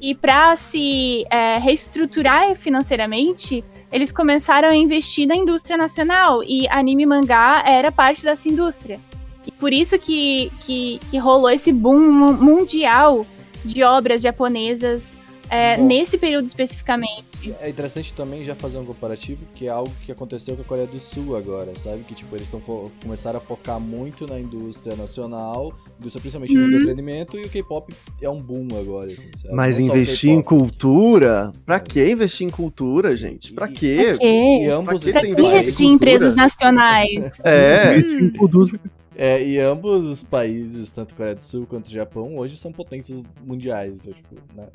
e 0.00 0.14
para 0.14 0.54
se 0.56 1.24
é, 1.30 1.58
reestruturar 1.58 2.54
financeiramente, 2.54 3.64
eles 3.90 4.12
começaram 4.12 4.68
a 4.68 4.76
investir 4.76 5.26
na 5.26 5.34
indústria 5.34 5.76
nacional, 5.76 6.42
e 6.44 6.68
anime 6.68 7.02
e 7.02 7.06
mangá 7.06 7.64
era 7.66 7.90
parte 7.90 8.22
dessa 8.22 8.48
indústria. 8.48 9.00
E 9.44 9.50
por 9.50 9.72
isso 9.72 9.98
que, 9.98 10.52
que, 10.60 11.00
que 11.10 11.18
rolou 11.18 11.50
esse 11.50 11.72
boom 11.72 11.98
mu- 11.98 12.32
mundial 12.34 13.26
de 13.64 13.82
obras 13.82 14.22
japonesas 14.22 15.20
é, 15.50 15.76
Bom. 15.76 15.86
nesse 15.86 16.16
período 16.16 16.46
especificamente. 16.46 17.54
É 17.60 17.68
interessante 17.68 18.14
também 18.14 18.42
já 18.42 18.54
fazer 18.54 18.78
um 18.78 18.86
comparativo, 18.86 19.40
que 19.54 19.66
é 19.66 19.70
algo 19.70 19.92
que 20.02 20.10
aconteceu 20.10 20.54
com 20.56 20.62
a 20.62 20.64
Coreia 20.64 20.86
do 20.86 20.98
Sul 20.98 21.36
agora, 21.36 21.72
sabe? 21.78 22.04
Que 22.04 22.14
tipo, 22.14 22.34
eles 22.34 22.44
estão 22.46 22.60
começaram 23.02 23.36
a 23.36 23.40
focar 23.40 23.78
muito 23.78 24.26
na 24.26 24.40
indústria 24.40 24.96
nacional, 24.96 25.74
indústria 25.98 26.20
principalmente 26.22 26.54
no 26.54 26.62
Uhum. 26.62 26.68
entretenimento, 26.68 27.36
e 27.36 27.42
o 27.42 27.50
K-pop 27.50 27.92
é 28.22 28.30
um 28.30 28.38
boom 28.38 28.68
agora, 28.80 29.12
assim, 29.12 29.28
sabe? 29.36 29.54
Mas 29.54 29.78
Não 29.78 29.86
investir 29.86 30.30
em 30.30 30.40
cultura? 30.40 31.52
Pra 31.66 31.78
que 31.80 32.10
investir 32.10 32.46
em 32.46 32.50
cultura, 32.50 33.14
gente? 33.14 33.52
Pra 33.52 33.68
quê? 33.68 34.04
Pra 34.06 34.18
quê? 34.18 34.58
E 34.62 34.68
ambos 34.68 35.02
Pra 35.04 35.20
que 35.20 35.28
investir 35.28 35.86
em 35.86 35.92
empresas 35.92 36.34
nacionais? 36.34 37.30
É. 37.44 37.98
Investir 37.98 38.24
em 38.24 38.30
produtos 38.30 38.78
É, 39.14 39.42
e 39.42 39.58
ambos 39.58 40.06
os 40.06 40.22
países, 40.22 40.90
tanto 40.90 41.14
Coreia 41.14 41.34
do 41.34 41.42
Sul 41.42 41.66
quanto 41.66 41.86
o 41.86 41.90
Japão, 41.90 42.38
hoje 42.38 42.56
são 42.56 42.72
potências 42.72 43.24
mundiais, 43.44 44.06
então, 44.06 44.12
tipo, 44.14 44.34
né? 44.54 44.68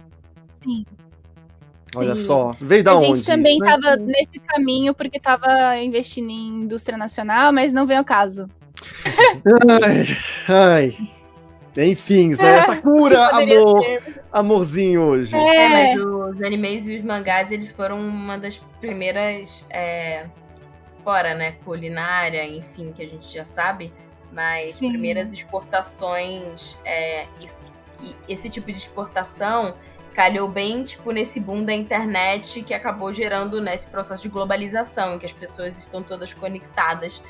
Sim. 0.63 0.85
Olha 1.95 2.15
Sim. 2.15 2.23
só. 2.23 2.55
Veio 2.59 2.83
da 2.83 2.91
a 2.91 2.97
onde? 2.97 3.15
gente 3.15 3.25
também 3.25 3.55
isso, 3.57 3.65
né? 3.65 3.71
tava 3.71 3.95
nesse 3.95 4.39
caminho 4.45 4.93
porque 4.93 5.19
tava 5.19 5.77
investindo 5.77 6.29
em 6.29 6.47
indústria 6.63 6.97
nacional, 6.97 7.51
mas 7.51 7.73
não 7.73 7.85
vem 7.85 7.97
ao 7.97 8.05
caso. 8.05 8.47
Ai, 9.83 10.17
ai. 10.47 10.97
Enfim, 11.77 12.29
né? 12.35 12.63
Sakura, 12.63 13.29
Poderia 13.31 13.59
amor, 13.59 13.83
ser. 13.83 14.23
amorzinho 14.31 15.01
hoje. 15.01 15.35
É, 15.35 15.65
É, 15.65 15.69
mas 15.69 15.99
os 16.01 16.41
animes 16.41 16.87
e 16.87 16.95
os 16.97 17.03
mangás, 17.03 17.51
eles 17.51 17.71
foram 17.71 17.99
uma 17.99 18.37
das 18.37 18.57
primeiras. 18.79 19.65
é, 19.69 20.25
fora, 21.03 21.33
né? 21.35 21.53
Culinária, 21.63 22.45
enfim, 22.45 22.91
que 22.91 23.01
a 23.01 23.07
gente 23.07 23.33
já 23.33 23.45
sabe. 23.45 23.93
Mas 24.31 24.75
Sim. 24.75 24.89
primeiras 24.89 25.31
exportações. 25.31 26.77
é, 26.85 27.25
e, 27.39 27.49
e 28.01 28.15
esse 28.29 28.49
tipo 28.49 28.71
de 28.71 28.77
exportação 28.77 29.73
calhou 30.17 30.47
bem, 30.47 30.83
tipo, 30.83 31.11
nesse 31.11 31.39
boom 31.39 31.63
da 31.63 31.73
internet 31.73 32.63
que 32.63 32.73
acabou 32.73 33.13
gerando 33.13 33.61
né, 33.61 33.75
esse 33.75 33.85
processo 33.85 34.23
de 34.23 34.29
globalização, 34.29 35.13
em 35.13 35.19
que 35.19 35.27
as 35.27 35.31
pessoas 35.31 35.77
estão 35.77 36.01
todas 36.01 36.33
conectadas. 36.33 37.21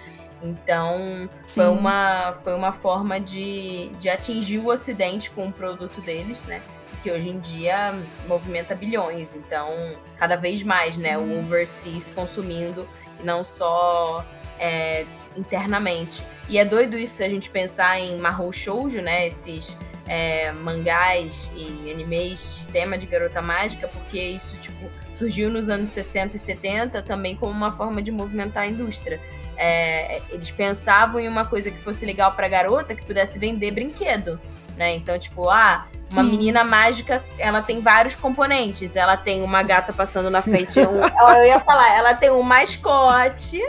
Então, 0.42 1.30
foi 1.46 1.66
sim. 1.66 1.70
uma, 1.70 2.38
foi 2.44 2.54
uma 2.54 2.72
forma 2.72 3.20
de, 3.20 3.90
de 4.00 4.08
atingir 4.08 4.60
o 4.60 4.68
Ocidente 4.68 5.30
com 5.32 5.48
o 5.48 5.52
produto 5.52 6.00
deles, 6.00 6.44
né? 6.46 6.62
Que 7.04 7.12
hoje 7.12 7.28
em 7.28 7.40
dia 7.40 7.94
movimenta 8.26 8.74
bilhões. 8.74 9.36
Então, 9.36 9.70
cada 10.18 10.38
vez 10.38 10.64
mais, 10.64 10.96
né? 10.96 11.18
O 11.18 11.40
overseas 11.40 12.10
consumindo 12.10 12.88
e 13.20 13.24
não 13.24 13.44
só 13.44 14.24
é, 14.60 15.06
internamente. 15.38 16.24
E 16.50 16.58
é 16.58 16.66
doido 16.66 16.98
isso 16.98 17.18
se 17.18 17.24
a 17.24 17.30
gente 17.30 17.50
pensar 17.50 18.00
em 18.00 18.18
Mahou 18.20 18.52
Shoujo, 18.52 19.02
né? 19.02 19.28
Esses 19.28 19.78
é, 20.08 20.52
mangás 20.52 21.52
e 21.56 21.92
animes 21.92 22.60
de 22.60 22.68
tema 22.68 22.98
de 22.98 23.06
garota 23.06 23.42
mágica, 23.42 23.88
porque 23.88 24.20
isso, 24.20 24.56
tipo, 24.58 24.90
surgiu 25.14 25.50
nos 25.50 25.70
anos 25.70 25.90
60 25.90 26.36
e 26.36 26.40
70 26.40 27.02
também 27.02 27.36
como 27.36 27.52
uma 27.52 27.72
forma 27.72 28.02
de 28.02 28.12
movimentar 28.12 28.64
a 28.64 28.68
indústria. 28.68 29.20
É, 29.58 30.22
eles 30.30 30.52
pensavam 30.52 31.20
em 31.20 31.28
uma 31.28 31.46
coisa 31.46 31.72
que 31.72 31.78
fosse 31.80 32.06
legal 32.06 32.32
pra 32.34 32.48
garota, 32.48 32.94
que 32.96 33.04
pudesse 33.04 33.40
vender 33.40 33.72
brinquedo, 33.72 34.40
né? 34.78 34.96
Então, 34.96 35.18
tipo, 35.18 35.50
ah, 35.50 35.88
uma 36.12 36.24
Sim. 36.24 36.30
menina 36.30 36.64
mágica, 36.64 37.22
ela 37.38 37.62
tem 37.62 37.82
vários 37.82 38.16
componentes. 38.16 38.96
Ela 38.96 39.18
tem 39.18 39.44
uma 39.44 39.62
gata 39.64 39.92
passando 39.92 40.30
na 40.30 40.42
frente. 40.42 40.80
um- 40.80 41.02
eu 41.38 41.46
ia 41.46 41.60
falar, 41.60 41.98
ela 41.98 42.14
tem 42.14 42.32
um 42.32 42.44
mascote. 42.44 43.66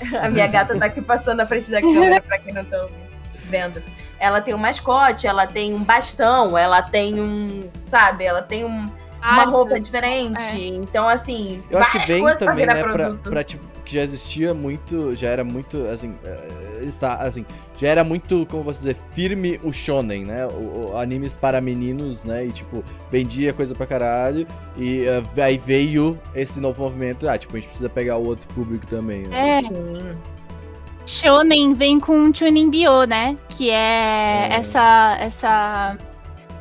A 0.22 0.28
minha 0.28 0.46
gata 0.46 0.78
tá 0.78 0.86
aqui 0.86 1.02
passando 1.02 1.38
na 1.38 1.46
frente 1.46 1.70
da 1.70 1.80
câmera, 1.80 2.20
pra 2.22 2.38
quem 2.38 2.52
não 2.52 2.64
tá 2.64 2.86
vendo. 3.44 3.82
Ela 4.20 4.40
tem 4.40 4.54
um 4.54 4.58
mascote, 4.58 5.26
ela 5.26 5.46
tem 5.46 5.74
um 5.74 5.82
bastão, 5.82 6.56
ela 6.56 6.82
tem 6.82 7.20
um. 7.20 7.70
Sabe? 7.84 8.24
Ela 8.24 8.42
tem 8.42 8.64
um, 8.64 8.90
uma 9.22 9.44
roupa 9.44 9.78
diferente. 9.78 10.56
Então, 10.74 11.08
assim, 11.08 11.62
Eu 11.70 11.78
acho 11.78 11.90
que 11.90 11.98
várias 11.98 12.14
vem 12.14 12.22
coisas 12.22 12.38
pra 12.38 12.48
também, 12.48 12.64
virar 12.64 12.74
né, 12.74 12.82
pra, 12.82 12.92
produto. 12.92 13.30
pra, 13.30 13.44
tipo, 13.44 13.64
que 13.88 13.94
já 13.94 14.02
existia 14.02 14.52
muito, 14.52 15.16
já 15.16 15.28
era 15.30 15.42
muito, 15.42 15.84
assim, 15.88 16.14
eh, 16.24 16.82
está, 16.84 17.14
assim, 17.14 17.44
já 17.78 17.88
era 17.88 18.04
muito, 18.04 18.44
como 18.46 18.60
eu 18.60 18.64
posso 18.66 18.80
dizer, 18.80 18.94
firme 18.94 19.58
o 19.64 19.72
shonen, 19.72 20.24
né, 20.26 20.46
o, 20.46 20.90
o- 20.92 20.96
animes 20.98 21.34
para 21.36 21.58
meninos, 21.60 22.24
né, 22.26 22.44
e, 22.46 22.52
tipo, 22.52 22.84
vendia 23.10 23.52
coisa 23.54 23.74
pra 23.74 23.86
caralho, 23.86 24.46
e 24.76 25.04
eh, 25.04 25.42
aí 25.42 25.56
veio 25.56 26.18
esse 26.34 26.60
novo 26.60 26.82
movimento, 26.82 27.26
ah, 27.26 27.38
tipo, 27.38 27.56
a 27.56 27.60
gente 27.60 27.68
precisa 27.68 27.88
pegar 27.88 28.18
o 28.18 28.26
outro 28.26 28.46
público 28.54 28.86
também, 28.86 29.22
né. 29.26 29.58
É, 29.58 29.62
Sim. 29.62 30.16
Shonen 31.06 31.72
vem 31.72 31.98
com 31.98 32.32
Chunin 32.34 32.68
Bio, 32.68 33.04
né? 33.04 33.36
Que 33.48 33.70
é, 33.70 33.74
É. 33.74 34.48
Essa, 34.52 35.16
essa. 35.20 35.96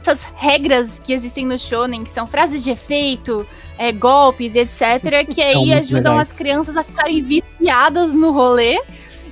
Essas 0.02 0.24
regras 0.38 1.00
que 1.04 1.12
existem 1.12 1.46
no 1.46 1.60
Shonen, 1.60 2.06
que 2.06 2.10
são 2.10 2.26
frases 2.26 2.64
de 2.64 2.72
efeito, 2.72 3.46
é, 3.78 3.92
golpes 3.92 4.56
e 4.56 4.60
etc., 4.60 5.26
que 5.28 5.42
São 5.42 5.44
aí 5.46 5.56
muito 5.56 5.74
ajudam 5.80 6.14
legais. 6.14 6.32
as 6.32 6.38
crianças 6.38 6.78
a 6.78 6.84
ficarem 6.84 7.22
viciadas 7.24 8.14
no 8.14 8.32
rolê. 8.32 8.82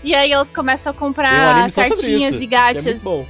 E 0.03 0.13
aí 0.13 0.31
elas 0.31 0.51
começam 0.51 0.91
a 0.91 0.95
comprar 0.95 1.69
cartinhas 1.71 2.33
isso, 2.33 2.43
e 2.43 2.47
que 2.47 2.55
é 2.55 2.63
muito 2.63 2.83
gachas. 2.83 3.03
bom. 3.03 3.25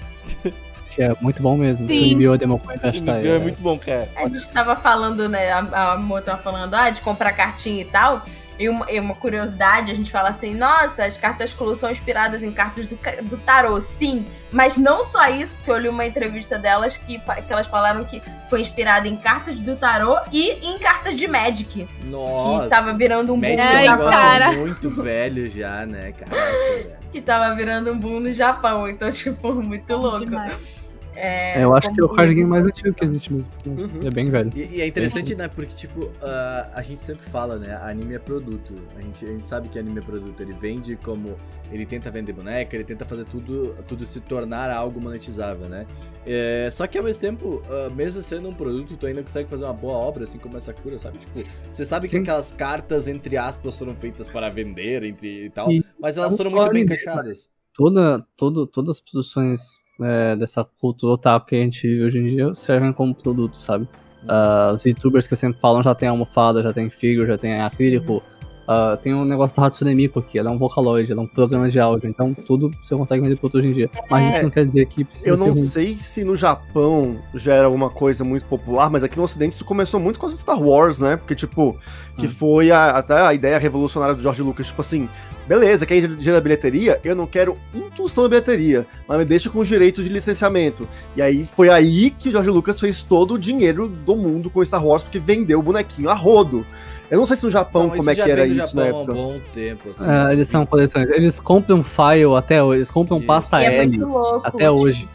Que 0.89 1.03
é 1.03 1.15
muito 1.19 1.41
bom 1.41 1.57
mesmo. 1.57 1.85
Sim. 1.87 2.17
Demokoi 2.37 2.75
Esse 2.75 2.83
Dashtai. 2.83 3.27
é 3.27 3.39
muito 3.39 3.61
bom, 3.61 3.77
cara. 3.77 4.09
A 4.15 4.29
gente 4.29 4.49
tava 4.49 4.77
falando, 4.77 5.27
né? 5.27 5.51
A, 5.51 5.93
a 5.93 5.97
Mo 5.97 6.21
tava 6.21 6.41
falando, 6.41 6.73
ah, 6.73 6.89
de 6.89 7.01
comprar 7.01 7.33
cartinha 7.33 7.81
e 7.81 7.85
tal. 7.85 8.23
E 8.57 8.69
uma, 8.69 8.89
e 8.89 8.99
uma 8.99 9.15
curiosidade, 9.15 9.91
a 9.91 9.95
gente 9.95 10.11
fala 10.11 10.29
assim, 10.29 10.53
nossa, 10.55 11.03
as 11.05 11.17
cartas 11.17 11.53
Clue 11.53 11.75
são 11.75 11.91
inspiradas 11.91 12.41
em 12.41 12.51
cartas 12.51 12.87
do, 12.87 12.97
do 13.23 13.37
tarô, 13.37 13.79
sim. 13.81 14.25
Mas 14.51 14.77
não 14.77 15.03
só 15.03 15.27
isso, 15.29 15.55
porque 15.55 15.71
eu 15.71 15.77
li 15.77 15.89
uma 15.89 16.05
entrevista 16.05 16.57
delas 16.57 16.95
que, 16.95 17.19
que 17.19 17.53
elas 17.53 17.67
falaram 17.67 18.03
que 18.05 18.21
foi 18.49 18.61
inspirada 18.61 19.07
em 19.07 19.17
cartas 19.17 19.61
do 19.61 19.75
tarô 19.75 20.17
e 20.31 20.51
em 20.69 20.79
cartas 20.79 21.17
de 21.17 21.27
Magic. 21.27 21.87
Nossa. 22.05 22.63
Que 22.63 22.69
tava 22.69 22.93
virando 22.93 23.33
um 23.33 23.39
boom 23.39 23.55
Magic 23.55 23.67
no 23.67 23.73
é 23.73 23.77
um 23.77 23.91
negócio 23.91 24.11
cara. 24.11 24.51
muito 24.53 24.89
velho 24.89 25.49
já, 25.49 25.85
né, 25.85 26.13
velho. 26.13 26.95
Que 27.11 27.21
tava 27.21 27.55
virando 27.55 27.93
um 27.93 27.97
boom 27.97 28.19
no 28.19 28.33
Japão. 28.33 28.89
Então, 28.89 29.09
tipo, 29.09 29.53
muito 29.53 29.95
louco. 29.95 30.25
Demais. 30.25 30.84
É, 31.15 31.59
É, 31.59 31.63
eu 31.63 31.73
acho 31.73 31.93
que 31.93 32.01
é 32.01 32.03
o 32.03 32.09
card 32.09 32.33
game 32.33 32.49
mais 32.49 32.65
antigo 32.65 32.93
que 32.93 33.05
existe 33.05 33.33
mesmo. 33.33 33.49
Uhum. 33.65 33.99
É 34.05 34.09
bem 34.09 34.25
velho. 34.25 34.51
E, 34.55 34.77
e 34.77 34.81
é 34.81 34.87
interessante, 34.87 35.35
né? 35.35 35.47
Porque, 35.47 35.73
tipo, 35.73 36.11
ah, 36.21 36.71
a 36.73 36.81
gente 36.81 36.99
sempre 36.99 37.23
fala, 37.29 37.57
né? 37.57 37.77
Anime 37.81 38.15
é 38.15 38.19
produto. 38.19 38.73
A 38.97 39.01
gente, 39.01 39.25
a 39.25 39.29
gente 39.29 39.43
sabe 39.43 39.69
que 39.69 39.79
anime 39.79 39.99
é 39.99 40.01
produto. 40.01 40.39
Ele 40.41 40.53
vende 40.53 40.95
como. 40.97 41.35
Ele 41.71 41.85
tenta 41.85 42.11
vender 42.11 42.33
boneca, 42.33 42.75
ele 42.75 42.83
tenta 42.83 43.05
fazer 43.05 43.25
tudo, 43.25 43.73
tudo 43.87 44.05
se 44.05 44.19
tornar 44.19 44.69
algo 44.69 45.01
monetizável, 45.01 45.67
né? 45.67 45.87
É, 46.25 46.69
só 46.71 46.85
que 46.87 46.97
ao 46.97 47.03
mesmo 47.03 47.21
tempo, 47.21 47.61
ah, 47.69 47.89
mesmo 47.95 48.21
sendo 48.21 48.49
um 48.49 48.53
produto, 48.53 48.97
tu 48.97 49.07
ainda 49.07 49.21
consegue 49.23 49.49
fazer 49.49 49.65
uma 49.65 49.73
boa 49.73 49.97
obra, 49.97 50.23
assim 50.25 50.37
como 50.37 50.57
essa 50.57 50.73
cura, 50.73 50.99
sabe? 50.99 51.19
Tipo, 51.19 51.43
você 51.71 51.85
sabe 51.85 52.07
que 52.07 52.15
Sim. 52.17 52.23
aquelas 52.23 52.51
cartas, 52.51 53.07
entre 53.07 53.37
aspas, 53.37 53.77
foram 53.77 53.95
feitas 53.95 54.27
para 54.29 54.49
vender 54.49 55.03
entre 55.03 55.45
e 55.45 55.49
tal, 55.49 55.71
E 55.71 55.83
mas 55.99 56.17
elas 56.17 56.31
não 56.31 56.37
foram 56.37 56.51
muito 56.51 56.71
bem 56.73 56.83
encaixadas. 56.83 57.49
Toda, 57.73 58.25
todo, 58.37 58.65
todas 58.67 58.95
as 58.97 59.01
produções 59.01 59.79
é, 60.01 60.35
dessa 60.35 60.63
cultura 60.63 61.13
otaku 61.13 61.47
que 61.47 61.55
a 61.55 61.59
gente 61.59 61.87
vive 61.87 62.03
hoje 62.03 62.19
em 62.19 62.35
dia 62.35 62.55
servem 62.55 62.91
como 62.91 63.13
produto, 63.15 63.57
sabe? 63.57 63.87
Ah, 64.27 64.71
os 64.73 64.83
VTubers 64.83 65.27
que 65.27 65.33
eu 65.33 65.37
sempre 65.37 65.59
falam 65.59 65.83
já 65.83 65.93
tem 65.93 66.07
almofada, 66.07 66.63
já 66.63 66.73
tem 66.73 66.89
figure, 66.89 67.27
já 67.27 67.37
tem 67.37 67.61
acrílico. 67.61 68.23
Ah, 68.67 68.97
tem 69.01 69.13
um 69.13 69.23
negócio 69.25 69.55
da 69.55 69.65
Hatsune 69.67 69.93
Miku 69.93 70.19
aqui, 70.19 70.39
ela 70.39 70.49
é 70.49 70.53
um 70.53 70.57
Vocaloid, 70.57 71.11
ela 71.11 71.21
é 71.21 71.23
um 71.23 71.27
programa 71.27 71.69
de 71.69 71.79
áudio, 71.79 72.09
então 72.09 72.33
tudo 72.33 72.71
você 72.83 72.95
consegue 72.95 73.21
vender 73.21 73.35
produto 73.35 73.59
hoje 73.59 73.67
em 73.67 73.73
dia. 73.73 73.89
Mas 74.09 74.29
isso 74.29 74.37
É. 74.37 74.43
não 74.43 74.49
quer 74.49 74.65
dizer 74.65 74.85
que 74.87 75.03
precisa 75.03 75.29
Eu 75.29 75.37
não 75.37 75.47
ruim. 75.49 75.57
sei 75.61 75.97
se 75.97 76.23
no 76.23 76.35
Japão 76.35 77.17
já 77.33 77.53
era 77.53 77.65
alguma 77.65 77.89
coisa 77.89 78.23
muito 78.23 78.45
popular, 78.45 78.89
mas 78.89 79.03
aqui 79.03 79.17
no 79.17 79.23
Ocidente 79.23 79.53
isso 79.55 79.65
começou 79.65 79.99
muito 79.99 80.19
com 80.19 80.25
as 80.25 80.33
Star 80.37 80.61
Wars, 80.61 80.99
né? 80.99 81.15
Porque, 81.15 81.35
tipo, 81.35 81.77
que 82.17 82.25
Hum. 82.25 82.29
foi 82.29 82.71
a- 82.71 82.91
até 82.91 83.13
a 83.21 83.33
ideia 83.33 83.57
revolucionária 83.57 84.15
do 84.15 84.21
George 84.21 84.41
Lucas, 84.41 84.67
tipo 84.67 84.81
assim, 84.81 85.07
beleza, 85.47 85.85
quer 85.85 86.09
gerar 86.19 86.41
bilheteria? 86.41 86.99
Eu 87.03 87.15
não 87.15 87.27
quero 87.27 87.55
intuição 87.73 88.23
da 88.23 88.29
bilheteria, 88.29 88.87
mas 89.07 89.17
me 89.19 89.25
deixa 89.25 89.49
com 89.49 89.59
os 89.59 89.67
direitos 89.67 90.03
de 90.03 90.09
licenciamento. 90.09 90.87
E 91.15 91.21
aí 91.21 91.47
foi 91.55 91.69
aí 91.69 92.09
que 92.09 92.29
o 92.29 92.31
George 92.31 92.49
Lucas 92.49 92.79
fez 92.79 93.03
todo 93.03 93.35
o 93.35 93.39
dinheiro 93.39 93.87
do 93.87 94.15
mundo 94.15 94.49
com 94.49 94.65
Star 94.65 94.83
Wars, 94.83 95.03
porque 95.03 95.19
vendeu 95.19 95.59
o 95.59 95.63
bonequinho 95.63 96.09
a 96.09 96.13
rodo. 96.13 96.65
Eu 97.09 97.19
não 97.19 97.25
sei 97.25 97.35
se 97.37 97.43
no 97.43 97.51
Japão 97.51 97.83
Não, 97.87 97.95
como 97.97 98.09
é 98.09 98.15
que 98.15 98.21
era 98.21 98.43
vem 98.43 98.55
do 98.55 98.63
isso 98.63 98.75
na 98.75 98.83
Japão 98.85 98.97
há 98.97 98.99
um 98.99 99.03
época. 99.03 99.13
bom 99.13 99.39
tempo, 99.53 99.89
assim. 99.91 100.05
É, 100.09 100.33
eles 100.33 100.47
são 100.49 100.65
coleções. 100.65 101.07
Eles 101.09 101.39
compram 101.39 101.83
file 101.83 102.35
até 102.37 102.63
hoje, 102.63 102.79
eles 102.79 102.91
compram 102.91 103.17
Isso. 103.17 103.27
pasta 103.27 103.61
E 103.61 103.65
é 103.65 103.77
L 103.83 103.87
muito 103.97 104.07
louco. 104.11 104.47
até 104.47 104.57
tipo, 104.65 104.71
hoje. 104.81 105.07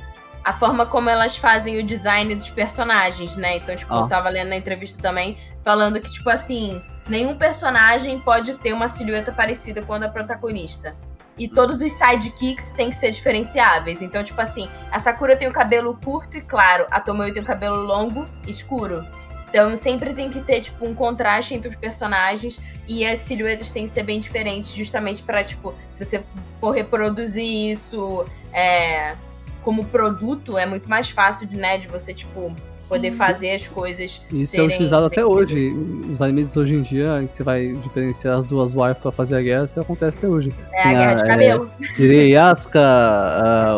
a 0.45 0.53
forma 0.53 0.87
como 0.87 1.11
elas 1.11 1.37
fazem 1.37 1.79
o 1.81 1.83
design 1.83 2.35
dos 2.35 2.49
personagens, 2.51 3.37
né? 3.37 3.57
Então, 3.57 3.75
tipo, 3.77 3.93
Ah. 3.93 3.99
eu 4.01 4.07
tava 4.07 4.29
lendo 4.29 4.49
na 4.51 4.57
entrevista 4.57 5.03
também, 5.03 5.37
falando 5.65 6.01
que, 6.01 6.11
tipo 6.11 6.31
assim, 6.31 6.81
nenhum 7.09 7.35
personagem 7.35 8.19
pode 8.21 8.55
ter 8.55 8.73
uma 8.73 8.87
silhueta 8.89 9.33
parecida 9.33 9.83
com 9.83 9.93
a 9.95 9.99
da 9.99 10.09
protagonista. 10.09 10.95
E 11.37 11.49
todos 11.49 11.81
os 11.81 11.93
sidekicks 11.93 12.71
têm 12.73 12.91
que 12.91 12.97
ser 12.97 13.11
diferenciáveis. 13.11 14.01
Então, 14.03 14.23
tipo 14.23 14.41
assim, 14.41 14.69
a 14.93 14.99
Sakura 14.99 15.35
tem 15.37 15.49
o 15.49 15.53
cabelo 15.53 15.99
curto 16.05 16.37
e 16.37 16.41
claro, 16.41 16.87
a 16.91 17.01
Tomoe 17.01 17.33
tem 17.33 17.43
o 17.43 17.47
cabelo 17.47 17.77
longo 17.83 18.27
e 18.47 18.51
escuro. 18.51 19.05
Então, 19.51 19.77
sempre 19.77 20.15
tem 20.15 20.31
que 20.31 20.41
ter, 20.41 20.61
tipo, 20.61 20.87
um 20.87 20.95
contraste 20.95 21.55
entre 21.55 21.69
os 21.69 21.77
personagens 21.77 22.61
e 22.87 23.05
as 23.05 23.19
silhuetas 23.19 23.73
têm 23.73 23.85
que 23.85 23.91
ser 23.91 24.05
bem 24.05 24.21
diferentes, 24.21 24.73
justamente 24.73 25.25
pra, 25.25 25.43
tipo, 25.43 25.75
se 25.91 26.05
você 26.05 26.23
for 26.61 26.71
reproduzir 26.71 27.45
isso 27.45 28.25
é, 28.53 29.17
como 29.65 29.85
produto, 29.85 30.57
é 30.57 30.67
muito 30.67 30.89
mais 30.89 31.11
fácil, 31.11 31.49
né, 31.51 31.79
de 31.79 31.89
você, 31.89 32.15
tipo, 32.15 32.55
poder 32.91 33.13
fazer 33.13 33.53
as 33.53 33.67
coisas 33.67 34.21
Isso 34.33 34.55
é 34.55 34.59
serem 34.59 34.67
utilizado 34.67 35.07
até 35.07 35.25
hoje. 35.25 35.73
Os 36.13 36.21
animes 36.21 36.57
hoje 36.57 36.75
em 36.75 36.83
dia, 36.83 37.27
que 37.29 37.37
você 37.37 37.43
vai 37.43 37.73
diferenciar 37.73 38.39
as 38.39 38.45
duas 38.45 38.75
wives 38.75 38.99
pra 38.99 39.13
fazer 39.13 39.37
a 39.37 39.41
guerra, 39.43 39.65
isso 39.65 39.81
acontece 39.81 40.19
até 40.19 40.29
hoje. 40.29 40.53
É 40.73 40.81
a 40.81 40.83
Sim, 40.83 40.91
guerra 40.91 41.11
ah, 41.11 41.15
de 41.15 41.23
é. 41.23 41.27
cabelo. 41.27 41.71
Irei 41.99 42.37
Asuka, 42.37 42.81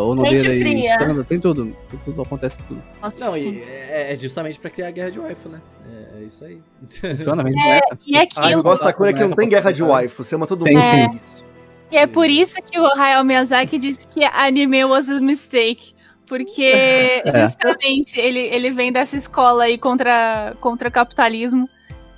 Onodeira 0.00 0.54
e 0.54 0.60
fria. 0.60 0.92
Shikanda, 0.98 1.24
tem 1.24 1.38
tudo. 1.38 1.76
Tem 1.90 2.00
tudo, 2.04 2.22
acontece 2.22 2.58
tudo. 2.66 2.82
Nossa, 3.00 3.24
Não, 3.26 3.36
e 3.36 3.62
é, 3.62 4.12
é 4.12 4.16
justamente 4.16 4.58
pra 4.58 4.70
criar 4.70 4.88
a 4.88 4.90
guerra 4.90 5.10
de 5.10 5.20
waifu, 5.20 5.48
né? 5.50 5.60
É, 5.90 6.20
é 6.20 6.24
isso 6.24 6.44
aí. 6.44 6.58
Funciona, 6.90 7.42
vem 7.44 7.52
boneca. 7.52 7.98
E 8.06 8.16
é 8.16 8.22
aquilo. 8.22 8.46
Ah, 8.46 8.50
eu 8.50 8.62
gosto 8.62 8.80
da 8.80 8.86
Nossa, 8.86 8.96
cura 8.96 9.12
que 9.12 9.20
não 9.20 9.28
boneca 9.28 9.42
tem 9.42 9.48
guerra 9.50 9.72
de 9.72 9.82
waifu, 9.82 10.24
você 10.24 10.34
ama 10.34 10.46
todo 10.46 10.64
Tem 10.64 10.74
mundo. 10.74 10.88
sim. 10.88 10.96
é 10.96 11.14
isso. 11.14 11.52
E 11.90 11.96
é 11.98 12.06
por 12.06 12.30
isso 12.30 12.56
que 12.62 12.80
o 12.80 12.86
Hayao 12.86 13.22
Miyazaki 13.22 13.76
disse 13.78 14.06
que 14.08 14.24
anime 14.24 14.82
was 14.86 15.10
a 15.10 15.20
mistake. 15.20 15.94
Porque 16.32 16.62
É. 17.26 17.30
justamente 17.44 18.18
ele, 18.18 18.38
ele 18.40 18.70
vem 18.70 18.90
dessa 18.90 19.14
escola 19.18 19.64
aí 19.64 19.76
contra, 19.76 20.54
contra 20.62 20.90
capitalismo. 20.90 21.68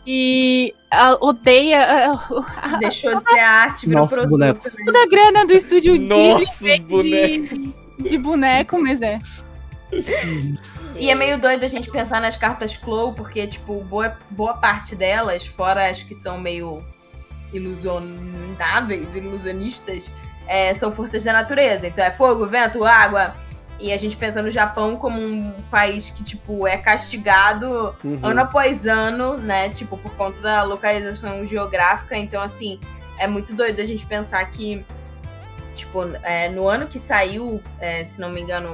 E 0.07 0.73
a- 0.89 1.17
odeia 1.21 1.83
a- 1.83 2.13
a- 2.75 2.77
Deixou 2.77 3.21
de 3.21 3.29
ser 3.31 3.41
arte, 3.41 3.87
virou 3.89 4.03
Nossos 4.03 4.19
produto. 4.19 4.31
bonecos. 4.31 4.75
né? 4.77 4.85
toda 4.87 5.03
a 5.03 5.07
grana 5.09 5.45
do 5.45 5.53
estúdio 5.53 5.99
Nossos 5.99 6.59
de- 6.61 6.79
bonecos. 6.83 7.63
de 7.99 8.19
boneco, 8.19 8.79
mas 8.81 9.03
é. 9.03 9.19
E 10.97 11.11
é 11.11 11.15
meio 11.17 11.41
doido 11.41 11.65
a 11.65 11.69
gente 11.69 11.91
pensar 11.91 12.21
nas 12.21 12.37
cartas 12.37 12.77
Clow, 12.77 13.15
porque, 13.15 13.47
tipo, 13.49 13.83
boa, 13.83 14.17
boa 14.31 14.55
parte 14.55 14.95
delas, 14.95 15.45
fora 15.45 15.89
as 15.91 16.03
que 16.05 16.15
são 16.15 16.39
meio 16.39 16.85
ilusionáveis, 17.53 19.15
ilusionistas, 19.17 20.11
é, 20.47 20.75
são 20.75 20.93
forças 20.93 21.25
da 21.25 21.33
natureza. 21.33 21.87
Então 21.89 22.05
é 22.05 22.11
fogo, 22.11 22.47
vento, 22.47 22.85
água. 22.85 23.35
E 23.79 23.93
a 23.93 23.97
gente 23.97 24.17
pensa 24.17 24.41
no 24.41 24.51
Japão 24.51 24.97
como 24.97 25.21
um 25.21 25.55
país 25.71 26.11
que, 26.11 26.23
tipo, 26.23 26.67
é 26.67 26.77
castigado 26.77 27.95
Uhum. 28.05 28.19
ano 28.23 28.41
após 28.41 28.87
ano, 28.87 29.37
né? 29.37 29.69
Tipo, 29.71 29.97
por 29.99 30.13
conta 30.15 30.41
da 30.41 30.63
localização 30.63 31.45
geográfica. 31.45 32.17
Então, 32.17 32.41
assim, 32.41 32.79
é 33.19 33.27
muito 33.27 33.53
doido 33.55 33.81
a 33.81 33.85
gente 33.85 34.07
pensar 34.07 34.45
que, 34.47 34.85
tipo, 35.75 36.05
é, 36.23 36.49
no 36.49 36.69
ano 36.69 36.87
que 36.87 36.99
saiu, 36.99 37.61
é, 37.81 38.05
se 38.05 38.21
não 38.21 38.31
me 38.31 38.41
engano, 38.41 38.71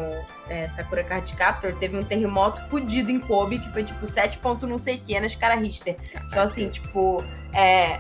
é, 0.48 0.68
Sakura 0.68 1.03
Card 1.03 1.32
Captor, 1.32 1.72
teve 1.76 1.96
um 1.96 2.05
terremoto 2.05 2.61
fudido 2.68 3.11
em 3.11 3.18
Kobe, 3.18 3.59
que 3.59 3.72
foi, 3.72 3.82
tipo, 3.82 4.07
7 4.07 4.36
ponto 4.38 4.66
não 4.66 4.76
sei 4.78 4.96
o 4.96 5.01
que 5.01 5.18
na 5.18 5.26
escala 5.26 5.55
Richter. 5.55 5.96
Então, 6.28 6.42
assim, 6.42 6.68
tipo, 6.68 7.24
é... 7.55 7.98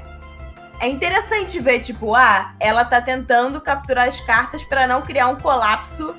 É 0.82 0.88
interessante 0.88 1.60
ver, 1.60 1.80
tipo, 1.80 2.14
ah, 2.14 2.54
ela 2.58 2.86
tá 2.86 3.02
tentando 3.02 3.60
capturar 3.60 4.08
as 4.08 4.18
cartas 4.20 4.64
pra 4.64 4.86
não 4.86 5.02
criar 5.02 5.28
um 5.28 5.36
colapso 5.36 6.14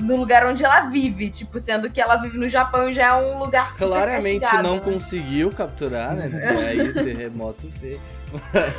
no 0.00 0.16
lugar 0.16 0.46
onde 0.46 0.64
ela 0.64 0.82
vive, 0.82 1.30
tipo, 1.30 1.58
sendo 1.58 1.90
que 1.90 2.00
ela 2.00 2.16
vive 2.16 2.38
no 2.38 2.48
Japão 2.48 2.88
e 2.88 2.92
já 2.92 3.06
é 3.06 3.14
um 3.14 3.38
lugar 3.38 3.72
super 3.72 3.86
Claramente 3.86 4.40
castigado, 4.40 4.68
não 4.68 4.76
né? 4.76 4.80
conseguiu 4.80 5.50
capturar, 5.50 6.14
né? 6.14 6.28
Porque 6.28 6.64
aí 6.64 6.80
o 6.88 6.94
terremoto 6.94 7.68
fez. 7.80 7.98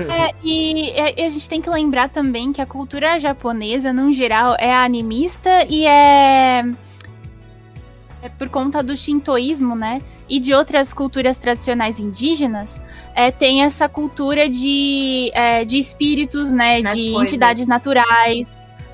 É, 0.07 0.33
e, 0.43 0.91
e 0.91 1.23
a 1.23 1.29
gente 1.29 1.49
tem 1.49 1.61
que 1.61 1.69
lembrar 1.69 2.09
também 2.09 2.53
que 2.53 2.61
a 2.61 2.65
cultura 2.65 3.19
japonesa, 3.19 3.91
no 3.91 4.13
geral, 4.13 4.55
é 4.59 4.73
animista 4.73 5.65
e 5.67 5.85
é. 5.85 6.63
É 8.21 8.27
por 8.27 8.49
conta 8.49 8.83
do 8.83 8.97
shintoísmo, 8.97 9.75
né? 9.75 10.01
E 10.27 10.39
de 10.39 10.53
outras 10.53 10.93
culturas 10.93 11.37
tradicionais 11.37 11.99
indígenas, 11.99 12.81
é, 13.15 13.31
tem 13.31 13.63
essa 13.63 13.87
cultura 13.89 14.47
de, 14.47 15.31
é, 15.33 15.63
de 15.65 15.79
espíritos, 15.79 16.53
né? 16.53 16.81
Nas 16.81 16.93
de 16.93 17.11
coisas. 17.11 17.29
entidades 17.29 17.67
naturais. 17.67 18.45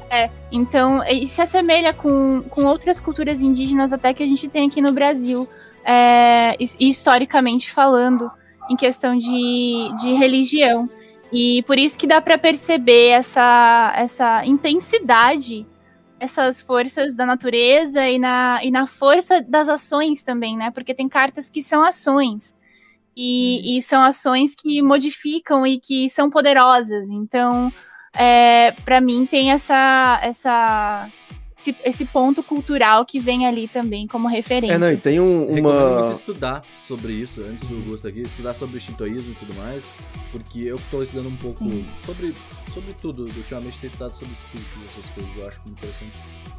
É, 0.09 0.29
então, 0.51 1.03
e 1.03 1.25
se 1.27 1.41
assemelha 1.41 1.93
com, 1.93 2.43
com 2.49 2.65
outras 2.65 2.99
culturas 2.99 3.41
indígenas 3.41 3.91
até 3.91 4.13
que 4.13 4.23
a 4.23 4.27
gente 4.27 4.47
tem 4.47 4.67
aqui 4.67 4.81
no 4.81 4.93
Brasil, 4.93 5.47
é, 5.83 6.55
his- 6.59 6.77
historicamente 6.79 7.71
falando, 7.71 8.31
em 8.69 8.75
questão 8.75 9.17
de, 9.17 9.91
de 9.99 10.13
religião. 10.13 10.89
E 11.31 11.63
por 11.63 11.77
isso 11.77 11.97
que 11.97 12.07
dá 12.07 12.21
para 12.21 12.37
perceber 12.37 13.09
essa, 13.09 13.93
essa 13.95 14.45
intensidade, 14.45 15.65
essas 16.19 16.61
forças 16.61 17.15
da 17.15 17.25
natureza 17.25 18.07
e 18.07 18.17
na, 18.17 18.59
e 18.63 18.71
na 18.71 18.87
força 18.87 19.41
das 19.41 19.67
ações 19.67 20.23
também, 20.23 20.55
né? 20.55 20.71
Porque 20.71 20.93
tem 20.93 21.09
cartas 21.09 21.49
que 21.49 21.61
são 21.61 21.83
ações. 21.83 22.55
E, 23.17 23.77
e 23.77 23.81
são 23.81 24.03
ações 24.03 24.53
que 24.55 24.81
modificam 24.81 25.65
e 25.65 25.79
que 25.79 26.09
são 26.09 26.29
poderosas. 26.29 27.09
Então, 27.09 27.71
é, 28.17 28.73
para 28.83 29.01
mim, 29.01 29.25
tem 29.25 29.51
essa, 29.51 30.19
essa, 30.21 31.07
esse- 31.71 31.75
esse 31.83 32.05
ponto 32.05 32.43
cultural 32.43 33.05
que 33.05 33.19
vem 33.19 33.45
ali 33.47 33.67
também 33.67 34.07
como 34.07 34.27
referência. 34.27 34.75
É, 34.75 34.77
não, 34.77 34.91
e 34.91 34.97
tem 34.97 35.19
um- 35.19 35.53
Recomendo 35.53 35.65
uma. 35.67 35.99
muito 36.03 36.19
estudar 36.19 36.63
sobre 36.81 37.13
isso, 37.13 37.41
antes 37.41 37.67
do 37.67 37.75
Gusto 37.89 38.07
aqui, 38.07 38.21
estudar 38.21 38.53
sobre 38.53 38.79
shintoísmo 38.79 39.31
e 39.33 39.35
tudo 39.35 39.55
mais, 39.55 39.87
porque 40.31 40.59
eu 40.61 40.79
tô 40.91 41.01
estudando 41.03 41.27
um 41.29 41.35
pouco 41.37 41.63
sobre, 42.05 42.33
sobre 42.73 42.93
tudo, 43.01 43.23
ultimamente 43.23 43.77
tenho 43.79 43.89
estudado 43.91 44.13
sobre 44.17 44.33
espírito 44.33 44.69
e 44.81 44.85
essas 44.85 45.09
coisas, 45.11 45.37
eu 45.37 45.47
acho 45.47 45.59
muito 45.65 45.77
interessante. 45.79 46.11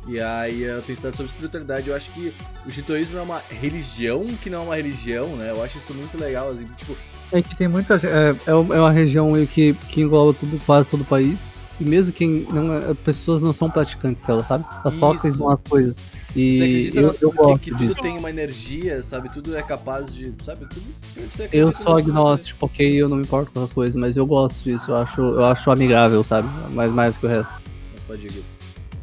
E 0.08 0.20
aí 0.20 0.62
eu 0.62 0.80
tenho 0.82 0.94
estudado 0.94 1.14
sobre 1.16 1.30
espiritualidade, 1.32 1.88
eu 1.88 1.96
acho 1.96 2.10
que 2.10 2.32
o 2.66 2.70
shintoísmo 2.70 3.18
é 3.18 3.22
uma 3.22 3.42
religião 3.50 4.24
que 4.42 4.48
não 4.50 4.60
é 4.60 4.62
uma 4.64 4.76
religião, 4.76 5.28
né? 5.36 5.50
Eu 5.50 5.62
acho 5.62 5.78
isso 5.78 5.92
muito 5.94 6.18
legal, 6.18 6.48
assim, 6.48 6.66
tipo, 6.76 6.96
É 7.32 7.42
que 7.42 7.56
tem 7.56 7.66
muita. 7.66 7.94
É, 7.96 8.30
é 8.30 8.50
é 8.50 8.54
uma 8.54 8.92
região 8.92 9.32
meio 9.32 9.48
que, 9.48 9.74
que 9.88 10.02
engloba 10.02 10.32
tudo, 10.38 10.60
quase 10.64 10.88
todo 10.88 11.00
o 11.00 11.04
país. 11.04 11.40
E 11.80 11.84
mesmo 11.84 12.12
quem 12.12 12.46
não 12.50 12.72
é, 12.74 12.94
pessoas 12.94 13.42
não 13.42 13.52
são 13.52 13.70
praticantes 13.70 14.22
dela, 14.24 14.42
sabe? 14.42 14.64
Elas 14.84 14.94
só 14.94 15.12
acreditam 15.12 15.48
nas 15.50 15.62
coisas. 15.62 15.98
E 16.34 16.58
você 16.58 16.64
acredita 16.64 17.00
eu, 17.00 17.14
eu 17.22 17.30
que, 17.30 17.36
gosto 17.36 17.58
que 17.60 17.70
tudo 17.70 17.86
disso. 17.86 18.00
tem 18.02 18.18
uma 18.18 18.30
energia, 18.30 19.02
sabe? 19.02 19.30
Tudo 19.30 19.56
é 19.56 19.62
capaz 19.62 20.14
de, 20.14 20.32
sabe? 20.44 20.66
Tudo, 20.66 20.82
você, 21.02 21.20
você 21.30 21.48
Eu 21.52 21.74
sou 21.74 21.94
nas 21.94 21.98
agnóstico, 21.98 22.66
ok, 22.66 22.94
eu 23.02 23.08
não 23.08 23.16
me 23.16 23.22
importo 23.22 23.50
com 23.52 23.60
essas 23.60 23.72
coisas, 23.72 23.96
mas 23.96 24.16
eu 24.16 24.26
gosto 24.26 24.62
disso, 24.62 24.90
eu 24.90 24.96
acho, 24.96 25.20
eu 25.20 25.44
acho 25.44 25.70
amigável, 25.70 26.22
sabe? 26.24 26.48
Mais, 26.72 26.90
mais 26.92 27.16
que 27.16 27.26
o 27.26 27.28
resto. 27.28 27.52
Mas 27.94 28.04
pode 28.04 28.26
ir. 28.26 28.42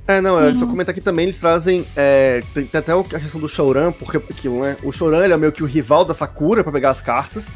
É, 0.07 0.19
não, 0.19 0.39
é, 0.39 0.51
Sim. 0.51 0.59
só 0.59 0.65
comentar 0.67 0.91
aqui 0.91 1.01
também, 1.01 1.23
eles 1.25 1.37
trazem. 1.37 1.85
é, 1.95 2.43
tem, 2.53 2.65
tem 2.65 2.79
até 2.79 2.93
o- 2.93 2.99
a 3.01 3.03
questão 3.19 3.39
do 3.39 3.47
Shouran, 3.47 3.91
porque 3.93 4.17
aquilo, 4.17 4.61
né? 4.61 4.75
O 4.83 4.91
Shouran 4.91 5.23
ele 5.23 5.33
é 5.33 5.37
meio 5.37 5.51
que 5.51 5.63
o 5.63 5.65
rival 5.65 6.03
da 6.05 6.13
Sakura 6.13 6.61
pra 6.63 6.71
pegar 6.73 6.89
as 6.89 7.01
cartas, 7.01 7.47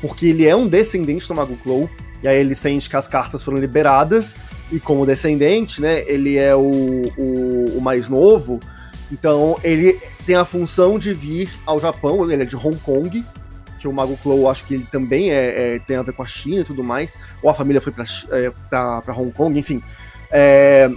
porque 0.00 0.26
ele 0.26 0.46
é 0.46 0.56
um 0.56 0.66
descendente 0.66 1.28
do 1.28 1.34
Mago 1.34 1.56
Clow, 1.62 1.88
e 2.22 2.26
aí 2.28 2.36
ele 2.38 2.54
sente 2.56 2.90
que 2.90 2.96
as 2.96 3.06
cartas 3.06 3.42
foram 3.42 3.56
liberadas, 3.58 4.34
e 4.72 4.80
como 4.80 5.06
descendente, 5.06 5.80
né, 5.80 6.02
ele 6.08 6.36
é 6.38 6.56
o, 6.56 7.02
o, 7.16 7.74
o 7.76 7.80
mais 7.80 8.08
novo, 8.08 8.58
então 9.12 9.56
ele 9.62 10.00
tem 10.26 10.34
a 10.34 10.44
função 10.44 10.98
de 10.98 11.12
vir 11.12 11.50
ao 11.66 11.78
Japão, 11.78 12.28
ele 12.30 12.42
é 12.42 12.46
de 12.46 12.56
Hong 12.56 12.76
Kong, 12.78 13.22
que 13.78 13.86
o 13.86 13.92
Mago 13.92 14.16
Clow 14.22 14.48
acho 14.48 14.64
que 14.64 14.74
ele 14.74 14.86
também 14.90 15.30
é, 15.30 15.74
é- 15.74 15.78
tem 15.80 15.96
a 15.96 16.02
ver 16.02 16.12
com 16.12 16.22
a 16.22 16.26
China 16.26 16.62
e 16.62 16.64
tudo 16.64 16.82
mais, 16.82 17.18
ou 17.42 17.50
a 17.50 17.54
família 17.54 17.80
foi 17.80 17.92
Chi- 18.06 18.26
é, 18.30 18.50
Hong 19.12 19.30
Kong, 19.32 19.58
enfim. 19.58 19.82
É, 20.30 20.90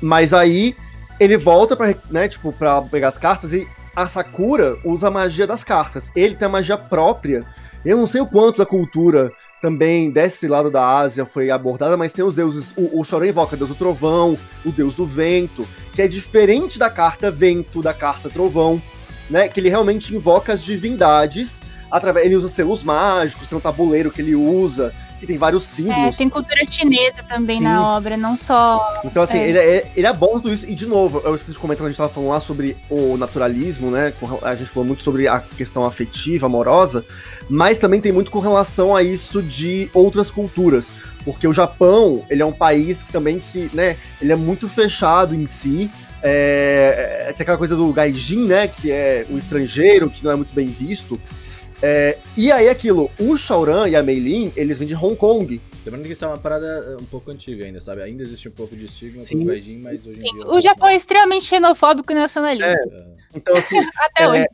mas 0.00 0.32
aí 0.34 0.74
ele 1.20 1.36
volta 1.36 1.76
pra, 1.76 1.94
né, 2.10 2.28
tipo, 2.28 2.52
pra 2.52 2.82
pegar 2.82 3.08
as 3.08 3.18
cartas 3.18 3.52
e 3.52 3.68
a 3.94 4.08
Sakura 4.08 4.78
usa 4.84 5.08
a 5.08 5.10
magia 5.10 5.46
das 5.46 5.62
cartas. 5.62 6.10
Ele 6.16 6.34
tem 6.34 6.46
a 6.46 6.50
magia 6.50 6.78
própria. 6.78 7.44
Eu 7.84 7.98
não 7.98 8.06
sei 8.06 8.20
o 8.22 8.26
quanto 8.26 8.58
da 8.58 8.66
cultura 8.66 9.30
também 9.60 10.10
desse 10.10 10.48
lado 10.48 10.70
da 10.70 10.86
Ásia 10.86 11.26
foi 11.26 11.50
abordada, 11.50 11.96
mas 11.96 12.12
tem 12.12 12.24
os 12.24 12.34
deuses. 12.34 12.72
O, 12.76 13.00
o 13.00 13.04
Shoran 13.04 13.28
invoca 13.28 13.54
o 13.54 13.58
deus 13.58 13.70
do 13.70 13.76
trovão, 13.76 14.38
o 14.64 14.72
deus 14.72 14.94
do 14.94 15.06
vento, 15.06 15.66
que 15.92 16.02
é 16.02 16.08
diferente 16.08 16.78
da 16.78 16.88
carta 16.88 17.30
vento, 17.30 17.82
da 17.82 17.92
carta 17.92 18.30
trovão, 18.30 18.82
né? 19.28 19.48
Que 19.48 19.60
ele 19.60 19.68
realmente 19.68 20.14
invoca 20.14 20.52
as 20.52 20.64
divindades. 20.64 21.60
Através, 21.90 22.26
ele 22.26 22.36
usa 22.36 22.48
selos 22.48 22.82
mágicos, 22.82 23.48
tem 23.48 23.58
um 23.58 23.60
tabuleiro 23.60 24.10
que 24.10 24.22
ele 24.22 24.34
usa, 24.34 24.94
que 25.20 25.26
tem 25.26 25.36
vários 25.38 25.64
É, 25.64 25.66
símbolos. 25.76 26.16
tem 26.16 26.28
cultura 26.28 26.64
chinesa 26.68 27.22
também 27.28 27.58
Sim. 27.58 27.64
na 27.64 27.94
obra, 27.96 28.16
não 28.16 28.36
só. 28.36 29.00
Então, 29.04 29.22
assim, 29.22 29.38
É. 29.38 29.48
ele, 29.48 29.58
é, 29.58 29.92
ele 29.94 30.06
aborda 30.06 30.40
tudo 30.40 30.54
isso. 30.54 30.66
E, 30.66 30.74
de 30.74 30.86
novo, 30.86 31.20
eu 31.22 31.34
esqueci 31.34 31.52
de 31.52 31.58
comentar 31.58 31.82
quando 31.82 31.88
a 31.88 31.90
gente 31.90 31.98
tava 31.98 32.08
falando 32.12 32.30
lá 32.30 32.40
sobre 32.40 32.76
o 32.88 33.16
naturalismo, 33.18 33.90
né? 33.90 34.12
A 34.42 34.56
gente 34.56 34.70
falou 34.70 34.86
muito 34.86 35.02
sobre 35.02 35.28
a 35.28 35.38
questão 35.38 35.84
afetiva, 35.84 36.46
amorosa, 36.46 37.04
mas 37.48 37.78
também 37.78 38.00
tem 38.00 38.10
muito 38.10 38.30
com 38.30 38.40
relação 38.40 38.96
a 38.96 39.02
isso 39.02 39.42
de 39.42 39.90
outras 39.92 40.30
culturas. 40.30 40.90
Porque 41.24 41.46
o 41.46 41.52
Japão, 41.52 42.24
ele 42.30 42.40
é 42.40 42.46
um 42.46 42.52
país 42.52 43.02
também 43.02 43.38
que, 43.38 43.70
né, 43.74 43.98
ele 44.22 44.32
é 44.32 44.36
muito 44.36 44.66
fechado 44.68 45.34
em 45.34 45.46
si. 45.46 45.90
É, 46.22 47.26
é, 47.28 47.32
tem 47.32 47.42
aquela 47.42 47.58
coisa 47.58 47.76
do 47.76 47.92
gaijin, 47.92 48.46
né, 48.46 48.66
que 48.68 48.90
é 48.90 49.26
o 49.30 49.36
estrangeiro, 49.36 50.08
que 50.08 50.24
não 50.24 50.30
é 50.30 50.36
muito 50.36 50.54
bem 50.54 50.66
visto. 50.66 51.20
É, 51.82 52.18
e 52.36 52.52
aí 52.52 52.68
aquilo, 52.68 53.10
o 53.18 53.36
Shaoran 53.36 53.88
e 53.88 53.96
a 53.96 54.02
Meilin, 54.02 54.52
eles 54.54 54.78
vêm 54.78 54.86
de 54.86 54.94
Hong 54.94 55.16
Kong. 55.16 55.60
Lembrando 55.84 56.04
que 56.04 56.12
isso 56.12 56.24
é 56.24 56.28
uma 56.28 56.38
parada 56.38 56.66
eh, 56.66 56.96
um 57.00 57.06
pouco 57.06 57.30
antiga 57.30 57.64
ainda, 57.64 57.80
sabe? 57.80 58.02
Ainda 58.02 58.22
existe 58.22 58.48
um 58.48 58.52
pouco 58.52 58.76
de 58.76 58.84
estigma 58.84 59.24
Sim. 59.24 59.38
com 59.38 59.44
o 59.44 59.46
Gaijin, 59.46 59.80
mas 59.80 60.06
hoje 60.06 60.20
em 60.20 60.26
Sim, 60.26 60.34
dia... 60.34 60.46
o 60.46 60.60
Japão 60.60 60.88
é 60.88 60.96
extremamente 60.96 61.44
xenofóbico 61.46 62.12
e 62.12 62.14
nacionalista. 62.14 62.66
É, 62.68 63.06
Então, 63.34 63.56
assim, 63.56 63.78
Até 63.96 64.24
É, 64.24 64.28
hoje. 64.28 64.46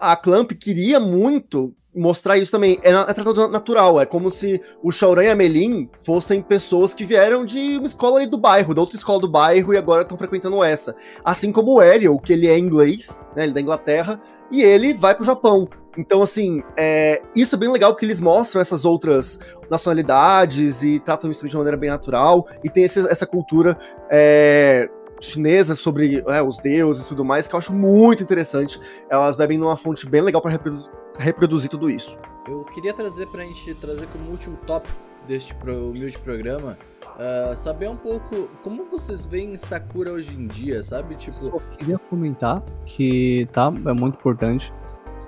a 0.00 0.16
Clamp 0.16 0.52
queria 0.52 0.98
muito 0.98 1.74
mostrar 1.94 2.38
isso 2.38 2.50
também. 2.50 2.78
É, 2.82 2.90
é 2.92 3.12
tratado 3.12 3.48
natural, 3.48 4.00
é 4.00 4.06
como 4.06 4.30
se 4.30 4.60
o 4.82 4.90
Shaoran 4.90 5.24
e 5.24 5.30
a 5.30 5.34
Melin 5.34 5.90
fossem 6.02 6.40
pessoas 6.40 6.94
que 6.94 7.04
vieram 7.04 7.44
de 7.44 7.76
uma 7.76 7.86
escola 7.86 8.18
ali 8.18 8.26
do 8.26 8.38
bairro, 8.38 8.74
da 8.74 8.80
outra 8.80 8.96
escola 8.96 9.20
do 9.20 9.28
bairro, 9.28 9.74
e 9.74 9.76
agora 9.76 10.02
estão 10.02 10.16
frequentando 10.16 10.62
essa. 10.62 10.96
Assim 11.24 11.52
como 11.52 11.74
o 11.74 11.80
Ariel, 11.80 12.18
que 12.18 12.32
ele 12.32 12.46
é 12.46 12.56
inglês, 12.56 13.20
né, 13.36 13.42
ele 13.42 13.50
é 13.50 13.54
da 13.54 13.60
Inglaterra, 13.60 14.20
e 14.50 14.62
ele 14.62 14.94
vai 14.94 15.14
pro 15.14 15.24
Japão. 15.24 15.68
Então, 15.98 16.22
assim, 16.22 16.62
é, 16.78 17.20
isso 17.34 17.56
é 17.56 17.58
bem 17.58 17.68
legal 17.70 17.92
porque 17.92 18.06
eles 18.06 18.20
mostram 18.20 18.60
essas 18.62 18.84
outras 18.84 19.38
nacionalidades 19.68 20.82
e 20.84 21.00
tratam 21.00 21.28
isso 21.30 21.46
de 21.48 21.54
uma 21.56 21.58
maneira 21.60 21.76
bem 21.76 21.90
natural, 21.90 22.46
e 22.62 22.70
tem 22.70 22.84
esse- 22.84 23.06
essa 23.08 23.26
cultura 23.26 23.76
é, 24.10 24.88
chinesa 25.20 25.74
sobre 25.74 26.22
é, 26.28 26.40
os 26.40 26.58
deuses 26.58 27.04
e 27.04 27.08
tudo 27.08 27.24
mais, 27.24 27.48
que 27.48 27.54
eu 27.54 27.58
acho 27.58 27.72
muito 27.72 28.22
interessante 28.22 28.80
elas 29.10 29.34
bebem 29.34 29.58
numa 29.58 29.76
fonte 29.76 30.06
bem 30.06 30.20
legal 30.22 30.40
pra 30.40 30.50
reproduzir, 30.52 30.90
reproduzir 31.18 31.68
tudo 31.68 31.90
isso. 31.90 32.16
Eu 32.46 32.64
queria 32.66 32.94
trazer 32.94 33.26
pra 33.26 33.42
gente 33.42 33.74
trazer 33.74 34.06
como 34.12 34.30
último 34.30 34.56
tópico 34.66 34.94
deste 35.26 35.54
pro, 35.56 35.90
humilde 35.90 36.16
programa, 36.18 36.78
ah, 37.18 37.54
saber 37.56 37.88
um 37.90 37.96
pouco 37.96 38.48
como 38.62 38.84
vocês 38.84 39.26
veem 39.26 39.56
Sakura 39.56 40.12
hoje 40.12 40.34
em 40.34 40.46
dia, 40.46 40.82
sabe? 40.82 41.16
Tipo, 41.16 41.44
Só 41.46 41.58
queria 41.76 41.98
comentar 41.98 42.62
que, 42.86 43.46
tá, 43.52 43.66
é 43.86 43.92
muito 43.92 44.14
importante, 44.14 44.72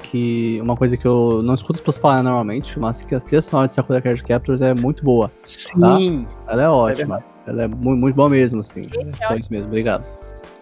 que 0.02 0.58
uma 0.62 0.76
coisa 0.76 0.96
que 0.96 1.06
eu 1.06 1.42
não 1.42 1.54
escuto 1.54 1.74
as 1.74 1.80
pessoas 1.80 1.98
falarem 1.98 2.24
normalmente, 2.24 2.78
mas 2.78 3.00
que 3.02 3.14
a 3.14 3.20
trilha 3.20 3.42
sonora 3.42 3.68
de 3.68 3.74
Sakura 3.74 4.00
Card 4.00 4.22
Captors 4.22 4.60
é 4.60 4.74
muito 4.74 5.04
boa. 5.04 5.30
Sim. 5.44 6.26
Ela 6.48 6.62
é 6.62 6.68
ótima. 6.68 7.24
ela 7.46 7.62
é 7.62 7.68
muito, 7.68 8.00
muito 8.00 8.14
boa 8.14 8.28
mesmo, 8.28 8.60
assim. 8.60 8.88
É 8.92 9.26
só 9.26 9.36
isso 9.36 9.50
mesmo, 9.50 9.68
obrigado. 9.68 10.06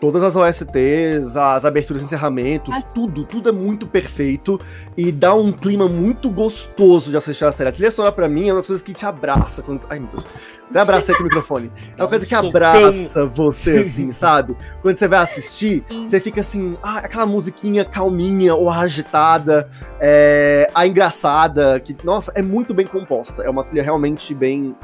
Todas 0.01 0.23
as 0.23 0.37
OSTs, 0.37 1.37
as 1.37 1.65
aberturas 1.65 2.03
e 2.03 2.05
encerramentos, 2.05 2.73
tudo, 2.95 3.25
tudo 3.25 3.49
é 3.49 3.53
muito 3.53 3.85
perfeito 3.85 4.61
e 4.97 5.11
dá 5.11 5.35
um 5.35 5.51
clima 5.51 5.89
muito 5.89 6.31
gostoso 6.31 7.11
de 7.11 7.17
assistir 7.17 7.45
a 7.45 7.51
série. 7.51 7.71
A 7.71 7.73
trilha 7.73 7.91
sonora 7.91 8.13
pra 8.13 8.29
mim 8.29 8.49
é 8.49 8.53
uma 8.53 8.59
das 8.59 8.67
coisas 8.69 8.83
que 8.83 8.95
te 8.95 9.05
abraça 9.05 9.61
quando. 9.61 9.85
Ai, 9.91 9.99
meu 9.99 10.09
Deus. 10.11 10.27
Até 10.71 10.81
abracei 10.81 11.15
aqui 11.15 11.23
o 11.23 11.25
microfone. 11.25 11.73
É 11.97 12.03
uma 12.03 12.09
coisa 12.09 12.27
que 12.27 12.35
abraça 12.35 13.27
você, 13.27 13.79
assim, 13.79 14.11
sabe? 14.13 14.57
Quando 14.83 14.99
você 14.99 15.09
vai 15.09 15.21
assistir, 15.21 15.85
você 16.07 16.21
fica 16.21 16.41
assim, 16.41 16.77
ah, 16.83 16.99
aquela 16.99 17.27
musiquinha 17.27 17.85
calminha 17.85 18.55
ou 18.55 18.71
agitada, 18.71 19.71
é, 20.01 20.71
a 20.75 20.87
engraçada, 20.87 21.81
que, 21.81 21.97
nossa, 22.05 22.33
é 22.35 22.43
muito 22.43 22.75
bem 22.75 22.87
composta. 22.87 23.43
É 23.43 23.51
uma 23.51 23.65
trilha 23.65 23.83
realmente 23.83 24.35
bem, 24.35 24.77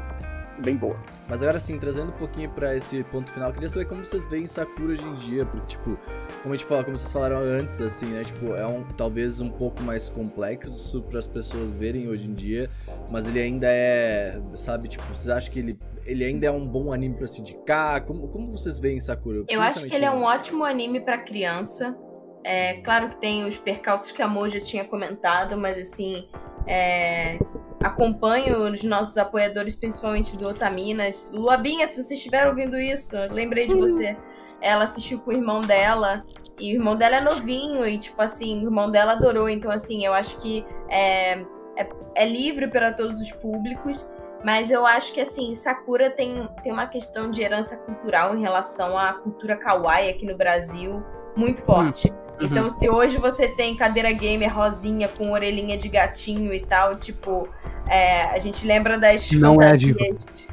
bem 0.59 0.75
boa. 0.75 0.97
Mas 1.27 1.41
agora 1.41 1.59
sim, 1.59 1.79
trazendo 1.79 2.09
um 2.09 2.17
pouquinho 2.17 2.49
pra 2.51 2.75
esse 2.75 3.03
ponto 3.05 3.31
final, 3.31 3.49
eu 3.49 3.53
queria 3.53 3.69
saber 3.69 3.85
como 3.85 4.03
vocês 4.03 4.27
veem 4.27 4.45
Sakura 4.45 4.93
hoje 4.93 5.03
em 5.03 5.13
dia, 5.15 5.45
porque, 5.45 5.65
tipo, 5.67 5.97
como 6.43 6.53
a 6.53 6.57
gente 6.57 6.65
fala, 6.65 6.83
como 6.83 6.97
vocês 6.97 7.11
falaram 7.11 7.37
antes, 7.37 7.81
assim, 7.81 8.05
né, 8.05 8.23
tipo, 8.23 8.53
é 8.53 8.65
um, 8.67 8.83
talvez 8.95 9.41
um 9.41 9.49
pouco 9.49 9.81
mais 9.81 10.07
complexo 10.07 11.01
para 11.01 11.17
as 11.17 11.25
pessoas 11.25 11.73
verem 11.73 12.07
hoje 12.07 12.29
em 12.29 12.33
dia, 12.33 12.69
mas 13.09 13.27
ele 13.27 13.39
ainda 13.39 13.67
é, 13.67 14.39
sabe, 14.53 14.87
tipo, 14.87 15.03
vocês 15.05 15.29
acham 15.29 15.51
que 15.51 15.59
ele, 15.59 15.79
ele 16.05 16.23
ainda 16.23 16.45
é 16.45 16.51
um 16.51 16.65
bom 16.65 16.93
anime 16.93 17.15
pra 17.15 17.25
se 17.25 17.41
indicar? 17.41 18.03
Como, 18.05 18.27
como 18.27 18.51
vocês 18.51 18.79
veem 18.79 18.99
Sakura? 18.99 19.43
Eu 19.47 19.61
acho 19.61 19.85
que 19.85 19.95
ele 19.95 20.05
é 20.05 20.11
um 20.11 20.23
ótimo 20.23 20.63
anime 20.63 20.99
pra 20.99 21.17
criança, 21.17 21.97
é 22.43 22.81
claro 22.81 23.09
que 23.09 23.17
tem 23.17 23.47
os 23.47 23.57
percalços 23.57 24.11
que 24.11 24.21
a 24.21 24.27
Mo 24.27 24.47
já 24.47 24.59
tinha 24.59 24.85
comentado, 24.85 25.57
mas 25.57 25.75
assim, 25.79 26.27
é, 26.67 27.39
acompanho 27.81 28.69
os 28.71 28.83
nossos 28.83 29.17
apoiadores, 29.17 29.75
principalmente 29.75 30.37
do 30.37 30.47
Otaminas. 30.47 31.31
Luabinha, 31.33 31.87
se 31.87 32.01
você 32.01 32.15
estiver 32.15 32.47
ouvindo 32.47 32.77
isso, 32.77 33.15
lembrei 33.31 33.67
de 33.67 33.75
você. 33.75 34.17
Ela 34.61 34.83
assistiu 34.83 35.19
com 35.19 35.31
o 35.31 35.33
irmão 35.33 35.61
dela. 35.61 36.25
E 36.59 36.71
o 36.71 36.75
irmão 36.75 36.95
dela 36.95 37.17
é 37.17 37.21
novinho, 37.21 37.85
e 37.85 37.97
tipo 37.97 38.21
assim, 38.21 38.61
o 38.61 38.67
irmão 38.67 38.89
dela 38.89 39.11
adorou. 39.11 39.49
Então, 39.49 39.69
assim, 39.69 40.05
eu 40.05 40.13
acho 40.13 40.37
que 40.37 40.65
é, 40.89 41.39
é, 41.77 41.89
é 42.15 42.25
livre 42.25 42.67
para 42.67 42.93
todos 42.93 43.21
os 43.21 43.31
públicos. 43.31 44.09
Mas 44.43 44.69
eu 44.69 44.85
acho 44.85 45.11
que, 45.11 45.19
assim, 45.19 45.53
Sakura 45.55 46.09
tem, 46.11 46.47
tem 46.61 46.71
uma 46.71 46.85
questão 46.87 47.31
de 47.31 47.41
herança 47.41 47.75
cultural 47.77 48.35
em 48.35 48.41
relação 48.41 48.97
à 48.97 49.13
cultura 49.13 49.57
kawaii 49.57 50.09
aqui 50.09 50.25
no 50.25 50.37
Brasil 50.37 51.03
muito 51.35 51.63
forte. 51.63 52.11
Hum. 52.11 52.24
Então, 52.41 52.63
uhum. 52.63 52.69
se 52.69 52.89
hoje 52.89 53.17
você 53.17 53.47
tem 53.47 53.75
cadeira 53.75 54.11
gamer 54.11 54.53
rosinha 54.53 55.07
com 55.07 55.31
orelhinha 55.31 55.77
de 55.77 55.87
gatinho 55.87 56.53
e 56.53 56.59
tal, 56.59 56.95
tipo, 56.95 57.47
é, 57.87 58.23
a 58.25 58.39
gente 58.39 58.65
lembra 58.65 58.97
das 58.97 59.31
Não 59.31 59.61
é 59.61 59.69
fantasias. 59.69 60.47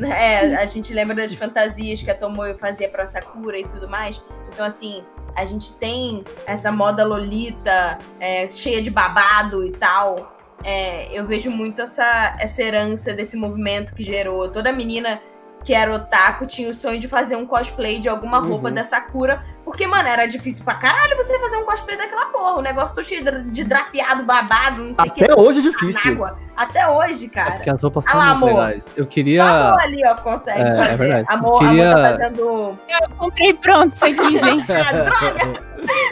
É, 0.00 0.56
a 0.56 0.66
gente 0.66 0.92
lembra 0.92 1.14
das 1.14 1.32
fantasias 1.32 2.02
que 2.02 2.10
a 2.10 2.14
Tomoyo 2.14 2.56
fazia 2.56 2.88
pra 2.88 3.06
Sakura 3.06 3.58
e 3.58 3.64
tudo 3.64 3.88
mais. 3.88 4.22
Então, 4.52 4.64
assim, 4.64 5.02
a 5.34 5.46
gente 5.46 5.72
tem 5.74 6.24
essa 6.46 6.70
moda 6.70 7.04
lolita, 7.04 7.98
é, 8.20 8.50
cheia 8.50 8.82
de 8.82 8.90
babado 8.90 9.64
e 9.64 9.70
tal. 9.70 10.36
É, 10.64 11.16
eu 11.16 11.24
vejo 11.26 11.50
muito 11.50 11.80
essa, 11.80 12.36
essa 12.40 12.62
herança 12.62 13.14
desse 13.14 13.36
movimento 13.36 13.94
que 13.94 14.02
gerou. 14.02 14.48
Toda 14.48 14.72
menina 14.72 15.20
que 15.68 15.74
era 15.74 15.94
otaku, 15.94 16.46
tinha 16.46 16.70
o 16.70 16.72
sonho 16.72 16.98
de 16.98 17.06
fazer 17.06 17.36
um 17.36 17.44
cosplay 17.44 17.98
de 17.98 18.08
alguma 18.08 18.38
roupa 18.38 18.68
uhum. 18.68 18.74
da 18.74 18.82
Sakura. 18.82 19.38
Porque, 19.66 19.86
mano, 19.86 20.08
era 20.08 20.24
difícil 20.24 20.64
pra 20.64 20.76
caralho 20.76 21.14
você 21.14 21.38
fazer 21.38 21.58
um 21.58 21.66
cosplay 21.66 21.94
daquela 21.94 22.24
porra. 22.30 22.56
O 22.56 22.62
negócio 22.62 22.96
tô 22.96 23.04
cheio 23.04 23.22
de 23.42 23.64
drapeado, 23.64 24.24
babado, 24.24 24.82
não 24.82 24.94
sei 24.94 25.04
o 25.04 25.10
que. 25.10 25.24
Até 25.24 25.34
hoje 25.34 25.58
é 25.58 25.62
difícil. 25.62 26.24
Até 26.56 26.88
hoje, 26.88 27.28
cara. 27.28 27.50
É 27.50 27.56
porque 27.56 27.68
as 27.68 27.82
roupas 27.82 28.06
são 28.06 28.18
ah, 28.18 28.34
muito 28.36 28.54
legais. 28.54 28.88
Eu 28.96 29.06
queria. 29.06 29.42
Só 29.42 29.46
a 29.46 29.82
ali, 29.82 30.02
ó, 30.06 30.14
consegue 30.14 30.58
é, 30.58 30.74
fazer. 30.74 30.90
É 30.90 30.96
verdade. 30.96 31.26
Amor, 31.28 31.58
queria... 31.58 31.92
amor 31.92 32.02
tá 32.02 32.18
fazendo. 32.18 32.78
Eu 32.88 33.10
comprei 33.18 33.52
pronto 33.52 33.94
isso 33.94 34.04
aqui, 34.06 34.38
gente. 34.38 34.72
ah, 34.72 34.92
droga! 35.04 35.64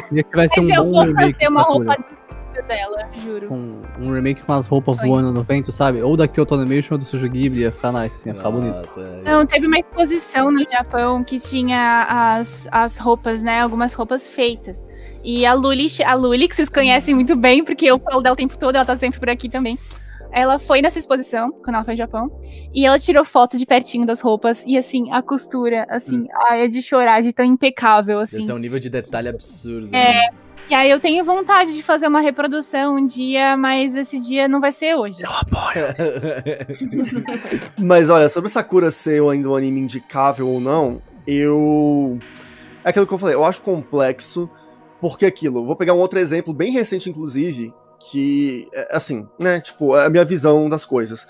Queria 0.09 0.23
que 0.23 0.37
vai 0.37 0.49
ser 0.51 0.61
um 0.61 0.71
eu 0.71 0.85
bom 0.85 1.07
vou 1.07 1.15
fazer 1.15 1.49
uma 1.49 1.63
roupa 1.63 1.97
de 1.97 2.16
dela, 2.67 3.09
juro. 3.25 3.53
Um, 3.53 3.83
um 3.99 4.13
remake 4.13 4.43
com 4.43 4.53
as 4.53 4.67
roupas 4.67 4.97
Sonho. 4.97 5.09
voando 5.09 5.33
no 5.33 5.43
vento, 5.43 5.73
sabe? 5.73 6.03
Ou 6.03 6.17
da 6.17 6.29
Kyoto 6.29 6.55
Animation 6.55 6.95
ou 6.95 6.99
do 6.99 7.05
Sujo 7.05 7.29
Ghibli, 7.29 7.61
ia 7.63 7.73
ficar 7.73 7.93
nice, 7.93 8.17
assim, 8.17 8.29
ia 8.29 8.35
ficar 8.35 8.51
bonito. 8.51 8.85
É... 9.01 9.23
Não, 9.23 9.47
teve 9.47 9.67
uma 9.67 9.79
exposição 9.79 10.51
no 10.51 10.63
Japão 10.71 11.25
que 11.25 11.39
tinha 11.39 12.07
as, 12.09 12.69
as 12.71 12.99
roupas, 12.99 13.43
né? 13.43 13.61
Algumas 13.61 13.95
roupas 13.95 14.27
feitas. 14.27 14.87
E 15.25 15.45
a 15.47 15.55
Luli, 15.55 15.87
a 16.05 16.15
Luli, 16.15 16.49
que 16.49 16.55
vocês 16.55 16.69
conhecem 16.69 17.15
muito 17.15 17.35
bem, 17.35 17.65
porque 17.65 17.87
eu 17.87 17.99
falo 17.99 18.23
dela 18.23 18.35
o 18.35 18.37
tempo 18.37 18.59
todo, 18.59 18.77
ela 18.77 18.85
tá 18.85 18.97
sempre 18.97 19.19
por 19.19 19.29
aqui 19.29 19.49
também. 19.49 19.79
Ela 20.33 20.59
foi 20.59 20.83
nessa 20.83 20.99
exposição, 20.99 21.51
quando 21.51 21.77
ela 21.77 21.85
foi 21.85 21.95
no 21.95 21.99
Japão, 21.99 22.31
e 22.75 22.85
ela 22.85 22.99
tirou 22.99 23.25
foto 23.25 23.57
de 23.57 23.65
pertinho 23.65 24.07
das 24.07 24.21
roupas, 24.21 24.63
e 24.67 24.77
assim, 24.77 25.11
a 25.11 25.23
costura, 25.23 25.87
assim, 25.89 26.19
hum. 26.19 26.29
ai, 26.49 26.65
é 26.65 26.69
de 26.69 26.83
chorar, 26.83 27.23
de 27.23 27.33
tão 27.33 27.45
impecável, 27.45 28.21
assim. 28.21 28.41
Esse 28.41 28.51
é 28.51 28.55
um 28.55 28.59
nível 28.59 28.79
de 28.79 28.91
detalhe 28.91 29.29
absurdo. 29.29 29.89
É, 29.95 30.13
né? 30.13 30.29
E 30.69 30.75
aí 30.75 30.91
eu 30.91 30.99
tenho 30.99 31.25
vontade 31.25 31.75
de 31.75 31.83
fazer 31.83 32.09
uma 32.09 32.21
reprodução 32.21 32.97
um 32.97 33.07
dia, 33.07 33.57
mas 33.57 33.95
esse 33.95 34.19
dia 34.19 34.49
não 34.49 34.61
vai 34.61 34.73
ser 34.73 34.97
hoje. 34.97 35.23
Eu 35.23 35.31
apoio. 35.31 35.87
mas 37.79 38.11
olha, 38.11 38.29
sobre 38.29 38.51
Sakura 38.51 38.91
ser 38.91 39.23
ainda 39.23 39.49
um 39.49 39.55
anime 39.55 39.81
indicável 39.81 40.49
ou 40.49 40.61
não, 40.61 41.01
eu. 41.27 42.19
É 42.85 42.91
aquilo 42.91 43.07
que 43.07 43.15
eu 43.15 43.19
falei, 43.19 43.37
eu 43.37 43.45
acho 43.45 43.63
complexo, 43.63 44.51
porque 45.01 45.25
aquilo. 45.25 45.65
Vou 45.65 45.77
pegar 45.77 45.95
um 45.95 45.99
outro 45.99 46.19
exemplo, 46.19 46.53
bem 46.53 46.73
recente, 46.73 47.09
inclusive, 47.09 47.73
que, 47.99 48.67
é, 48.75 48.97
assim, 48.97 49.27
né, 49.39 49.61
tipo, 49.61 49.97
é 49.97 50.07
a 50.07 50.11
minha 50.11 50.25
visão 50.25 50.69
das 50.69 50.85
coisas. 50.85 51.29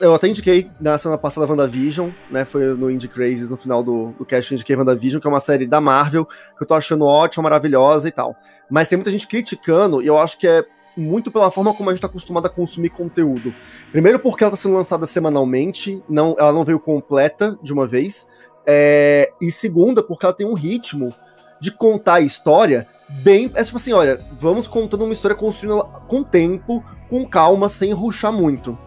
Eu 0.00 0.14
até 0.14 0.28
indiquei 0.28 0.70
na 0.78 0.98
semana 0.98 1.18
passada 1.18 1.46
WandaVision, 1.46 2.10
né? 2.30 2.44
Foi 2.44 2.74
no 2.74 2.90
Indie 2.90 3.08
Crazes 3.08 3.48
no 3.48 3.56
final 3.56 3.82
do, 3.82 4.12
do 4.18 4.24
cast 4.24 4.52
eu 4.52 4.56
indiquei 4.56 4.76
WandaVision, 4.76 5.20
que 5.20 5.26
é 5.26 5.30
uma 5.30 5.40
série 5.40 5.66
da 5.66 5.80
Marvel, 5.80 6.26
que 6.26 6.62
eu 6.62 6.66
tô 6.66 6.74
achando 6.74 7.06
ótima, 7.06 7.44
maravilhosa 7.44 8.06
e 8.08 8.12
tal. 8.12 8.36
Mas 8.68 8.88
tem 8.88 8.98
muita 8.98 9.10
gente 9.10 9.26
criticando, 9.26 10.02
e 10.02 10.06
eu 10.06 10.18
acho 10.18 10.38
que 10.38 10.46
é 10.46 10.64
muito 10.96 11.30
pela 11.30 11.50
forma 11.50 11.72
como 11.72 11.88
a 11.88 11.92
gente 11.92 12.02
tá 12.02 12.08
acostumado 12.08 12.46
a 12.46 12.50
consumir 12.50 12.90
conteúdo. 12.90 13.54
Primeiro 13.90 14.18
porque 14.18 14.44
ela 14.44 14.50
tá 14.50 14.56
sendo 14.56 14.74
lançada 14.74 15.06
semanalmente, 15.06 16.02
não, 16.08 16.36
ela 16.38 16.52
não 16.52 16.64
veio 16.64 16.78
completa 16.78 17.58
de 17.62 17.72
uma 17.72 17.86
vez. 17.86 18.26
É, 18.66 19.32
e 19.40 19.50
segunda, 19.50 20.02
porque 20.02 20.26
ela 20.26 20.34
tem 20.34 20.46
um 20.46 20.54
ritmo 20.54 21.14
de 21.58 21.70
contar 21.72 22.14
a 22.14 22.20
história 22.20 22.86
bem. 23.22 23.50
É 23.54 23.64
tipo 23.64 23.76
assim, 23.76 23.94
olha, 23.94 24.20
vamos 24.38 24.66
contando 24.66 25.04
uma 25.04 25.12
história 25.12 25.36
construindo 25.36 25.82
com 26.06 26.22
tempo, 26.22 26.84
com 27.08 27.26
calma, 27.26 27.68
sem 27.68 27.92
ruxar 27.92 28.32
muito 28.32 28.78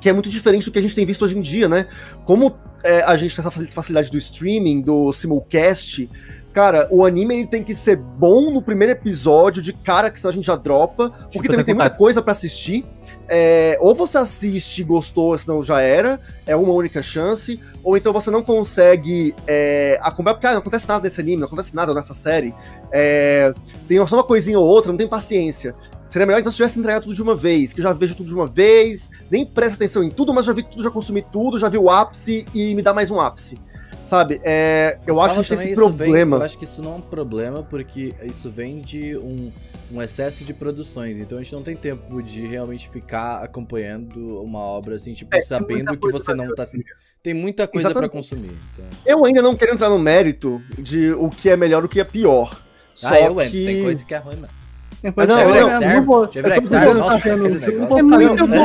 que 0.00 0.08
é 0.08 0.12
muito 0.12 0.28
diferente 0.28 0.64
do 0.64 0.72
que 0.72 0.78
a 0.78 0.82
gente 0.82 0.94
tem 0.94 1.04
visto 1.04 1.24
hoje 1.24 1.36
em 1.36 1.40
dia, 1.40 1.68
né? 1.68 1.86
Como 2.24 2.56
é, 2.84 3.02
a 3.02 3.16
gente 3.16 3.36
tem 3.36 3.44
essa 3.44 3.50
facilidade 3.50 4.10
do 4.10 4.18
streaming, 4.18 4.80
do 4.80 5.12
simulcast, 5.12 6.08
cara, 6.52 6.88
o 6.90 7.04
anime 7.04 7.36
ele 7.36 7.46
tem 7.46 7.62
que 7.62 7.74
ser 7.74 7.96
bom 7.96 8.50
no 8.50 8.62
primeiro 8.62 8.92
episódio, 8.92 9.62
de 9.62 9.72
cara 9.72 10.10
que 10.10 10.18
senão 10.18 10.30
a 10.30 10.34
gente 10.34 10.46
já 10.46 10.56
dropa, 10.56 11.10
porque 11.10 11.40
tipo, 11.40 11.48
também 11.48 11.64
tem 11.64 11.74
muita 11.74 11.90
coisa 11.90 12.22
para 12.22 12.32
assistir. 12.32 12.84
É, 13.32 13.78
ou 13.80 13.94
você 13.94 14.18
assiste 14.18 14.80
e 14.80 14.84
gostou, 14.84 15.38
senão 15.38 15.62
já 15.62 15.80
era, 15.80 16.18
é 16.44 16.56
uma 16.56 16.72
única 16.72 17.00
chance, 17.00 17.60
ou 17.84 17.96
então 17.96 18.12
você 18.12 18.28
não 18.28 18.42
consegue 18.42 19.34
é, 19.46 19.98
acompanhar, 20.02 20.34
porque 20.34 20.46
ah, 20.48 20.52
não 20.52 20.58
acontece 20.58 20.88
nada 20.88 21.04
nesse 21.04 21.20
anime, 21.20 21.36
não 21.36 21.46
acontece 21.46 21.74
nada 21.74 21.94
nessa 21.94 22.12
série. 22.12 22.52
É, 22.90 23.54
tem 23.86 24.04
só 24.06 24.16
uma 24.16 24.24
coisinha 24.24 24.58
ou 24.58 24.66
outra, 24.66 24.90
não 24.90 24.98
tem 24.98 25.06
paciência. 25.06 25.76
Seria 26.10 26.26
melhor 26.26 26.40
então 26.40 26.50
se 26.50 26.56
tivesse 26.56 26.76
entregado 26.76 27.04
tudo 27.04 27.14
de 27.14 27.22
uma 27.22 27.36
vez, 27.36 27.72
que 27.72 27.78
eu 27.78 27.84
já 27.84 27.92
vejo 27.92 28.16
tudo 28.16 28.26
de 28.26 28.34
uma 28.34 28.48
vez, 28.48 29.12
nem 29.30 29.46
presto 29.46 29.76
atenção 29.76 30.02
em 30.02 30.10
tudo, 30.10 30.34
mas 30.34 30.44
já 30.44 30.52
vi 30.52 30.64
tudo, 30.64 30.82
já 30.82 30.90
consumi 30.90 31.22
tudo, 31.22 31.56
já 31.56 31.68
vi 31.68 31.78
o 31.78 31.88
ápice 31.88 32.44
e 32.52 32.74
me 32.74 32.82
dá 32.82 32.92
mais 32.92 33.12
um 33.12 33.20
ápice. 33.20 33.56
Sabe? 34.04 34.40
É, 34.42 34.98
eu 35.06 35.14
mas 35.14 35.26
acho 35.26 35.34
que 35.34 35.38
a 35.38 35.42
gente 35.42 35.56
tem 35.56 35.72
esse 35.72 35.74
problema. 35.80 36.36
Vem, 36.36 36.40
eu 36.40 36.46
acho 36.46 36.58
que 36.58 36.64
isso 36.64 36.82
não 36.82 36.94
é 36.94 36.96
um 36.96 37.00
problema, 37.00 37.62
porque 37.62 38.12
isso 38.24 38.50
vem 38.50 38.80
de 38.80 39.16
um, 39.18 39.52
um 39.92 40.02
excesso 40.02 40.42
de 40.42 40.52
produções. 40.52 41.16
Então 41.16 41.38
a 41.38 41.42
gente 41.44 41.52
não 41.52 41.62
tem 41.62 41.76
tempo 41.76 42.20
de 42.20 42.44
realmente 42.44 42.88
ficar 42.88 43.40
acompanhando 43.44 44.42
uma 44.42 44.58
obra 44.58 44.96
assim, 44.96 45.14
tipo, 45.14 45.36
é, 45.36 45.40
sabendo 45.40 45.96
que 45.96 46.10
você 46.10 46.34
não 46.34 46.52
tá. 46.56 46.64
Tem 47.22 47.34
muita 47.34 47.68
coisa 47.68 47.92
para 47.92 48.08
consumir. 48.08 48.50
Então. 48.72 48.84
Eu 49.06 49.24
ainda 49.24 49.42
não 49.42 49.54
quero 49.54 49.74
entrar 49.74 49.88
no 49.88 49.98
mérito 49.98 50.60
de 50.76 51.12
o 51.12 51.30
que 51.30 51.48
é 51.48 51.56
melhor 51.56 51.84
e 51.84 51.86
o 51.86 51.88
que 51.88 52.00
é 52.00 52.04
pior. 52.04 52.60
Ah, 53.04 53.10
Só 53.10 53.14
eu 53.14 53.36
que... 53.36 53.42
entro. 53.42 53.52
Tem 53.52 53.82
coisa 53.84 54.04
que 54.04 54.14
é 54.14 54.18
ruim, 54.18 54.36
mano. 54.36 54.59
Mas 55.16 55.28
não, 55.28 55.36
não, 55.36 55.68
não, 55.68 55.80
não 55.80 56.04
vou. 56.04 56.24
Eu 56.24 56.54
tô 56.54 56.60
dizendo, 56.60 57.02
é 57.98 58.02
muito 58.02 58.46
bom. 58.46 58.56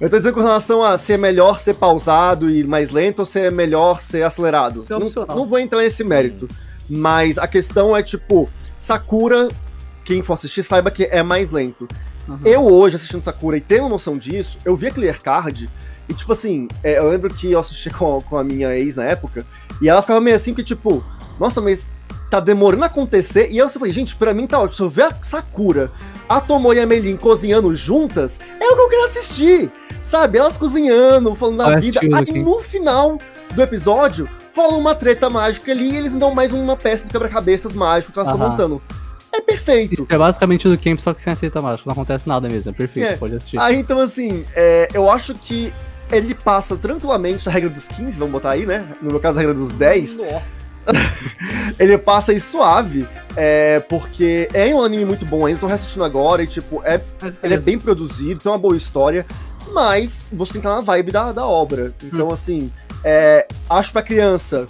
Eu 0.00 0.10
tô 0.10 0.16
dizendo 0.18 0.34
com 0.34 0.40
relação 0.40 0.82
a 0.82 0.98
ser 0.98 1.16
melhor 1.16 1.60
ser 1.60 1.74
pausado 1.74 2.50
e 2.50 2.64
mais 2.64 2.90
lento 2.90 3.20
ou 3.20 3.26
ser 3.26 3.52
melhor 3.52 4.00
ser 4.00 4.22
acelerado. 4.22 4.84
Não, 4.88 4.98
não 5.36 5.46
vou 5.46 5.58
entrar 5.58 5.80
nesse 5.80 6.02
mérito. 6.02 6.48
Mas 6.88 7.38
a 7.38 7.46
questão 7.46 7.96
é, 7.96 8.02
tipo, 8.02 8.48
Sakura, 8.78 9.48
quem 10.04 10.22
for 10.22 10.34
assistir, 10.34 10.62
saiba 10.62 10.90
que 10.90 11.04
é 11.04 11.22
mais 11.22 11.50
lento. 11.50 11.86
Uhum. 12.26 12.38
Eu 12.44 12.66
hoje, 12.66 12.96
assistindo 12.96 13.22
Sakura 13.22 13.56
e 13.56 13.60
tendo 13.60 13.88
noção 13.88 14.16
disso, 14.16 14.58
eu 14.64 14.76
vi 14.76 14.88
a 14.88 14.90
Clear 14.90 15.20
Card 15.20 15.68
e, 16.08 16.14
tipo 16.14 16.32
assim, 16.32 16.68
é, 16.82 16.98
eu 16.98 17.10
lembro 17.10 17.32
que 17.32 17.52
eu 17.52 17.58
assisti 17.58 17.90
com, 17.90 18.20
com 18.22 18.36
a 18.36 18.42
minha 18.42 18.74
ex 18.74 18.94
na 18.94 19.04
época, 19.04 19.44
e 19.80 19.88
ela 19.88 20.00
ficava 20.00 20.20
meio 20.20 20.36
assim, 20.36 20.54
que 20.54 20.64
tipo, 20.64 21.04
nossa, 21.38 21.60
mas 21.60 21.90
tá 22.30 22.40
demorando 22.40 22.84
a 22.84 22.86
acontecer. 22.86 23.46
E 23.46 23.52
aí 23.52 23.58
eu 23.58 23.68
falei, 23.68 23.92
gente, 23.92 24.16
pra 24.16 24.34
mim 24.34 24.46
tá 24.46 24.58
ótimo. 24.58 24.74
Se 24.74 24.82
eu 24.82 24.90
ver 24.90 25.02
a 25.04 25.14
Sakura, 25.22 25.90
a 26.28 26.40
Tomoe 26.40 26.76
e 26.76 26.80
a 26.80 26.86
Meilin 26.86 27.16
cozinhando 27.16 27.74
juntas, 27.74 28.38
é 28.60 28.64
o 28.66 28.74
que 28.74 28.80
eu 28.80 28.88
quero 28.88 29.04
assistir. 29.04 29.72
Sabe? 30.04 30.38
Elas 30.38 30.56
cozinhando, 30.58 31.34
falando 31.34 31.58
da 31.58 31.78
vida. 31.78 32.00
Aí 32.00 32.12
aqui. 32.14 32.38
no 32.38 32.60
final 32.60 33.18
do 33.54 33.62
episódio, 33.62 34.28
rola 34.56 34.76
uma 34.76 34.94
treta 34.94 35.30
mágica 35.30 35.72
ali 35.72 35.90
e 35.90 35.96
eles 35.96 36.12
dão 36.12 36.34
mais 36.34 36.52
uma 36.52 36.76
peça 36.76 37.04
de 37.06 37.10
quebra-cabeças 37.10 37.74
mágico 37.74 38.12
que 38.12 38.18
elas 38.18 38.30
estão 38.30 38.48
montando. 38.48 38.82
É 39.32 39.40
perfeito. 39.40 40.02
Isso 40.02 40.06
é 40.08 40.18
basicamente 40.18 40.66
o 40.66 40.70
do 40.70 40.78
Camp, 40.78 40.98
só 40.98 41.12
que 41.12 41.22
sem 41.22 41.32
aceita 41.32 41.60
mágica. 41.60 41.84
Não 41.86 41.92
acontece 41.92 42.28
nada 42.28 42.48
mesmo, 42.48 42.70
é 42.70 42.74
perfeito, 42.74 43.06
É. 43.06 43.16
pode 43.16 43.36
assistir. 43.36 43.58
Aí 43.58 43.76
então, 43.76 44.00
assim, 44.00 44.44
é, 44.54 44.88
eu 44.92 45.08
acho 45.10 45.34
que 45.34 45.72
ele 46.10 46.34
passa 46.34 46.76
tranquilamente 46.76 47.48
a 47.48 47.52
regra 47.52 47.68
dos 47.68 47.86
15, 47.86 48.18
vamos 48.18 48.32
botar 48.32 48.50
aí, 48.50 48.64
né? 48.64 48.88
No 49.02 49.10
meu 49.10 49.20
caso, 49.20 49.36
a 49.38 49.40
regra 49.40 49.54
dos 49.54 49.70
10. 49.70 50.16
Nossa. 50.16 50.58
Ele 51.78 51.96
passa 51.96 52.32
aí 52.32 52.40
suave, 52.40 53.06
é, 53.36 53.80
porque 53.80 54.48
é 54.52 54.74
um 54.74 54.82
anime 54.82 55.04
muito 55.04 55.24
bom 55.24 55.46
ainda, 55.46 55.60
tô 55.60 55.66
reassistindo 55.66 56.04
agora 56.04 56.42
e, 56.42 56.46
tipo, 56.46 56.82
é, 56.84 57.00
ele 57.42 57.54
é 57.54 57.58
bem 57.58 57.78
produzido, 57.78 58.40
tem 58.40 58.50
uma 58.50 58.58
boa 58.58 58.76
história, 58.76 59.24
mas 59.72 60.26
você 60.32 60.54
tem 60.54 60.62
que 60.62 60.66
estar 60.66 60.76
na 60.76 60.82
vibe 60.82 61.12
da, 61.12 61.32
da 61.32 61.46
obra. 61.46 61.94
Então, 62.02 62.30
assim, 62.32 62.72
é, 63.04 63.46
acho 63.70 63.92
pra 63.92 64.02
criança. 64.02 64.66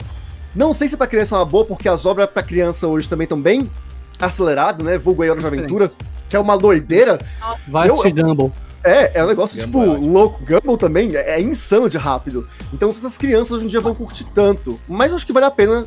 Não 0.55 0.74
sei 0.74 0.89
se 0.89 0.97
pra 0.97 1.07
criança 1.07 1.35
é 1.35 1.39
uma 1.39 1.45
boa, 1.45 1.65
porque 1.65 1.89
as 1.89 2.05
obras 2.05 2.28
pra 2.28 2.43
criança 2.43 2.86
hoje 2.86 3.09
também 3.09 3.24
estão 3.24 3.40
bem 3.40 3.70
aceleradas, 4.19 4.85
né? 4.85 4.99
Vulgo 4.99 5.23
aí 5.23 5.31
Hora 5.31 5.40
de 5.40 5.47
Aventura, 5.47 5.90
que 6.28 6.36
é 6.36 6.39
uma 6.39 6.57
doideira. 6.57 7.19
Vai 7.66 7.89
eu- 7.89 7.95
assistir 7.95 8.23
Gumball. 8.23 8.53
É, 8.85 9.19
é 9.19 9.24
um 9.24 9.27
negócio, 9.27 9.61
Gumball 9.61 9.97
tipo, 9.97 10.05
é 10.05 10.09
louco. 10.09 10.40
Gumball 10.45 10.77
também 10.77 11.15
é, 11.16 11.36
é 11.36 11.40
insano 11.40 11.89
de 11.89 11.97
rápido. 11.97 12.49
Então, 12.73 12.90
essas 12.90 13.16
crianças 13.19 13.53
hoje 13.53 13.65
em 13.65 13.69
dia 13.69 13.81
vão 13.81 13.95
curtir 13.95 14.24
tanto. 14.35 14.78
Mas 14.89 15.11
eu 15.11 15.16
acho 15.16 15.27
que 15.27 15.32
vale 15.32 15.47
a 15.47 15.51
pena, 15.51 15.86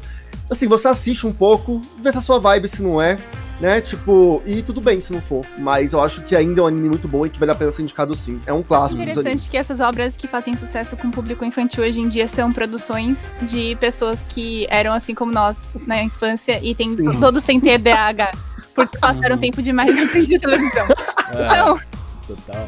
assim, 0.52 0.68
você 0.68 0.90
assiste 0.90 1.26
um 1.26 1.32
pouco, 1.32 1.80
vê 1.98 2.12
se 2.12 2.18
é 2.18 2.20
a 2.20 2.22
sua 2.22 2.38
vibe, 2.38 2.68
se 2.68 2.84
não 2.84 3.02
é, 3.02 3.18
né? 3.62 3.80
Tipo, 3.80 4.42
e 4.46 4.62
tudo 4.62 4.82
bem 4.82 5.00
se 5.00 5.14
não 5.14 5.22
for. 5.22 5.46
Mas 5.58 5.94
eu 5.94 6.02
acho 6.02 6.22
que 6.24 6.36
ainda 6.36 6.60
é 6.60 6.64
um 6.64 6.68
anime 6.68 6.90
muito 6.90 7.08
bom 7.08 7.26
e 7.26 7.30
que 7.30 7.40
vale 7.40 7.54
a 7.54 7.56
pena 7.56 7.72
ser 7.72 7.84
indicado 7.84 8.14
sim. 8.16 8.40
É 8.46 8.52
um 8.52 8.62
clássico 8.62 9.02
animes. 9.02 9.18
Interessante 9.18 9.50
que 9.50 9.56
essas 9.56 9.80
obras 9.80 10.18
que 10.18 10.28
fazem 10.28 10.56
sucesso 10.58 10.98
com 10.98 11.08
o 11.08 11.12
público 11.12 11.46
infantil 11.46 11.86
hoje 11.86 12.02
em 12.02 12.10
dia 12.10 12.28
são 12.28 12.52
produções 12.52 13.32
de 13.44 13.78
pessoas 13.78 14.20
que 14.28 14.68
eram 14.70 14.94
assim 14.94 15.16
como 15.16 15.32
nós 15.32 15.58
na 15.88 16.04
infância 16.04 16.60
e 16.62 16.76
tem, 16.76 16.92
Sim. 16.92 17.20
todos 17.20 17.44
têm 17.44 17.60
TDAH. 17.60 18.32
Porque 18.76 18.98
passaram 18.98 19.38
tempo 19.38 19.62
demais 19.62 19.96
na 19.96 20.08
frente 20.08 20.28
de 20.28 20.40
televisão. 20.40 20.86
Então, 21.34 21.80
Total. 22.28 22.68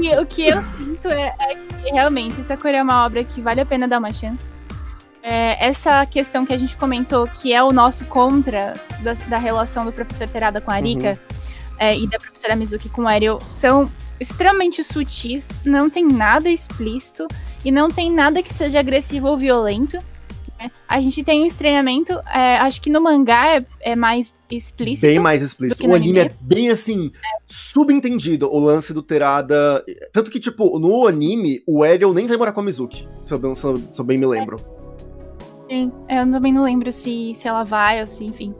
e 0.00 0.16
o 0.16 0.24
que 0.24 0.48
eu 0.48 0.62
sinto 0.62 1.08
é, 1.08 1.34
é 1.38 1.54
que 1.56 1.90
realmente 1.90 2.42
Sakura 2.42 2.78
é 2.78 2.82
uma 2.82 3.04
obra 3.04 3.22
que 3.22 3.42
vale 3.42 3.60
a 3.60 3.66
pena 3.66 3.86
dar 3.86 3.98
uma 3.98 4.10
chance. 4.10 4.50
É, 5.22 5.66
essa 5.66 6.04
questão 6.06 6.46
que 6.46 6.52
a 6.52 6.56
gente 6.56 6.76
comentou, 6.76 7.26
que 7.26 7.52
é 7.52 7.62
o 7.62 7.72
nosso 7.72 8.04
contra 8.06 8.74
da, 9.02 9.14
da 9.14 9.38
relação 9.38 9.84
do 9.84 9.92
professor 9.92 10.28
Terada 10.28 10.60
com 10.60 10.70
a 10.70 10.74
Arika 10.74 11.18
é, 11.78 11.96
e 11.98 12.06
da 12.08 12.18
professora 12.18 12.54
Mizuki 12.56 12.88
com 12.88 13.02
o 13.02 13.08
Ariel, 13.08 13.40
são 13.40 13.90
extremamente 14.20 14.82
sutis, 14.82 15.48
não 15.64 15.88
tem 15.90 16.06
nada 16.06 16.48
explícito 16.48 17.26
e 17.64 17.70
não 17.70 17.90
tem 17.90 18.10
nada 18.10 18.42
que 18.42 18.52
seja 18.54 18.80
agressivo 18.80 19.28
ou 19.28 19.36
violento. 19.36 19.96
né? 20.58 20.70
A 20.88 21.00
gente 21.00 21.22
tem 21.22 21.42
um 21.42 21.46
estranhamento, 21.46 22.12
é, 22.32 22.56
acho 22.58 22.80
que 22.80 22.88
no 22.90 23.00
mangá 23.00 23.56
é, 23.56 23.64
é 23.80 23.94
mais 23.96 24.34
explícito. 24.50 25.06
Bem 25.06 25.18
mais 25.18 25.42
explícito. 25.42 25.84
O 25.84 25.88
no 25.88 25.94
anime 25.94 26.18
é 26.18 26.22
anime. 26.22 26.36
bem 26.40 26.70
assim, 26.70 27.12
subentendido 27.46 28.48
o 28.52 28.58
lance 28.58 28.92
do 28.94 29.02
Terada. 29.02 29.84
Tanto 30.12 30.30
que, 30.30 30.40
tipo, 30.40 30.78
no 30.78 31.06
anime, 31.06 31.62
o 31.66 31.82
Ariel 31.82 32.14
nem 32.14 32.26
vai 32.26 32.36
morar 32.36 32.52
com 32.52 32.60
a 32.60 32.62
Mizuki, 32.62 33.06
se 33.22 33.34
eu, 33.34 33.54
se 33.54 33.64
eu- 33.64 33.82
se 33.92 34.00
eu 34.00 34.04
bem 34.04 34.16
me 34.18 34.26
lembro. 34.26 34.77
Sim, 35.68 35.92
eu 36.08 36.30
também 36.30 36.52
não 36.52 36.62
lembro 36.62 36.90
se, 36.90 37.32
se 37.34 37.46
ela 37.46 37.62
vai 37.64 38.00
ou 38.00 38.06
se, 38.06 38.24
enfim. 38.24 38.54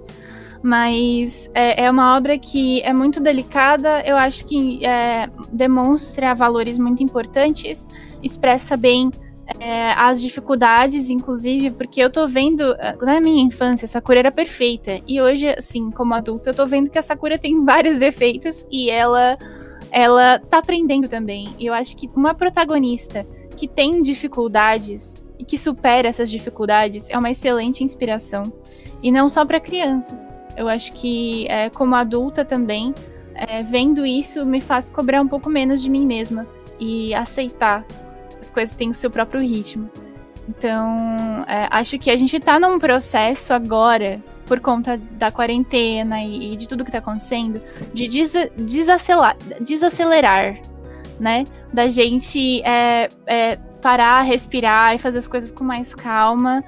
Mas 0.63 1.51
é, 1.55 1.85
é 1.85 1.91
uma 1.91 2.17
obra 2.17 2.39
que 2.39 2.83
é 2.83 2.93
muito 2.93 3.21
delicada, 3.21 4.03
eu 4.05 4.17
acho 4.17 4.45
que 4.45 4.85
é, 4.85 5.31
demonstra 5.53 6.35
valores 6.35 6.79
muito 6.79 7.03
importantes, 7.03 7.87
expressa 8.23 8.77
bem 8.77 9.11
é, 9.61 9.93
as 9.93 10.21
dificuldades, 10.21 11.09
inclusive, 11.09 11.71
porque 11.71 12.01
eu 12.01 12.11
tô 12.11 12.27
vendo, 12.29 12.63
eh, 12.75 12.97
na 13.01 13.19
minha 13.19 13.43
infância, 13.43 13.87
a 13.87 13.89
Sakura 13.89 14.19
era 14.19 14.31
perfeita. 14.31 15.01
E 15.07 15.23
hoje, 15.23 15.49
assim, 15.49 15.91
como 15.91 16.13
adulta, 16.13 16.51
eu 16.51 16.55
tô 16.55 16.67
vendo 16.67 16.91
que 16.91 16.99
a 16.99 17.03
Sakura 17.03 17.39
tem 17.39 17.65
vários 17.65 17.99
defeitos 17.99 18.67
e 18.71 18.91
ela, 18.91 19.39
ela 19.91 20.39
tá 20.39 20.59
aprendendo 20.59 21.09
também. 21.09 21.49
E 21.59 21.65
eu 21.65 21.73
acho 21.73 21.97
que 21.97 22.11
uma 22.15 22.35
protagonista 22.35 23.27
que 23.57 23.67
tem 23.67 24.03
dificuldades 24.03 25.15
e 25.39 25.45
que 25.45 25.57
supera 25.57 26.09
essas 26.09 26.31
dificuldades 26.31 27.09
é 27.09 27.19
uma 27.19 27.31
excelente 27.31 27.85
inspiração. 27.85 28.43
E 29.03 29.11
não 29.13 29.29
só 29.29 29.45
para 29.45 29.61
crianças. 29.61 30.29
Eu 30.57 30.69
acho 30.69 30.93
que, 30.93 31.47
é, 31.49 31.71
como 31.71 31.95
adulta 31.95 32.45
também, 32.45 32.93
é, 33.35 33.63
vendo 33.63 34.05
isso 34.05 34.45
me 34.45 34.61
faz 34.61 34.91
cobrar 34.91 35.23
um 35.23 35.29
pouco 35.29 35.49
menos 35.49 35.81
de 35.81 35.89
mim 35.89 36.05
mesma 36.05 36.47
e 36.81 37.15
aceitar 37.15 37.87
as 38.41 38.51
coisas 38.51 38.75
têm 38.75 38.91
o 38.91 38.95
seu 38.95 39.11
próprio 39.11 39.41
ritmo. 39.41 39.89
Então, 40.49 41.45
é, 41.47 41.69
acho 41.71 41.99
que 41.99 42.11
a 42.11 42.17
gente 42.17 42.41
tá 42.41 42.59
num 42.59 42.79
processo 42.79 43.53
agora, 43.53 44.23
por 44.47 44.61
conta 44.61 44.97
da 45.13 45.31
quarentena 45.31 46.23
e, 46.23 46.53
e 46.53 46.57
de 46.57 46.67
tudo 46.67 46.85
que 46.85 46.91
tá 46.91 46.99
acontecendo, 46.99 47.61
de 47.93 48.09
desa- 48.09 48.51
desacelerar, 48.57 49.37
desacelerar, 49.61 50.59
né? 51.21 51.45
Da 51.73 51.87
gente 51.87 52.63
é, 52.63 53.09
é, 53.27 53.59
parar, 53.81 54.23
respirar 54.23 54.95
e 54.95 54.99
fazer 54.99 55.19
as 55.19 55.29
coisas 55.29 55.51
com 55.51 55.65
mais 55.65 55.95
calma. 55.95 56.63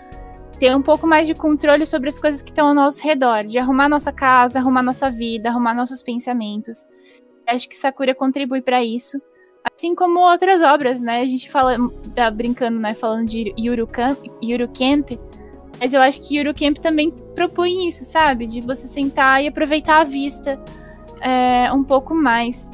Ter 0.58 0.76
um 0.76 0.82
pouco 0.82 1.06
mais 1.06 1.26
de 1.26 1.34
controle 1.34 1.86
sobre 1.86 2.08
as 2.08 2.18
coisas 2.18 2.42
que 2.42 2.50
estão 2.50 2.68
ao 2.68 2.74
nosso 2.74 3.02
redor, 3.02 3.44
de 3.44 3.58
arrumar 3.58 3.88
nossa 3.88 4.12
casa, 4.12 4.58
arrumar 4.58 4.82
nossa 4.82 5.08
vida, 5.08 5.48
arrumar 5.48 5.74
nossos 5.74 6.02
pensamentos. 6.02 6.86
Acho 7.46 7.68
que 7.68 7.76
Sakura 7.76 8.14
contribui 8.14 8.60
para 8.60 8.84
isso. 8.84 9.20
Assim 9.64 9.94
como 9.94 10.20
outras 10.20 10.60
obras, 10.60 11.00
né? 11.00 11.20
A 11.20 11.26
gente 11.26 11.50
fala, 11.50 11.76
tá 12.14 12.30
brincando, 12.30 12.78
né? 12.78 12.94
Falando 12.94 13.26
de 13.26 13.54
Yuru 13.58 13.86
Camp, 13.86 14.18
Yuru 14.42 14.68
Camp, 14.68 15.12
mas 15.80 15.94
eu 15.94 16.00
acho 16.02 16.20
que 16.20 16.36
Yuru 16.36 16.52
Camp 16.52 16.76
também 16.76 17.10
propõe 17.34 17.88
isso, 17.88 18.04
sabe? 18.04 18.46
De 18.46 18.60
você 18.60 18.86
sentar 18.86 19.42
e 19.42 19.48
aproveitar 19.48 20.00
a 20.00 20.04
vista 20.04 20.60
é, 21.20 21.72
um 21.72 21.82
pouco 21.82 22.14
mais. 22.14 22.70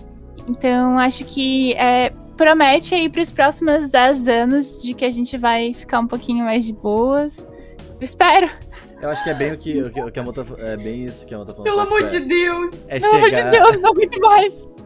Então, 0.48 0.98
acho 0.98 1.24
que 1.24 1.72
é, 1.74 2.12
promete 2.36 2.94
aí 2.94 3.08
para 3.08 3.22
os 3.22 3.30
próximos 3.30 3.90
10 3.90 4.28
anos 4.28 4.82
de 4.82 4.94
que 4.94 5.04
a 5.04 5.10
gente 5.10 5.36
vai 5.36 5.74
ficar 5.74 6.00
um 6.00 6.06
pouquinho 6.06 6.44
mais 6.44 6.66
de 6.66 6.72
boas. 6.72 7.48
Eu 7.98 8.04
espero. 8.04 8.50
Eu 9.00 9.10
acho 9.10 9.24
que 9.24 9.30
é 9.30 9.34
bem 9.34 9.52
o 9.52 9.58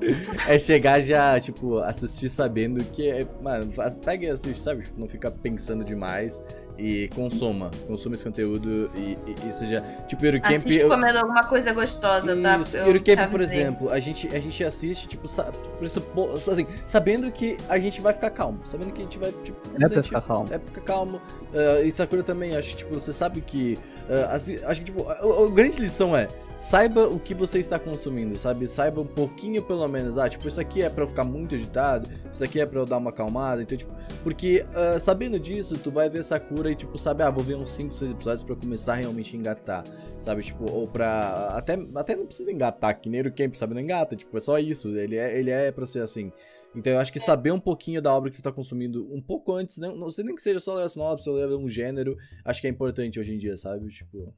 é. 0.03 0.53
É, 0.53 0.55
é 0.55 0.59
chegar, 0.59 0.99
é 0.99 1.03
já, 1.03 1.41
tipo, 1.41 1.79
assistir 1.79 2.29
sabendo 2.29 2.83
que 2.85 3.09
é, 3.09 3.27
mano, 3.43 3.73
pega 4.05 4.27
e 4.27 4.31
assiste, 4.31 4.61
sabe? 4.61 4.83
Tipo, 4.83 5.01
não 5.01 5.09
fica 5.09 5.31
pensando 5.31 5.85
demais 5.85 6.43
e 6.79 7.09
consuma, 7.09 7.71
consuma 7.87 8.15
esse 8.15 8.25
conteúdo 8.25 8.91
e, 8.95 9.19
e, 9.27 9.49
e 9.49 9.53
seja, 9.53 9.83
tipo, 10.09 10.25
Eurocamp, 10.25 10.57
Assiste 10.57 10.79
eu, 10.81 10.89
comendo 10.89 11.19
alguma 11.19 11.45
coisa 11.45 11.73
gostosa, 11.75 12.35
tá? 12.35 12.57
Isso, 12.59 12.77
Eu 12.77 12.87
Eurocamp, 12.87 13.31
por 13.31 13.41
exemplo, 13.43 13.91
a 13.91 14.01
gente, 14.01 14.27
a 14.29 14.41
gente 14.41 14.65
assiste, 14.65 15.07
tipo, 15.07 15.29
sa- 15.29 15.53
pressupo- 15.79 16.31
assim, 16.37 16.67
sabendo 16.87 17.31
que 17.31 17.59
a 17.69 17.79
gente 17.79 18.01
vai 18.01 18.15
ficar 18.15 18.31
calmo, 18.31 18.61
sabendo 18.65 18.93
que 18.93 19.01
a 19.01 19.05
gente 19.05 19.19
vai, 19.19 19.31
tipo, 19.45 19.59
É 19.59 19.63
pra 19.63 19.71
simplesmente- 19.73 20.05
ficar 20.07 20.21
calmo. 20.23 20.47
é 20.51 20.59
pra 20.59 20.67
ficar 20.67 20.81
calmo. 20.81 21.21
Ah, 21.55 21.83
e 21.83 21.91
Sakura 21.93 22.23
também, 22.23 22.57
acho 22.57 22.71
que, 22.71 22.77
tipo, 22.77 22.95
você 22.95 23.13
sabe 23.13 23.43
que. 23.43 23.77
ah, 24.09 24.35
assim, 24.35 24.57
acho 24.65 24.81
que, 24.81 24.87
tipo, 24.87 25.07
a, 25.07 25.13
a- 25.13 25.47
a 25.47 25.51
grande 25.51 25.79
lição 25.83 26.17
é. 26.17 26.29
Saiba 26.61 27.09
o 27.09 27.19
que 27.19 27.33
você 27.33 27.59
está 27.59 27.79
consumindo, 27.79 28.37
sabe? 28.37 28.69
Saiba 28.69 29.01
um 29.01 29.07
pouquinho, 29.07 29.63
pelo 29.63 29.89
menos. 29.89 30.19
Ah, 30.19 30.29
tipo, 30.29 30.47
isso 30.47 30.61
aqui 30.61 30.83
é 30.83 30.91
pra 30.91 31.05
eu 31.05 31.09
ficar 31.09 31.25
muito 31.25 31.55
agitado. 31.55 32.07
Isso 32.31 32.45
aqui 32.45 32.61
é 32.61 32.67
pra 32.67 32.81
eu 32.81 32.85
dar 32.85 32.99
uma 32.99 33.09
acalmada. 33.09 33.63
Então, 33.63 33.79
tipo, 33.79 33.91
porque 34.23 34.63
ah, 34.75 34.99
sabendo 34.99 35.41
disso, 35.41 35.79
tu 35.79 35.91
vai 35.91 36.11
ver 36.11 36.23
Sakura 36.23 36.71
e, 36.71 36.77
tipo, 36.77 36.99
sabe? 36.99 37.23
Ah, 37.23 37.31
vou 37.31 37.43
ver 37.43 37.57
uns 37.57 37.71
5, 37.71 37.95
6 37.95 38.11
episódios 38.11 38.43
pra 38.43 38.53
eu 38.53 38.59
começar 38.59 38.93
a 38.93 38.97
realmente 38.97 39.35
engatar. 39.35 39.85
Sabe? 40.19 40.43
Tipo, 40.43 40.71
ou 40.71 40.87
pra. 40.87 41.55
Até, 41.57 41.79
até 41.95 42.15
não 42.15 42.27
precisa 42.27 42.53
engatar, 42.53 43.01
que 43.01 43.09
nem 43.09 43.23
o 43.23 43.33
Camp, 43.33 43.55
sabe? 43.55 43.73
Não 43.73 43.81
engata. 43.81 44.15
Tipo, 44.15 44.37
é 44.37 44.41
só 44.41 44.59
isso. 44.59 44.89
Ele 44.89 45.17
é, 45.17 45.39
ele 45.39 45.51
é 45.51 45.73
pra 45.73 45.87
ser 45.87 46.03
assim. 46.03 46.31
Então 46.77 46.93
eu 46.93 46.99
acho 46.99 47.11
que 47.11 47.19
saber 47.19 47.53
um 47.53 47.59
pouquinho 47.59 48.03
da 48.03 48.15
obra 48.15 48.31
que 48.31 48.37
você 48.37 48.43
tá 48.43 48.53
consumindo 48.53 49.09
um 49.13 49.21
pouco 49.21 49.53
antes, 49.53 49.79
não, 49.79 49.97
não 49.97 50.09
sei 50.09 50.25
nem 50.25 50.35
que 50.37 50.43
seja 50.43 50.61
só 50.61 50.75
ler 50.75 50.85
a 50.85 50.89
sinopse 50.89 51.29
ou 51.29 51.35
ler 51.35 51.49
um 51.57 51.69
gênero, 51.69 52.17
acho 52.45 52.61
que 52.61 52.69
é 52.69 52.71
importante 52.71 53.19
hoje 53.19 53.35
em 53.35 53.39
dia, 53.39 53.57
sabe? 53.57 53.89
Tipo, 53.89 54.33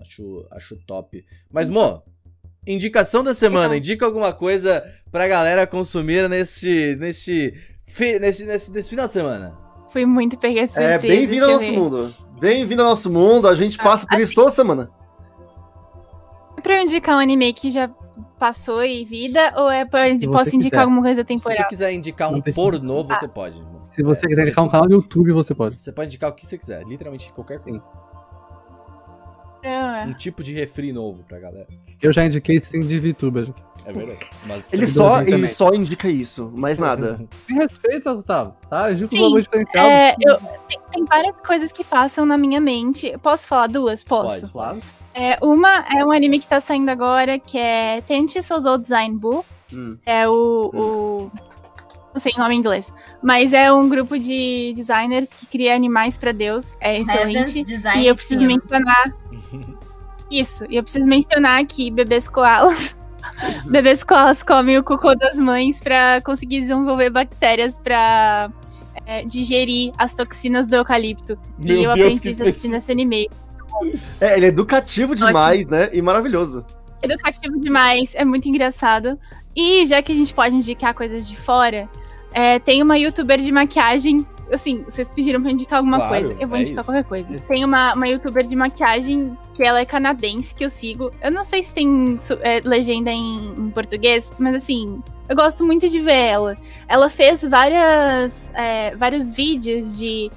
acho, 0.00 0.46
acho 0.50 0.76
top. 0.86 1.24
Mas, 1.50 1.68
Mo, 1.68 2.02
indicação 2.66 3.22
da 3.22 3.32
semana, 3.34 3.76
indica 3.76 4.04
alguma 4.04 4.32
coisa 4.32 4.84
pra 5.10 5.26
galera 5.28 5.66
consumir 5.66 6.28
nesse, 6.28 6.96
nesse, 6.96 7.54
fe- 7.86 8.18
nesse, 8.18 8.44
nesse, 8.44 8.70
nesse 8.72 8.90
final 8.90 9.06
de 9.06 9.12
semana. 9.14 9.56
Fui 9.88 10.04
muito 10.04 10.36
pega 10.36 10.66
de 10.66 10.72
surpresa. 10.72 10.92
É, 10.94 10.98
bem-vindo 10.98 11.44
ao 11.44 11.52
nosso 11.52 11.72
mundo. 11.72 12.14
Bem-vindo 12.40 12.82
ao 12.82 12.88
nosso 12.90 13.10
mundo. 13.10 13.48
A 13.48 13.54
gente 13.54 13.78
passa 13.78 14.06
por 14.06 14.18
isso 14.20 14.34
toda 14.34 14.50
semana. 14.50 14.90
É 16.58 16.60
pra 16.60 16.76
eu 16.76 16.82
indicar 16.82 17.16
um 17.16 17.20
anime 17.20 17.52
que 17.52 17.70
já 17.70 17.88
passou 18.38 18.84
e 18.84 19.04
vida, 19.04 19.54
ou 19.56 19.70
é 19.70 19.84
pra 19.86 20.08
eu 20.10 20.20
Se 20.20 20.26
posso 20.26 20.50
você 20.50 20.56
indicar 20.56 20.70
quiser. 20.80 20.82
alguma 20.82 21.02
coisa 21.02 21.20
Se 21.20 21.24
tu 21.24 21.28
temporal? 21.28 21.68
quiser 21.68 21.92
indicar 21.92 22.30
um 22.34 22.42
pornô, 22.42 23.04
você 23.04 23.26
pode. 23.28 23.58
Mo. 23.62 23.78
Se 23.78 24.02
você 24.02 24.26
É, 24.26 24.28
quiser 24.28 24.42
indicar 24.42 24.64
um 24.64 24.68
canal 24.68 24.86
no 24.88 24.96
YouTube, 24.96 25.32
você 25.32 25.54
pode. 25.54 25.80
Você 25.80 25.92
pode 25.92 26.08
indicar 26.08 26.30
o 26.30 26.34
que 26.34 26.46
você 26.46 26.58
quiser, 26.58 26.82
literalmente 26.84 27.32
qualquer 27.32 27.62
coisa. 27.62 27.82
Um 30.06 30.12
tipo 30.14 30.42
de 30.42 30.52
refri 30.54 30.92
novo 30.92 31.22
pra 31.24 31.38
galera. 31.38 31.66
Eu 32.00 32.12
já 32.12 32.24
indiquei 32.26 32.58
sim 32.60 32.80
de 32.80 32.98
VTuber. 33.00 33.52
É 33.84 33.92
verdade. 33.92 34.26
Mas 34.46 34.72
Ele 34.72 34.86
só, 34.86 35.18
também. 35.18 35.34
ele 35.34 35.46
só 35.46 35.68
indica 35.72 36.08
isso, 36.08 36.52
mais 36.56 36.78
nada. 36.78 37.18
Me 37.48 37.54
respeita, 37.56 38.12
Gustavo, 38.12 38.54
tá? 38.68 38.88
Sim, 38.96 39.04
o 39.04 39.08
valor 39.20 39.40
diferenciado. 39.42 39.88
É, 39.88 40.16
eu, 40.20 40.38
tem, 40.68 40.80
tem 40.92 41.04
várias 41.04 41.40
coisas 41.40 41.70
que 41.70 41.84
passam 41.84 42.26
na 42.26 42.36
minha 42.36 42.60
mente. 42.60 43.16
Posso 43.22 43.46
falar 43.46 43.68
duas? 43.68 44.02
Posso. 44.02 44.40
Pode. 44.40 44.52
Claro. 44.52 44.80
É, 45.14 45.38
uma 45.40 45.86
é 45.96 46.04
um 46.04 46.10
anime 46.10 46.38
que 46.40 46.48
tá 46.48 46.60
saindo 46.60 46.90
agora, 46.90 47.38
que 47.38 47.56
é 47.56 48.00
Tente 48.02 48.42
Souzou 48.42 48.76
Design 48.76 49.16
Boo. 49.16 49.44
Hum. 49.72 49.96
É 50.04 50.28
o, 50.28 50.70
o- 50.74 51.30
Não 52.12 52.20
sei 52.20 52.32
o 52.36 52.38
nome 52.40 52.54
em 52.56 52.58
inglês. 52.58 52.92
Mas 53.22 53.52
é 53.52 53.72
um 53.72 53.88
grupo 53.88 54.18
de 54.18 54.72
designers 54.74 55.30
que 55.32 55.46
cria 55.46 55.74
animais 55.76 56.18
pra 56.18 56.32
Deus. 56.32 56.74
É 56.80 56.98
excelente. 57.00 57.64
E 57.98 58.06
eu 58.06 58.16
preciso 58.16 58.46
Team. 58.46 58.56
mencionar. 58.58 59.14
Isso, 60.30 60.64
e 60.68 60.76
eu 60.76 60.82
preciso 60.82 61.08
mencionar 61.08 61.64
que 61.66 61.90
bebês 61.90 62.28
koalas. 62.28 62.96
bebês 63.66 64.02
koalas 64.02 64.42
comem 64.42 64.78
o 64.78 64.84
cocô 64.84 65.14
das 65.14 65.36
mães 65.36 65.80
pra 65.80 66.20
conseguir 66.24 66.60
desenvolver 66.60 67.10
bactérias 67.10 67.78
pra 67.78 68.50
é, 69.06 69.24
digerir 69.24 69.92
as 69.96 70.14
toxinas 70.14 70.66
do 70.66 70.76
eucalipto. 70.76 71.38
Meu 71.58 71.76
e 71.76 71.84
eu 71.84 71.94
Deus, 71.94 72.06
aprendi 72.06 72.20
que 72.20 72.28
isso 72.30 72.42
assistindo 72.42 72.76
esse 72.76 72.90
anime. 72.90 73.28
É, 74.20 74.36
ele 74.36 74.46
é 74.46 74.48
educativo 74.48 75.14
demais, 75.14 75.66
né? 75.66 75.90
E 75.92 76.00
maravilhoso. 76.00 76.64
Educativo 77.02 77.58
demais, 77.60 78.14
é 78.14 78.24
muito 78.24 78.48
engraçado. 78.48 79.18
E 79.54 79.86
já 79.86 80.02
que 80.02 80.12
a 80.12 80.14
gente 80.14 80.34
pode 80.34 80.56
indicar 80.56 80.94
coisas 80.94 81.26
de 81.28 81.36
fora, 81.36 81.88
é, 82.32 82.58
tem 82.58 82.82
uma 82.82 82.98
youtuber 82.98 83.40
de 83.40 83.52
maquiagem. 83.52 84.26
Assim, 84.52 84.84
vocês 84.84 85.08
pediram 85.08 85.42
pra 85.42 85.50
indicar 85.50 85.78
alguma 85.78 85.96
Claro, 85.96 86.14
coisa. 86.14 86.36
Eu 86.40 86.46
vou 86.48 86.58
é 86.58 86.62
indicar 86.62 86.80
isso. 86.82 86.92
qualquer 86.92 87.04
coisa. 87.08 87.34
Isso. 87.34 87.48
Tem 87.48 87.64
uma, 87.64 87.94
uma 87.94 88.06
youtuber 88.08 88.46
de 88.46 88.54
maquiagem 88.54 89.36
que 89.54 89.62
ela 89.62 89.80
é 89.80 89.84
canadense, 89.84 90.54
que 90.54 90.64
eu 90.64 90.70
sigo. 90.70 91.10
Eu 91.20 91.32
não 91.32 91.42
sei 91.42 91.62
se 91.62 91.74
tem 91.74 92.16
é, 92.42 92.60
legenda 92.64 93.10
em, 93.10 93.36
em 93.58 93.70
português, 93.70 94.32
mas 94.38 94.54
assim, 94.54 95.02
eu 95.28 95.34
gosto 95.34 95.64
muito 95.64 95.88
de 95.88 95.98
ver 96.00 96.12
ela. 96.26 96.56
Ela 96.88 97.10
fez 97.10 97.42
várias, 97.42 98.50
é, 98.54 98.94
vários 98.94 99.34
vídeos 99.34 99.98
de. 99.98 100.30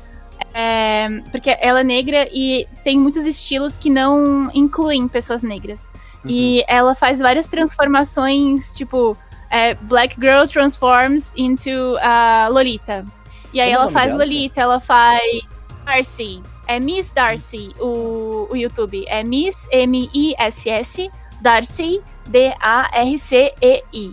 é, 0.54 1.08
porque 1.32 1.56
ela 1.60 1.82
é 1.82 1.84
negra 1.84 2.28
e 2.34 2.68
tem 2.84 2.98
muitos 3.00 3.26
estilos 3.26 3.78
que 3.78 3.90
não 3.90 4.50
incluem 4.54 5.08
pessoas 5.08 5.44
negras. 5.44 5.88
Uhum. 6.24 6.32
E 6.32 6.64
ela 6.68 6.96
faz 6.96 7.20
várias 7.20 7.48
transformações, 7.48 8.74
tipo, 8.74 9.16
é, 9.50 9.74
Black 9.76 10.16
Girl 10.20 10.46
transforms 10.48 11.32
into 11.38 11.98
a 12.02 12.48
Lolita. 12.50 13.06
E 13.54 13.60
aí 13.60 13.70
Como 13.70 13.72
é 13.72 13.74
ela 13.74 13.84
nome 13.86 13.94
faz 13.94 14.08
dela? 14.08 14.20
Lolita, 14.20 14.62
ela 14.62 14.80
faz 14.80 15.42
Darcy. 15.86 16.42
É 16.68 16.80
Miss 16.80 17.12
Darcy, 17.12 17.72
o, 17.80 18.48
o 18.52 18.56
YouTube. 18.56 19.04
É 19.08 19.24
Miss 19.24 19.68
M-I-S-S, 19.72 21.10
Darcy, 21.42 22.02
D-A-R-C-E-I. 22.28 24.12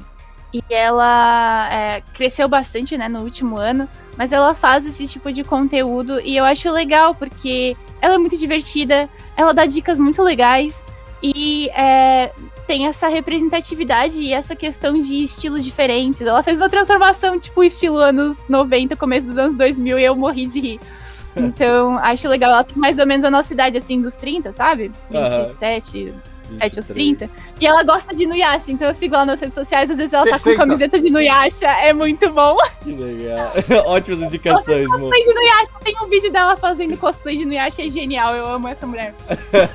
E 0.55 0.63
ela 0.71 1.69
é, 1.71 2.01
cresceu 2.15 2.49
bastante, 2.49 2.97
né, 2.97 3.09
no 3.09 3.21
último 3.21 3.59
ano. 3.59 3.87
Mas 4.17 4.33
ela 4.33 4.55
faz 4.55 4.87
esse 4.87 5.07
tipo 5.07 5.31
de 5.31 5.45
conteúdo 5.45 6.19
e 6.21 6.35
eu 6.37 6.45
acho 6.45 6.71
legal, 6.73 7.15
porque 7.15 7.77
ela 8.01 8.15
é 8.15 8.19
muito 8.19 8.39
divertida, 8.39 9.09
ela 9.37 9.53
dá 9.53 9.67
dicas 9.67 9.99
muito 9.99 10.23
legais. 10.23 10.87
E 11.35 11.69
é, 11.71 12.31
tem 12.67 12.87
essa 12.87 13.09
representatividade 13.09 14.19
e 14.23 14.33
essa 14.33 14.55
questão 14.55 14.99
de 14.99 15.25
estilos 15.25 15.65
diferentes. 15.65 16.23
Ela 16.23 16.43
fez 16.43 16.61
uma 16.61 16.69
transformação, 16.69 17.39
tipo, 17.39 17.63
estilo 17.63 17.99
anos 17.99 18.49
90, 18.49 18.97
começo 18.97 19.27
dos 19.29 19.39
anos 19.39 19.57
2000, 19.57 19.99
e 19.99 20.05
eu 20.05 20.17
morri 20.17 20.47
de 20.47 20.61
rir. 20.61 20.81
Então, 21.39 21.99
acho 21.99 22.27
legal. 22.29 22.51
Ela 22.51 22.65
tem 22.65 22.79
mais 22.79 22.99
ou 22.99 23.07
menos 23.07 23.23
a 23.23 23.31
nossa 23.31 23.53
idade, 23.53 23.77
assim, 23.77 24.01
dos 24.01 24.17
30, 24.17 24.53
sabe? 24.53 24.91
Aham. 25.15 25.45
27, 25.45 26.15
7 26.53 26.79
aos 26.79 26.89
23. 26.89 27.31
30. 27.31 27.31
E 27.61 27.67
ela 27.67 27.83
gosta 27.83 28.15
de 28.15 28.27
Nuyasha, 28.27 28.71
então 28.73 28.89
eu 28.89 28.95
sigo 28.95 29.15
ela 29.15 29.27
nas 29.27 29.41
redes 29.41 29.55
sociais. 29.55 29.91
Às 29.91 29.97
vezes 29.97 30.13
ela 30.13 30.25
tá 30.25 30.33
Perfeita. 30.33 30.59
com 30.59 30.67
camiseta 30.67 31.01
de 31.01 31.11
Nuyasha, 31.11 31.67
é 31.67 31.93
muito 31.93 32.31
bom. 32.31 32.57
Que 32.83 32.93
legal. 32.93 33.51
Ótimas 33.87 34.23
indicações, 34.23 34.87
Mo. 34.87 34.99
Cosplay 34.99 35.25
de 35.25 35.35
Nuyasha, 35.35 35.71
tem 35.83 35.97
um 36.01 36.09
vídeo 36.09 36.31
dela 36.31 36.57
fazendo 36.57 36.97
cosplay 36.97 37.37
de 37.37 37.45
Nuyasha, 37.45 37.85
é 37.85 37.89
genial. 37.89 38.35
Eu 38.35 38.47
amo 38.47 38.69
essa 38.69 38.87
mulher. 38.87 39.13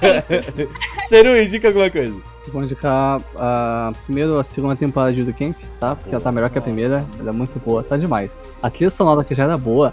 É 0.01 0.17
isso. 0.17 0.33
Seru, 1.09 1.37
indica 1.37 1.67
alguma 1.67 1.89
coisa. 1.89 2.15
Vou 2.47 2.63
indicar 2.63 3.21
a, 3.35 3.91
primeiro 4.05 4.39
a 4.39 4.43
segunda 4.43 4.75
temporada 4.75 5.13
de 5.13 5.23
Do 5.23 5.33
Camp, 5.33 5.55
tá? 5.79 5.95
Porque 5.95 6.13
ela 6.13 6.23
tá 6.23 6.31
melhor 6.31 6.49
que 6.49 6.57
a 6.57 6.61
Nossa. 6.61 6.71
primeira, 6.71 7.05
ela 7.19 7.29
é 7.29 7.33
muito 7.33 7.59
boa, 7.59 7.83
tá 7.83 7.97
demais. 7.97 8.31
A 8.63 8.69
trilha 8.69 8.89
sonora 8.89 9.23
que 9.23 9.35
já 9.35 9.43
era 9.43 9.57
boa, 9.57 9.91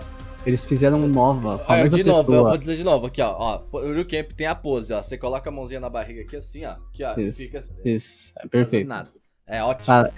eles 0.49 0.65
fizeram 0.65 0.99
nova, 1.07 1.59
com 1.59 1.73
a 1.73 1.77
Ah, 1.77 1.83
mesma 1.83 1.99
de 1.99 2.05
novo, 2.05 2.21
eu 2.21 2.25
pessoa. 2.25 2.49
vou 2.51 2.59
dizer 2.59 2.77
de 2.77 2.85
novo, 2.85 3.07
aqui, 3.07 3.21
ó. 3.23 3.35
ó 3.39 3.61
o 3.73 3.79
Eurocamp 3.81 4.33
tem 4.33 4.47
a 4.47 4.55
pose, 4.55 4.93
ó. 4.93 5.03
Você 5.03 5.17
coloca 5.19 5.49
a 5.51 5.53
mãozinha 5.53 5.79
na 5.81 5.91
barriga 5.91 6.23
aqui 6.23 6.37
assim, 6.37 6.65
ó. 6.65 6.71
Aqui, 6.73 7.05
ó. 7.05 7.15
e 7.19 7.29
Isso. 7.29 7.37
Fica 7.37 7.59
assim. 7.59 7.75
Isso, 7.85 8.33
é 8.39 8.47
perfeito. 8.49 8.89
Nada. 8.89 9.11
É 9.47 9.63
ótimo. 9.63 9.95
Ah, 9.95 10.11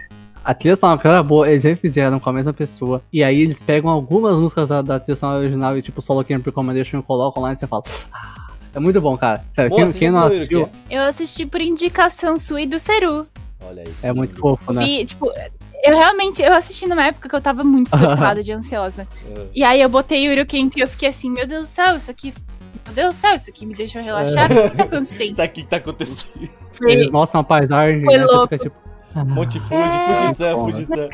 A 0.42 0.54
trilha 0.54 0.74
sonora 0.76 1.00
era 1.04 1.22
boa, 1.22 1.48
eles 1.50 1.64
refizeram 1.64 2.18
com 2.18 2.30
a 2.30 2.32
mesma 2.32 2.52
pessoa. 2.52 3.02
E 3.12 3.22
aí 3.22 3.40
eles 3.42 3.62
pegam 3.62 3.90
algumas 3.90 4.36
músicas 4.38 4.68
da, 4.68 4.80
da 4.80 4.98
trilha 4.98 5.16
sonora 5.16 5.40
original 5.40 5.76
e 5.76 5.82
tipo 5.82 6.00
Solo 6.00 6.24
Camp 6.24 6.44
Recommendation 6.46 6.98
e 7.00 7.02
colocam 7.02 7.42
lá 7.42 7.52
e 7.52 7.56
você 7.56 7.66
fala. 7.66 7.82
"Ah, 8.12 8.50
É 8.74 8.78
muito 8.80 9.00
bom, 9.00 9.18
cara. 9.18 9.44
Sério, 9.52 9.70
Boa, 9.70 9.82
quem, 9.82 9.92
quem 9.92 10.10
não 10.10 10.28
viu, 10.28 10.36
assistiu? 10.38 10.68
Eu 10.88 11.02
assisti 11.02 11.44
por 11.44 11.60
indicação 11.60 12.36
sua 12.38 12.62
e 12.62 12.66
do 12.66 12.78
Seru. 12.78 13.26
Olha 13.62 13.82
aí. 13.86 13.92
é 14.02 14.12
muito 14.12 14.34
fofo, 14.38 14.72
né? 14.72 14.84
Vi, 14.84 15.04
tipo, 15.04 15.30
eu 15.84 15.96
realmente, 15.96 16.42
eu 16.42 16.52
assisti 16.54 16.86
numa 16.86 17.04
época 17.06 17.28
que 17.28 17.34
eu 17.34 17.40
tava 17.40 17.64
muito 17.64 17.90
surtada 17.96 18.42
de 18.42 18.52
ansiosa. 18.52 19.06
É. 19.36 19.46
E 19.54 19.64
aí 19.64 19.80
eu 19.80 19.88
botei 19.88 20.28
o 20.28 20.32
Eurocamp 20.32 20.76
e 20.76 20.80
eu 20.80 20.88
fiquei 20.88 21.08
assim, 21.08 21.30
meu 21.30 21.46
Deus 21.46 21.64
do 21.64 21.68
céu, 21.68 21.96
isso 21.96 22.10
aqui. 22.10 22.34
Meu 22.86 22.94
Deus 22.94 23.14
do 23.14 23.18
céu, 23.18 23.34
isso 23.34 23.50
aqui 23.50 23.66
me 23.66 23.74
deixou 23.74 24.02
relaxada. 24.02 24.66
O 24.66 24.70
que 24.70 24.76
tá 24.76 24.82
acontecendo? 24.84 25.36
Sabe 25.36 25.48
o 25.48 25.52
que 25.52 25.62
tá 25.64 25.76
acontecendo? 25.76 26.48
Eles 26.82 27.10
mostram 27.10 27.40
a 27.40 27.44
paisagem, 27.44 28.04
Foi 28.04 28.16
né? 28.16 28.24
Louco. 28.24 28.42
fica 28.48 28.58
tipo. 28.58 28.76
ah. 29.14 29.24
Monte 29.24 29.60
Fuji, 29.60 29.74
É. 29.74 30.14
Fujisan, 30.14 30.46
né? 30.46 30.54
Fujisan. 30.54 31.08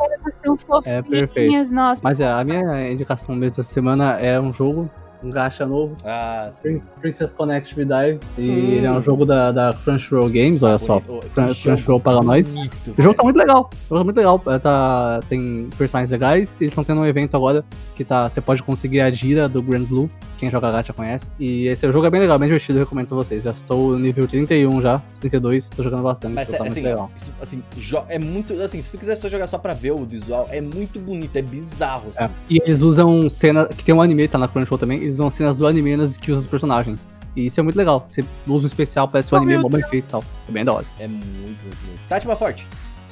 É 0.84 1.02
perfeito. 1.02 1.74
nossa. 1.74 2.00
Mas 2.02 2.20
é, 2.20 2.30
a 2.30 2.44
minha 2.44 2.90
indicação 2.90 3.34
mesmo 3.34 3.56
dessa 3.56 3.62
semana 3.62 4.18
é 4.20 4.40
um 4.40 4.52
jogo, 4.52 4.90
um 5.22 5.30
gacha 5.30 5.64
novo, 5.66 5.96
Ah, 6.04 6.48
sim. 6.50 6.78
Prin- 6.78 6.82
Princess 7.00 7.32
Connect 7.32 7.76
Me 7.78 7.84
Dive. 7.84 8.20
E 8.38 8.50
Hum. 8.50 8.54
ele 8.72 8.86
é 8.86 8.90
um 8.90 9.02
jogo 9.02 9.24
da, 9.24 9.50
da 9.52 9.72
Crunchyroll 9.72 10.28
Games, 10.28 10.62
olha 10.62 10.78
só. 10.78 11.00
Crun- 11.00 11.20
que 11.20 11.26
jogo 11.40 11.54
Crunchyroll 11.62 12.00
para 12.00 12.22
nós. 12.22 12.54
bonito, 12.54 12.74
O 12.98 13.02
jogo 13.02 13.14
tá 13.14 13.22
velho. 13.22 13.24
muito 13.24 13.36
legal. 13.36 13.70
O 13.72 13.88
jogo 13.88 13.98
tá 14.00 14.04
muito 14.04 14.16
legal. 14.16 14.42
É, 14.48 14.58
tá, 14.58 15.20
tem 15.28 15.68
personagens 15.76 16.10
legais. 16.10 16.60
E 16.60 16.64
eles 16.64 16.72
estão 16.72 16.84
tendo 16.84 17.00
um 17.00 17.06
evento 17.06 17.36
agora 17.36 17.64
que 17.94 18.04
tá. 18.04 18.28
Você 18.28 18.40
pode 18.40 18.62
conseguir 18.62 19.00
a 19.00 19.10
Gira 19.10 19.48
do 19.48 19.62
Grand 19.62 19.84
Blue. 19.84 20.08
Quem 20.38 20.50
joga 20.50 20.70
gacha 20.70 20.92
conhece. 20.92 21.30
E 21.38 21.66
esse 21.66 21.90
jogo 21.90 22.06
é 22.06 22.10
bem 22.10 22.20
legal, 22.20 22.38
bem 22.38 22.46
divertido. 22.48 22.78
Eu 22.78 22.84
recomendo 22.84 23.08
pra 23.08 23.16
vocês. 23.16 23.42
Já 23.42 23.52
estou 23.52 23.92
no 23.92 23.98
nível 23.98 24.28
31 24.28 24.80
já, 24.82 24.98
32. 25.20 25.68
Tô 25.68 25.82
jogando 25.82 26.02
bastante. 26.02 26.34
Mas 26.34 26.48
então 26.48 26.58
tá 26.58 26.70
assim, 26.70 26.80
muito 26.80 26.90
legal. 26.90 27.10
assim, 27.40 27.62
é 28.08 28.18
muito. 28.18 28.62
Assim, 28.62 28.82
se 28.82 28.92
tu 28.92 28.98
quiser 28.98 29.16
só 29.16 29.28
jogar 29.28 29.46
só 29.46 29.58
pra 29.58 29.72
ver 29.72 29.92
o 29.92 30.04
visual, 30.04 30.46
é 30.50 30.60
muito 30.60 31.00
bonito, 31.00 31.36
é 31.36 31.42
bizarro. 31.42 32.08
Assim. 32.14 32.24
É. 32.24 32.30
E 32.50 32.60
eles 32.62 32.82
usam 32.82 33.28
cena. 33.30 33.66
Que 33.66 33.82
tem 33.82 33.94
um 33.94 34.02
anime, 34.02 34.28
tá 34.28 34.38
na 34.38 34.48
Crunchyroll 34.48 34.78
também. 34.78 34.98
Eles 34.98 35.14
usam 35.14 35.30
cenas 35.30 35.56
do 35.56 35.66
anime 35.66 35.96
nas 35.96 36.16
que 36.16 36.30
usa 36.30 36.42
os 36.42 36.46
personagens. 36.46 37.06
E 37.34 37.46
isso 37.46 37.60
é 37.60 37.62
muito 37.62 37.76
legal. 37.76 38.02
Você 38.06 38.24
usa 38.46 38.64
um 38.64 38.68
especial, 38.68 39.08
parece 39.08 39.34
um 39.34 39.38
Oh, 39.38 39.42
anime 39.42 39.58
mó 39.58 39.68
bem 39.68 39.82
feito 39.88 40.06
e 40.06 40.10
tal. 40.10 40.24
É 40.48 40.52
bem 40.52 40.64
da 40.64 40.72
hora. 40.72 40.86
É 40.98 41.06
muito, 41.06 41.26
muito 41.26 41.62
bonito. 41.62 42.00
Tati 42.08 42.26
Forte. 42.26 42.66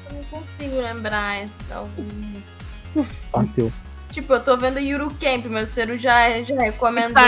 Eu 0.08 0.16
não 0.16 0.24
consigo 0.24 0.76
lembrar 0.76 1.46
algum. 1.70 3.04
Bateu. 3.32 3.72
Tipo, 4.14 4.34
eu 4.34 4.40
tô 4.40 4.56
vendo 4.56 4.78
Yuru 4.78 5.12
Camp, 5.20 5.46
meu 5.46 5.66
Ciro 5.66 5.96
já, 5.96 6.40
já 6.44 6.54
recomendou. 6.60 7.20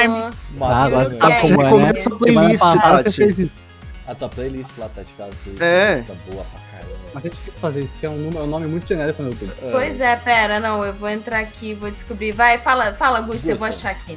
Ah, 0.60 0.84
agora 0.84 1.04
Yuru 1.08 1.18
sabe 1.18 1.34
Camp. 1.48 1.68
como 1.68 1.80
é, 1.80 1.92
né? 1.92 1.98
essa 1.98 2.02
Semana 2.02 2.18
playlist, 2.18 2.58
passada 2.60 2.96
você 2.98 3.02
Tati. 3.04 3.16
fez 3.16 3.38
isso. 3.40 3.64
A 4.06 4.14
tua 4.14 4.28
playlist 4.28 4.70
lá, 4.78 4.88
Tati, 4.94 5.08
que 5.42 5.62
É. 5.64 6.04
Tá 6.06 6.14
boa 6.30 6.44
pra 6.44 6.60
caramba. 6.70 6.96
Mas 7.12 7.24
é 7.24 7.28
difícil 7.28 7.60
fazer 7.60 7.80
isso, 7.80 7.92
porque 7.94 8.06
é 8.06 8.10
um, 8.10 8.16
número- 8.16 8.38
é 8.38 8.42
um 8.42 8.46
nome 8.46 8.66
muito 8.68 8.86
genérico 8.86 9.20
no 9.20 9.30
YouTube. 9.30 9.52
Pois 9.72 10.00
é, 10.00 10.14
pera, 10.14 10.60
não, 10.60 10.84
eu 10.84 10.92
vou 10.94 11.08
entrar 11.08 11.40
aqui, 11.40 11.74
vou 11.74 11.90
descobrir. 11.90 12.30
Vai, 12.30 12.56
fala, 12.56 12.92
fala, 12.94 13.20
Gusto, 13.20 13.48
eu 13.48 13.56
vou 13.56 13.66
achar 13.66 13.90
aqui. 13.90 14.16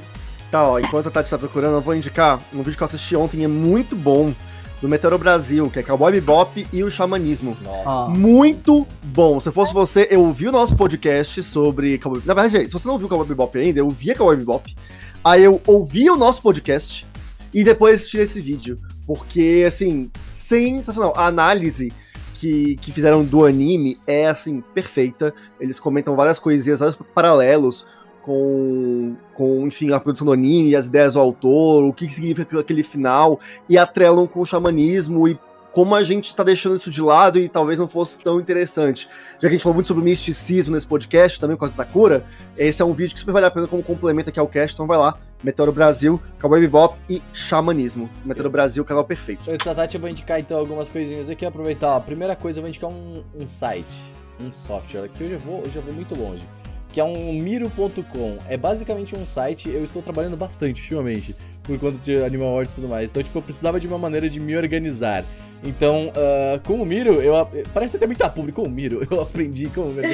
Tá, 0.51 0.67
ó, 0.67 0.77
enquanto 0.77 1.07
a 1.07 1.11
Tati 1.11 1.27
tá 1.31 1.39
procurando, 1.39 1.73
eu 1.73 1.81
vou 1.81 1.95
indicar 1.95 2.37
um 2.53 2.57
vídeo 2.61 2.77
que 2.77 2.83
eu 2.83 2.85
assisti 2.85 3.15
ontem, 3.15 3.43
é 3.43 3.47
muito 3.47 3.95
bom, 3.95 4.31
do 4.81 4.87
Meteoro 4.87 5.17
Brasil, 5.17 5.69
que 5.69 5.79
é 5.79 5.83
Cowboy 5.83 6.11
Bebop 6.11 6.65
e 6.71 6.83
o 6.83 6.89
Xamanismo. 6.89 7.57
Nossa. 7.61 7.83
Ah. 7.85 8.09
Muito 8.09 8.87
bom. 9.03 9.39
Se 9.39 9.49
eu 9.49 9.53
fosse 9.53 9.73
você, 9.73 10.07
eu 10.09 10.21
ouvi 10.21 10.47
o 10.47 10.51
nosso 10.51 10.75
podcast 10.75 11.43
sobre 11.43 11.97
Cowboy 11.97 12.21
Na 12.25 12.33
verdade, 12.33 12.67
se 12.67 12.73
você 12.73 12.87
não 12.87 12.93
ouviu 12.93 13.09
Cowboy 13.09 13.27
Bebop 13.27 13.57
ainda, 13.57 13.79
eu 13.79 13.89
via 13.89 14.15
Cowboy 14.15 14.37
Bebop. 14.37 14.75
Aí 15.23 15.43
eu 15.43 15.61
ouvi 15.67 16.09
o 16.09 16.15
nosso 16.15 16.41
podcast 16.41 17.05
e 17.53 17.63
depois 17.63 17.95
assisti 17.95 18.17
esse 18.19 18.39
vídeo. 18.39 18.77
Porque, 19.05 19.65
assim, 19.67 20.09
sensacional. 20.31 21.13
A 21.15 21.27
análise 21.27 21.91
que, 22.35 22.77
que 22.77 22.91
fizeram 22.91 23.23
do 23.23 23.45
anime 23.45 23.99
é, 24.07 24.27
assim, 24.27 24.61
perfeita. 24.73 25.33
Eles 25.59 25.79
comentam 25.79 26.15
várias 26.15 26.39
coisinhas, 26.39 26.79
vários 26.79 26.97
paralelos 27.13 27.85
com, 28.29 29.15
com, 29.33 29.65
enfim, 29.65 29.91
a 29.91 29.99
produção 29.99 30.23
do 30.23 30.31
anime, 30.31 30.75
as 30.75 30.85
ideias 30.85 31.13
do 31.13 31.19
autor, 31.19 31.83
o 31.83 31.91
que 31.91 32.05
que 32.05 32.13
significa 32.13 32.59
aquele 32.59 32.83
final, 32.83 33.39
e 33.67 33.75
atrelam 33.75 34.27
com 34.27 34.41
o 34.41 34.45
xamanismo 34.45 35.27
e 35.27 35.35
como 35.71 35.95
a 35.95 36.03
gente 36.03 36.35
tá 36.35 36.43
deixando 36.43 36.75
isso 36.75 36.91
de 36.91 37.01
lado 37.01 37.39
e 37.39 37.49
talvez 37.49 37.79
não 37.79 37.87
fosse 37.87 38.19
tão 38.19 38.39
interessante. 38.39 39.09
Já 39.33 39.39
que 39.39 39.47
a 39.47 39.49
gente 39.49 39.63
falou 39.63 39.73
muito 39.73 39.87
sobre 39.87 40.03
misticismo 40.03 40.75
nesse 40.75 40.85
podcast, 40.85 41.39
também 41.39 41.57
com 41.57 41.65
a 41.65 41.69
Sakura, 41.69 42.23
esse 42.55 42.79
é 42.83 42.85
um 42.85 42.93
vídeo 42.93 43.15
que 43.15 43.19
super 43.19 43.31
vale 43.31 43.47
a 43.47 43.51
pena 43.51 43.65
como 43.65 43.81
complemento 43.81 44.29
aqui 44.29 44.39
ao 44.39 44.47
cast, 44.47 44.75
então 44.75 44.85
vai 44.85 44.99
lá 44.99 45.17
Meteoro 45.43 45.71
Brasil, 45.71 46.21
Cowboy 46.39 46.61
Bebop 46.61 46.99
e 47.09 47.23
Xamanismo. 47.33 48.07
Meteoro 48.23 48.51
Brasil, 48.51 48.85
canal 48.85 49.05
perfeito. 49.05 49.41
Da 49.57 49.73
Tati, 49.73 49.95
eu 49.95 50.01
vou 50.01 50.09
indicar 50.09 50.39
então 50.39 50.59
algumas 50.59 50.87
coisinhas 50.87 51.31
aqui. 51.31 51.47
Aproveitar, 51.47 51.95
a 51.95 51.99
primeira 51.99 52.35
coisa, 52.35 52.59
eu 52.59 52.61
vou 52.61 52.69
indicar 52.69 52.91
um, 52.91 53.23
um 53.33 53.47
site, 53.47 54.13
um 54.39 54.51
software, 54.51 55.09
que 55.09 55.23
eu 55.23 55.31
já 55.31 55.37
vou, 55.37 55.63
eu 55.63 55.71
já 55.71 55.81
vou 55.81 55.95
muito 55.95 56.13
longe. 56.13 56.45
Que 56.91 56.99
é 56.99 57.03
um 57.03 57.33
Miro.com. 57.33 58.37
É 58.47 58.57
basicamente 58.57 59.15
um 59.15 59.25
site, 59.25 59.69
eu 59.69 59.83
estou 59.83 60.01
trabalhando 60.01 60.35
bastante 60.35 60.81
ultimamente, 60.81 61.35
por 61.63 61.77
conta 61.79 61.97
de 61.99 62.23
Animal 62.23 62.49
Awards 62.49 62.71
e 62.71 62.75
tudo 62.75 62.87
mais. 62.87 63.09
Então, 63.11 63.21
tipo, 63.21 63.37
eu 63.37 63.41
precisava 63.43 63.79
de 63.79 63.87
uma 63.87 63.97
maneira 63.97 64.29
de 64.29 64.39
me 64.39 64.55
organizar. 64.57 65.23
Então, 65.63 66.11
ah, 66.15 66.59
com 66.65 66.81
o 66.81 66.85
Miro, 66.85 67.21
eu, 67.21 67.33
parece 67.73 67.97
até 67.97 68.07
muito 68.07 68.27
público, 68.31 68.61
com 68.63 68.67
o 68.67 68.71
Miro, 68.71 69.05
eu 69.11 69.21
aprendi 69.21 69.67
com 69.67 69.81
o 69.81 69.91
Miro. 69.93 70.07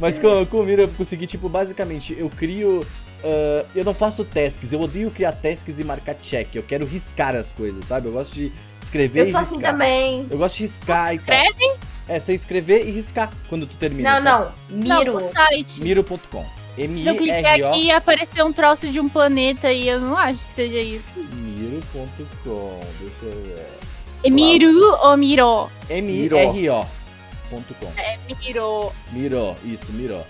Mas 0.00 0.18
com, 0.18 0.44
com 0.46 0.58
o 0.58 0.64
Miro 0.64 0.82
eu 0.82 0.88
consegui, 0.88 1.26
tipo, 1.26 1.48
basicamente, 1.48 2.14
eu 2.18 2.28
crio. 2.28 2.84
ah, 3.24 3.64
eu 3.74 3.84
não 3.84 3.94
faço 3.94 4.24
tasks, 4.24 4.72
eu 4.72 4.80
odeio 4.80 5.10
criar 5.10 5.32
tasks 5.32 5.78
e 5.78 5.84
marcar 5.84 6.14
check. 6.16 6.54
Eu 6.54 6.62
quero 6.62 6.84
riscar 6.84 7.34
as 7.34 7.50
coisas, 7.52 7.84
sabe? 7.86 8.08
Eu 8.08 8.12
gosto 8.12 8.34
de 8.34 8.52
escrever 8.82 9.20
Eu 9.20 9.26
e 9.28 9.32
sou 9.32 9.40
assim 9.40 9.54
riscar. 9.54 9.72
também. 9.72 10.26
Eu 10.30 10.36
gosto 10.38 10.56
de 10.58 10.62
riscar 10.64 11.14
e 11.14 11.18
tal. 11.18 11.34
É, 12.08 12.20
você 12.20 12.34
escrever 12.34 12.86
e 12.86 12.90
riscar 12.90 13.32
quando 13.48 13.66
tu 13.66 13.76
termina. 13.76 14.20
Não, 14.20 14.22
sabe? 14.22 14.52
não. 14.70 14.78
Não, 14.88 14.98
Miro. 14.98 15.16
o 15.16 15.20
site. 15.20 15.80
Miro.com. 15.80 16.44
Se 16.76 16.82
eu 16.82 17.16
cliquei 17.16 17.38
M-I-R-O. 17.38 17.68
aqui 17.68 17.84
e 17.84 17.90
apareceu 17.90 18.44
um 18.44 18.52
troço 18.52 18.88
de 18.90 19.00
um 19.00 19.08
planeta 19.08 19.72
e 19.72 19.88
eu 19.88 19.98
não 19.98 20.16
acho 20.16 20.46
que 20.46 20.52
seja 20.52 20.78
isso. 20.78 21.12
Miro.com. 21.32 22.80
Deixa 23.00 23.24
eu 23.24 23.42
ver. 23.44 23.66
É 24.22 24.30
Miru 24.30 24.96
ou 25.02 25.16
Miro? 25.16 25.70
M-I-R-O.com. 25.88 26.86
É 27.96 28.18
Miro. 28.26 28.92
Miro, 29.12 29.56
isso, 29.64 29.92
Miro. 29.92 30.22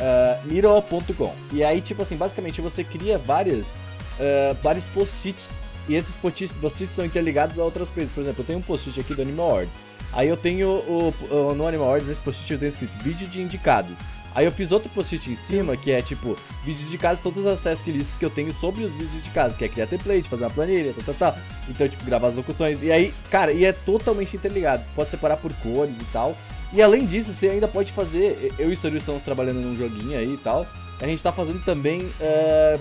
Ah, 0.00 0.40
Miro.com. 0.44 1.34
E 1.52 1.62
aí, 1.62 1.80
tipo 1.80 2.02
assim, 2.02 2.16
basicamente 2.16 2.60
você 2.60 2.82
cria 2.82 3.18
várias, 3.18 3.76
ah, 4.18 4.56
vários 4.62 4.86
post-its. 4.88 5.58
E 5.88 5.94
esses 5.94 6.16
post-its 6.16 6.56
post 6.56 6.86
são 6.86 7.04
interligados 7.04 7.58
a 7.58 7.64
outras 7.64 7.90
coisas. 7.90 8.12
Por 8.12 8.22
exemplo, 8.22 8.42
eu 8.42 8.46
tenho 8.46 8.58
um 8.58 8.62
post-it 8.62 8.98
aqui 8.98 9.14
do 9.14 9.22
Animal 9.22 9.50
Awards. 9.50 9.78
Aí 10.14 10.28
eu 10.28 10.36
tenho 10.36 10.68
o, 10.68 11.14
o- 11.30 11.54
no 11.54 11.66
Animal 11.66 11.88
Awards, 11.88 12.08
esse 12.08 12.20
post-it 12.20 12.52
eu 12.52 12.58
tenho 12.58 12.68
escrito 12.68 12.96
vídeo 13.02 13.26
de 13.28 13.40
indicados. 13.42 13.98
Aí 14.34 14.44
eu 14.46 14.50
fiz 14.52 14.72
outro 14.72 14.88
post-it 14.90 15.30
em 15.30 15.36
cima, 15.36 15.76
que 15.76 15.92
é 15.92 16.02
tipo, 16.02 16.36
vídeos 16.64 16.88
indicados, 16.88 17.22
todas 17.22 17.46
as 17.46 17.60
task 17.60 17.86
lists 17.86 18.18
que 18.18 18.24
eu 18.24 18.30
tenho 18.30 18.52
sobre 18.52 18.82
os 18.82 18.92
vídeos 18.92 19.14
indicados, 19.14 19.56
que 19.56 19.64
é 19.64 19.68
criar 19.68 19.86
template, 19.86 20.28
fazer 20.28 20.44
uma 20.44 20.50
planilha, 20.50 20.92
tal, 20.92 21.04
tal, 21.04 21.32
tal. 21.32 21.42
Então, 21.68 21.88
tipo, 21.88 22.04
gravar 22.04 22.28
as 22.28 22.34
locuções. 22.34 22.82
E 22.82 22.90
aí, 22.90 23.14
cara, 23.30 23.52
e 23.52 23.64
é 23.64 23.72
totalmente 23.72 24.36
interligado. 24.36 24.82
Pode 24.96 25.10
separar 25.10 25.36
por 25.36 25.52
cores 25.54 25.94
e 26.00 26.04
tal. 26.12 26.36
E 26.72 26.82
além 26.82 27.06
disso, 27.06 27.32
você 27.32 27.48
ainda 27.48 27.68
pode 27.68 27.92
fazer. 27.92 28.52
Eu 28.58 28.70
e 28.70 28.72
o 28.72 28.76
Soru 28.76 28.96
estamos 28.96 29.22
trabalhando 29.22 29.60
num 29.60 29.76
joguinho 29.76 30.18
aí 30.18 30.34
e 30.34 30.38
tal. 30.38 30.66
A 31.00 31.06
gente 31.06 31.22
tá 31.22 31.32
fazendo 31.32 31.64
também 31.64 32.10
eh, 32.20 32.76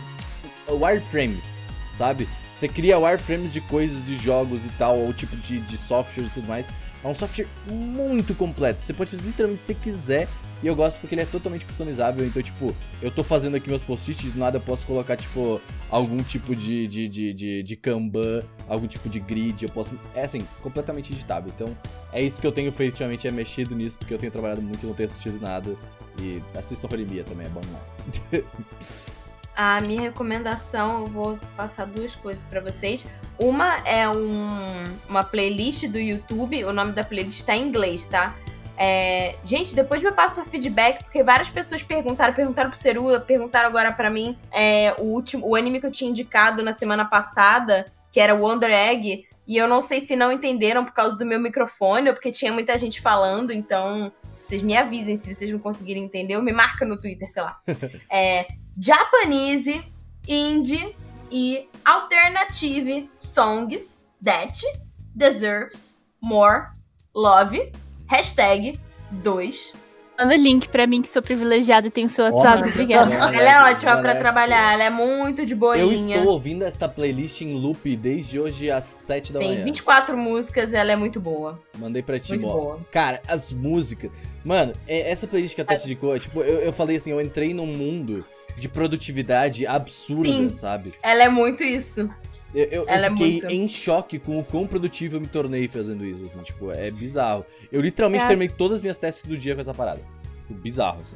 wireframes, 0.69 1.60
sabe? 1.95 2.27
Você 2.55 2.68
cria 2.68 2.97
wireframes 2.97 3.53
de 3.53 3.61
coisas, 3.61 4.05
de 4.05 4.15
jogos 4.18 4.65
e 4.65 4.69
tal, 4.69 4.97
ou 4.97 5.14
tipo 5.14 5.35
de, 5.35 5.60
de 5.60 5.77
softwares 5.77 6.31
e 6.31 6.34
tudo 6.34 6.47
mais. 6.47 6.65
É 7.03 7.07
um 7.07 7.13
software 7.13 7.47
muito 7.67 8.34
completo. 8.34 8.81
Você 8.81 8.93
pode 8.93 9.11
fazer 9.11 9.23
literalmente 9.23 9.61
o 9.61 9.65
que 9.65 9.73
você 9.73 9.73
quiser. 9.73 10.27
E 10.61 10.67
eu 10.67 10.75
gosto 10.75 11.01
porque 11.01 11.13
ele 11.13 11.21
é 11.21 11.25
totalmente 11.25 11.65
customizável. 11.65 12.25
Então, 12.25 12.41
tipo, 12.41 12.73
eu 13.01 13.11
tô 13.11 13.21
fazendo 13.21 13.57
aqui 13.57 13.67
meus 13.67 13.84
post-its, 13.84 14.31
do 14.31 14.39
nada 14.39 14.57
eu 14.57 14.61
posso 14.61 14.88
colocar, 14.88 15.17
tipo, 15.17 15.59
algum 15.89 16.23
tipo 16.23 16.55
de, 16.55 16.88
de, 16.88 17.09
de, 17.09 17.34
de, 17.34 17.63
de 17.63 17.75
Kanban, 17.75 18.41
algum 18.69 18.88
tipo 18.88 19.09
de 19.09 19.19
grid. 19.19 19.63
Eu 19.63 19.69
posso. 19.69 19.99
É 20.15 20.23
assim, 20.23 20.47
completamente 20.61 21.11
editável. 21.11 21.51
Então, 21.53 21.75
é 22.13 22.21
isso 22.21 22.39
que 22.39 22.47
eu 22.47 22.51
tenho 22.51 22.71
feito 22.71 22.93
ultimamente, 22.93 23.27
é 23.27 23.31
mexido 23.31 23.75
nisso, 23.75 23.97
porque 23.97 24.13
eu 24.13 24.17
tenho 24.17 24.31
trabalhado 24.31 24.61
muito 24.61 24.81
e 24.81 24.85
não 24.88 24.93
tenho 24.93 25.09
assistido 25.09 25.38
nada. 25.41 25.75
E 26.21 26.41
assistam 26.57 26.88
Holimia 26.89 27.25
também, 27.25 27.45
é 27.45 27.49
bom 27.49 27.59
demais. 27.59 29.03
A 29.55 29.80
minha 29.81 30.01
recomendação, 30.01 31.01
eu 31.01 31.07
vou 31.07 31.39
passar 31.55 31.85
duas 31.85 32.15
coisas 32.15 32.43
pra 32.43 32.59
vocês. 32.59 33.07
Uma 33.38 33.75
é 33.88 34.09
um- 34.09 34.84
uma 35.07 35.23
playlist 35.23 35.88
do 35.88 35.99
YouTube, 35.99 36.63
o 36.65 36.73
nome 36.73 36.91
da 36.91 37.03
playlist 37.03 37.43
tá 37.45 37.55
em 37.55 37.67
inglês, 37.67 38.05
tá? 38.07 38.35
É, 38.75 39.35
gente, 39.43 39.75
depois 39.75 40.01
me 40.01 40.11
passa 40.11 40.41
o 40.41 40.45
feedback, 40.45 41.03
porque 41.03 41.23
várias 41.23 41.49
pessoas 41.49 41.84
perguntaram, 41.84 42.34
perguntaram 42.34 42.71
pro 42.71 42.80
Ceru, 42.80 43.19
perguntaram 43.21 43.69
agora 43.69 43.91
pra 43.91 44.09
mim 44.09 44.35
é, 44.51 44.95
o 44.97 45.03
último, 45.03 45.47
o 45.47 45.55
anime 45.55 45.80
que 45.80 45.85
eu 45.85 45.91
tinha 45.91 46.09
indicado 46.09 46.63
na 46.63 46.71
semana 46.71 47.05
passada, 47.05 47.85
que 48.11 48.19
era 48.19 48.34
Wonder 48.34 48.71
Egg, 48.71 49.27
e 49.47 49.57
eu 49.57 49.67
não 49.67 49.81
sei 49.81 49.99
se 50.01 50.15
não 50.15 50.31
entenderam 50.31 50.84
por 50.84 50.93
causa 50.93 51.15
do 51.17 51.25
meu 51.25 51.39
microfone 51.39 52.07
ou 52.09 52.15
porque 52.15 52.31
tinha 52.31 52.51
muita 52.51 52.75
gente 52.80 52.99
falando, 53.01 53.51
então 53.51 54.11
vocês 54.41 54.63
me 54.63 54.75
avisem 54.75 55.15
se 55.15 55.31
vocês 55.31 55.51
não 55.51 55.59
conseguirem 55.59 56.03
entender, 56.03 56.35
ou 56.35 56.41
me 56.41 56.51
marca 56.51 56.84
no 56.84 56.97
Twitter, 56.99 57.30
sei 57.31 57.43
lá. 57.43 57.59
É, 58.11 58.47
Japanese, 58.80 59.84
Indie 60.28 60.95
e 61.32 61.68
Alternative 61.86 63.10
Songs 63.20 64.00
that 64.24 64.62
deserves 65.16 65.98
more 66.22 66.68
love. 67.16 67.72
Hashtag 68.08 68.80
2. 69.24 69.74
Manda 70.18 70.36
link 70.38 70.70
pra 70.70 70.86
mim 70.86 71.02
que 71.02 71.10
sou 71.10 71.24
privilegiada 71.24 71.88
e 71.88 71.90
tenho 71.90 72.08
seu 72.08 72.26
WhatsApp. 72.26 72.70
Obrigada. 72.70 73.14
Ela 73.16 73.70
é 73.70 73.72
ótima 73.74 73.91
pra 73.94 74.02
Moleque. 74.02 74.20
trabalhar, 74.20 74.74
ela 74.74 74.84
é 74.84 74.90
muito 74.90 75.44
de 75.44 75.54
Eu 75.54 75.58
boinha. 75.60 76.18
estou 76.18 76.34
ouvindo 76.34 76.64
esta 76.64 76.88
playlist 76.88 77.41
em 77.41 77.56
loop 77.56 77.95
desde 77.98 78.40
hoje 78.40 78.70
às 78.70 78.86
7 78.86 79.34
da 79.34 79.40
Tem 79.40 79.50
manhã. 79.54 79.64
24 79.66 80.16
músicas, 80.16 80.72
ela 80.72 80.91
é 80.91 80.95
muito 80.95 81.20
boa. 81.20 81.60
Mandei 81.80 82.04
pra 82.04 82.20
ti, 82.20 82.30
Muito 82.34 82.45
boa. 82.48 82.80
Cara, 82.91 83.22
as 83.28 83.52
músicas. 83.52 84.12
Mano, 84.45 84.74
é- 84.88 85.10
essa 85.12 85.26
playlist 85.26 85.56
que 85.56 85.62
a 85.62 85.66
Tati 85.66 85.86
indicou, 85.86 86.18
tipo, 86.20 86.41
eu, 86.41 86.60
eu 86.60 86.72
falei 86.72 86.98
assim, 86.98 87.10
eu 87.10 87.20
entrei 87.20 87.52
num 87.54 87.66
mundo 87.66 88.24
de 88.55 88.69
produtividade 88.69 89.65
absurda, 89.67 90.27
Sim. 90.30 90.49
sabe? 90.53 90.93
Ela 91.01 91.23
é 91.23 91.30
muito 91.30 91.63
isso. 91.63 92.09
Eu, 92.53 92.65
eu- 92.65 92.81
eu 92.84 92.88
é 92.88 93.09
fiquei 93.09 93.31
muito. 93.31 93.45
em 93.47 93.67
choque 93.67 94.19
com 94.19 94.39
o 94.39 94.43
quão 94.43 94.67
produtivo 94.67 95.15
eu 95.15 95.21
me 95.21 95.27
tornei 95.27 95.67
fazendo 95.67 96.05
isso, 96.05 96.23
assim, 96.25 96.39
tipo, 96.43 96.71
é 96.71 96.91
bizarro. 96.91 97.45
Eu 97.71 97.81
literalmente 97.81 98.21
Cara. 98.21 98.30
terminei 98.30 98.55
todas 98.55 98.75
as 98.75 98.81
minhas 98.81 98.97
tasks 98.97 99.27
do 99.27 99.35
dia 99.38 99.55
com 99.55 99.61
essa 99.61 99.73
parada. 99.73 100.01
Bizarro, 100.49 101.01
assim. 101.01 101.15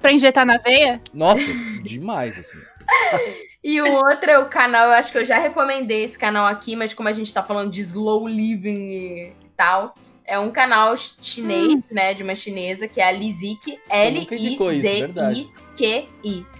Pra 0.00 0.10
injetar 0.12 0.46
na 0.46 0.56
veia? 0.56 1.00
Nossa, 1.12 1.52
demais, 1.82 2.38
assim. 2.38 2.58
E 3.62 3.78
o 3.82 3.92
outro 3.92 4.30
é 4.30 4.38
o 4.38 4.46
canal, 4.48 4.86
eu 4.86 4.92
acho 4.94 5.12
que 5.12 5.18
eu 5.18 5.24
já 5.26 5.36
recomendei 5.38 6.02
esse 6.02 6.16
canal 6.16 6.46
aqui, 6.46 6.74
mas 6.74 6.94
como 6.94 7.10
a 7.10 7.12
gente 7.12 7.32
tá 7.32 7.42
falando 7.42 7.70
de 7.70 7.82
slow 7.82 8.26
living 8.26 8.88
e 8.90 9.32
tal, 9.54 9.94
é 10.30 10.38
um 10.38 10.52
canal 10.52 10.96
chinês, 10.96 11.90
né, 11.90 12.14
de 12.14 12.22
uma 12.22 12.36
chinesa, 12.36 12.86
que 12.86 13.00
é 13.00 13.08
a 13.08 13.10
Lizik. 13.10 13.80
L-I-Z-I-Q-I, 13.90 14.46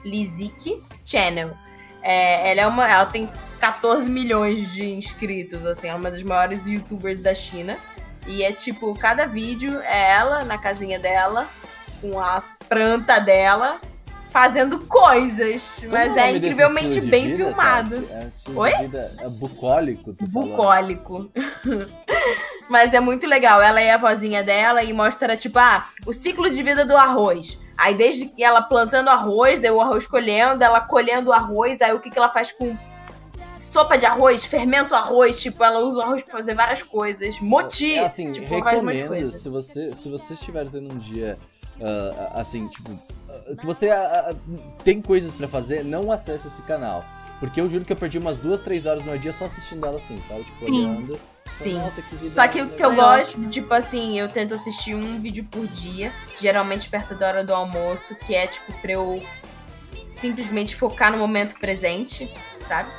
Lizik 0.05 0.83
Channel. 1.05 1.57
É, 2.03 2.51
ela 2.51 2.63
é 2.63 2.67
uma, 2.67 2.91
ela 2.91 3.07
tem 3.07 3.31
14 3.61 4.11
milhões 4.11 4.73
de 4.73 4.85
inscritos, 4.91 5.65
assim, 5.65 5.87
é 5.87 5.95
uma 5.95 6.11
das 6.11 6.25
maiores 6.25 6.67
youtubers 6.67 7.21
da 7.21 7.33
China. 7.33 7.77
E 8.27 8.43
é 8.43 8.51
tipo, 8.51 8.93
cada 8.99 9.25
vídeo 9.25 9.81
é 9.83 10.15
ela 10.15 10.45
na 10.45 10.59
casinha 10.59 10.99
dela, 10.99 11.49
com 12.01 12.19
as 12.19 12.59
plantas 12.69 13.25
dela, 13.25 13.81
fazendo 14.31 14.81
coisas. 14.87 15.81
Mas 15.91 16.17
é 16.17 16.33
desse 16.33 16.39
incrivelmente 16.39 17.01
bem 17.03 17.27
vida, 17.27 17.45
filmado. 17.45 18.03
Tati? 18.03 18.51
É 18.57 18.59
Oi? 18.59 18.73
é 19.19 19.29
bucólico, 19.29 20.13
tu. 20.15 20.27
Bucólico. 20.27 21.31
Mas 22.69 22.95
é 22.95 23.01
muito 23.01 23.27
legal. 23.27 23.61
Ela 23.61 23.81
é 23.81 23.93
a 23.93 23.97
vozinha 23.97 24.43
dela 24.43 24.83
e 24.83 24.93
mostra, 24.93 25.37
tipo, 25.37 25.59
ah, 25.59 25.89
o 26.07 26.13
ciclo 26.13 26.49
de 26.49 26.63
vida 26.63 26.85
do 26.85 26.97
arroz. 26.97 27.59
Aí 27.77 27.95
desde 27.95 28.27
que 28.27 28.45
ela 28.45 28.63
plantando 28.63 29.09
arroz, 29.09 29.59
daí 29.59 29.71
o 29.71 29.81
arroz 29.81 30.07
colhendo, 30.07 30.63
ela 30.63 30.81
colhendo 30.81 31.31
o 31.31 31.33
arroz, 31.33 31.81
aí 31.81 31.93
o 31.93 31.99
que, 31.99 32.11
que 32.11 32.19
ela 32.19 32.29
faz 32.29 32.53
com 32.53 32.77
sopa 33.59 33.97
de 33.97 34.07
arroz, 34.07 34.45
fermenta 34.45 34.95
o 34.95 34.99
arroz, 34.99 35.41
tipo, 35.41 35.63
ela 35.65 35.81
usa 35.81 35.99
o 35.99 36.03
arroz 36.03 36.23
pra 36.23 36.39
fazer 36.39 36.55
várias 36.55 36.83
coisas. 36.83 37.39
Moti, 37.41 37.95
É, 37.95 38.05
assim, 38.07 38.33
tipo, 38.33 38.55
recomendo, 38.55 39.31
se 39.31 39.49
você, 39.49 39.95
se 39.95 40.09
você 40.09 40.35
estiver 40.35 40.69
tendo 40.69 40.93
um 40.95 40.99
dia, 40.99 41.39
ah, 41.81 42.41
assim, 42.41 42.69
tipo, 42.69 42.99
que 43.59 43.67
você 43.67 43.91
ah, 43.91 44.31
ah, 44.31 44.35
tem 44.85 45.01
coisas 45.01 45.33
pra 45.33 45.49
fazer, 45.49 45.85
não 45.85 46.11
acesse 46.11 46.47
esse 46.47 46.63
canal. 46.63 47.05
Porque 47.39 47.59
eu 47.59 47.71
juro 47.71 47.85
que 47.87 47.93
eu 47.93 47.97
perdi 47.97 48.19
umas 48.19 48.39
duas, 48.39 48.61
três 48.61 48.85
horas 48.85 49.07
no 49.07 49.19
dia 49.19 49.33
só 49.33 49.47
assistindo 49.47 49.85
ela 49.87 49.97
assim, 49.97 50.21
sabe? 50.29 50.45
Tipo, 50.45 50.67
Sim. 50.67 50.87
olhando. 50.87 51.19
Sim. 51.59 51.79
Nossa, 51.79 52.03
que 52.03 52.15
vida 52.17 52.35
Só 52.35 52.47
que 52.47 52.61
o 52.61 52.69
que 52.69 52.85
eu 52.85 52.95
gosto, 52.95 53.41
tipo 53.49 53.73
assim, 53.73 54.19
eu 54.19 54.29
tento 54.29 54.55
assistir 54.55 54.95
um 54.95 55.19
vídeo 55.21 55.45
por 55.51 55.67
dia, 55.67 56.13
geralmente 56.39 56.89
perto 56.89 57.15
da 57.15 57.29
hora 57.29 57.45
do 57.45 57.55
almoço, 57.55 58.15
que 58.15 58.35
é 58.35 58.47
tipo 58.47 58.73
pra 58.81 58.93
eu 58.93 59.23
simplesmente 60.05 60.77
focar 60.77 61.11
no 61.11 61.19
momento 61.19 61.59
presente, 61.59 62.31
sabe? 62.61 62.91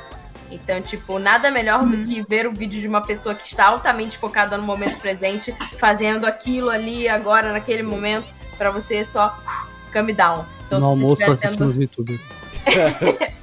Então, 0.50 0.82
tipo, 0.82 1.18
nada 1.18 1.50
melhor 1.50 1.86
do 1.86 2.04
que 2.04 2.22
ver 2.28 2.46
o 2.46 2.52
vídeo 2.52 2.80
de 2.80 2.86
uma 2.86 3.00
pessoa 3.00 3.34
que 3.34 3.44
está 3.44 3.66
altamente 3.66 4.18
focada 4.18 4.58
no 4.58 4.64
momento 4.64 4.98
presente, 4.98 5.54
fazendo 5.78 6.26
aquilo 6.26 6.68
ali 6.68 7.08
agora, 7.08 7.52
naquele 7.52 7.82
momento, 7.82 8.26
pra 8.58 8.70
você 8.70 9.04
só 9.04 9.34
calm 9.92 10.06
down. 10.08 10.44
Então, 10.66 10.78
no 10.78 10.84
se 10.84 10.90
almoço 10.90 11.30
assistindo 11.30 11.64
os 11.66 11.76
youtubers. 11.76 12.20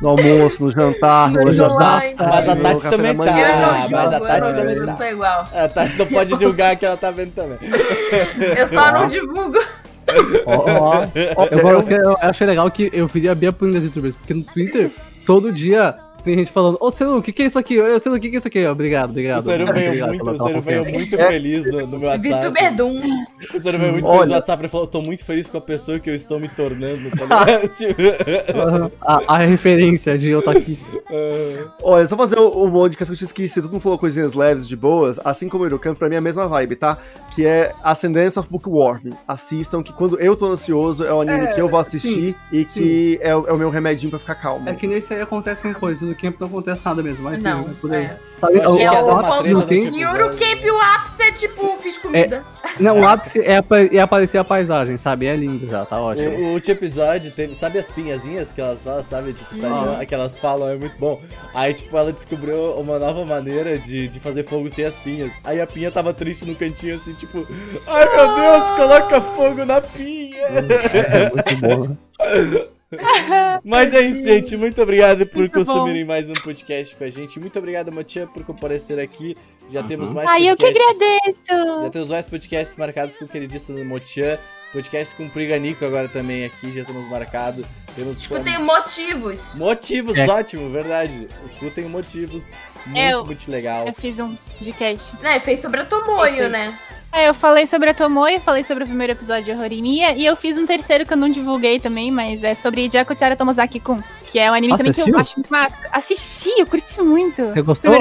No 0.00 0.08
almoço, 0.08 0.64
no 0.64 0.70
jantar, 0.70 1.30
No 1.30 1.44
no 1.44 1.52
jantar. 1.52 2.02
Mas 2.18 2.48
a 2.48 2.56
Tati 2.56 2.88
também 2.88 3.14
tá. 3.14 3.24
julgo, 3.26 3.90
mas 3.90 4.12
a 4.12 4.20
Tati 4.20 4.40
não 4.40 4.54
também 4.54 4.74
julgo, 4.74 4.86
tá. 4.86 4.92
eu 4.92 4.96
sou 4.96 5.06
igual. 5.06 5.48
A 5.52 5.68
Tati 5.68 5.98
não 5.98 6.06
pode 6.06 6.30
julgar 6.38 6.76
que 6.76 6.86
ela 6.86 6.96
tá 6.96 7.10
vendo 7.10 7.34
também. 7.34 7.58
Eu 8.56 8.66
só 8.66 8.92
não 8.92 9.06
divulgo. 9.08 9.58
Ó, 10.46 10.64
ó, 10.66 11.08
eu, 11.14 11.58
eu, 11.58 11.88
eu 11.88 12.16
achei 12.20 12.44
legal 12.44 12.68
que 12.70 12.90
eu 12.92 13.08
queria 13.08 13.30
abrir 13.30 13.46
a 13.46 13.52
punha 13.52 13.74
das 13.74 13.84
youtubers, 13.84 14.16
porque 14.16 14.34
no 14.34 14.42
Twitter 14.42 14.90
todo 15.24 15.52
dia 15.52 15.94
tem 16.22 16.38
gente 16.38 16.52
falando, 16.52 16.76
ô 16.80 16.90
Celu, 16.90 17.18
o 17.18 17.22
que, 17.22 17.32
que 17.32 17.42
é 17.42 17.46
isso 17.46 17.58
aqui? 17.58 17.80
Ô 17.80 17.98
Celu, 18.00 18.16
o 18.16 18.20
que, 18.20 18.28
que 18.30 18.36
é 18.36 18.38
isso 18.38 18.48
aqui? 18.48 18.66
Obrigado, 18.66 19.10
obrigado. 19.10 19.42
O 19.46 19.50
Muito 19.50 19.72
veio 19.72 20.06
muito, 20.06 20.22
o 20.22 20.24
tua 20.34 20.46
Seru 20.46 20.60
veio 20.62 20.84
muito 20.92 21.16
feliz 21.16 21.66
no, 21.66 21.86
no 21.86 21.98
meu 21.98 22.08
WhatsApp. 22.08 22.40
VTuber 22.44 22.74
Doom. 22.76 23.00
O 23.54 23.58
Seru 23.60 23.78
veio 23.78 23.92
muito 23.92 24.04
feliz 24.04 24.18
no 24.18 24.20
Olha. 24.22 24.32
WhatsApp. 24.36 24.62
Ele 24.62 24.68
falou: 24.68 24.86
tô 24.86 25.02
muito 25.02 25.24
feliz 25.24 25.48
com 25.48 25.58
a 25.58 25.60
pessoa 25.60 25.98
que 25.98 26.08
eu 26.10 26.14
estou 26.14 26.38
me 26.40 26.48
tornando. 26.48 27.10
Tá 27.10 27.46
a, 29.00 29.34
a 29.34 29.38
referência 29.38 30.16
de 30.18 30.34
Otaki. 30.34 30.78
ah, 31.10 31.70
Olha, 31.82 32.06
só 32.06 32.16
fazer 32.16 32.38
o- 32.38 32.48
uma 32.64 32.88
dica 32.88 33.04
que 33.04 33.10
eu 33.12 33.16
tinha 33.16 33.26
esquecido. 33.26 33.64
Todo 33.64 33.72
mundo 33.72 33.82
falou 33.82 33.98
coisinhas 33.98 34.32
leves, 34.32 34.66
de 34.66 34.76
boas. 34.76 35.18
Assim 35.24 35.48
como 35.48 35.64
o 35.64 35.66
Eurocamp, 35.66 35.96
pra 35.98 36.08
mim 36.08 36.14
é 36.16 36.18
a 36.18 36.22
mesma 36.22 36.46
vibe, 36.48 36.76
tá? 36.76 36.98
Que 37.34 37.46
é 37.46 37.72
Ascendance 37.82 38.38
of 38.38 38.48
Bookworm. 38.50 39.10
Assistam, 39.26 39.82
que 39.82 39.92
quando 39.92 40.18
eu 40.20 40.36
tô 40.36 40.46
ansioso 40.46 41.04
é 41.04 41.12
o 41.12 41.20
anime 41.20 41.46
É, 41.46 41.52
que 41.52 41.60
eu 41.60 41.68
vou 41.68 41.78
assistir 41.80 42.34
e 42.52 42.64
que 42.64 43.18
é, 43.22 43.34
o- 43.34 43.46
é 43.46 43.52
o 43.52 43.58
meu 43.58 43.70
remedinho 43.70 44.10
pra 44.10 44.18
ficar 44.18 44.34
calmo. 44.34 44.68
É 44.68 44.74
que 44.74 44.86
nesse 44.86 45.14
aí 45.14 45.20
acontecem 45.20 45.72
coisas, 45.72 46.08
no 46.10 46.16
camp 46.16 46.36
não 46.40 46.48
acontece 46.48 46.82
nada 46.84 47.02
mesmo, 47.02 47.24
mas 47.24 47.42
Não, 47.42 47.64
sim, 47.64 47.70
é 47.70 47.74
por 47.80 47.92
aí. 47.92 48.04
é. 48.04 48.16
Sabe, 48.40 48.58
achei 48.58 48.88
o, 48.88 48.90
dar 48.90 49.04
o 49.04 49.42
do 49.42 49.48
no 49.50 49.60
camp, 49.66 49.94
E 49.94 50.06
Urukep, 50.06 50.70
o 50.70 50.80
ápice 50.80 51.22
é 51.22 51.32
tipo, 51.32 51.76
fiz 51.76 51.98
comida. 51.98 52.42
não, 52.78 53.00
o 53.00 53.06
ápice 53.06 53.38
é, 53.40 53.62
é 53.92 54.00
aparecer 54.00 54.38
a 54.38 54.44
paisagem, 54.44 54.96
sabe? 54.96 55.26
É 55.26 55.36
lindo 55.36 55.68
já, 55.68 55.84
tá 55.84 56.00
ótimo. 56.00 56.30
O, 56.30 56.40
o 56.44 56.52
último 56.54 56.72
episódio, 56.74 57.30
tem, 57.32 57.52
sabe 57.54 57.78
as 57.78 57.88
pinhazinhas 57.88 58.54
que 58.54 58.60
elas 58.62 58.82
falam, 58.82 59.04
sabe? 59.04 59.34
Tipo, 59.34 59.58
tá, 59.58 59.98
Ah. 60.00 60.06
que 60.06 60.14
elas 60.14 60.38
falam, 60.38 60.70
é 60.70 60.76
muito 60.76 60.96
bom. 60.98 61.20
Aí, 61.54 61.74
tipo, 61.74 61.94
ela 61.94 62.12
descobriu 62.14 62.72
uma 62.78 62.98
nova 62.98 63.26
maneira 63.26 63.78
de, 63.78 64.08
de 64.08 64.18
fazer 64.18 64.44
fogo 64.44 64.70
sem 64.70 64.86
as 64.86 64.98
pinhas. 64.98 65.34
Aí 65.44 65.60
a 65.60 65.66
pinha 65.66 65.90
tava 65.90 66.14
triste 66.14 66.46
no 66.46 66.54
cantinho, 66.54 66.94
assim, 66.94 67.12
tipo, 67.12 67.46
ai 67.86 68.08
meu 68.16 68.34
Deus, 68.36 68.70
coloca 68.70 69.20
fogo 69.20 69.66
na 69.66 69.82
pinha. 69.82 70.40
É 70.40 71.30
muito 71.30 71.56
bom. 71.60 71.96
Mas 73.64 73.94
é 73.94 74.00
isso, 74.00 74.24
gente. 74.24 74.56
Muito 74.56 74.82
obrigado 74.82 75.24
por 75.26 75.38
Muito 75.38 75.52
bom. 75.52 75.58
consumirem 75.64 76.04
mais 76.04 76.28
um 76.28 76.32
podcast 76.32 76.94
com 76.96 77.04
a 77.04 77.10
gente. 77.10 77.38
Muito 77.38 77.58
obrigado, 77.58 77.92
Motinha, 77.92 78.26
por 78.26 78.44
comparecer 78.44 78.98
aqui. 78.98 79.36
Já 79.70 79.82
temos 79.82 80.10
mais 80.10 80.28
Ai, 80.28 80.50
eu 80.50 80.56
que 80.56 80.64
podcasts. 80.64 81.00
agradeço. 81.48 81.82
Já 81.84 81.90
temos 81.90 82.08
mais 82.08 82.26
podcasts 82.26 82.76
marcados 82.76 83.16
com 83.16 83.24
o 83.24 83.28
queridíssimo 83.28 83.84
Motian. 83.84 84.38
Podcast 84.72 85.16
com 85.16 85.24
o 85.26 85.30
Priganico 85.30 85.84
agora 85.84 86.08
também 86.08 86.44
aqui, 86.44 86.72
já 86.72 86.84
temos 86.84 87.04
marcado. 87.08 87.66
Temos 87.96 88.18
Escutem 88.18 88.58
motivos. 88.62 89.54
motivos, 89.56 90.16
É. 90.16 90.26
ótimo, 90.28 90.70
verdade. 90.70 91.26
Escutem 91.44 91.86
motivos. 91.86 92.48
Muito, 92.86 92.98
Eu- 93.00 93.24
muito 93.26 93.50
legal. 93.50 93.86
Eu 93.88 93.94
fiz 93.94 94.18
um 94.20 94.36
de 94.60 94.72
cast. 94.72 95.12
Né, 95.20 95.40
fez 95.40 95.58
sobre 95.60 95.80
a 95.80 95.84
Tomoyo, 95.84 96.48
né? 96.48 96.76
É, 97.12 97.28
eu 97.28 97.34
falei 97.34 97.66
sobre 97.66 97.90
a 97.90 97.94
Tomoe, 97.94 98.38
falei 98.38 98.62
sobre 98.62 98.84
o 98.84 98.86
primeiro 98.86 99.12
episódio 99.12 99.56
de 99.56 99.62
Horimiya, 99.62 100.12
e 100.16 100.24
eu 100.24 100.36
fiz 100.36 100.56
um 100.56 100.64
terceiro 100.64 101.04
que 101.04 101.12
eu 101.12 101.16
não 101.16 101.28
divulguei 101.28 101.80
também, 101.80 102.10
mas 102.10 102.44
é 102.44 102.54
sobre 102.54 102.88
Jakuchara 102.88 103.34
Tomozaki-kun, 103.36 104.00
que 104.26 104.38
é 104.38 104.48
um 104.48 104.54
anime 104.54 104.74
Ah, 104.74 104.76
também 104.76 104.92
que 104.92 105.00
eu 105.00 105.18
acho 105.18 105.36
muito 105.36 105.50
massa. 105.50 105.74
Assisti, 105.92 106.50
eu 106.56 106.66
curti 106.66 107.02
muito. 107.02 107.42
Você 107.46 107.62
gostou? 107.62 107.92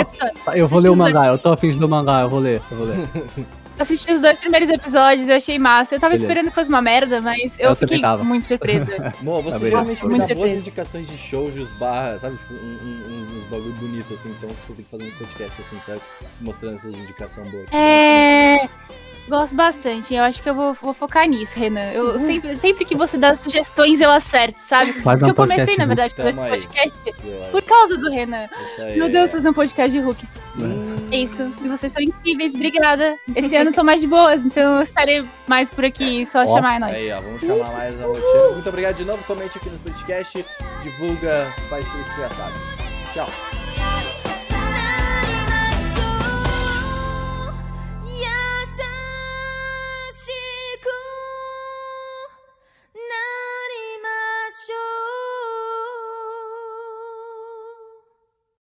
Eu 0.54 0.68
vou 0.68 0.80
ler 0.80 0.90
o 0.90 0.96
mangá, 0.96 1.26
eu 1.26 1.40
tô 1.40 1.52
afim 1.52 1.72
de 1.72 1.80
ler 1.80 1.86
o 1.86 1.90
mangá, 1.90 2.22
eu 2.22 2.30
vou 2.30 2.40
ler, 2.40 2.62
eu 2.70 2.78
vou 2.78 2.86
ler. 2.86 2.98
Assisti 3.80 4.12
os 4.12 4.22
dois 4.22 4.38
primeiros 4.38 4.70
episódios, 4.70 5.28
eu 5.28 5.36
achei 5.38 5.58
massa. 5.58 5.96
Eu 5.96 6.00
tava 6.00 6.12
Beleza. 6.14 6.26
esperando 6.28 6.50
que 6.50 6.56
fosse 6.56 6.70
uma 6.70 6.82
merda, 6.82 7.22
mas 7.22 7.58
eu, 7.58 7.70
Eu 7.70 7.76
fiquei 7.76 8.02
muito 8.24 8.44
surpresa. 8.46 9.14
Bom, 9.22 9.42
você 9.42 9.72
Tá 9.72 9.82
me 9.84 9.96
Muito 10.16 10.28
dá 10.28 10.36
boas 10.36 10.52
indicações 10.52 11.08
de 11.08 11.18
shows, 11.18 11.54
barra, 11.74 12.20
sabe? 12.20 12.36
Tipo, 12.38 12.54
um- 12.56 12.58
um- 12.84 13.20
uns, 13.22 13.32
uns 13.34 13.44
bagulho 13.46 13.72
bonito, 13.74 14.14
assim. 14.14 14.30
Então 14.38 14.50
você 14.50 14.74
tem 14.74 14.84
que 14.86 14.92
fazer 14.92 15.04
uns 15.06 15.14
podcasts, 15.14 15.66
assim, 15.66 15.80
sabe? 15.86 16.02
Mostrando 16.42 16.76
essas 16.76 16.94
indicações 16.94 17.50
boas. 17.50 17.66
é. 17.72 18.68
Gosto 19.30 19.56
bastante. 19.56 20.14
Eu 20.16 20.24
acho 20.24 20.42
que 20.42 20.50
eu 20.50 20.56
vou, 20.56 20.74
vou 20.74 20.94
focar 20.94 21.28
nisso, 21.28 21.58
Renan. 21.58 21.92
Eu 21.92 22.06
Uhum. 22.14 22.20
sempre, 22.20 22.56
sempre 22.56 22.84
que 22.86 22.96
você 22.96 23.16
dá 23.18 23.36
sugestões, 23.36 24.02
eu 24.02 24.10
acerto, 24.10 24.60
sabe? 24.60 24.92
Faz 25.02 25.20
Porque 25.20 25.26
um 25.26 25.28
eu 25.30 25.36
comecei, 25.36 25.78
na 25.78 25.84
Hulk. 25.86 25.88
verdade, 25.88 26.14
fazer 26.16 26.30
aí. 26.42 26.50
podcast 26.50 27.52
por 27.52 27.62
causa 27.62 27.96
do 27.98 28.10
Renan. 28.10 28.50
Meu 28.96 29.10
Deus, 29.12 29.32
fazer 29.32 29.50
um 29.50 29.54
podcast 29.54 29.92
de 29.96 30.04
hooks. 30.04 30.34
Hum, 30.58 30.96
É 31.12 31.18
isso. 31.18 31.44
E 31.64 31.68
vocês 31.68 31.92
são 31.94 32.02
incríveis, 32.02 32.54
obrigada. 32.56 33.16
Esse 33.36 33.56
ano 33.56 33.70
eu 33.70 33.74
tô 33.74 33.84
mais 33.84 34.02
de 34.02 34.08
boas, 34.08 34.44
então 34.46 34.78
eu 34.78 34.82
estarei 34.82 35.24
mais 35.48 35.70
por 35.70 35.86
aqui, 35.86 36.26
só 36.26 36.40
Ó, 36.44 36.56
chamar 36.56 36.80
nós. 36.80 36.96
Aí, 36.96 37.12
ó, 37.12 37.22
vamos 37.22 37.42
chamar 37.42 37.72
mais 37.72 38.04
a 38.04 38.08
Motinha. 38.08 38.50
Muito 38.54 38.70
obrigado 38.70 38.96
de 38.96 39.06
novo. 39.06 39.24
Comente 39.26 39.58
aqui 39.58 39.70
no 39.70 39.78
podcast. 39.80 40.44
Divulga, 40.84 41.48
faz 41.70 41.86
tudo 41.88 42.04
que 42.04 42.14
você 42.16 42.22
já 42.22 42.30
sabe. 42.32 42.54
Tchau. 43.14 43.59